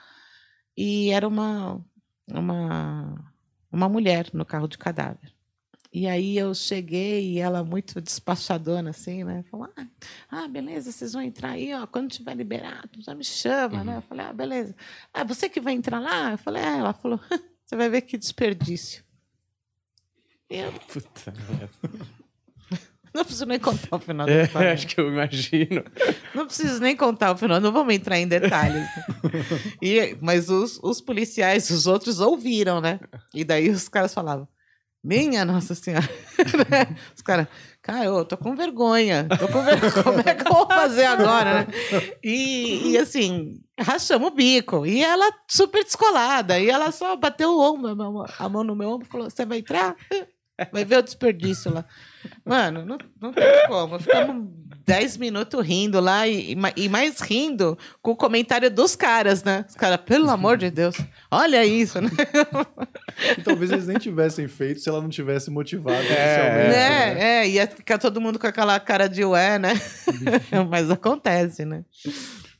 E 0.76 1.10
era 1.10 1.26
uma, 1.26 1.84
uma, 2.30 3.32
uma 3.72 3.88
mulher 3.88 4.30
no 4.32 4.44
carro 4.44 4.68
de 4.68 4.78
cadáver. 4.78 5.34
E 5.92 6.08
aí 6.08 6.36
eu 6.36 6.52
cheguei 6.54 7.34
e 7.34 7.38
ela 7.38 7.62
muito 7.62 8.00
despachadona, 8.00 8.90
assim, 8.90 9.22
né? 9.22 9.44
Falou, 9.48 9.68
ah, 9.76 9.86
ah, 10.28 10.48
beleza, 10.48 10.90
vocês 10.90 11.12
vão 11.12 11.22
entrar 11.22 11.50
aí, 11.50 11.72
ó. 11.72 11.86
Quando 11.86 12.10
tiver 12.10 12.34
liberado, 12.34 13.00
já 13.00 13.14
me 13.14 13.22
chama, 13.22 13.84
né? 13.84 13.98
Eu 13.98 14.02
falei, 14.02 14.26
ah, 14.26 14.32
beleza. 14.32 14.74
Ah, 15.12 15.22
você 15.22 15.48
que 15.48 15.60
vai 15.60 15.72
entrar 15.72 16.00
lá? 16.00 16.32
Eu 16.32 16.38
falei, 16.38 16.64
é. 16.64 16.78
Ela 16.78 16.92
falou, 16.92 17.20
você 17.64 17.76
vai 17.76 17.88
ver 17.88 18.00
que 18.00 18.18
desperdício. 18.18 19.04
Eu 20.50 20.72
Puta 20.72 21.32
merda. 21.32 22.23
Não 23.14 23.24
preciso 23.24 23.46
nem 23.46 23.58
contar 23.60 23.96
o 23.96 23.98
final 24.00 24.26
da 24.26 24.32
É, 24.32 24.72
acho 24.72 24.86
que 24.86 25.00
eu 25.00 25.08
imagino. 25.08 25.84
Não 26.34 26.46
preciso 26.46 26.80
nem 26.80 26.96
contar 26.96 27.32
o 27.32 27.36
final, 27.36 27.60
não 27.60 27.70
vamos 27.72 27.94
entrar 27.94 28.18
em 28.18 28.26
detalhes. 28.26 28.88
E, 29.80 30.16
mas 30.20 30.50
os, 30.50 30.78
os 30.82 31.00
policiais, 31.00 31.70
os 31.70 31.86
outros 31.86 32.20
ouviram, 32.20 32.80
né? 32.80 32.98
E 33.32 33.44
daí 33.44 33.70
os 33.70 33.88
caras 33.88 34.12
falavam: 34.12 34.48
Minha 35.02 35.44
Nossa 35.44 35.74
Senhora. 35.74 36.08
Né? 36.68 36.96
os 37.14 37.22
caras, 37.22 37.46
cara, 37.80 38.04
eu 38.06 38.24
tô 38.24 38.36
com 38.36 38.56
vergonha. 38.56 39.26
Tô 39.38 39.46
com 39.48 39.62
vergonha. 39.62 40.02
Como 40.02 40.20
é 40.20 40.34
que 40.34 40.46
eu 40.48 40.52
vou 40.52 40.66
fazer 40.66 41.04
agora, 41.04 41.54
né? 41.60 41.66
E, 42.22 42.90
e 42.90 42.98
assim, 42.98 43.60
rachamos 43.78 44.28
o 44.28 44.34
bico. 44.34 44.84
E 44.84 45.02
ela 45.02 45.30
super 45.48 45.84
descolada. 45.84 46.58
E 46.58 46.68
ela 46.68 46.90
só 46.90 47.14
bateu 47.16 47.50
o 47.50 47.60
ombro, 47.60 47.88
a 47.90 47.94
mão- 47.94 48.26
a 48.38 48.48
mão 48.48 48.64
no 48.64 48.74
meu 48.74 48.88
ombro 48.90 49.06
e 49.06 49.10
falou: 49.10 49.30
Você 49.30 49.46
vai 49.46 49.58
entrar? 49.58 49.94
Vai 50.72 50.84
ver 50.84 50.98
o 50.98 51.02
desperdício 51.02 51.72
lá. 51.72 51.84
Mano, 52.44 52.84
não, 52.84 52.98
não 53.20 53.32
tem 53.32 53.44
como. 53.66 53.98
Ficamos 53.98 54.48
10 54.86 55.16
minutos 55.16 55.66
rindo 55.66 55.98
lá 56.00 56.28
e, 56.28 56.52
e 56.52 56.56
ma- 56.56 56.72
mais 56.90 57.20
rindo 57.20 57.76
com 58.00 58.12
o 58.12 58.16
comentário 58.16 58.70
dos 58.70 58.94
caras, 58.94 59.42
né? 59.42 59.64
Os 59.68 59.74
caras, 59.74 59.98
pelo 60.04 60.30
amor 60.30 60.56
de 60.56 60.70
Deus, 60.70 60.96
olha 61.30 61.64
isso, 61.64 62.00
né? 62.00 62.10
E 63.38 63.42
talvez 63.42 63.70
eles 63.72 63.86
nem 63.86 63.98
tivessem 63.98 64.46
feito 64.46 64.80
se 64.80 64.88
ela 64.88 65.00
não 65.00 65.08
tivesse 65.08 65.50
motivado 65.50 65.96
inicialmente. 66.04 66.68
né? 66.68 67.14
né? 67.14 67.22
É, 67.42 67.48
ia 67.48 67.66
ficar 67.66 67.98
todo 67.98 68.20
mundo 68.20 68.38
com 68.38 68.46
aquela 68.46 68.78
cara 68.78 69.08
de 69.08 69.24
ué, 69.24 69.58
né? 69.58 69.72
Mas 70.70 70.90
acontece, 70.90 71.64
né? 71.64 71.84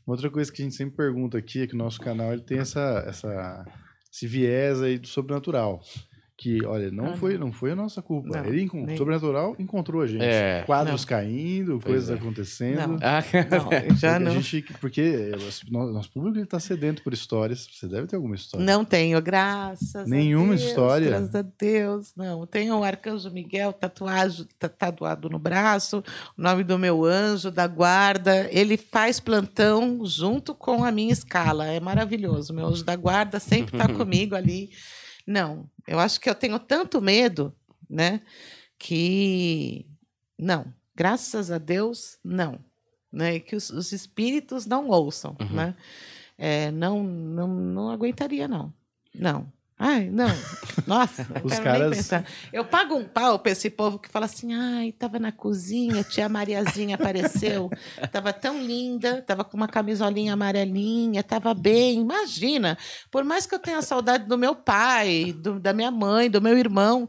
Uma 0.06 0.14
Outra 0.14 0.30
coisa 0.30 0.52
que 0.52 0.62
a 0.62 0.64
gente 0.64 0.76
sempre 0.76 0.96
pergunta 0.96 1.38
aqui 1.38 1.62
é 1.62 1.66
que 1.66 1.74
o 1.74 1.78
nosso 1.78 2.00
canal 2.00 2.32
ele 2.32 2.42
tem 2.42 2.58
essa, 2.58 3.04
essa, 3.06 3.64
esse 4.12 4.26
viés 4.26 4.82
aí 4.82 4.98
do 4.98 5.06
sobrenatural. 5.06 5.80
Que, 6.36 6.64
olha, 6.66 6.90
não, 6.90 7.12
Ah, 7.12 7.16
foi, 7.16 7.38
não 7.38 7.52
foi 7.52 7.70
a 7.70 7.76
nossa 7.76 8.02
culpa. 8.02 8.28
Não, 8.28 8.44
ele, 8.46 8.68
nem- 8.74 8.96
sobrenatural, 8.96 9.54
encontrou 9.56 10.02
a 10.02 10.06
gente. 10.08 10.24
É. 10.24 10.64
Quadros 10.66 11.04
caindo, 11.04 11.78
coisas 11.80 12.10
é. 12.10 12.14
acontecendo. 12.14 12.88
Não. 12.88 12.98
Ah, 13.00 13.22
Não, 13.88 13.96
já 13.96 14.16
a 14.16 14.18
não. 14.18 14.32
gente, 14.32 14.62
porque 14.80 15.30
o 15.70 15.92
nosso 15.92 16.10
público 16.10 16.36
ele 16.36 16.44
tá 16.46 16.58
sedento 16.58 17.04
por 17.04 17.12
histórias. 17.12 17.68
Você 17.72 17.86
deve 17.86 18.08
ter 18.08 18.16
alguma 18.16 18.34
história. 18.34 18.66
Não 18.66 18.84
tenho, 18.84 19.22
graças 19.22 20.08
Nenhuma 20.08 20.54
a 20.54 20.56
Deus. 20.56 20.62
história? 20.68 21.08
Graças 21.10 21.34
a 21.36 21.42
Deus, 21.42 22.12
não. 22.16 22.44
Tenho 22.48 22.78
o 22.80 22.82
Arcanjo 22.82 23.30
Miguel 23.30 23.72
tatuado, 23.72 24.44
ta- 24.58 24.68
tatuado 24.68 25.30
no 25.30 25.38
braço, 25.38 26.02
o 26.36 26.42
nome 26.42 26.64
do 26.64 26.76
meu 26.76 27.04
anjo, 27.04 27.48
da 27.48 27.68
guarda. 27.68 28.48
Ele 28.50 28.76
faz 28.76 29.20
plantão 29.20 30.04
junto 30.04 30.52
com 30.52 30.82
a 30.82 30.90
minha 30.90 31.12
escala. 31.12 31.66
É 31.66 31.78
maravilhoso. 31.78 32.52
Meu 32.52 32.66
anjo 32.66 32.84
da 32.84 32.96
guarda 32.96 33.38
sempre 33.38 33.76
está 33.76 33.86
comigo 33.94 34.34
ali. 34.34 34.70
Não, 35.26 35.68
eu 35.86 35.98
acho 35.98 36.20
que 36.20 36.28
eu 36.28 36.34
tenho 36.34 36.58
tanto 36.58 37.00
medo, 37.00 37.54
né? 37.88 38.20
Que. 38.78 39.86
Não, 40.38 40.72
graças 40.94 41.50
a 41.50 41.58
Deus, 41.58 42.18
não. 42.22 42.58
Né? 43.12 43.38
Que 43.40 43.54
os, 43.56 43.70
os 43.70 43.92
espíritos 43.92 44.66
não 44.66 44.88
ouçam, 44.88 45.36
Uhum. 45.40 45.54
né? 45.56 45.74
É, 46.36 46.70
não, 46.72 47.02
não, 47.02 47.48
não 47.48 47.90
aguentaria, 47.90 48.48
não. 48.48 48.72
Não. 49.14 49.50
Ai, 49.76 50.08
não. 50.08 50.28
Nossa, 50.86 51.26
não 51.28 51.42
Os 51.44 51.58
caras-. 51.58 52.10
Eu 52.52 52.64
pago 52.64 52.94
um 52.94 53.04
pau 53.04 53.40
pra 53.40 53.50
esse 53.50 53.68
povo 53.68 53.98
que 53.98 54.08
fala 54.08 54.26
assim: 54.26 54.54
ai, 54.54 54.92
tava 54.92 55.18
na 55.18 55.32
cozinha, 55.32 56.04
tia 56.04 56.28
Mariazinha 56.28 56.94
apareceu, 56.94 57.68
tava 58.12 58.32
tão 58.32 58.62
linda, 58.62 59.20
tava 59.22 59.42
com 59.42 59.56
uma 59.56 59.66
camisolinha 59.66 60.32
amarelinha, 60.34 61.24
tava 61.24 61.52
bem. 61.54 62.00
Imagina, 62.00 62.78
por 63.10 63.24
mais 63.24 63.46
que 63.46 63.54
eu 63.54 63.58
tenha 63.58 63.82
saudade 63.82 64.26
do 64.28 64.38
meu 64.38 64.54
pai, 64.54 65.34
do- 65.36 65.58
da 65.58 65.72
minha 65.72 65.90
mãe, 65.90 66.30
do 66.30 66.40
meu 66.40 66.56
irmão, 66.56 67.08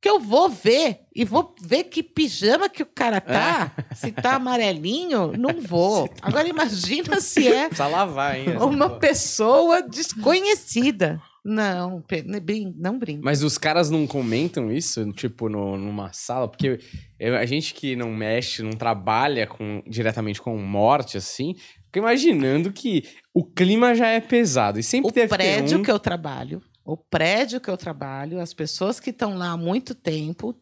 que 0.00 0.08
eu 0.08 0.18
vou 0.18 0.48
ver 0.48 1.00
e 1.14 1.22
vou 1.24 1.54
ver 1.60 1.84
que 1.84 2.02
pijama 2.02 2.68
que 2.68 2.82
o 2.82 2.86
cara 2.86 3.20
tá, 3.20 3.72
se 3.94 4.10
tá 4.10 4.36
amarelinho, 4.36 5.32
não 5.38 5.60
vou. 5.60 6.08
Agora 6.22 6.48
imagina 6.48 7.20
se 7.20 7.46
é 7.52 7.68
Precisa 7.68 7.86
lavar, 7.88 8.38
hein? 8.38 8.56
uma 8.56 8.88
pessoa 8.98 9.82
desconhecida. 9.82 11.20
Não, 11.44 12.02
ne- 12.24 12.40
brin- 12.40 12.74
não 12.78 12.98
brinca. 12.98 13.20
Mas 13.22 13.42
os 13.42 13.58
caras 13.58 13.90
não 13.90 14.06
comentam 14.06 14.72
isso, 14.72 15.12
tipo, 15.12 15.48
no, 15.50 15.76
numa 15.76 16.10
sala? 16.12 16.48
Porque 16.48 16.80
eu- 17.20 17.36
a 17.36 17.44
gente 17.44 17.74
que 17.74 17.94
não 17.94 18.10
mexe, 18.14 18.62
não 18.62 18.70
trabalha 18.72 19.46
com, 19.46 19.82
diretamente 19.86 20.40
com 20.40 20.56
morte, 20.56 21.18
assim, 21.18 21.54
fica 21.86 21.98
imaginando 21.98 22.72
que 22.72 23.02
o 23.34 23.44
clima 23.44 23.94
já 23.94 24.08
é 24.08 24.20
pesado. 24.20 24.78
E 24.78 24.82
sempre 24.82 25.10
O 25.10 25.14
deve 25.14 25.28
prédio 25.28 25.78
um... 25.78 25.82
que 25.82 25.90
eu 25.90 25.98
trabalho, 25.98 26.62
o 26.82 26.96
prédio 26.96 27.60
que 27.60 27.68
eu 27.68 27.76
trabalho, 27.76 28.40
as 28.40 28.54
pessoas 28.54 28.98
que 28.98 29.10
estão 29.10 29.36
lá 29.36 29.50
há 29.50 29.56
muito 29.56 29.94
tempo, 29.94 30.54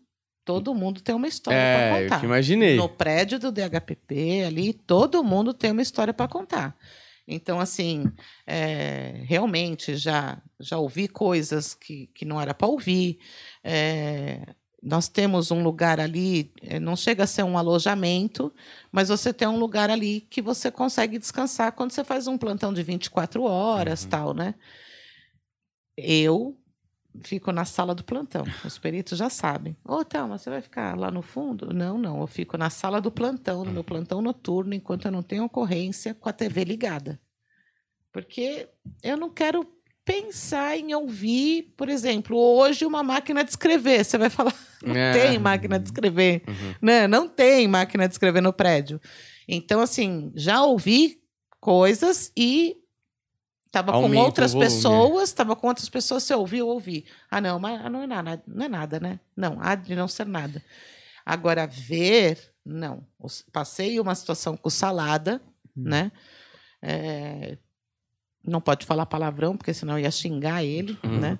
todo 0.44 0.74
mundo 0.74 1.00
tem 1.00 1.14
uma 1.14 1.28
história 1.28 1.56
para 1.60 1.80
É, 1.80 1.98
eu 2.00 2.02
contar. 2.04 2.18
que 2.20 2.26
imaginei. 2.26 2.76
No 2.76 2.88
prédio 2.88 3.38
do 3.38 3.52
DHPP, 3.52 4.42
ali, 4.44 4.72
todo 4.72 5.22
mundo 5.22 5.54
tem 5.54 5.70
uma 5.70 5.82
história 5.82 6.12
para 6.12 6.26
contar. 6.26 6.76
Então, 7.26 7.60
assim, 7.60 8.04
é, 8.46 9.22
realmente 9.24 9.96
já, 9.96 10.42
já 10.58 10.78
ouvi 10.78 11.08
coisas 11.08 11.74
que, 11.74 12.08
que 12.08 12.24
não 12.24 12.40
era 12.40 12.52
para 12.52 12.66
ouvir. 12.66 13.18
É, 13.62 14.54
nós 14.82 15.06
temos 15.08 15.50
um 15.52 15.62
lugar 15.62 16.00
ali, 16.00 16.52
é, 16.60 16.80
não 16.80 16.96
chega 16.96 17.22
a 17.24 17.26
ser 17.26 17.44
um 17.44 17.56
alojamento, 17.56 18.52
mas 18.90 19.08
você 19.08 19.32
tem 19.32 19.46
um 19.46 19.58
lugar 19.58 19.88
ali 19.90 20.22
que 20.22 20.42
você 20.42 20.70
consegue 20.72 21.18
descansar 21.18 21.72
quando 21.72 21.92
você 21.92 22.02
faz 22.02 22.26
um 22.26 22.36
plantão 22.36 22.72
de 22.74 22.82
24 22.82 23.44
horas, 23.44 24.02
Uhum. 24.02 24.10
tal, 24.10 24.34
né? 24.34 24.54
Eu 25.96 26.56
fico 27.20 27.52
na 27.52 27.64
sala 27.64 27.94
do 27.94 28.02
plantão. 28.04 28.44
Os 28.64 28.78
peritos 28.78 29.18
já 29.18 29.28
sabem. 29.28 29.76
Ô, 29.84 30.04
Thelma, 30.04 30.38
você 30.38 30.48
vai 30.50 30.60
ficar 30.60 30.96
lá 30.98 31.10
no 31.10 31.22
fundo? 31.22 31.72
Não, 31.72 31.98
não. 31.98 32.20
Eu 32.20 32.26
fico 32.26 32.56
na 32.56 32.70
sala 32.70 33.00
do 33.00 33.10
plantão, 33.10 33.64
no 33.64 33.70
meu 33.72 33.84
plantão 33.84 34.22
noturno, 34.22 34.74
enquanto 34.74 35.04
eu 35.06 35.12
não 35.12 35.22
tenho 35.22 35.44
ocorrência 35.44 36.14
com 36.14 36.28
a 36.28 36.32
TV 36.32 36.64
ligada. 36.64 37.20
Porque 38.12 38.68
eu 39.02 39.16
não 39.16 39.30
quero 39.30 39.66
pensar 40.04 40.76
em 40.76 40.92
ouvir, 40.94 41.74
por 41.76 41.88
exemplo, 41.88 42.36
hoje 42.36 42.84
uma 42.84 43.02
máquina 43.02 43.44
de 43.44 43.50
escrever. 43.50 44.04
Você 44.04 44.18
vai 44.18 44.28
falar, 44.30 44.54
não 44.84 44.94
É. 44.96 45.12
tem 45.12 45.38
máquina 45.38 45.78
de 45.78 45.86
escrever. 45.86 46.42
Uhum. 46.48 46.74
Né? 46.82 47.06
Não 47.06 47.28
tem 47.28 47.68
máquina 47.68 48.08
de 48.08 48.14
escrever 48.14 48.40
no 48.42 48.52
prédio. 48.52 49.00
Então, 49.48 49.80
assim, 49.80 50.32
já 50.34 50.62
ouvi 50.62 51.20
coisas 51.60 52.32
e 52.36 52.76
estava 53.72 53.90
com 53.90 53.98
Aumenta 54.02 54.22
outras 54.24 54.54
pessoas, 54.54 55.30
estava 55.30 55.56
com 55.56 55.66
outras 55.66 55.88
pessoas, 55.88 56.22
você 56.24 56.34
ouviu, 56.34 56.68
ouvi. 56.68 57.06
Ah, 57.30 57.40
não, 57.40 57.58
mas 57.58 57.90
não 57.90 58.02
é 58.02 58.06
nada, 58.06 58.42
não 58.46 58.66
é 58.66 58.68
nada, 58.68 59.00
né? 59.00 59.18
Não, 59.34 59.56
há 59.60 59.74
de 59.74 59.94
não 59.96 60.06
ser 60.06 60.26
nada. 60.26 60.62
Agora, 61.24 61.66
ver, 61.66 62.38
não. 62.64 63.06
Passei 63.50 63.98
uma 63.98 64.14
situação 64.14 64.58
com 64.58 64.68
salada, 64.68 65.40
né? 65.74 66.12
É, 66.82 67.56
não 68.46 68.60
pode 68.60 68.84
falar 68.84 69.06
palavrão, 69.06 69.56
porque 69.56 69.72
senão 69.72 69.98
eu 69.98 70.04
ia 70.04 70.10
xingar 70.10 70.62
ele, 70.62 70.98
Uhum. 71.02 71.18
né? 71.18 71.38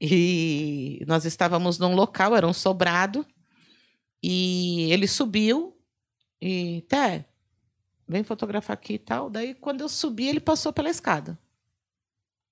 E 0.00 1.02
nós 1.08 1.24
estávamos 1.24 1.78
num 1.78 1.94
local, 1.94 2.36
era 2.36 2.46
um 2.46 2.52
sobrado, 2.52 3.24
e 4.22 4.92
ele 4.92 5.08
subiu 5.08 5.76
e, 6.42 6.82
Té, 6.88 7.24
vem 8.08 8.24
fotografar 8.24 8.74
aqui 8.74 8.94
e 8.94 8.98
tal. 8.98 9.28
Daí, 9.30 9.54
quando 9.54 9.80
eu 9.82 9.88
subi, 9.88 10.26
ele 10.28 10.40
passou 10.40 10.72
pela 10.72 10.88
escada. 10.88 11.38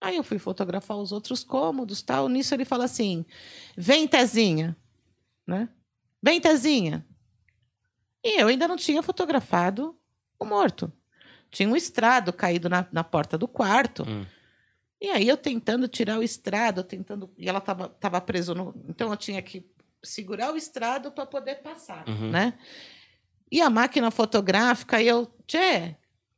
Aí 0.01 0.17
eu 0.17 0.23
fui 0.23 0.39
fotografar 0.39 0.97
os 0.99 1.11
outros 1.13 1.43
cômodos 1.43 2.03
tal. 2.03 2.29
Nisso 2.29 2.55
ele 2.55 2.65
fala 2.65 2.85
assim: 2.85 3.25
vem, 3.77 4.07
Tezinha, 4.07 4.77
né? 5.47 5.69
Vem, 6.23 6.41
Tezinha. 6.41 7.05
E 8.23 8.41
eu 8.41 8.49
ainda 8.49 8.69
não 8.69 8.77
tinha 8.77 9.03
fotografado 9.03 9.97
o 10.39 10.45
morto. 10.45 10.93
Tinha 11.51 11.69
um 11.69 11.77
estrado 11.77 12.33
caído 12.33 12.69
na, 12.69 12.87
na 12.93 13.03
porta 13.05 13.39
do 13.39 13.49
quarto. 13.49 14.05
Hum. 14.07 14.27
E 15.01 15.09
aí 15.09 15.29
eu 15.29 15.37
tentando 15.37 15.87
tirar 15.89 16.19
o 16.19 16.23
estrado, 16.23 16.83
tentando. 16.83 17.31
E 17.39 17.49
ela 17.49 17.59
estava 17.59 17.89
tava 17.89 18.21
preso 18.21 18.55
no. 18.55 18.75
Então 18.89 19.11
eu 19.11 19.17
tinha 19.17 19.41
que 19.41 19.65
segurar 20.03 20.53
o 20.53 20.57
estrado 20.57 21.11
para 21.11 21.25
poder 21.27 21.57
passar, 21.57 22.07
Uhum. 22.09 22.31
né? 22.31 22.55
E 23.51 23.61
a 23.61 23.71
máquina 23.71 24.11
fotográfica, 24.11 25.01
e 25.01 25.07
eu, 25.07 25.31
Tchê, 25.47 25.95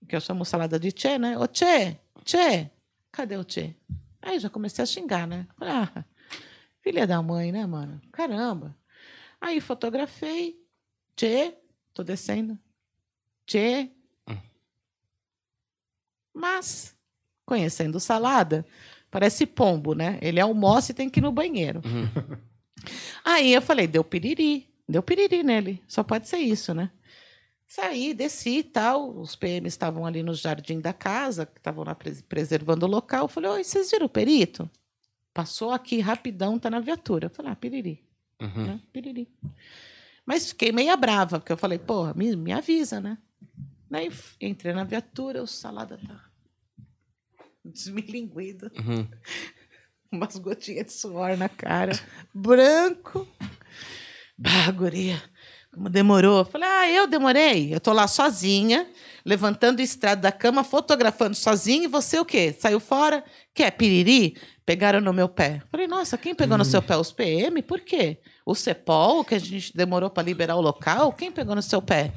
que 0.09 0.15
eu 0.15 0.21
chamo 0.21 0.45
salada 0.45 0.79
de 0.79 0.93
Tchê, 0.93 1.19
né? 1.19 1.39
Ô, 1.39 1.47
Tchê, 1.47 1.97
Tchê, 2.25 2.71
cadê 3.11 3.37
o 3.37 3.45
Tchê? 3.45 3.75
Aí 4.21 4.39
já 4.39 4.51
comecei 4.51 4.83
a 4.83 4.87
xingar, 4.87 5.27
né? 5.27 5.47
Ah, 5.61 6.05
filha 6.81 7.07
da 7.07 7.23
mãe, 7.23 7.51
né, 7.51 7.65
mano? 7.67 8.01
Caramba. 8.13 8.77
Aí 9.41 9.61
fotografei, 9.61 10.61
Tchê, 11.17 11.57
tô 11.95 12.03
descendo, 12.03 12.59
Tchê. 13.47 13.91
Hum. 14.29 14.37
Mas, 16.35 16.95
conhecendo 17.47 17.99
salada, 17.99 18.67
parece 19.11 19.47
pombo, 19.47 19.95
né? 19.95 20.19
Ele 20.21 20.41
almoça 20.41 20.93
e 20.93 20.95
tem 20.95 21.09
que 21.09 21.21
ir 21.21 21.23
no 21.23 21.33
banheiro. 21.33 21.81
Uhum. 21.85 22.39
Aí 23.25 23.53
eu 23.53 23.63
falei, 23.63 23.87
deu 23.87 24.05
piriri. 24.05 24.69
Deu 24.89 25.03
piriri 25.03 25.43
nele. 25.43 25.83
Só 25.87 26.03
pode 26.03 26.29
ser 26.29 26.39
isso, 26.39 26.73
né? 26.73 26.91
Saí, 27.69 28.15
desci 28.15 28.59
e 28.61 28.63
tal. 28.65 29.11
Os 29.19 29.37
PMs 29.37 29.75
estavam 29.75 30.07
ali 30.07 30.23
no 30.23 30.33
jardim 30.33 30.81
da 30.81 30.93
casa, 30.95 31.45
que 31.45 31.59
estavam 31.61 31.85
lá 31.85 31.95
pres- 31.95 32.23
preservando 32.23 32.87
o 32.87 32.89
local. 32.89 33.25
Eu 33.25 33.29
falei, 33.29 33.51
oi, 33.51 33.63
vocês 33.65 33.91
viram 33.91 34.07
o 34.07 34.09
perito? 34.09 34.69
Passou 35.35 35.71
aqui 35.71 36.01
rapidão, 36.01 36.59
tá 36.59 36.71
na 36.71 36.81
viatura. 36.81 37.27
Eu 37.27 37.31
falei, 37.31 37.53
ah, 37.53 37.57
piriri, 37.57 38.03
Uhum. 38.41 38.65
né? 38.67 38.81
Piriri. 38.93 39.29
Mas 40.25 40.49
fiquei 40.49 40.73
meia 40.73 40.97
brava, 40.97 41.39
porque 41.39 41.53
eu 41.53 41.57
falei, 41.59 41.79
porra, 41.79 42.15
me, 42.15 42.35
me 42.35 42.53
avisa, 42.53 43.01
né? 43.01 43.19
Daí 43.91 44.11
entrei 44.41 44.73
na 44.73 44.85
viatura, 44.85 45.43
o 45.43 45.47
salada 45.47 45.99
tá 46.07 46.25
desmilinguido 47.65 48.71
Uhum. 48.79 49.07
umas 50.11 50.37
gotinhas 50.37 50.87
de 50.87 50.93
suor 50.93 51.37
na 51.37 51.49
cara, 51.49 51.93
branco. 52.35 53.29
Bah, 54.37 54.71
guria, 54.71 55.23
demorou. 55.91 56.39
Eu 56.39 56.45
Falei, 56.45 56.69
ah, 56.69 56.91
eu 56.91 57.07
demorei. 57.07 57.75
Eu 57.75 57.81
tô 57.81 57.93
lá 57.93 58.07
sozinha, 58.07 58.87
levantando 59.25 59.79
o 59.79 59.83
estrado 59.83 60.21
da 60.21 60.33
cama, 60.33 60.65
fotografando 60.65 61.35
sozinha, 61.35 61.85
e 61.85 61.89
você 61.89 62.19
o 62.19 62.25
quê? 62.25 62.55
Saiu 62.59 62.81
fora? 62.81 63.25
Quer 63.55 63.71
piriri? 63.73 64.37
Pegaram 64.67 65.01
no 65.01 65.13
meu 65.13 65.29
pé. 65.29 65.63
Falei, 65.71 65.87
nossa, 65.87 66.19
quem 66.19 66.35
pegou 66.35 66.59
no 66.59 66.65
seu 66.65 66.83
pé? 66.83 66.97
Os 66.97 67.13
PM? 67.13 67.63
Por 67.63 67.81
quê? 67.81 68.19
O 68.45 68.55
CEPOL, 68.55 69.25
que 69.25 69.35
a 69.35 69.39
gente 69.39 69.77
demorou 69.77 70.11
para 70.11 70.23
liberar 70.23 70.57
o 70.57 70.61
local? 70.61 71.13
Quem 71.13 71.31
pegou 71.31 71.55
no 71.55 71.63
seu 71.63 71.81
pé? 71.81 72.13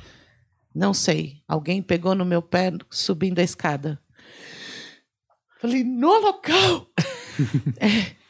Não 0.74 0.94
sei. 0.94 1.42
Alguém 1.48 1.82
pegou 1.82 2.16
no 2.16 2.26
meu 2.26 2.42
pé 2.42 2.72
subindo 2.90 3.40
a 3.40 3.44
escada. 3.44 4.02
Falei, 5.60 5.84
no 5.84 6.20
local! 6.20 6.88
É, 7.80 8.21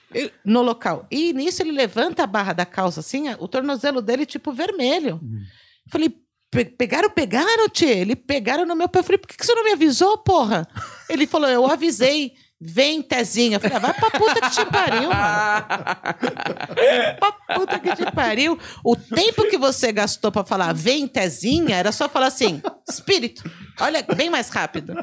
no 0.45 0.61
local. 0.61 1.05
E 1.11 1.33
nisso 1.33 1.61
ele 1.61 1.71
levanta 1.71 2.23
a 2.23 2.27
barra 2.27 2.53
da 2.53 2.65
calça 2.65 2.99
assim, 2.99 3.25
o 3.39 3.47
tornozelo 3.47 4.01
dele 4.01 4.25
tipo 4.25 4.51
vermelho. 4.51 5.19
Falei, 5.89 6.13
"Pe- 6.51 6.65
pegaram, 6.65 7.09
pegaram, 7.09 7.69
tchê. 7.69 7.85
Ele 7.85 8.15
pegaram 8.15 8.65
no 8.65 8.75
meu 8.75 8.89
pé. 8.89 8.99
Eu 8.99 9.03
falei, 9.03 9.17
por 9.17 9.27
que 9.27 9.37
que 9.37 9.45
você 9.45 9.53
não 9.55 9.63
me 9.63 9.71
avisou, 9.71 10.17
porra? 10.17 10.67
Ele 11.09 11.25
falou, 11.25 11.49
eu 11.49 11.65
avisei. 11.65 12.33
Vem, 12.63 13.01
Tezinha. 13.01 13.55
Eu 13.55 13.59
falei, 13.59 13.77
ah, 13.77 13.79
vai 13.79 13.93
pra 13.93 14.11
puta 14.11 14.39
que 14.41 14.49
te 14.51 14.65
pariu, 14.67 15.09
mano. 15.09 15.65
Pra 17.19 17.31
puta 17.55 17.79
que 17.79 17.95
te 17.95 18.11
pariu. 18.11 18.57
O 18.83 18.95
tempo 18.95 19.49
que 19.49 19.57
você 19.57 19.91
gastou 19.91 20.31
pra 20.31 20.43
falar 20.43 20.71
vem, 20.73 21.07
Tezinha, 21.07 21.75
era 21.75 21.91
só 21.91 22.07
falar 22.07 22.27
assim, 22.27 22.61
espírito. 22.87 23.43
Olha, 23.79 24.03
bem 24.15 24.29
mais 24.29 24.49
rápido. 24.49 24.93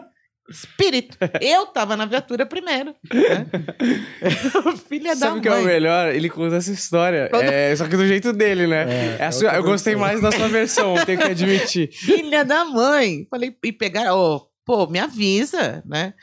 Espírito. 0.51 1.16
Eu 1.41 1.66
tava 1.66 1.97
na 1.97 2.07
viatura 2.07 2.47
primeiro. 2.47 2.95
né? 3.12 3.47
Filha 4.89 5.11
da 5.15 5.16
Sabe 5.27 5.39
o 5.39 5.43
que 5.43 5.49
é 5.49 5.53
o 5.53 5.57
mãe. 5.57 5.65
melhor? 5.65 6.15
Ele 6.15 6.29
conta 6.31 6.57
essa 6.57 6.73
história. 6.73 7.29
Quando- 7.31 7.43
É, 7.51 7.75
só 7.77 7.87
que 7.87 7.97
do 7.97 8.07
jeito 8.07 8.33
dele, 8.33 8.66
né? 8.66 9.16
É 9.19 9.25
a 9.27 9.33
sua- 9.33 9.55
eu 9.55 9.62
gostei 9.62 9.95
mais 9.97 10.20
da 10.20 10.33
sua 10.33 10.49
versão, 10.49 10.95
tenho 11.05 11.19
que 11.19 11.25
admitir. 11.31 11.91
Filha 11.93 12.45
da 12.45 12.65
mãe. 12.65 13.27
Falei, 13.31 13.55
e 13.62 13.73
pegar, 13.73 14.15
ô, 14.15 14.49
pô, 14.65 14.87
me 14.87 14.99
avisa, 14.99 15.83
né? 15.87 16.15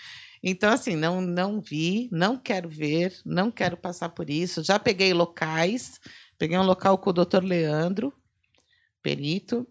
Então, 0.44 0.72
assim, 0.72 0.96
não, 0.96 1.22
não 1.22 1.60
vi, 1.60 2.08
não 2.12 2.38
quero 2.38 2.70
ver, 2.70 3.14
não 3.26 3.50
quero 3.50 3.76
passar 3.78 4.10
por 4.10 4.30
isso. 4.30 4.64
Já 4.64 4.78
peguei 4.78 5.14
locais, 5.14 6.00
peguei 6.38 6.58
um 6.58 6.64
local 6.64 6.98
com 7.00 7.10
o 7.10 7.14
doutor 7.14 7.44
Leandro, 7.44 8.14
perito, 9.02 9.68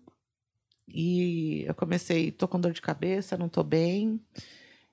e 0.95 1.65
eu 1.67 1.75
comecei, 1.75 2.31
tô 2.31 2.47
com 2.47 2.61
dor 2.61 2.73
de 2.73 2.81
cabeça, 2.81 3.37
não 3.37 3.49
tô 3.49 3.65
bem. 3.65 4.21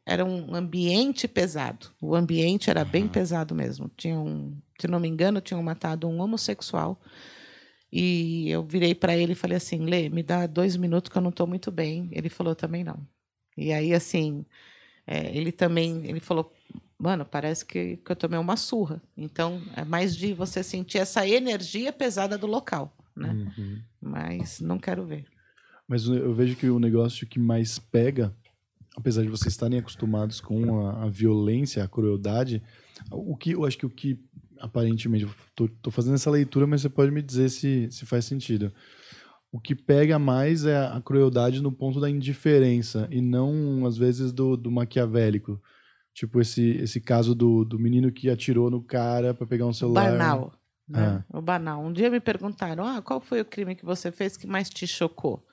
Era 0.03 0.25
um 0.25 0.55
ambiente 0.55 1.27
pesado. 1.27 1.91
O 2.01 2.15
ambiente 2.15 2.71
era 2.71 2.83
bem 2.83 3.07
pesado 3.07 3.53
mesmo. 3.53 3.87
Tinham, 3.95 4.51
se 4.79 4.87
não 4.87 4.99
me 4.99 5.07
engano, 5.07 5.39
tinham 5.39 5.61
matado 5.61 6.07
um 6.07 6.19
homossexual. 6.19 6.99
E 7.91 8.49
eu 8.49 8.63
virei 8.63 8.95
para 8.95 9.15
ele 9.15 9.33
e 9.33 9.35
falei 9.35 9.57
assim: 9.57 9.85
Lê, 9.85 10.09
me 10.09 10.23
dá 10.23 10.47
dois 10.47 10.75
minutos 10.75 11.11
que 11.11 11.17
eu 11.19 11.21
não 11.21 11.29
estou 11.29 11.45
muito 11.45 11.69
bem. 11.69 12.09
Ele 12.11 12.29
falou 12.29 12.55
também 12.55 12.83
não. 12.83 13.05
E 13.55 13.71
aí, 13.71 13.93
assim, 13.93 14.43
é, 15.05 15.37
ele 15.37 15.51
também 15.51 16.03
ele 16.07 16.19
falou: 16.19 16.51
Mano, 16.97 17.25
parece 17.25 17.63
que, 17.63 17.97
que 17.97 18.11
eu 18.11 18.15
tomei 18.15 18.39
uma 18.39 18.57
surra. 18.57 18.99
Então, 19.15 19.61
é 19.75 19.85
mais 19.85 20.15
de 20.15 20.33
você 20.33 20.63
sentir 20.63 20.97
essa 20.97 21.27
energia 21.27 21.93
pesada 21.93 22.39
do 22.39 22.47
local, 22.47 22.91
né? 23.15 23.29
Uhum. 23.55 23.81
Mas 24.01 24.59
não 24.59 24.79
quero 24.79 25.05
ver. 25.05 25.25
Mas 25.91 26.07
eu 26.07 26.33
vejo 26.33 26.55
que 26.55 26.69
o 26.69 26.79
negócio 26.79 27.27
que 27.27 27.37
mais 27.37 27.77
pega, 27.77 28.33
apesar 28.95 29.23
de 29.23 29.27
vocês 29.27 29.51
estarem 29.53 29.77
acostumados 29.77 30.39
com 30.39 30.87
a, 30.87 31.03
a 31.03 31.09
violência, 31.09 31.83
a 31.83 31.87
crueldade, 31.87 32.63
o 33.11 33.35
que 33.35 33.51
eu 33.51 33.65
acho 33.65 33.77
que 33.77 33.85
o 33.85 33.89
que 33.89 34.17
aparentemente, 34.57 35.27
tô 35.53 35.91
fazendo 35.91 36.13
essa 36.13 36.31
leitura, 36.31 36.65
mas 36.65 36.81
você 36.81 36.87
pode 36.87 37.11
me 37.11 37.21
dizer 37.21 37.49
se, 37.49 37.89
se 37.91 38.05
faz 38.05 38.23
sentido. 38.23 38.71
O 39.51 39.59
que 39.59 39.75
pega 39.75 40.17
mais 40.17 40.65
é 40.65 40.77
a 40.77 41.01
crueldade 41.01 41.61
no 41.61 41.73
ponto 41.73 41.99
da 41.99 42.09
indiferença 42.09 43.05
e 43.11 43.19
não, 43.19 43.85
às 43.85 43.97
vezes, 43.97 44.31
do, 44.31 44.55
do 44.55 44.71
maquiavélico. 44.71 45.61
Tipo 46.13 46.39
esse, 46.39 46.69
esse 46.77 47.01
caso 47.01 47.35
do, 47.35 47.65
do 47.65 47.77
menino 47.77 48.13
que 48.13 48.29
atirou 48.29 48.71
no 48.71 48.81
cara 48.81 49.33
para 49.33 49.45
pegar 49.45 49.65
um 49.65 49.71
O 49.71 49.73
celular. 49.73 50.09
banal. 50.09 50.53
Né? 50.87 51.21
O 51.33 51.41
banal. 51.41 51.83
Um 51.83 51.91
dia 51.91 52.09
me 52.09 52.21
perguntaram: 52.21 52.85
ah, 52.85 53.01
qual 53.01 53.19
foi 53.19 53.41
o 53.41 53.45
crime 53.45 53.75
que 53.75 53.83
você 53.83 54.09
fez 54.09 54.37
que 54.37 54.47
mais 54.47 54.69
te 54.69 54.87
chocou? 54.87 55.45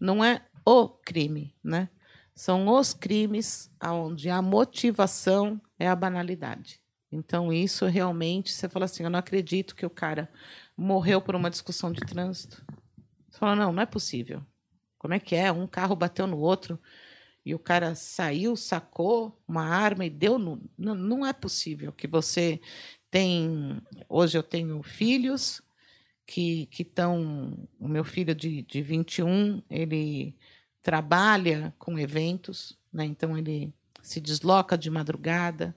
Não 0.00 0.24
é 0.24 0.44
o 0.64 0.88
crime, 0.88 1.54
né? 1.62 1.88
São 2.34 2.68
os 2.68 2.94
crimes 2.94 3.70
onde 3.84 4.30
a 4.30 4.40
motivação 4.40 5.60
é 5.78 5.86
a 5.86 5.94
banalidade. 5.94 6.80
Então, 7.12 7.52
isso 7.52 7.86
realmente, 7.86 8.52
você 8.52 8.68
fala 8.68 8.86
assim: 8.86 9.02
eu 9.02 9.10
não 9.10 9.18
acredito 9.18 9.74
que 9.74 9.84
o 9.84 9.90
cara 9.90 10.30
morreu 10.76 11.20
por 11.20 11.34
uma 11.34 11.50
discussão 11.50 11.92
de 11.92 12.00
trânsito. 12.00 12.64
Você 13.28 13.38
fala: 13.38 13.56
não, 13.56 13.72
não 13.72 13.82
é 13.82 13.86
possível. 13.86 14.42
Como 14.98 15.14
é 15.14 15.20
que 15.20 15.34
é? 15.34 15.50
Um 15.50 15.66
carro 15.66 15.96
bateu 15.96 16.26
no 16.26 16.38
outro 16.38 16.80
e 17.44 17.54
o 17.54 17.58
cara 17.58 17.94
saiu, 17.94 18.54
sacou 18.54 19.38
uma 19.48 19.64
arma 19.64 20.04
e 20.04 20.10
deu 20.10 20.38
no. 20.38 20.62
Não, 20.78 20.94
não 20.94 21.26
é 21.26 21.32
possível 21.32 21.92
que 21.92 22.06
você 22.06 22.60
tem 23.10 23.82
hoje 24.08 24.38
eu 24.38 24.42
tenho 24.42 24.82
filhos 24.82 25.60
que 26.30 26.68
estão 26.82 27.68
o 27.78 27.88
meu 27.88 28.04
filho 28.04 28.34
de, 28.34 28.62
de 28.62 28.82
21, 28.82 29.60
ele 29.68 30.36
trabalha 30.80 31.74
com 31.76 31.98
eventos, 31.98 32.78
né? 32.92 33.04
Então 33.04 33.36
ele 33.36 33.72
se 34.00 34.20
desloca 34.20 34.78
de 34.78 34.88
madrugada 34.88 35.74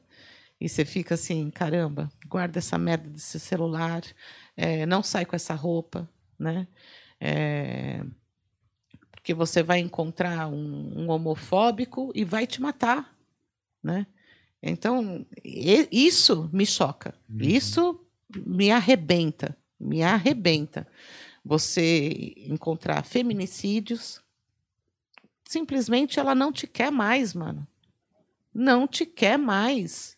e 0.62 0.70
você 0.70 0.86
fica 0.86 1.16
assim, 1.16 1.50
caramba, 1.50 2.12
guarda 2.28 2.60
essa 2.60 2.78
merda 2.78 3.10
desse 3.10 3.40
celular, 3.40 4.04
é, 4.56 4.86
não 4.86 5.02
sai 5.02 5.26
com 5.26 5.36
essa 5.36 5.56
roupa, 5.56 6.08
né? 6.38 6.68
É, 7.20 8.04
porque 9.10 9.34
você 9.34 9.64
vai 9.64 9.80
encontrar 9.80 10.48
um, 10.48 11.02
um 11.02 11.10
homofóbico 11.10 12.12
e 12.14 12.24
vai 12.24 12.46
te 12.46 12.62
matar, 12.62 13.18
né? 13.82 14.06
Então, 14.62 15.26
isso 15.44 16.50
me 16.54 16.66
choca. 16.66 17.14
Isso 17.38 18.00
me 18.34 18.72
arrebenta. 18.72 19.58
Me 19.80 20.02
arrebenta. 20.04 20.88
Você 21.44 22.34
encontrar 22.38 23.06
feminicídios. 23.06 24.22
Simplesmente 25.46 26.20
ela 26.20 26.34
não 26.34 26.52
te 26.52 26.66
quer 26.66 26.92
mais, 26.92 27.34
mano. 27.34 27.68
Não 28.54 28.88
te 28.88 29.06
quer 29.06 29.38
mais. 29.38 30.18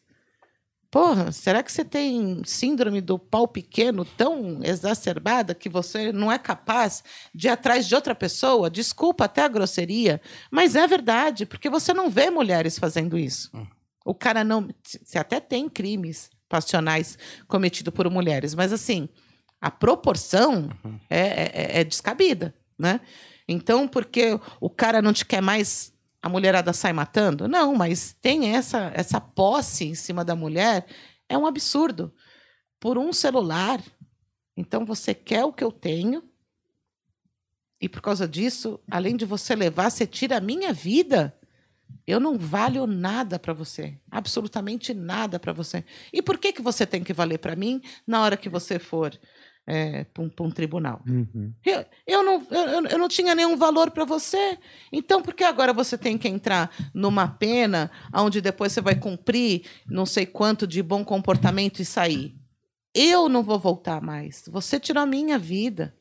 Porra, 0.95 1.29
será 1.33 1.61
que 1.61 1.69
você 1.69 1.83
tem 1.83 2.41
síndrome 2.45 3.01
do 3.01 3.19
pau 3.19 3.49
pequeno 3.49 4.05
tão 4.05 4.61
exacerbada 4.63 5.53
que 5.53 5.67
você 5.67 6.13
não 6.13 6.31
é 6.31 6.39
capaz 6.39 7.03
de 7.33 7.47
ir 7.47 7.51
atrás 7.51 7.85
de 7.85 7.93
outra 7.93 8.15
pessoa? 8.15 8.69
Desculpa 8.69 9.25
até 9.25 9.43
a 9.43 9.49
grosseria, 9.49 10.21
mas 10.49 10.73
é 10.73 10.87
verdade, 10.87 11.45
porque 11.45 11.69
você 11.69 11.93
não 11.93 12.09
vê 12.09 12.29
mulheres 12.29 12.79
fazendo 12.79 13.17
isso. 13.17 13.51
O 14.05 14.15
cara 14.15 14.41
não. 14.41 14.69
Você 15.03 15.19
até 15.19 15.41
tem 15.41 15.67
crimes 15.67 16.29
passionais 16.47 17.17
cometidos 17.45 17.93
por 17.93 18.09
mulheres, 18.09 18.55
mas 18.55 18.71
assim, 18.71 19.09
a 19.65 19.71
proporção 19.71 20.69
é, 21.09 21.19
é- 21.19 21.79
é 21.79 21.83
descabida, 21.83 22.53
né? 22.77 23.01
Então, 23.47 23.87
porque 23.87 24.39
o 24.61 24.69
cara 24.69 25.01
não 25.01 25.11
te 25.11 25.25
quer 25.25 25.41
mais, 25.41 25.91
a 26.21 26.29
mulherada 26.29 26.71
sai 26.71 26.93
matando? 26.93 27.47
Não, 27.47 27.73
mas 27.73 28.15
tem 28.21 28.55
essa, 28.55 28.91
essa 28.93 29.19
posse 29.19 29.85
em 29.85 29.95
cima 29.95 30.23
da 30.23 30.35
mulher, 30.35 30.85
é 31.27 31.35
um 31.35 31.47
absurdo. 31.47 32.13
Por 32.79 32.95
um 32.95 33.11
celular. 33.11 33.81
Então, 34.55 34.85
você 34.85 35.15
quer 35.15 35.43
o 35.43 35.51
que 35.51 35.63
eu 35.63 35.71
tenho, 35.71 36.23
e 37.81 37.89
por 37.89 38.01
causa 38.01 38.27
disso, 38.27 38.79
além 38.89 39.17
de 39.17 39.25
você 39.25 39.55
levar, 39.55 39.89
você 39.89 40.05
tira 40.05 40.37
a 40.37 40.41
minha 40.41 40.71
vida. 40.71 41.35
Eu 42.05 42.19
não 42.19 42.37
valho 42.37 42.85
nada 42.85 43.39
para 43.39 43.51
você, 43.51 43.97
absolutamente 44.11 44.93
nada 44.93 45.39
para 45.39 45.53
você. 45.53 45.83
E 46.13 46.21
por 46.21 46.37
que 46.37 46.53
que 46.53 46.61
você 46.61 46.85
tem 46.85 47.03
que 47.03 47.13
valer 47.13 47.39
para 47.39 47.55
mim 47.55 47.81
na 48.05 48.21
hora 48.21 48.37
que 48.37 48.47
você 48.47 48.77
for 48.77 49.19
para 50.13 50.43
um, 50.43 50.51
tribunal? 50.51 51.01
Uhum. 51.07 51.51
Eu, 51.65 51.85
eu, 52.05 52.23
não, 52.23 52.47
eu, 52.51 52.85
eu 52.85 52.97
não 52.97 53.07
tinha 53.07 53.33
nenhum 53.33 53.57
valor 53.57 53.89
para 53.91 54.05
você. 54.05 54.57
Então, 54.91 55.21
por 55.21 55.33
que 55.33 55.43
agora 55.43 55.73
você 55.73 55.97
tem 55.97 56.17
que 56.17 56.27
entrar 56.27 56.71
numa 56.93 57.27
pena 57.27 57.89
onde 58.13 58.41
depois 58.41 58.71
você 58.71 58.81
vai 58.81 58.95
cumprir 58.95 59.63
não 59.87 60.05
sei 60.05 60.25
quanto 60.25 60.67
de 60.67 60.83
bom 60.83 61.03
comportamento 61.03 61.81
e 61.81 61.85
sair? 61.85 62.35
Eu 62.93 63.27
não 63.27 63.43
vou 63.43 63.59
voltar 63.59 64.01
mais. 64.01 64.43
Você 64.47 64.79
tirou 64.79 65.03
a 65.03 65.07
minha 65.07 65.39
vida. 65.39 65.95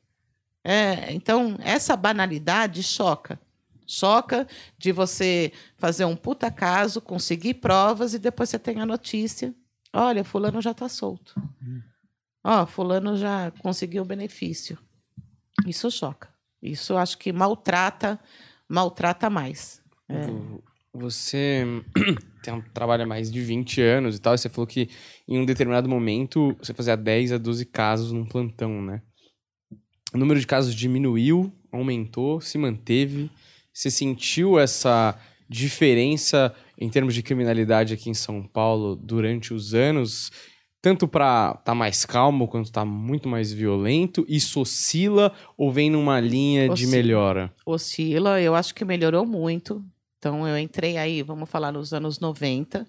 É, 0.62 1.12
então, 1.12 1.56
essa 1.60 1.96
banalidade 1.96 2.82
choca. 2.82 3.40
Choca 3.86 4.46
de 4.78 4.92
você 4.92 5.52
fazer 5.76 6.04
um 6.04 6.16
puta 6.16 6.50
caso, 6.50 7.00
conseguir 7.00 7.54
provas 7.54 8.14
e 8.14 8.18
depois 8.18 8.48
você 8.48 8.58
tem 8.58 8.80
a 8.80 8.86
notícia. 8.86 9.54
Olha, 9.92 10.24
fulano 10.24 10.60
já 10.60 10.70
está 10.70 10.88
solto. 10.88 11.34
Ó, 12.44 12.66
fulano 12.66 13.16
já 13.16 13.50
conseguiu 13.60 14.02
o 14.02 14.06
benefício. 14.06 14.78
Isso 15.66 15.90
choca. 15.90 16.28
Isso 16.62 16.96
acho 16.96 17.16
que 17.18 17.32
maltrata, 17.32 18.20
maltrata 18.68 19.30
mais. 19.30 19.80
É. 20.08 20.26
Vo- 20.26 20.62
Você 20.92 21.64
tem 22.42 22.52
um, 22.54 22.60
trabalha 22.60 23.04
há 23.04 23.06
mais 23.06 23.30
de 23.32 23.40
20 23.40 23.80
anos 23.80 24.16
e 24.16 24.20
tal, 24.20 24.34
e 24.34 24.38
você 24.38 24.48
falou 24.48 24.66
que 24.66 24.88
em 25.26 25.38
um 25.38 25.44
determinado 25.46 25.88
momento 25.88 26.54
você 26.60 26.74
fazia 26.74 26.96
10 26.96 27.32
a 27.32 27.38
12 27.38 27.64
casos 27.64 28.12
num 28.12 28.24
plantão, 28.26 28.82
né? 28.82 29.00
O 30.12 30.18
número 30.18 30.38
de 30.38 30.46
casos 30.46 30.74
diminuiu, 30.74 31.52
aumentou, 31.72 32.40
se 32.40 32.56
manteve. 32.58 33.30
Você 33.72 33.90
sentiu 33.90 34.58
essa 34.58 35.18
diferença 35.48 36.54
em 36.78 36.88
termos 36.88 37.14
de 37.14 37.22
criminalidade 37.22 37.94
aqui 37.94 38.08
em 38.10 38.14
São 38.14 38.42
Paulo 38.46 38.94
durante 38.94 39.52
os 39.52 39.74
anos? 39.74 40.30
Tanto 40.84 41.08
pra 41.08 41.54
tá 41.64 41.74
mais 41.74 42.04
calmo 42.04 42.46
quanto 42.46 42.70
tá 42.70 42.84
muito 42.84 43.26
mais 43.26 43.50
violento? 43.50 44.22
Isso 44.28 44.60
oscila 44.60 45.32
ou 45.56 45.72
vem 45.72 45.88
numa 45.88 46.20
linha 46.20 46.66
de 46.66 46.72
Oscila. 46.74 46.90
melhora? 46.90 47.54
Oscila, 47.64 48.38
eu 48.38 48.54
acho 48.54 48.74
que 48.74 48.84
melhorou 48.84 49.24
muito. 49.24 49.82
Então, 50.18 50.46
eu 50.46 50.58
entrei 50.58 50.98
aí, 50.98 51.22
vamos 51.22 51.48
falar, 51.48 51.72
nos 51.72 51.94
anos 51.94 52.20
90. 52.20 52.86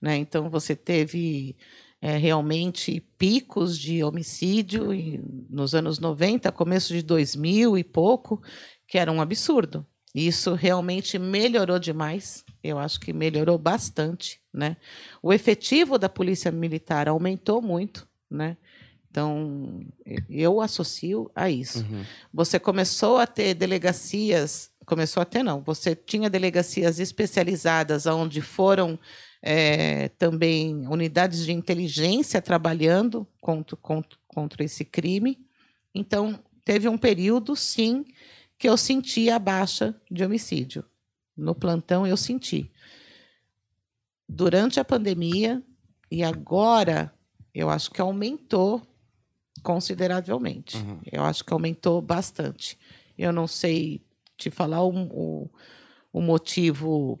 Né? 0.00 0.16
Então, 0.16 0.48
você 0.48 0.76
teve 0.76 1.56
é, 2.00 2.16
realmente 2.16 3.00
picos 3.18 3.76
de 3.76 4.04
homicídio 4.04 4.90
nos 5.50 5.74
anos 5.74 5.98
90, 5.98 6.52
começo 6.52 6.92
de 6.92 7.02
2000 7.02 7.76
e 7.76 7.82
pouco, 7.82 8.40
que 8.86 8.96
era 8.96 9.10
um 9.10 9.20
absurdo. 9.20 9.84
Isso 10.14 10.54
realmente 10.54 11.18
melhorou 11.18 11.80
demais. 11.80 12.44
Eu 12.62 12.78
acho 12.78 13.00
que 13.00 13.12
melhorou 13.12 13.58
bastante, 13.58 14.40
né? 14.54 14.76
O 15.20 15.32
efetivo 15.32 15.98
da 15.98 16.08
polícia 16.08 16.52
militar 16.52 17.08
aumentou 17.08 17.60
muito, 17.60 18.08
né? 18.30 18.56
Então, 19.10 19.84
eu 20.28 20.60
associo 20.60 21.30
a 21.34 21.48
isso. 21.48 21.80
Uhum. 21.80 22.04
Você 22.32 22.58
começou 22.58 23.18
a 23.18 23.26
ter 23.26 23.54
delegacias, 23.54 24.70
começou 24.84 25.20
a 25.20 25.24
ter 25.24 25.42
não, 25.42 25.60
você 25.60 25.94
tinha 25.94 26.28
delegacias 26.28 26.98
especializadas 26.98 28.06
onde 28.06 28.40
foram 28.40 28.98
eh, 29.40 30.08
também 30.18 30.86
unidades 30.88 31.44
de 31.44 31.52
inteligência 31.52 32.42
trabalhando 32.42 33.26
contra, 33.40 33.76
contra, 33.76 34.18
contra 34.26 34.64
esse 34.64 34.84
crime. 34.84 35.38
Então, 35.94 36.40
teve 36.64 36.88
um 36.88 36.98
período, 36.98 37.54
sim, 37.54 38.04
que 38.58 38.68
eu 38.68 38.76
senti 38.76 39.30
a 39.30 39.38
baixa 39.38 39.94
de 40.10 40.24
homicídio. 40.24 40.84
No 41.36 41.54
plantão, 41.54 42.04
eu 42.04 42.16
senti. 42.16 42.68
Durante 44.34 44.80
a 44.80 44.84
pandemia, 44.84 45.62
e 46.10 46.22
agora, 46.22 47.12
eu 47.54 47.70
acho 47.70 47.90
que 47.90 48.00
aumentou 48.00 48.82
consideravelmente. 49.62 50.76
Uhum. 50.76 51.00
Eu 51.10 51.24
acho 51.24 51.44
que 51.44 51.52
aumentou 51.52 52.00
bastante. 52.02 52.78
Eu 53.16 53.32
não 53.32 53.46
sei 53.46 54.02
te 54.36 54.50
falar 54.50 54.82
o, 54.82 54.90
o, 54.90 55.50
o 56.12 56.20
motivo 56.20 57.18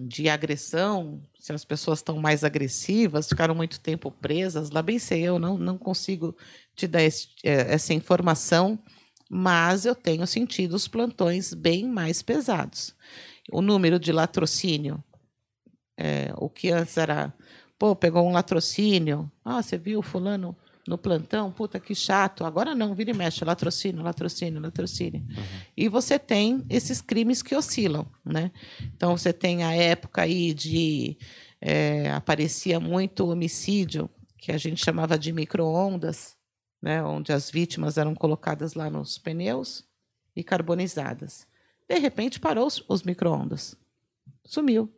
de 0.00 0.28
agressão, 0.28 1.20
se 1.40 1.52
as 1.52 1.64
pessoas 1.64 1.98
estão 1.98 2.18
mais 2.20 2.44
agressivas, 2.44 3.28
ficaram 3.28 3.54
muito 3.54 3.80
tempo 3.80 4.12
presas, 4.12 4.70
lá 4.70 4.80
bem 4.80 4.98
sei 4.98 5.22
eu, 5.22 5.38
não, 5.40 5.58
não 5.58 5.76
consigo 5.76 6.36
te 6.76 6.86
dar 6.86 7.02
esse- 7.02 7.28
eh, 7.42 7.72
essa 7.74 7.92
informação, 7.92 8.78
mas 9.28 9.84
eu 9.84 9.96
tenho 9.96 10.24
sentido 10.26 10.74
os 10.74 10.86
plantões 10.86 11.52
bem 11.52 11.88
mais 11.88 12.22
pesados. 12.22 12.94
O 13.50 13.60
número 13.60 13.98
de 13.98 14.12
latrocínio, 14.12 15.02
eh, 15.98 16.32
o 16.36 16.48
que 16.48 16.70
antes 16.70 16.96
era, 16.96 17.34
pô, 17.78 17.96
pegou 17.96 18.26
um 18.26 18.32
latrocínio, 18.32 19.30
ah, 19.44 19.60
você 19.60 19.76
viu 19.76 20.00
fulano 20.00 20.56
no 20.88 20.96
plantão, 20.96 21.52
puta 21.52 21.78
que 21.78 21.94
chato. 21.94 22.44
Agora 22.44 22.74
não, 22.74 22.94
vira 22.94 23.10
e 23.10 23.14
mexe, 23.14 23.44
latrocínio, 23.44 24.02
latrocínio, 24.02 24.60
latrocínio. 24.60 25.22
E 25.76 25.88
você 25.88 26.18
tem 26.18 26.64
esses 26.70 27.02
crimes 27.02 27.42
que 27.42 27.54
oscilam, 27.54 28.06
né? 28.24 28.50
Então 28.96 29.16
você 29.16 29.32
tem 29.32 29.64
a 29.64 29.74
época 29.74 30.22
aí 30.22 30.54
de 30.54 31.18
eh, 31.60 32.10
aparecia 32.10 32.80
muito 32.80 33.28
homicídio 33.28 34.08
que 34.38 34.50
a 34.50 34.56
gente 34.56 34.82
chamava 34.82 35.18
de 35.18 35.30
microondas, 35.30 36.36
né? 36.80 37.02
Onde 37.02 37.32
as 37.32 37.50
vítimas 37.50 37.98
eram 37.98 38.14
colocadas 38.14 38.72
lá 38.72 38.88
nos 38.88 39.18
pneus 39.18 39.84
e 40.34 40.42
carbonizadas. 40.42 41.46
De 41.86 41.98
repente 41.98 42.40
parou 42.40 42.66
os, 42.66 42.82
os 42.88 43.02
microondas, 43.02 43.76
sumiu. 44.44 44.90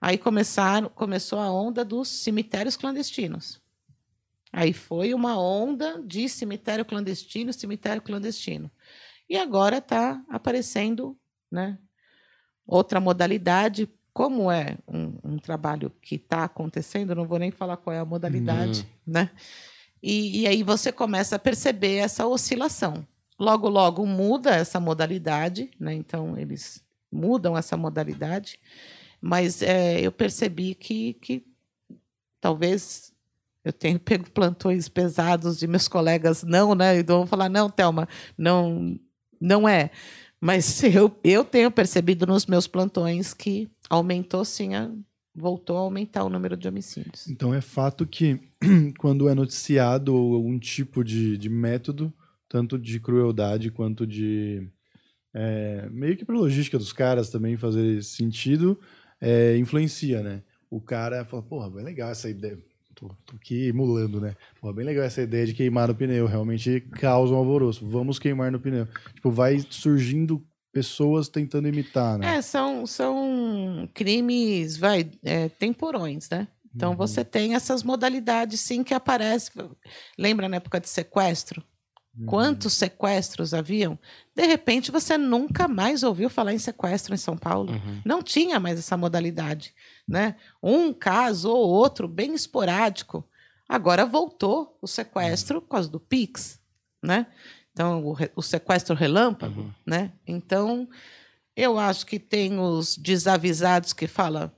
Aí 0.00 0.16
começaram, 0.16 0.88
começou 0.88 1.38
a 1.38 1.50
onda 1.50 1.84
dos 1.84 2.08
cemitérios 2.08 2.76
clandestinos. 2.76 3.60
Aí 4.52 4.72
foi 4.72 5.14
uma 5.14 5.38
onda 5.38 6.02
de 6.02 6.28
cemitério 6.28 6.84
clandestino, 6.84 7.52
cemitério 7.52 8.02
clandestino. 8.02 8.70
E 9.28 9.36
agora 9.36 9.78
está 9.78 10.20
aparecendo 10.28 11.16
né, 11.50 11.78
outra 12.66 12.98
modalidade. 12.98 13.88
Como 14.12 14.50
é 14.50 14.76
um, 14.88 15.18
um 15.22 15.38
trabalho 15.38 15.92
que 16.02 16.16
está 16.16 16.44
acontecendo, 16.44 17.14
não 17.14 17.26
vou 17.26 17.38
nem 17.38 17.52
falar 17.52 17.76
qual 17.76 17.94
é 17.94 18.00
a 18.00 18.04
modalidade, 18.04 18.88
né? 19.06 19.30
E, 20.02 20.40
e 20.40 20.46
aí 20.48 20.62
você 20.64 20.90
começa 20.90 21.36
a 21.36 21.38
perceber 21.38 21.96
essa 21.96 22.26
oscilação. 22.26 23.06
Logo, 23.38 23.68
logo 23.68 24.04
muda 24.04 24.50
essa 24.50 24.80
modalidade, 24.80 25.70
né? 25.78 25.94
Então 25.94 26.36
eles 26.36 26.82
mudam 27.12 27.56
essa 27.56 27.76
modalidade, 27.76 28.58
mas 29.20 29.62
é, 29.62 30.00
eu 30.00 30.12
percebi 30.12 30.74
que, 30.74 31.14
que 31.14 31.44
talvez 32.40 33.12
Eu 33.64 33.72
tenho 33.72 33.98
pego 34.00 34.30
plantões 34.30 34.88
pesados 34.88 35.58
de 35.58 35.66
meus 35.66 35.88
colegas, 35.88 36.42
não, 36.42 36.74
né? 36.74 36.98
Então 36.98 37.18
vão 37.18 37.26
falar, 37.26 37.48
não, 37.48 37.68
Thelma, 37.68 38.08
não, 38.36 38.98
não 39.40 39.68
é. 39.68 39.90
Mas 40.40 40.82
eu, 40.84 41.14
eu 41.22 41.44
tenho 41.44 41.70
percebido 41.70 42.26
nos 42.26 42.46
meus 42.46 42.66
plantões 42.66 43.34
que 43.34 43.68
aumentou 43.88 44.44
sim, 44.44 44.74
a, 44.74 44.90
voltou 45.34 45.76
a 45.76 45.80
aumentar 45.80 46.24
o 46.24 46.30
número 46.30 46.56
de 46.56 46.66
homicídios. 46.66 47.28
Então 47.28 47.52
é 47.52 47.60
fato 47.60 48.06
que 48.06 48.40
quando 48.98 49.28
é 49.28 49.34
noticiado 49.34 50.14
algum 50.14 50.58
tipo 50.58 51.04
de, 51.04 51.36
de 51.36 51.48
método, 51.48 52.12
tanto 52.48 52.78
de 52.78 52.98
crueldade 52.98 53.70
quanto 53.70 54.06
de. 54.06 54.68
é, 55.34 55.88
meio 55.90 56.16
que 56.16 56.24
pra 56.24 56.34
logística 56.34 56.78
dos 56.78 56.92
caras 56.92 57.30
também 57.30 57.56
fazer 57.56 58.02
sentido, 58.02 58.78
é, 59.20 59.56
influencia, 59.56 60.22
né? 60.22 60.42
O 60.70 60.80
cara 60.80 61.24
fala, 61.24 61.42
porra, 61.42 61.70
bem 61.70 61.84
legal 61.84 62.10
essa 62.10 62.28
ideia. 62.28 62.58
Tô, 62.94 63.08
tô 63.26 63.36
aqui 63.36 63.68
emulando, 63.68 64.20
né? 64.20 64.36
Porra, 64.60 64.72
bem 64.72 64.84
legal 64.84 65.04
essa 65.04 65.22
ideia 65.22 65.46
de 65.46 65.54
queimar 65.54 65.88
no 65.88 65.94
pneu. 65.94 66.26
Realmente 66.26 66.80
causa 66.92 67.32
um 67.32 67.36
alvoroço. 67.36 67.86
Vamos 67.86 68.18
queimar 68.18 68.52
no 68.52 68.60
pneu. 68.60 68.86
Tipo, 69.14 69.30
vai 69.30 69.58
surgindo 69.70 70.44
pessoas 70.72 71.28
tentando 71.28 71.68
imitar, 71.68 72.18
né? 72.18 72.36
É, 72.36 72.42
são, 72.42 72.86
são 72.86 73.88
crimes, 73.92 74.76
vai, 74.76 75.10
é, 75.24 75.48
temporões, 75.48 76.28
né? 76.30 76.46
Então 76.74 76.94
você 76.94 77.24
tem 77.24 77.54
essas 77.54 77.82
modalidades 77.82 78.60
sim 78.60 78.84
que 78.84 78.94
aparecem. 78.94 79.68
Lembra 80.16 80.48
na 80.48 80.56
época 80.56 80.78
de 80.80 80.88
sequestro? 80.88 81.62
Quantos 82.26 82.74
sequestros 82.74 83.54
haviam? 83.54 83.98
De 84.34 84.44
repente 84.44 84.90
você 84.90 85.16
nunca 85.16 85.66
mais 85.68 86.02
ouviu 86.02 86.28
falar 86.28 86.52
em 86.52 86.58
sequestro 86.58 87.14
em 87.14 87.16
São 87.16 87.36
Paulo. 87.36 87.72
Uhum. 87.72 88.02
Não 88.04 88.20
tinha 88.22 88.58
mais 88.60 88.78
essa 88.78 88.96
modalidade, 88.96 89.72
né? 90.06 90.34
Um 90.62 90.92
caso 90.92 91.50
ou 91.50 91.68
outro 91.70 92.06
bem 92.08 92.34
esporádico. 92.34 93.24
Agora 93.68 94.04
voltou 94.04 94.76
o 94.82 94.86
sequestro 94.88 95.62
por 95.62 95.68
causa 95.68 95.88
do 95.88 96.00
Pix, 96.00 96.60
né? 97.02 97.26
Então 97.72 98.04
o, 98.04 98.16
o 98.36 98.42
sequestro 98.42 98.94
relâmpago, 98.96 99.60
Uhum. 99.60 99.70
né? 99.86 100.12
Então 100.26 100.88
eu 101.56 101.78
acho 101.78 102.04
que 102.04 102.18
tem 102.18 102.58
os 102.58 102.96
desavisados 102.96 103.92
que 103.92 104.06
falam: 104.08 104.50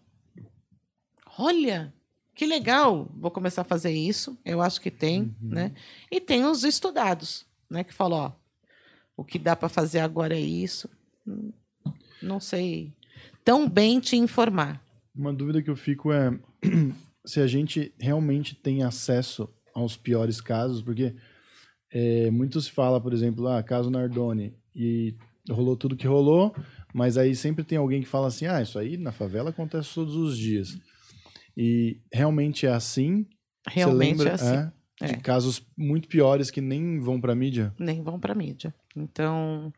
olha, 1.39 1.93
que 2.35 2.47
legal, 2.47 3.09
vou 3.15 3.31
começar 3.31 3.63
a 3.63 3.65
fazer 3.65 3.93
isso. 3.93 4.39
Eu 4.45 4.63
acho 4.63 4.81
que 4.81 4.91
tem, 4.91 5.35
né? 5.41 5.73
E 6.11 6.21
tem 6.21 6.45
os 6.45 6.65
estudados, 6.65 7.47
né? 7.71 7.85
Que 7.85 7.93
falam: 7.93 8.19
ó, 8.19 8.33
o 9.17 9.25
que 9.25 9.39
dá 9.39 9.55
para 9.55 9.69
fazer 9.69 10.01
agora 10.01 10.35
é 10.35 10.41
isso. 10.41 10.89
Não 12.23 12.41
sei 12.41 12.93
tão 13.45 13.69
bem 13.69 14.01
te 14.01 14.17
informar. 14.17 14.83
Uma 15.15 15.33
dúvida 15.33 15.63
que 15.63 15.71
eu 15.71 15.77
fico 15.77 16.13
é 16.13 16.39
se 17.25 17.41
a 17.41 17.47
gente 17.47 17.93
realmente 17.99 18.55
tem 18.55 18.83
acesso 18.83 19.49
aos 19.75 19.97
piores 19.97 20.41
casos, 20.41 20.83
porque 20.83 21.15
é, 21.91 22.31
muito 22.31 22.61
se 22.61 22.71
fala, 22.71 23.01
por 23.01 23.13
exemplo, 23.13 23.47
ah, 23.49 23.63
caso 23.63 23.91
Nardoni, 23.91 24.55
e 24.75 25.15
rolou 25.51 25.77
tudo 25.77 25.97
que 25.97 26.07
rolou, 26.07 26.55
mas 26.95 27.19
aí 27.19 27.35
sempre 27.35 27.65
tem 27.65 27.79
alguém 27.79 28.01
que 28.01 28.09
fala 28.09 28.29
assim, 28.29 28.47
ah, 28.47 28.63
isso 28.63 28.79
aí 28.79 28.97
na 28.97 29.13
favela 29.13 29.51
acontece 29.51 29.95
todos 29.95 30.15
os 30.15 30.37
dias. 30.37 30.79
E 31.57 32.01
realmente 32.13 32.67
é 32.67 32.71
assim? 32.73 33.27
Você 33.67 33.75
Realmente 33.81 34.09
lembra, 34.09 34.31
é 34.31 34.33
assim. 34.35 34.57
é, 35.01 35.07
de 35.07 35.15
É. 35.15 35.17
casos 35.21 35.67
muito 35.77 36.09
piores 36.09 36.51
que 36.51 36.61
nem 36.61 36.99
vão 37.01 37.21
pra 37.21 37.35
mídia? 37.35 37.75
nem 37.79 38.03
vão 38.03 38.19
para 38.19 38.33
a 38.33 38.37
mídia. 38.37 38.75
Então, 38.97 39.73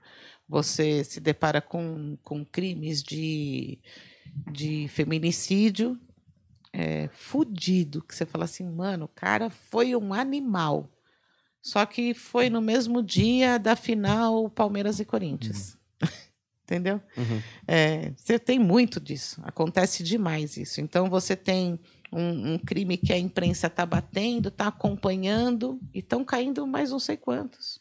você 0.48 1.02
se 1.04 1.20
depara 1.20 1.60
com, 1.60 2.16
com 2.22 2.44
crimes 2.44 3.02
de, 3.02 3.78
de 4.50 4.88
feminicídio 4.88 5.98
é, 6.72 7.08
fudido, 7.12 8.02
que 8.02 8.14
você 8.14 8.26
fala 8.26 8.44
assim, 8.44 8.68
mano, 8.68 9.04
o 9.04 9.08
cara 9.08 9.48
foi 9.50 9.94
um 9.94 10.12
animal. 10.12 10.90
Só 11.62 11.86
que 11.86 12.12
foi 12.12 12.50
no 12.50 12.60
mesmo 12.60 13.02
dia 13.02 13.58
da 13.58 13.74
final 13.76 14.50
Palmeiras 14.50 15.00
e 15.00 15.04
Corinthians. 15.04 15.78
Entendeu? 16.74 17.00
Uhum. 17.16 17.40
É, 17.68 18.12
você 18.16 18.36
tem 18.36 18.58
muito 18.58 18.98
disso, 18.98 19.40
acontece 19.44 20.02
demais 20.02 20.56
isso. 20.56 20.80
Então 20.80 21.08
você 21.08 21.36
tem 21.36 21.78
um, 22.12 22.54
um 22.54 22.58
crime 22.58 22.96
que 22.96 23.12
a 23.12 23.18
imprensa 23.18 23.68
está 23.68 23.86
batendo, 23.86 24.48
está 24.48 24.66
acompanhando 24.66 25.78
e 25.94 26.00
estão 26.00 26.24
caindo 26.24 26.66
mais 26.66 26.90
não 26.90 26.98
sei 26.98 27.16
quantos. 27.16 27.80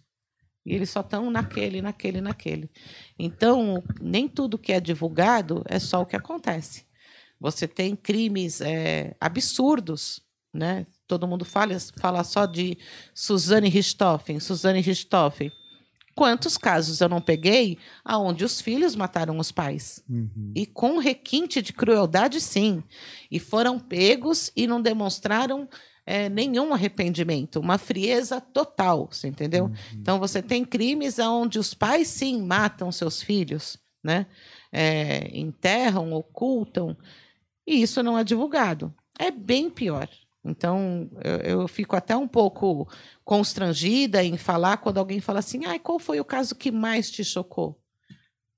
E 0.63 0.75
eles 0.75 0.91
só 0.91 0.99
estão 0.99 1.31
naquele, 1.31 1.81
naquele, 1.81 2.21
naquele. 2.21 2.69
Então, 3.17 3.83
nem 3.99 4.27
tudo 4.27 4.59
que 4.59 4.71
é 4.71 4.79
divulgado 4.79 5.63
é 5.67 5.79
só 5.79 6.01
o 6.01 6.05
que 6.05 6.15
acontece. 6.15 6.85
Você 7.39 7.67
tem 7.67 7.95
crimes 7.95 8.61
é, 8.61 9.15
absurdos, 9.19 10.21
né? 10.53 10.85
Todo 11.07 11.27
mundo 11.27 11.43
fala, 11.43 11.75
fala 11.97 12.23
só 12.23 12.45
de 12.45 12.77
Suzane 13.13 13.69
Richthofen, 13.69 14.39
Suzane 14.39 14.81
Richthofen. 14.81 15.51
Quantos 16.15 16.57
casos 16.57 17.01
eu 17.01 17.09
não 17.09 17.19
peguei 17.21 17.77
aonde 18.05 18.45
os 18.45 18.61
filhos 18.61 18.95
mataram 18.95 19.37
os 19.39 19.51
pais? 19.51 20.03
E 20.55 20.65
com 20.65 20.97
requinte 20.99 21.61
de 21.61 21.73
crueldade, 21.73 22.39
sim. 22.39 22.83
E 23.31 23.39
foram 23.39 23.79
pegos 23.79 24.51
e 24.55 24.67
não 24.67 24.81
demonstraram 24.81 25.67
eh, 26.05 26.29
nenhum 26.29 26.73
arrependimento, 26.73 27.59
uma 27.59 27.77
frieza 27.77 28.39
total, 28.41 29.07
você 29.11 29.27
entendeu? 29.27 29.71
Então 29.99 30.19
você 30.19 30.41
tem 30.41 30.63
crimes 30.65 31.17
onde 31.19 31.57
os 31.57 31.73
pais 31.73 32.07
sim 32.09 32.41
matam 32.43 32.91
seus 32.91 33.21
filhos, 33.21 33.77
né? 34.03 34.27
Eh, 34.71 35.31
enterram, 35.33 36.11
ocultam, 36.13 36.95
e 37.65 37.81
isso 37.81 38.03
não 38.03 38.17
é 38.17 38.23
divulgado. 38.23 38.93
É 39.17 39.31
bem 39.31 39.69
pior. 39.69 40.09
Então, 40.43 41.09
eu, 41.23 41.59
eu 41.61 41.67
fico 41.67 41.95
até 41.95 42.15
um 42.17 42.27
pouco 42.27 42.87
constrangida 43.23 44.23
em 44.23 44.35
falar 44.37 44.77
quando 44.77 44.97
alguém 44.97 45.21
fala 45.21 45.39
assim: 45.39 45.65
ah, 45.65 45.79
qual 45.79 45.99
foi 45.99 46.19
o 46.19 46.25
caso 46.25 46.55
que 46.55 46.71
mais 46.71 47.09
te 47.09 47.23
chocou? 47.23 47.79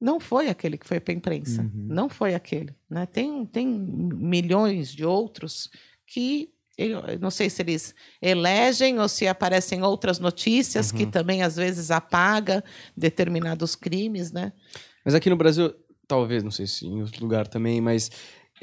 Não 0.01 0.19
foi 0.19 0.49
aquele 0.49 0.77
que 0.77 0.87
foi 0.87 0.99
para 0.99 1.13
a 1.13 1.17
imprensa. 1.17 1.61
Uhum. 1.61 1.87
Não 1.89 2.09
foi 2.09 2.33
aquele. 2.33 2.75
Né? 2.89 3.05
Tem, 3.05 3.45
tem 3.45 3.67
milhões 3.67 4.91
de 4.91 5.05
outros 5.05 5.69
que 6.05 6.51
eu 6.77 7.01
não 7.21 7.31
sei 7.31 7.49
se 7.49 7.61
eles 7.61 7.95
elegem 8.21 8.99
ou 8.99 9.07
se 9.07 9.27
aparecem 9.27 9.81
outras 9.81 10.19
notícias 10.19 10.91
que 10.91 11.05
também 11.05 11.41
às 11.41 11.55
vezes 11.55 11.89
apaga 11.89 12.61
determinados 12.97 13.75
crimes, 13.75 14.31
né? 14.31 14.51
Mas 15.03 15.15
aqui 15.15 15.29
no 15.29 15.37
Brasil, 15.37 15.73
talvez, 16.05 16.43
não 16.43 16.51
sei 16.51 16.67
se 16.67 16.85
em 16.85 17.01
outro 17.01 17.21
lugar 17.21 17.47
também, 17.47 17.79
mas 17.79 18.11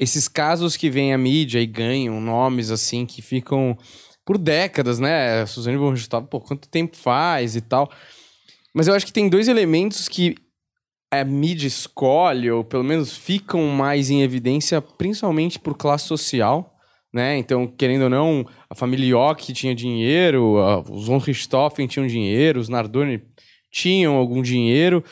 esses 0.03 0.27
casos 0.27 0.77
que 0.77 0.89
vêm 0.89 1.13
à 1.13 1.17
mídia 1.17 1.59
e 1.59 1.65
ganham 1.65 2.21
nomes 2.21 2.69
assim 2.69 3.05
que 3.05 3.21
ficam 3.21 3.77
por 4.25 4.37
décadas, 4.37 4.99
né? 4.99 5.45
Suzane 5.45 5.77
von 5.77 5.91
Richthofen, 5.91 6.27
pô, 6.29 6.39
quanto 6.39 6.69
tempo 6.69 6.95
faz 6.95 7.55
e 7.55 7.61
tal. 7.61 7.89
Mas 8.73 8.87
eu 8.87 8.93
acho 8.93 9.05
que 9.05 9.13
tem 9.13 9.27
dois 9.29 9.47
elementos 9.47 10.07
que 10.07 10.35
a 11.11 11.23
mídia 11.23 11.67
escolhe, 11.67 12.49
ou 12.49 12.63
pelo 12.63 12.83
menos 12.83 13.15
ficam 13.15 13.67
mais 13.67 14.09
em 14.09 14.21
evidência, 14.23 14.81
principalmente 14.81 15.59
por 15.59 15.75
classe 15.75 16.05
social, 16.07 16.73
né? 17.13 17.37
Então, 17.37 17.67
querendo 17.67 18.03
ou 18.03 18.09
não, 18.09 18.45
a 18.69 18.73
família 18.73 19.09
Yock 19.15 19.53
tinha 19.53 19.75
dinheiro, 19.75 20.57
a- 20.57 20.79
os 20.79 21.05
von 21.07 21.19
Richthofen 21.19 21.85
tinham 21.85 22.07
dinheiro, 22.07 22.59
os 22.59 22.69
Nardoni 22.69 23.21
tinham 23.71 24.15
algum 24.15 24.41
dinheiro. 24.41 25.03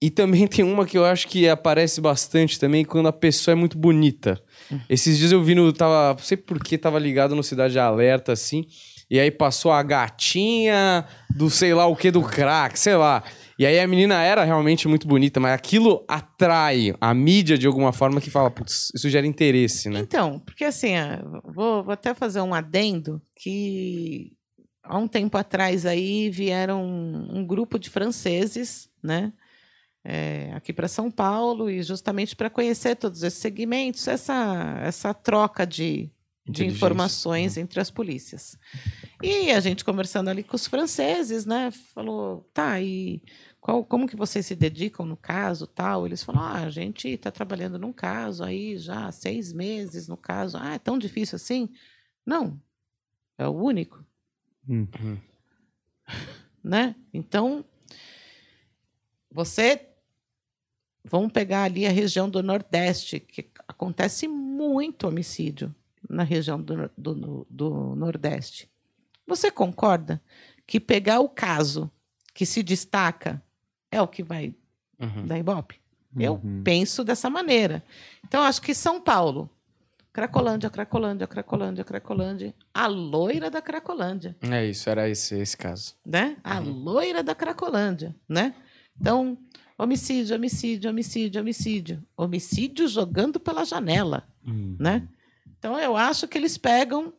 E 0.00 0.10
também 0.10 0.46
tem 0.46 0.64
uma 0.64 0.86
que 0.86 0.96
eu 0.96 1.04
acho 1.04 1.26
que 1.26 1.48
aparece 1.48 2.00
bastante 2.00 2.58
também 2.58 2.84
quando 2.84 3.08
a 3.08 3.12
pessoa 3.12 3.52
é 3.52 3.56
muito 3.56 3.76
bonita. 3.76 4.40
Esses 4.88 5.18
dias 5.18 5.32
eu 5.32 5.42
vi 5.42 5.54
no. 5.54 5.72
Tava, 5.72 6.14
não 6.14 6.22
sei 6.22 6.36
por 6.36 6.62
que 6.62 6.78
tava 6.78 6.98
ligado 6.98 7.34
no 7.34 7.42
Cidade 7.42 7.78
Alerta, 7.78 8.32
assim. 8.32 8.64
E 9.10 9.18
aí 9.18 9.30
passou 9.30 9.72
a 9.72 9.82
gatinha 9.82 11.04
do 11.34 11.48
sei 11.48 11.72
lá 11.72 11.86
o 11.86 11.96
que 11.96 12.10
do 12.10 12.22
crack, 12.22 12.78
sei 12.78 12.94
lá. 12.94 13.24
E 13.58 13.66
aí 13.66 13.80
a 13.80 13.88
menina 13.88 14.22
era 14.22 14.44
realmente 14.44 14.86
muito 14.86 15.08
bonita, 15.08 15.40
mas 15.40 15.52
aquilo 15.52 16.04
atrai 16.06 16.94
a 17.00 17.12
mídia 17.14 17.58
de 17.58 17.66
alguma 17.66 17.92
forma 17.92 18.20
que 18.20 18.30
fala, 18.30 18.50
putz, 18.50 18.92
isso 18.94 19.08
gera 19.08 19.26
interesse, 19.26 19.88
né? 19.88 20.00
Então, 20.00 20.38
porque 20.40 20.62
assim, 20.64 20.92
vou, 21.42 21.82
vou 21.82 21.92
até 21.92 22.14
fazer 22.14 22.40
um 22.42 22.54
adendo 22.54 23.20
que 23.34 24.32
há 24.84 24.96
um 24.96 25.08
tempo 25.08 25.36
atrás 25.36 25.86
aí 25.86 26.30
vieram 26.30 26.84
um, 26.84 27.38
um 27.38 27.46
grupo 27.46 27.78
de 27.78 27.90
franceses, 27.90 28.88
né? 29.02 29.32
É, 30.10 30.50
aqui 30.54 30.72
para 30.72 30.88
São 30.88 31.10
Paulo 31.10 31.68
e 31.68 31.82
justamente 31.82 32.34
para 32.34 32.48
conhecer 32.48 32.96
todos 32.96 33.22
esses 33.22 33.38
segmentos, 33.38 34.08
essa, 34.08 34.80
essa 34.82 35.12
troca 35.12 35.66
de, 35.66 36.10
de 36.48 36.64
informações 36.64 37.58
entre 37.58 37.78
as 37.78 37.90
polícias. 37.90 38.58
E 39.22 39.50
a 39.50 39.60
gente 39.60 39.84
conversando 39.84 40.28
ali 40.28 40.42
com 40.42 40.56
os 40.56 40.66
franceses, 40.66 41.44
né? 41.44 41.70
Falou, 41.92 42.48
tá, 42.54 42.80
e 42.80 43.22
qual, 43.60 43.84
como 43.84 44.08
que 44.08 44.16
vocês 44.16 44.46
se 44.46 44.56
dedicam 44.56 45.04
no 45.04 45.16
caso 45.16 45.66
tal? 45.66 46.06
Eles 46.06 46.22
falaram, 46.22 46.56
ah, 46.56 46.64
a 46.64 46.70
gente 46.70 47.06
está 47.06 47.30
trabalhando 47.30 47.78
num 47.78 47.92
caso 47.92 48.42
aí 48.42 48.78
já 48.78 49.08
há 49.08 49.12
seis 49.12 49.52
meses 49.52 50.08
no 50.08 50.16
caso. 50.16 50.56
Ah, 50.58 50.72
é 50.72 50.78
tão 50.78 50.98
difícil 50.98 51.36
assim? 51.36 51.68
Não, 52.24 52.58
é 53.36 53.46
o 53.46 53.52
único. 53.52 54.02
Uhum. 54.66 55.18
Né? 56.60 56.96
Então, 57.14 57.64
você... 59.30 59.88
Vamos 61.10 61.32
pegar 61.32 61.64
ali 61.64 61.86
a 61.86 61.90
região 61.90 62.28
do 62.28 62.42
Nordeste, 62.42 63.18
que 63.20 63.48
acontece 63.66 64.26
muito 64.28 65.06
homicídio. 65.08 65.74
na 66.08 66.22
região 66.22 66.60
do, 66.62 66.90
do, 66.96 67.46
do 67.50 67.70
Nordeste. 67.96 68.68
Você 69.26 69.50
concorda 69.50 70.22
que 70.66 70.78
pegar 70.80 71.20
o 71.20 71.28
caso 71.28 71.90
que 72.32 72.46
se 72.46 72.62
destaca 72.62 73.42
é 73.90 74.00
o 74.00 74.06
que 74.08 74.22
vai 74.22 74.54
Uhum. 74.98 75.26
dar 75.26 75.38
Ibope? 75.38 75.80
Eu 76.18 76.34
Uhum. 76.42 76.62
penso 76.64 77.04
dessa 77.04 77.28
maneira. 77.28 77.82
Então, 78.26 78.42
acho 78.42 78.62
que 78.62 78.72
São 78.74 79.00
Paulo, 79.00 79.50
Cracolândia, 80.12 80.70
Cracolândia, 80.70 81.26
Cracolândia, 81.26 81.84
Cracolândia, 81.84 82.54
a 82.72 82.86
loira 82.86 83.50
da 83.50 83.60
Cracolândia, 83.60 84.34
É 84.40 84.64
isso, 84.66 84.88
era 84.88 85.08
esse, 85.08 85.34
esse 85.38 85.56
caso. 85.56 85.94
né? 86.06 86.36
A 86.42 86.58
loira 86.58 87.22
da 87.22 87.34
Cracolândia, 87.34 88.14
né? 88.28 88.54
Então, 88.98 89.36
homicídio, 89.78 90.36
homicídio, 90.36 90.90
homicídio, 90.90 91.40
homicídio. 91.40 92.04
Homicídio 92.16 92.88
jogando 92.88 93.38
pela 93.38 93.64
janela, 93.64 94.26
né? 94.78 95.08
Então, 95.58 95.78
eu 95.78 95.96
acho 95.96 96.26
que 96.26 96.36
eles 96.36 96.58
pegam... 96.58 97.12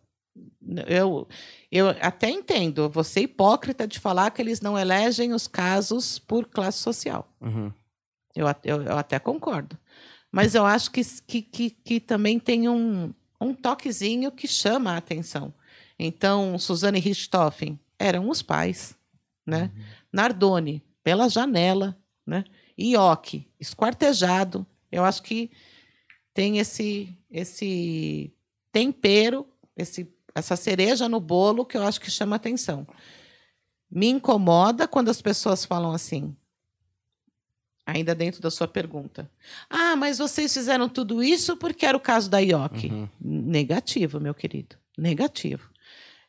Eu, 0.87 1.27
eu 1.71 1.89
até 2.01 2.29
entendo, 2.29 2.89
você 2.89 3.21
hipócrita 3.21 3.87
de 3.87 3.99
falar 3.99 4.31
que 4.31 4.41
eles 4.41 4.61
não 4.61 4.77
elegem 4.77 5.33
os 5.33 5.47
casos 5.47 6.19
por 6.19 6.45
classe 6.45 6.77
social. 6.77 7.27
Uhum. 7.41 7.73
Eu, 8.35 8.45
eu, 8.63 8.81
eu 8.83 8.97
até 8.97 9.19
concordo. 9.19 9.77
Mas 10.31 10.55
eu 10.55 10.65
acho 10.65 10.91
que, 10.91 11.01
que, 11.03 11.41
que, 11.41 11.69
que 11.71 11.99
também 11.99 12.39
tem 12.39 12.69
um, 12.69 13.13
um 13.41 13.53
toquezinho 13.53 14.31
que 14.31 14.47
chama 14.47 14.93
a 14.93 14.97
atenção. 14.97 15.53
Então, 15.97 16.57
Suzane 16.57 16.99
Richthofen 16.99 17.77
eram 17.97 18.29
os 18.29 18.41
pais, 18.41 18.95
né? 19.45 19.71
Nardoni, 20.13 20.81
pela 21.03 21.27
janela, 21.27 21.97
né? 22.29 22.45
Ioki, 22.77 23.47
esquartejado. 23.59 24.65
Eu 24.91 25.03
acho 25.03 25.21
que 25.23 25.51
tem 26.33 26.59
esse, 26.59 27.13
esse 27.29 28.33
tempero, 28.71 29.47
esse, 29.75 30.07
essa 30.33 30.55
cereja 30.55 31.09
no 31.09 31.19
bolo 31.19 31.65
que 31.65 31.75
eu 31.75 31.83
acho 31.83 31.99
que 31.99 32.09
chama 32.09 32.35
atenção. 32.35 32.87
Me 33.91 34.07
incomoda 34.07 34.87
quando 34.87 35.09
as 35.09 35.21
pessoas 35.21 35.65
falam 35.65 35.91
assim, 35.91 36.35
ainda 37.85 38.13
dentro 38.13 38.41
da 38.41 38.51
sua 38.51 38.67
pergunta. 38.67 39.29
Ah, 39.69 39.95
mas 39.95 40.19
vocês 40.19 40.53
fizeram 40.53 40.87
tudo 40.87 41.23
isso 41.23 41.57
porque 41.57 41.85
era 41.85 41.97
o 41.97 42.01
caso 42.01 42.29
da 42.29 42.39
IOC. 42.39 42.85
Uhum. 42.85 43.09
Negativo, 43.19 44.19
meu 44.19 44.33
querido. 44.33 44.77
Negativo. 44.97 45.69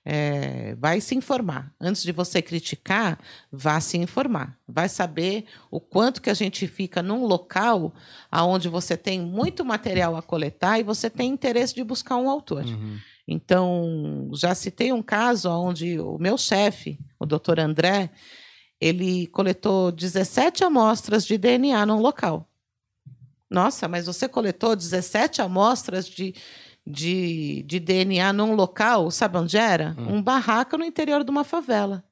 É, 0.05 0.75
vai 0.77 1.01
se 1.01 1.15
informar. 1.15 1.75
Antes 1.79 2.03
de 2.03 2.11
você 2.11 2.41
criticar, 2.41 3.19
vá 3.53 3.81
se 3.81 3.99
informar. 3.99 4.59
Vai 4.67 4.89
saber 4.89 5.45
o 5.71 5.79
quanto 5.79 6.23
que 6.23 6.31
a 6.31 6.35
gente 6.35 6.67
fica 6.67 7.03
num 7.03 7.27
local 7.27 7.93
onde 8.33 8.69
você 8.69 8.97
tem 8.97 9.21
muito 9.21 9.65
material 9.65 10.17
a 10.17 10.23
coletar 10.23 10.79
e 10.79 10.83
você 10.83 11.11
tem 11.11 11.31
interesse 11.31 11.75
de 11.75 11.85
buscar 11.85 12.17
um 12.17 12.31
autor. 12.31 12.65
Uhum. 12.65 12.99
Então, 13.29 14.31
já 14.35 14.55
citei 14.55 14.93
um 14.93 15.03
caso 15.03 15.49
onde 15.51 16.01
o 16.01 16.19
meu 16.19 16.37
chefe, 16.37 16.99
o 17.19 17.27
doutor 17.27 17.61
André, 17.61 18.11
ele 18.81 19.27
coletou 19.29 19.93
17 19.93 20.65
amostras 20.65 21.27
de 21.27 21.37
DNA 21.37 21.85
num 21.85 22.01
local. 22.01 22.51
Nossa, 23.51 23.87
mas 23.87 24.07
você 24.07 24.29
coletou 24.29 24.75
17 24.75 25.43
amostras 25.43 26.09
de, 26.09 26.35
de, 26.91 27.63
de 27.67 27.79
DNA 27.81 28.33
num 28.33 28.55
local, 28.55 29.11
sabe 29.11 29.39
onde 29.39 29.57
era? 29.57 29.95
Um 29.99 30.23
barraco 30.23 30.77
no 30.77 30.85
interior 30.85 31.25
de 31.25 31.31
uma 31.31 31.45
favela. 31.45 32.05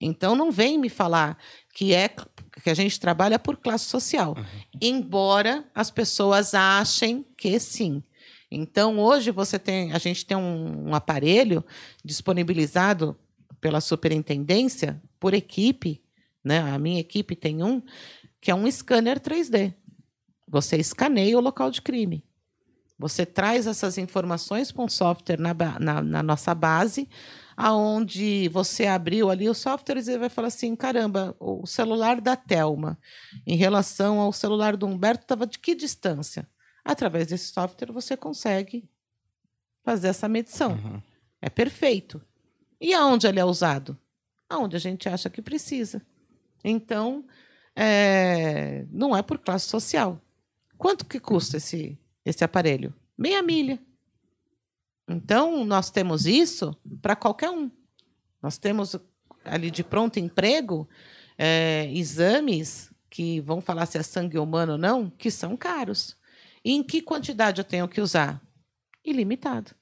Então 0.00 0.34
não 0.34 0.50
vem 0.50 0.78
me 0.78 0.88
falar 0.88 1.36
que 1.74 1.94
é 1.94 2.08
que 2.08 2.70
a 2.70 2.74
gente 2.74 2.98
trabalha 2.98 3.38
por 3.38 3.56
classe 3.56 3.84
social, 3.84 4.36
embora 4.80 5.64
as 5.74 5.90
pessoas 5.90 6.54
achem 6.54 7.24
que 7.36 7.58
sim. 7.58 8.02
Então 8.50 8.98
hoje 8.98 9.30
você 9.30 9.58
tem, 9.58 9.92
a 9.92 9.98
gente 9.98 10.24
tem 10.24 10.36
um, 10.36 10.88
um 10.88 10.94
aparelho 10.94 11.64
disponibilizado 12.04 13.16
pela 13.60 13.80
superintendência 13.80 15.00
por 15.18 15.34
equipe, 15.34 16.02
né? 16.42 16.60
A 16.60 16.78
minha 16.78 17.00
equipe 17.00 17.36
tem 17.36 17.62
um 17.62 17.82
que 18.40 18.50
é 18.50 18.54
um 18.54 18.70
scanner 18.70 19.20
3D. 19.20 19.74
Você 20.48 20.76
escaneia 20.76 21.36
o 21.36 21.42
local 21.42 21.70
de 21.70 21.82
crime. 21.82 22.24
Você 23.00 23.24
traz 23.24 23.66
essas 23.66 23.96
informações 23.96 24.70
para 24.70 24.84
um 24.84 24.88
software 24.88 25.40
na, 25.40 25.54
na, 25.78 26.02
na 26.02 26.22
nossa 26.22 26.54
base, 26.54 27.08
aonde 27.56 28.46
você 28.50 28.86
abriu 28.86 29.30
ali 29.30 29.48
o 29.48 29.54
software 29.54 29.96
e 30.06 30.18
vai 30.18 30.28
falar 30.28 30.48
assim, 30.48 30.76
caramba, 30.76 31.34
o 31.40 31.66
celular 31.66 32.20
da 32.20 32.36
Telma 32.36 32.98
em 33.46 33.56
relação 33.56 34.20
ao 34.20 34.34
celular 34.34 34.76
do 34.76 34.86
Humberto 34.86 35.24
estava 35.24 35.46
de 35.46 35.58
que 35.58 35.74
distância? 35.74 36.46
Através 36.84 37.26
desse 37.26 37.50
software 37.54 37.90
você 37.90 38.18
consegue 38.18 38.86
fazer 39.82 40.08
essa 40.08 40.28
medição. 40.28 40.72
Uhum. 40.72 41.02
É 41.40 41.48
perfeito. 41.48 42.20
E 42.78 42.92
aonde 42.92 43.26
ele 43.26 43.40
é 43.40 43.44
usado? 43.46 43.98
Aonde 44.46 44.76
a 44.76 44.80
gente 44.80 45.08
acha 45.08 45.30
que 45.30 45.40
precisa. 45.40 46.02
Então, 46.62 47.24
é, 47.74 48.84
não 48.90 49.16
é 49.16 49.22
por 49.22 49.38
classe 49.38 49.66
social. 49.68 50.20
Quanto 50.76 51.04
que 51.04 51.20
custa 51.20 51.58
esse, 51.58 51.98
esse 52.24 52.44
aparelho? 52.44 52.94
Meia 53.16 53.42
milha. 53.42 53.78
Então, 55.08 55.64
nós 55.64 55.90
temos 55.90 56.26
isso 56.26 56.76
para 57.02 57.16
qualquer 57.16 57.50
um. 57.50 57.70
Nós 58.42 58.56
temos 58.58 58.96
ali 59.44 59.70
de 59.70 59.82
pronto 59.82 60.18
emprego 60.18 60.88
é, 61.36 61.90
exames 61.92 62.90
que 63.08 63.40
vão 63.40 63.60
falar 63.60 63.86
se 63.86 63.98
é 63.98 64.02
sangue 64.02 64.38
humano 64.38 64.72
ou 64.72 64.78
não, 64.78 65.10
que 65.10 65.30
são 65.30 65.56
caros. 65.56 66.16
E 66.64 66.72
em 66.72 66.82
que 66.82 67.02
quantidade 67.02 67.60
eu 67.60 67.64
tenho 67.64 67.88
que 67.88 68.00
usar? 68.00 68.40
Ilimitado. 69.04 69.72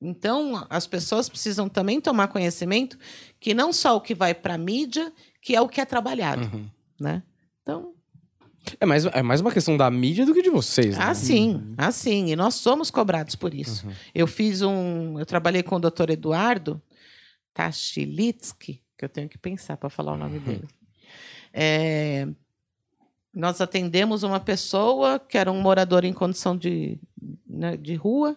Então, 0.00 0.66
as 0.68 0.86
pessoas 0.86 1.28
precisam 1.28 1.68
também 1.68 2.00
tomar 2.00 2.26
conhecimento 2.26 2.98
que 3.38 3.54
não 3.54 3.72
só 3.72 3.96
o 3.96 4.00
que 4.00 4.14
vai 4.14 4.34
para 4.34 4.54
a 4.54 4.58
mídia, 4.58 5.12
que 5.40 5.54
é 5.54 5.60
o 5.60 5.68
que 5.68 5.80
é 5.80 5.84
trabalhado, 5.84 6.42
Uhum. 6.52 6.68
né? 6.98 7.22
Então, 7.62 7.94
É, 8.80 8.86
mais, 8.86 9.04
é 9.06 9.22
mais 9.22 9.40
uma 9.40 9.50
questão 9.50 9.76
da 9.76 9.90
mídia 9.90 10.24
do 10.24 10.32
que 10.32 10.42
de 10.42 10.50
vocês, 10.50 10.96
né? 10.96 11.04
assim, 11.04 11.74
assim, 11.76 12.30
e 12.30 12.36
nós 12.36 12.54
somos 12.54 12.90
cobrados 12.90 13.34
por 13.34 13.52
isso. 13.52 13.86
Uhum. 13.86 13.92
Eu 14.14 14.26
fiz 14.26 14.62
um, 14.62 15.18
eu 15.18 15.26
trabalhei 15.26 15.62
com 15.62 15.76
o 15.76 15.80
Dr. 15.80 16.10
Eduardo 16.10 16.80
Tachilitsky, 17.52 18.80
que 18.96 19.04
eu 19.04 19.08
tenho 19.08 19.28
que 19.28 19.38
pensar 19.38 19.76
para 19.76 19.90
falar 19.90 20.12
o 20.12 20.16
nome 20.16 20.38
dele. 20.38 20.68
É, 21.52 22.26
nós 23.34 23.60
atendemos 23.60 24.22
uma 24.22 24.40
pessoa 24.40 25.18
que 25.18 25.36
era 25.36 25.50
um 25.50 25.60
morador 25.60 26.04
em 26.04 26.12
condição 26.12 26.56
de, 26.56 26.98
né, 27.46 27.76
de 27.76 27.94
rua, 27.94 28.36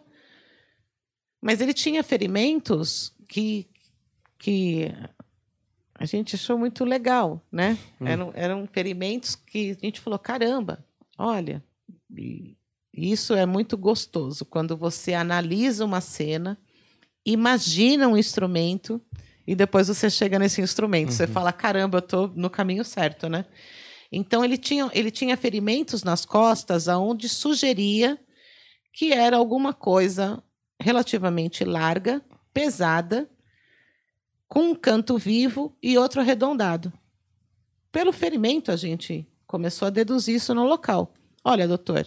mas 1.42 1.62
ele 1.62 1.74
tinha 1.74 2.04
ferimentos 2.04 3.14
que, 3.28 3.70
que 4.38 4.92
a 5.98 6.06
gente 6.06 6.36
achou 6.36 6.58
muito 6.58 6.84
legal, 6.84 7.42
né? 7.52 7.78
Eram, 8.02 8.32
eram 8.36 8.68
ferimentos 8.68 9.36
que 9.36 9.72
a 9.82 9.86
gente 9.86 10.02
falou, 10.02 10.20
caramba, 10.20 10.86
olha, 11.18 11.64
isso 12.94 13.34
é 13.34 13.46
muito 13.46 13.78
gostoso 13.78 14.46
quando 14.46 14.76
você 14.76 15.14
analisa 15.14 15.86
uma 15.86 16.02
cena, 16.02 16.58
imagina 17.26 18.08
um 18.08 18.18
instrumento 18.18 19.02
e 19.48 19.56
depois 19.56 19.88
você 19.88 20.10
chega 20.10 20.38
nesse 20.38 20.62
instrumento. 20.62 21.12
Você 21.12 21.28
fala, 21.28 21.54
caramba, 21.54 21.98
eu 21.98 22.00
estou 22.00 22.28
no 22.36 22.50
caminho 22.50 22.84
certo, 22.84 23.30
né? 23.30 23.46
Então 24.12 24.44
ele 24.44 24.58
tinha, 24.58 24.90
ele 24.94 25.12
tinha 25.12 25.38
ferimentos 25.38 26.04
nas 26.04 26.26
costas 26.26 26.88
aonde 26.88 27.30
sugeria 27.30 28.20
que 28.94 29.12
era 29.12 29.36
alguma 29.36 29.74
coisa 29.74 30.42
relativamente 30.82 31.64
larga, 31.64 32.22
pesada, 32.54 33.30
com 34.48 34.72
um 34.72 34.76
canto 34.76 35.18
vivo 35.18 35.76
e 35.82 35.98
outro 35.98 36.22
arredondado. 36.22 36.92
Pelo 37.92 38.12
ferimento, 38.12 38.72
a 38.72 38.76
gente 38.76 39.28
começou 39.48 39.88
a 39.88 39.92
deduzir 39.92 40.36
isso 40.36 40.54
no 40.54 40.66
local. 40.66 41.14
Olha, 41.44 41.68
doutor, 41.68 42.06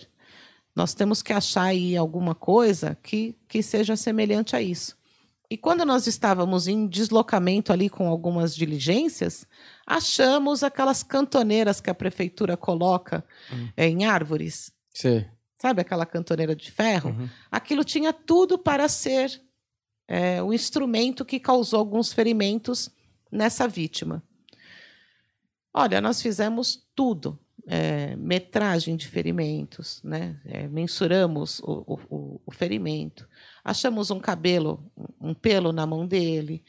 nós 0.74 0.94
temos 0.94 1.22
que 1.22 1.32
achar 1.32 1.64
aí 1.64 1.96
alguma 1.96 2.34
coisa 2.34 2.96
que, 3.02 3.34
que 3.48 3.62
seja 3.62 3.96
semelhante 3.96 4.54
a 4.54 4.62
isso. 4.62 4.96
E 5.50 5.56
quando 5.56 5.84
nós 5.84 6.06
estávamos 6.06 6.68
em 6.68 6.86
deslocamento 6.86 7.72
ali 7.72 7.88
com 7.88 8.06
algumas 8.06 8.54
diligências, 8.54 9.46
achamos 9.86 10.62
aquelas 10.62 11.02
cantoneiras 11.02 11.80
que 11.80 11.88
a 11.88 11.94
prefeitura 11.94 12.56
coloca 12.56 13.24
eh, 13.76 13.88
em 13.88 14.04
árvores. 14.04 14.70
Sei. 14.92 15.26
Sabe 15.56 15.80
aquela 15.80 16.04
cantoneira 16.04 16.54
de 16.54 16.70
ferro? 16.70 17.10
Uhum. 17.10 17.28
Aquilo 17.50 17.82
tinha 17.82 18.12
tudo 18.12 18.58
para 18.58 18.88
ser 18.88 19.42
é, 20.08 20.42
o 20.42 20.52
instrumento 20.52 21.24
que 21.24 21.38
causou 21.38 21.78
alguns 21.78 22.12
ferimentos 22.12 22.90
nessa 23.30 23.68
vítima. 23.68 24.22
Olha, 25.72 26.00
nós 26.00 26.20
fizemos 26.20 26.86
tudo. 26.94 27.38
é, 27.70 28.16
metragem 28.16 28.96
de 28.96 29.06
ferimentos, 29.06 30.00
né? 30.02 30.40
É, 30.46 30.66
mensuramos 30.68 31.60
o, 31.60 32.00
o- 32.08 32.40
o- 32.46 32.50
ferimento, 32.50 33.28
achamos 33.62 34.10
um 34.10 34.18
cabelo, 34.18 34.90
um 35.20 35.34
pelo 35.34 35.70
na 35.70 35.84
mão 35.86 36.06
dele, 36.06 36.64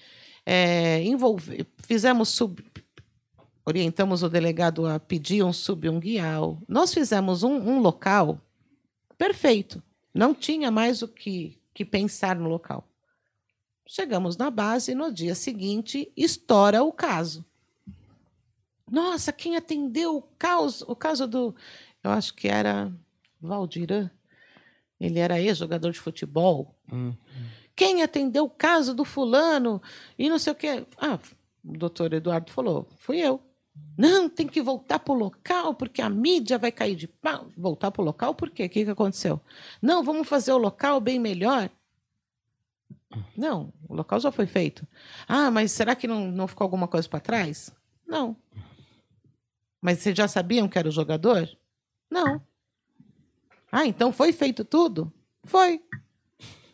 é, 0.45 1.01
envolve- 1.01 1.65
fizemos 1.77 2.27
sub, 2.27 2.61
orientamos 3.65 4.23
o 4.23 4.29
delegado 4.29 4.85
a 4.85 4.99
pedir 4.99 5.41
um 5.41 5.53
subunguial. 5.53 6.61
Nós 6.67 6.93
fizemos 6.93 7.43
um, 7.43 7.53
um 7.55 7.79
local 7.79 8.41
perfeito. 9.17 9.81
Não 10.13 10.33
tinha 10.33 10.69
mais 10.69 11.01
o 11.01 11.07
que 11.07 11.57
que 11.73 11.85
pensar 11.85 12.35
no 12.35 12.49
local. 12.49 12.88
Chegamos 13.91 14.37
na 14.37 14.51
base 14.51 14.91
e 14.91 14.95
no 14.95 15.11
dia 15.11 15.33
seguinte 15.33 16.13
estoura 16.15 16.83
o 16.83 16.93
caso. 16.93 17.43
Nossa, 18.87 19.33
quem 19.33 19.55
atendeu 19.55 20.17
o 20.17 20.21
caso, 20.21 20.85
o 20.87 20.95
caso 20.95 21.27
do, 21.27 21.55
eu 22.03 22.11
acho 22.11 22.35
que 22.35 22.47
era 22.47 22.93
Valdirã. 23.41 24.07
Ele 24.99 25.17
era 25.17 25.41
ex-jogador 25.41 25.91
de 25.91 25.99
futebol. 25.99 26.75
Hum. 26.93 27.15
Quem 27.75 28.03
atendeu 28.03 28.45
o 28.45 28.49
caso 28.49 28.93
do 28.93 29.03
fulano 29.03 29.81
e 30.19 30.29
não 30.29 30.37
sei 30.37 30.53
o 30.53 30.55
quê. 30.55 30.85
Ah, 30.95 31.17
o 31.65 31.75
doutor 31.75 32.13
Eduardo 32.13 32.51
falou, 32.51 32.87
fui 32.99 33.17
eu. 33.17 33.41
Não, 33.97 34.29
tem 34.29 34.45
que 34.45 34.61
voltar 34.61 34.99
para 34.99 35.15
o 35.15 35.17
local, 35.17 35.73
porque 35.73 35.99
a 35.99 36.09
mídia 36.11 36.59
vai 36.59 36.71
cair 36.71 36.95
de 36.95 37.07
pau. 37.07 37.47
Voltar 37.57 37.89
para 37.89 38.03
o 38.03 38.05
local 38.05 38.35
por 38.35 38.51
quê? 38.51 38.65
O 38.65 38.69
que, 38.69 38.85
que 38.85 38.91
aconteceu? 38.91 39.41
Não, 39.81 40.03
vamos 40.03 40.27
fazer 40.27 40.51
o 40.51 40.59
local 40.59 41.01
bem 41.01 41.17
melhor. 41.17 41.71
Não, 43.35 43.73
o 43.87 43.95
local 43.95 44.19
já 44.19 44.31
foi 44.31 44.45
feito. 44.45 44.87
Ah, 45.27 45.49
mas 45.49 45.71
será 45.71 45.95
que 45.95 46.07
não, 46.07 46.31
não 46.31 46.47
ficou 46.47 46.65
alguma 46.65 46.87
coisa 46.87 47.07
para 47.09 47.19
trás? 47.19 47.71
Não. 48.07 48.35
Mas 49.81 49.99
vocês 49.99 50.15
já 50.15 50.27
sabiam 50.27 50.67
que 50.67 50.77
era 50.77 50.87
o 50.87 50.91
jogador? 50.91 51.49
Não. 52.09 52.41
Ah, 53.71 53.85
então 53.85 54.11
foi 54.11 54.31
feito 54.31 54.63
tudo? 54.63 55.11
Foi. 55.43 55.81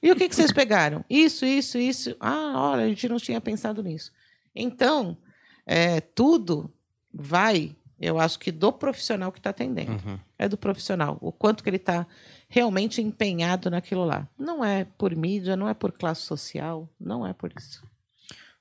E 0.02 0.12
o 0.12 0.16
que, 0.16 0.30
que 0.30 0.36
vocês 0.36 0.52
pegaram? 0.52 1.04
Isso, 1.10 1.46
isso, 1.46 1.78
isso. 1.78 2.16
Ah, 2.20 2.54
olha, 2.56 2.84
a 2.84 2.88
gente 2.88 3.10
não 3.10 3.18
tinha 3.18 3.40
pensado 3.42 3.82
nisso. 3.82 4.12
Então, 4.54 5.18
é, 5.66 6.00
tudo 6.00 6.72
vai, 7.14 7.76
eu 8.00 8.20
acho 8.20 8.38
que 8.40 8.52
do 8.52 8.72
profissional 8.72 9.32
que 9.32 9.40
está 9.40 9.50
atendendo. 9.50 9.94
Uhum. 9.94 10.20
É 10.38 10.48
do 10.48 10.58
profissional. 10.58 11.18
O 11.22 11.32
quanto 11.32 11.64
que 11.64 11.70
ele 11.70 11.78
está 11.78 12.06
realmente 12.56 13.02
empenhado 13.02 13.70
naquilo 13.70 14.06
lá. 14.06 14.26
Não 14.40 14.64
é 14.64 14.86
por 14.98 15.14
mídia, 15.14 15.58
não 15.58 15.68
é 15.68 15.74
por 15.74 15.92
classe 15.92 16.22
social, 16.22 16.90
não 16.98 17.28
é 17.28 17.34
por 17.34 17.52
isso. 17.60 17.84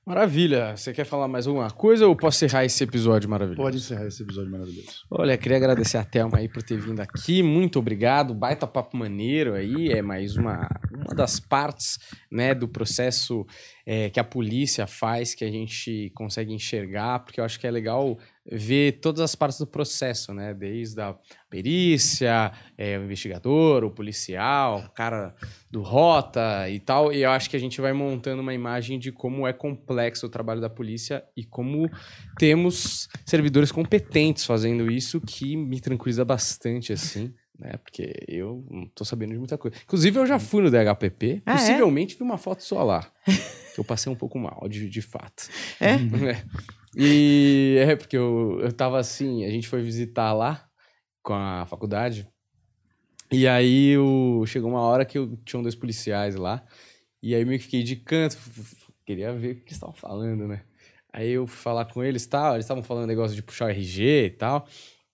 Maravilha. 0.05 0.75
Você 0.75 0.93
quer 0.93 1.05
falar 1.05 1.29
mais 1.29 1.47
alguma 1.47 1.71
coisa 1.71 2.05
ou 2.05 2.13
posso 2.13 2.43
encerrar 2.43 2.65
esse 2.65 2.83
episódio 2.83 3.29
maravilhoso? 3.29 3.63
Pode 3.63 3.77
encerrar 3.77 4.05
esse 4.05 4.21
episódio 4.21 4.51
maravilhoso. 4.51 5.05
Olha, 5.09 5.37
queria 5.37 5.57
agradecer 5.57 5.97
a 5.97 6.03
Thelma 6.03 6.39
aí 6.39 6.49
por 6.49 6.61
ter 6.61 6.77
vindo 6.77 6.99
aqui. 6.99 7.41
Muito 7.41 7.79
obrigado. 7.79 8.33
Baita 8.33 8.67
papo 8.67 8.97
maneiro 8.97 9.53
aí. 9.53 9.87
É 9.93 10.01
mais 10.01 10.35
uma, 10.35 10.67
uma 10.93 11.15
das 11.15 11.39
partes 11.39 11.97
né, 12.29 12.53
do 12.53 12.67
processo 12.67 13.47
é, 13.85 14.09
que 14.09 14.19
a 14.19 14.25
polícia 14.25 14.85
faz 14.85 15.33
que 15.33 15.45
a 15.45 15.49
gente 15.49 16.11
consegue 16.13 16.53
enxergar, 16.53 17.19
porque 17.19 17.39
eu 17.39 17.45
acho 17.45 17.57
que 17.57 17.65
é 17.65 17.71
legal 17.71 18.19
ver 18.51 18.99
todas 18.99 19.21
as 19.21 19.33
partes 19.33 19.59
do 19.59 19.65
processo, 19.65 20.33
né? 20.33 20.53
Desde 20.53 21.01
a 21.01 21.15
perícia, 21.49 22.51
é, 22.77 22.97
o 22.97 23.03
investigador, 23.03 23.83
o 23.83 23.89
policial, 23.89 24.85
o 24.85 24.89
cara 24.89 25.35
do 25.71 25.81
rota 25.81 26.69
e 26.69 26.79
tal. 26.79 27.11
E 27.11 27.23
eu 27.23 27.31
acho 27.31 27.49
que 27.49 27.55
a 27.55 27.59
gente 27.59 27.81
vai 27.81 27.93
montando 27.93 28.41
uma 28.41 28.53
imagem 28.53 28.99
de 28.99 29.11
como 29.11 29.47
é 29.47 29.53
complexo 29.53 30.27
o 30.27 30.29
trabalho 30.29 30.61
da 30.61 30.69
polícia 30.69 31.23
e 31.35 31.43
como 31.43 31.89
temos 32.37 33.09
servidores 33.25 33.71
competentes 33.71 34.45
fazendo 34.45 34.91
isso, 34.91 35.19
que 35.19 35.55
me 35.55 35.79
tranquiliza 35.79 36.23
bastante, 36.23 36.93
assim. 36.93 37.33
Né, 37.57 37.77
porque 37.77 38.13
eu 38.27 38.65
não 38.69 38.85
tô 38.89 39.05
sabendo 39.05 39.31
de 39.31 39.39
muita 39.39 39.57
coisa. 39.57 39.77
Inclusive, 39.81 40.19
eu 40.19 40.25
já 40.25 40.37
fui 40.37 40.61
no 40.61 40.69
DHPP. 40.69 41.41
Ah, 41.45 41.53
é? 41.53 41.55
possivelmente 41.55 42.15
vi 42.15 42.21
uma 42.21 42.37
foto 42.37 42.61
sua 42.61 42.83
lá. 42.83 43.11
eu 43.77 43.83
passei 43.83 44.11
um 44.11 44.15
pouco 44.15 44.37
mal, 44.37 44.67
de, 44.67 44.89
de 44.89 45.01
fato. 45.01 45.49
É? 45.79 45.95
É. 46.25 46.43
E 46.95 47.77
é 47.79 47.95
porque 47.95 48.15
eu, 48.17 48.59
eu 48.61 48.71
tava 48.71 48.97
assim, 48.99 49.43
a 49.43 49.49
gente 49.49 49.67
foi 49.67 49.81
visitar 49.81 50.33
lá 50.33 50.65
com 51.21 51.33
a 51.33 51.65
faculdade. 51.65 52.27
E 53.31 53.47
aí 53.47 53.89
eu, 53.89 54.43
chegou 54.47 54.69
uma 54.69 54.81
hora 54.81 55.03
que 55.03 55.17
eu 55.17 55.35
tinha 55.43 55.59
um 55.59 55.63
dois 55.63 55.75
policiais 55.75 56.35
lá. 56.35 56.65
E 57.21 57.35
aí 57.35 57.41
eu 57.41 57.47
meio 57.47 57.59
que 57.59 57.65
fiquei 57.65 57.83
de 57.83 57.95
canto, 57.95 58.37
queria 59.05 59.33
ver 59.33 59.51
o 59.51 59.55
que 59.55 59.61
eles 59.63 59.73
estavam 59.73 59.95
falando, 59.95 60.47
né? 60.47 60.63
Aí 61.11 61.31
eu 61.31 61.47
fui 61.47 61.57
falar 61.57 61.85
com 61.85 62.03
eles 62.03 62.25
tal, 62.27 62.53
eles 62.53 62.65
estavam 62.65 62.83
falando 62.83 63.07
negócio 63.07 63.35
de 63.35 63.41
puxar 63.41 63.65
o 63.65 63.69
RG 63.69 64.25
e 64.25 64.29
tal. 64.31 64.67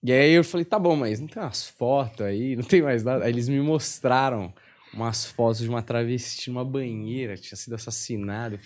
E 0.04 0.12
aí 0.12 0.32
eu 0.34 0.44
falei, 0.44 0.66
tá 0.66 0.80
bom, 0.80 0.96
mas 0.96 1.20
não 1.20 1.28
tem 1.28 1.42
umas 1.42 1.68
fotos 1.68 2.26
aí, 2.26 2.56
não 2.56 2.64
tem 2.64 2.82
mais 2.82 3.04
nada. 3.04 3.24
Aí 3.24 3.32
eles 3.32 3.48
me 3.48 3.62
mostraram 3.62 4.54
umas 4.94 5.26
fotos 5.26 5.62
de 5.62 5.70
uma 5.70 5.82
travesti 5.82 6.50
numa 6.50 6.66
banheira, 6.66 7.38
tinha 7.38 7.56
sido 7.56 7.76
assassinado. 7.76 8.60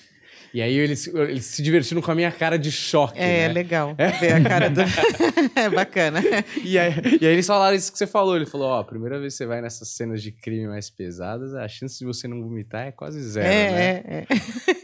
E 0.54 0.62
aí 0.62 0.74
eles, 0.78 1.08
eles 1.08 1.46
se 1.46 1.62
divertiram 1.62 2.02
com 2.02 2.12
a 2.12 2.16
minha 2.16 2.32
cara 2.32 2.58
de 2.58 2.72
choque, 2.72 3.20
É, 3.20 3.48
né? 3.48 3.54
legal 3.54 3.96
ver 4.20 4.34
a 4.34 4.42
cara 4.44 4.70
do. 4.70 4.82
é 5.56 5.70
bacana. 5.70 6.22
E 6.64 6.78
aí, 6.80 6.94
e 7.22 7.26
aí 7.26 7.34
eles 7.34 7.46
falaram 7.46 7.76
isso 7.76 7.92
que 7.92 7.98
você 7.98 8.08
falou. 8.08 8.36
Ele 8.36 8.46
falou, 8.46 8.68
ó, 8.70 8.80
a 8.80 8.84
primeira 8.84 9.20
vez 9.20 9.34
que 9.34 9.38
você 9.38 9.46
vai 9.46 9.62
nessas 9.62 9.90
cenas 9.90 10.22
de 10.24 10.32
crime 10.32 10.68
mais 10.68 10.90
pesadas, 10.90 11.54
a 11.54 11.68
chance 11.68 12.00
de 12.00 12.06
você 12.06 12.28
não 12.28 12.42
vomitar 12.42 12.88
é 12.88 12.92
quase 12.92 13.22
zero, 13.22 13.48
é, 13.48 13.72
né? 13.72 14.04
é, 14.08 14.26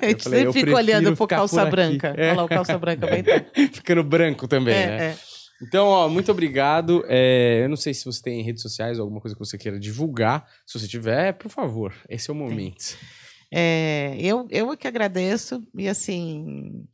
é. 0.04 0.10
Gente 0.10 0.24
falei, 0.24 0.46
eu 0.46 0.52
sempre 0.54 0.60
fica 0.70 0.76
olhando 0.76 0.98
prefiro 0.98 1.16
pro 1.18 1.28
calça 1.28 1.66
branca. 1.66 2.14
É. 2.18 2.30
Olha 2.30 2.34
lá, 2.38 2.44
o 2.44 2.50
calça 2.50 2.78
branca 2.78 3.08
vai 3.08 3.20
entrar. 3.20 3.46
Ficando 3.72 4.04
branco 4.04 4.48
também, 4.48 4.74
É, 4.76 4.88
né? 4.88 5.06
é. 5.08 5.16
Então, 5.64 5.86
ó, 5.88 6.10
muito 6.10 6.32
obrigado. 6.32 7.06
É, 7.08 7.62
eu 7.64 7.70
não 7.70 7.76
sei 7.78 7.94
se 7.94 8.04
você 8.04 8.20
tem 8.20 8.42
redes 8.42 8.64
sociais 8.64 8.98
ou 8.98 9.04
alguma 9.04 9.22
coisa 9.22 9.36
que 9.36 9.40
você 9.40 9.60
queira 9.60 9.80
divulgar. 9.80 10.44
Se 10.66 10.80
você 10.80 10.88
tiver, 10.88 11.34
por 11.34 11.50
favor, 11.50 11.94
esse 12.10 12.32
é 12.32 12.34
o 12.34 12.36
momento. 12.36 12.98
É, 13.52 14.16
eu, 14.20 14.48
eu 14.50 14.76
que 14.78 14.88
agradeço. 14.88 15.62
E 15.76 15.88
assim, 15.90 16.86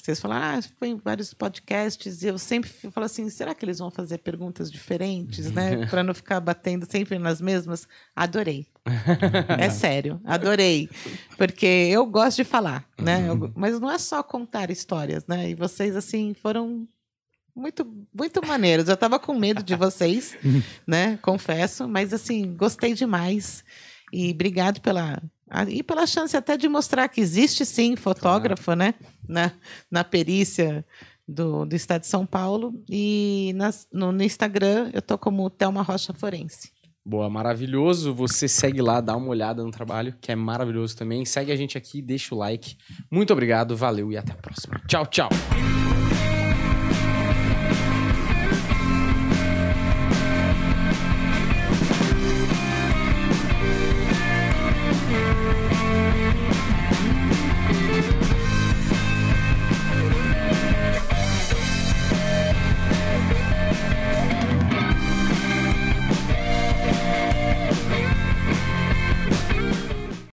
vocês 0.00 0.20
falaram, 0.20 0.58
ah, 0.58 0.62
foi 0.78 0.88
em 0.88 0.96
vários 0.96 1.32
podcasts. 1.32 2.22
E 2.22 2.26
eu 2.26 2.36
sempre 2.38 2.68
falo 2.68 3.06
assim: 3.06 3.28
será 3.30 3.54
que 3.54 3.64
eles 3.64 3.78
vão 3.78 3.90
fazer 3.90 4.18
perguntas 4.18 4.70
diferentes, 4.70 5.50
né? 5.52 5.86
Para 5.88 6.02
não 6.02 6.12
ficar 6.12 6.40
batendo 6.40 6.84
sempre 6.90 7.18
nas 7.18 7.40
mesmas? 7.40 7.86
Adorei. 8.14 8.66
É 9.58 9.70
sério, 9.70 10.20
adorei. 10.24 10.90
Porque 11.38 11.64
eu 11.66 12.04
gosto 12.04 12.36
de 12.38 12.44
falar, 12.44 12.86
né? 13.00 13.26
Eu- 13.28 13.50
mas 13.54 13.80
não 13.80 13.90
é 13.90 13.98
só 13.98 14.22
contar 14.22 14.70
histórias, 14.70 15.24
né? 15.26 15.48
E 15.50 15.54
vocês, 15.54 15.96
assim, 15.96 16.34
foram. 16.34 16.86
Muito, 17.56 17.86
muito 18.12 18.44
maneiros. 18.44 18.88
Eu 18.88 18.96
tava 18.96 19.16
com 19.16 19.32
medo 19.38 19.62
de 19.62 19.76
vocês, 19.76 20.36
né? 20.84 21.16
Confesso, 21.22 21.86
mas 21.88 22.12
assim, 22.12 22.52
gostei 22.56 22.94
demais. 22.94 23.64
E 24.12 24.32
obrigado 24.32 24.80
pela 24.80 25.22
e 25.68 25.82
pela 25.82 26.06
chance 26.06 26.36
até 26.36 26.56
de 26.56 26.68
mostrar 26.68 27.08
que 27.08 27.20
existe 27.20 27.64
sim 27.64 27.96
fotógrafo, 27.96 28.74
né? 28.74 28.94
Na, 29.28 29.52
na 29.90 30.02
perícia 30.04 30.84
do, 31.26 31.64
do 31.64 31.74
estado 31.76 32.00
de 32.02 32.06
São 32.06 32.24
Paulo. 32.26 32.74
E 32.88 33.52
nas- 33.56 33.86
no, 33.92 34.10
no 34.12 34.22
Instagram 34.22 34.90
eu 34.92 35.02
tô 35.02 35.16
como 35.18 35.48
Thelma 35.50 35.82
Rocha 35.82 36.12
Forense. 36.12 36.72
Boa, 37.06 37.28
maravilhoso. 37.28 38.14
Você 38.14 38.48
segue 38.48 38.80
lá, 38.80 39.00
dá 39.00 39.14
uma 39.14 39.28
olhada 39.28 39.62
no 39.62 39.70
trabalho, 39.70 40.14
que 40.20 40.32
é 40.32 40.34
maravilhoso 40.34 40.96
também. 40.96 41.24
Segue 41.26 41.52
a 41.52 41.56
gente 41.56 41.76
aqui, 41.76 42.00
deixa 42.00 42.34
o 42.34 42.38
like. 42.38 42.76
Muito 43.10 43.30
obrigado, 43.32 43.76
valeu 43.76 44.10
e 44.10 44.16
até 44.16 44.32
a 44.32 44.36
próxima. 44.36 44.80
Tchau, 44.88 45.04
tchau. 45.06 45.28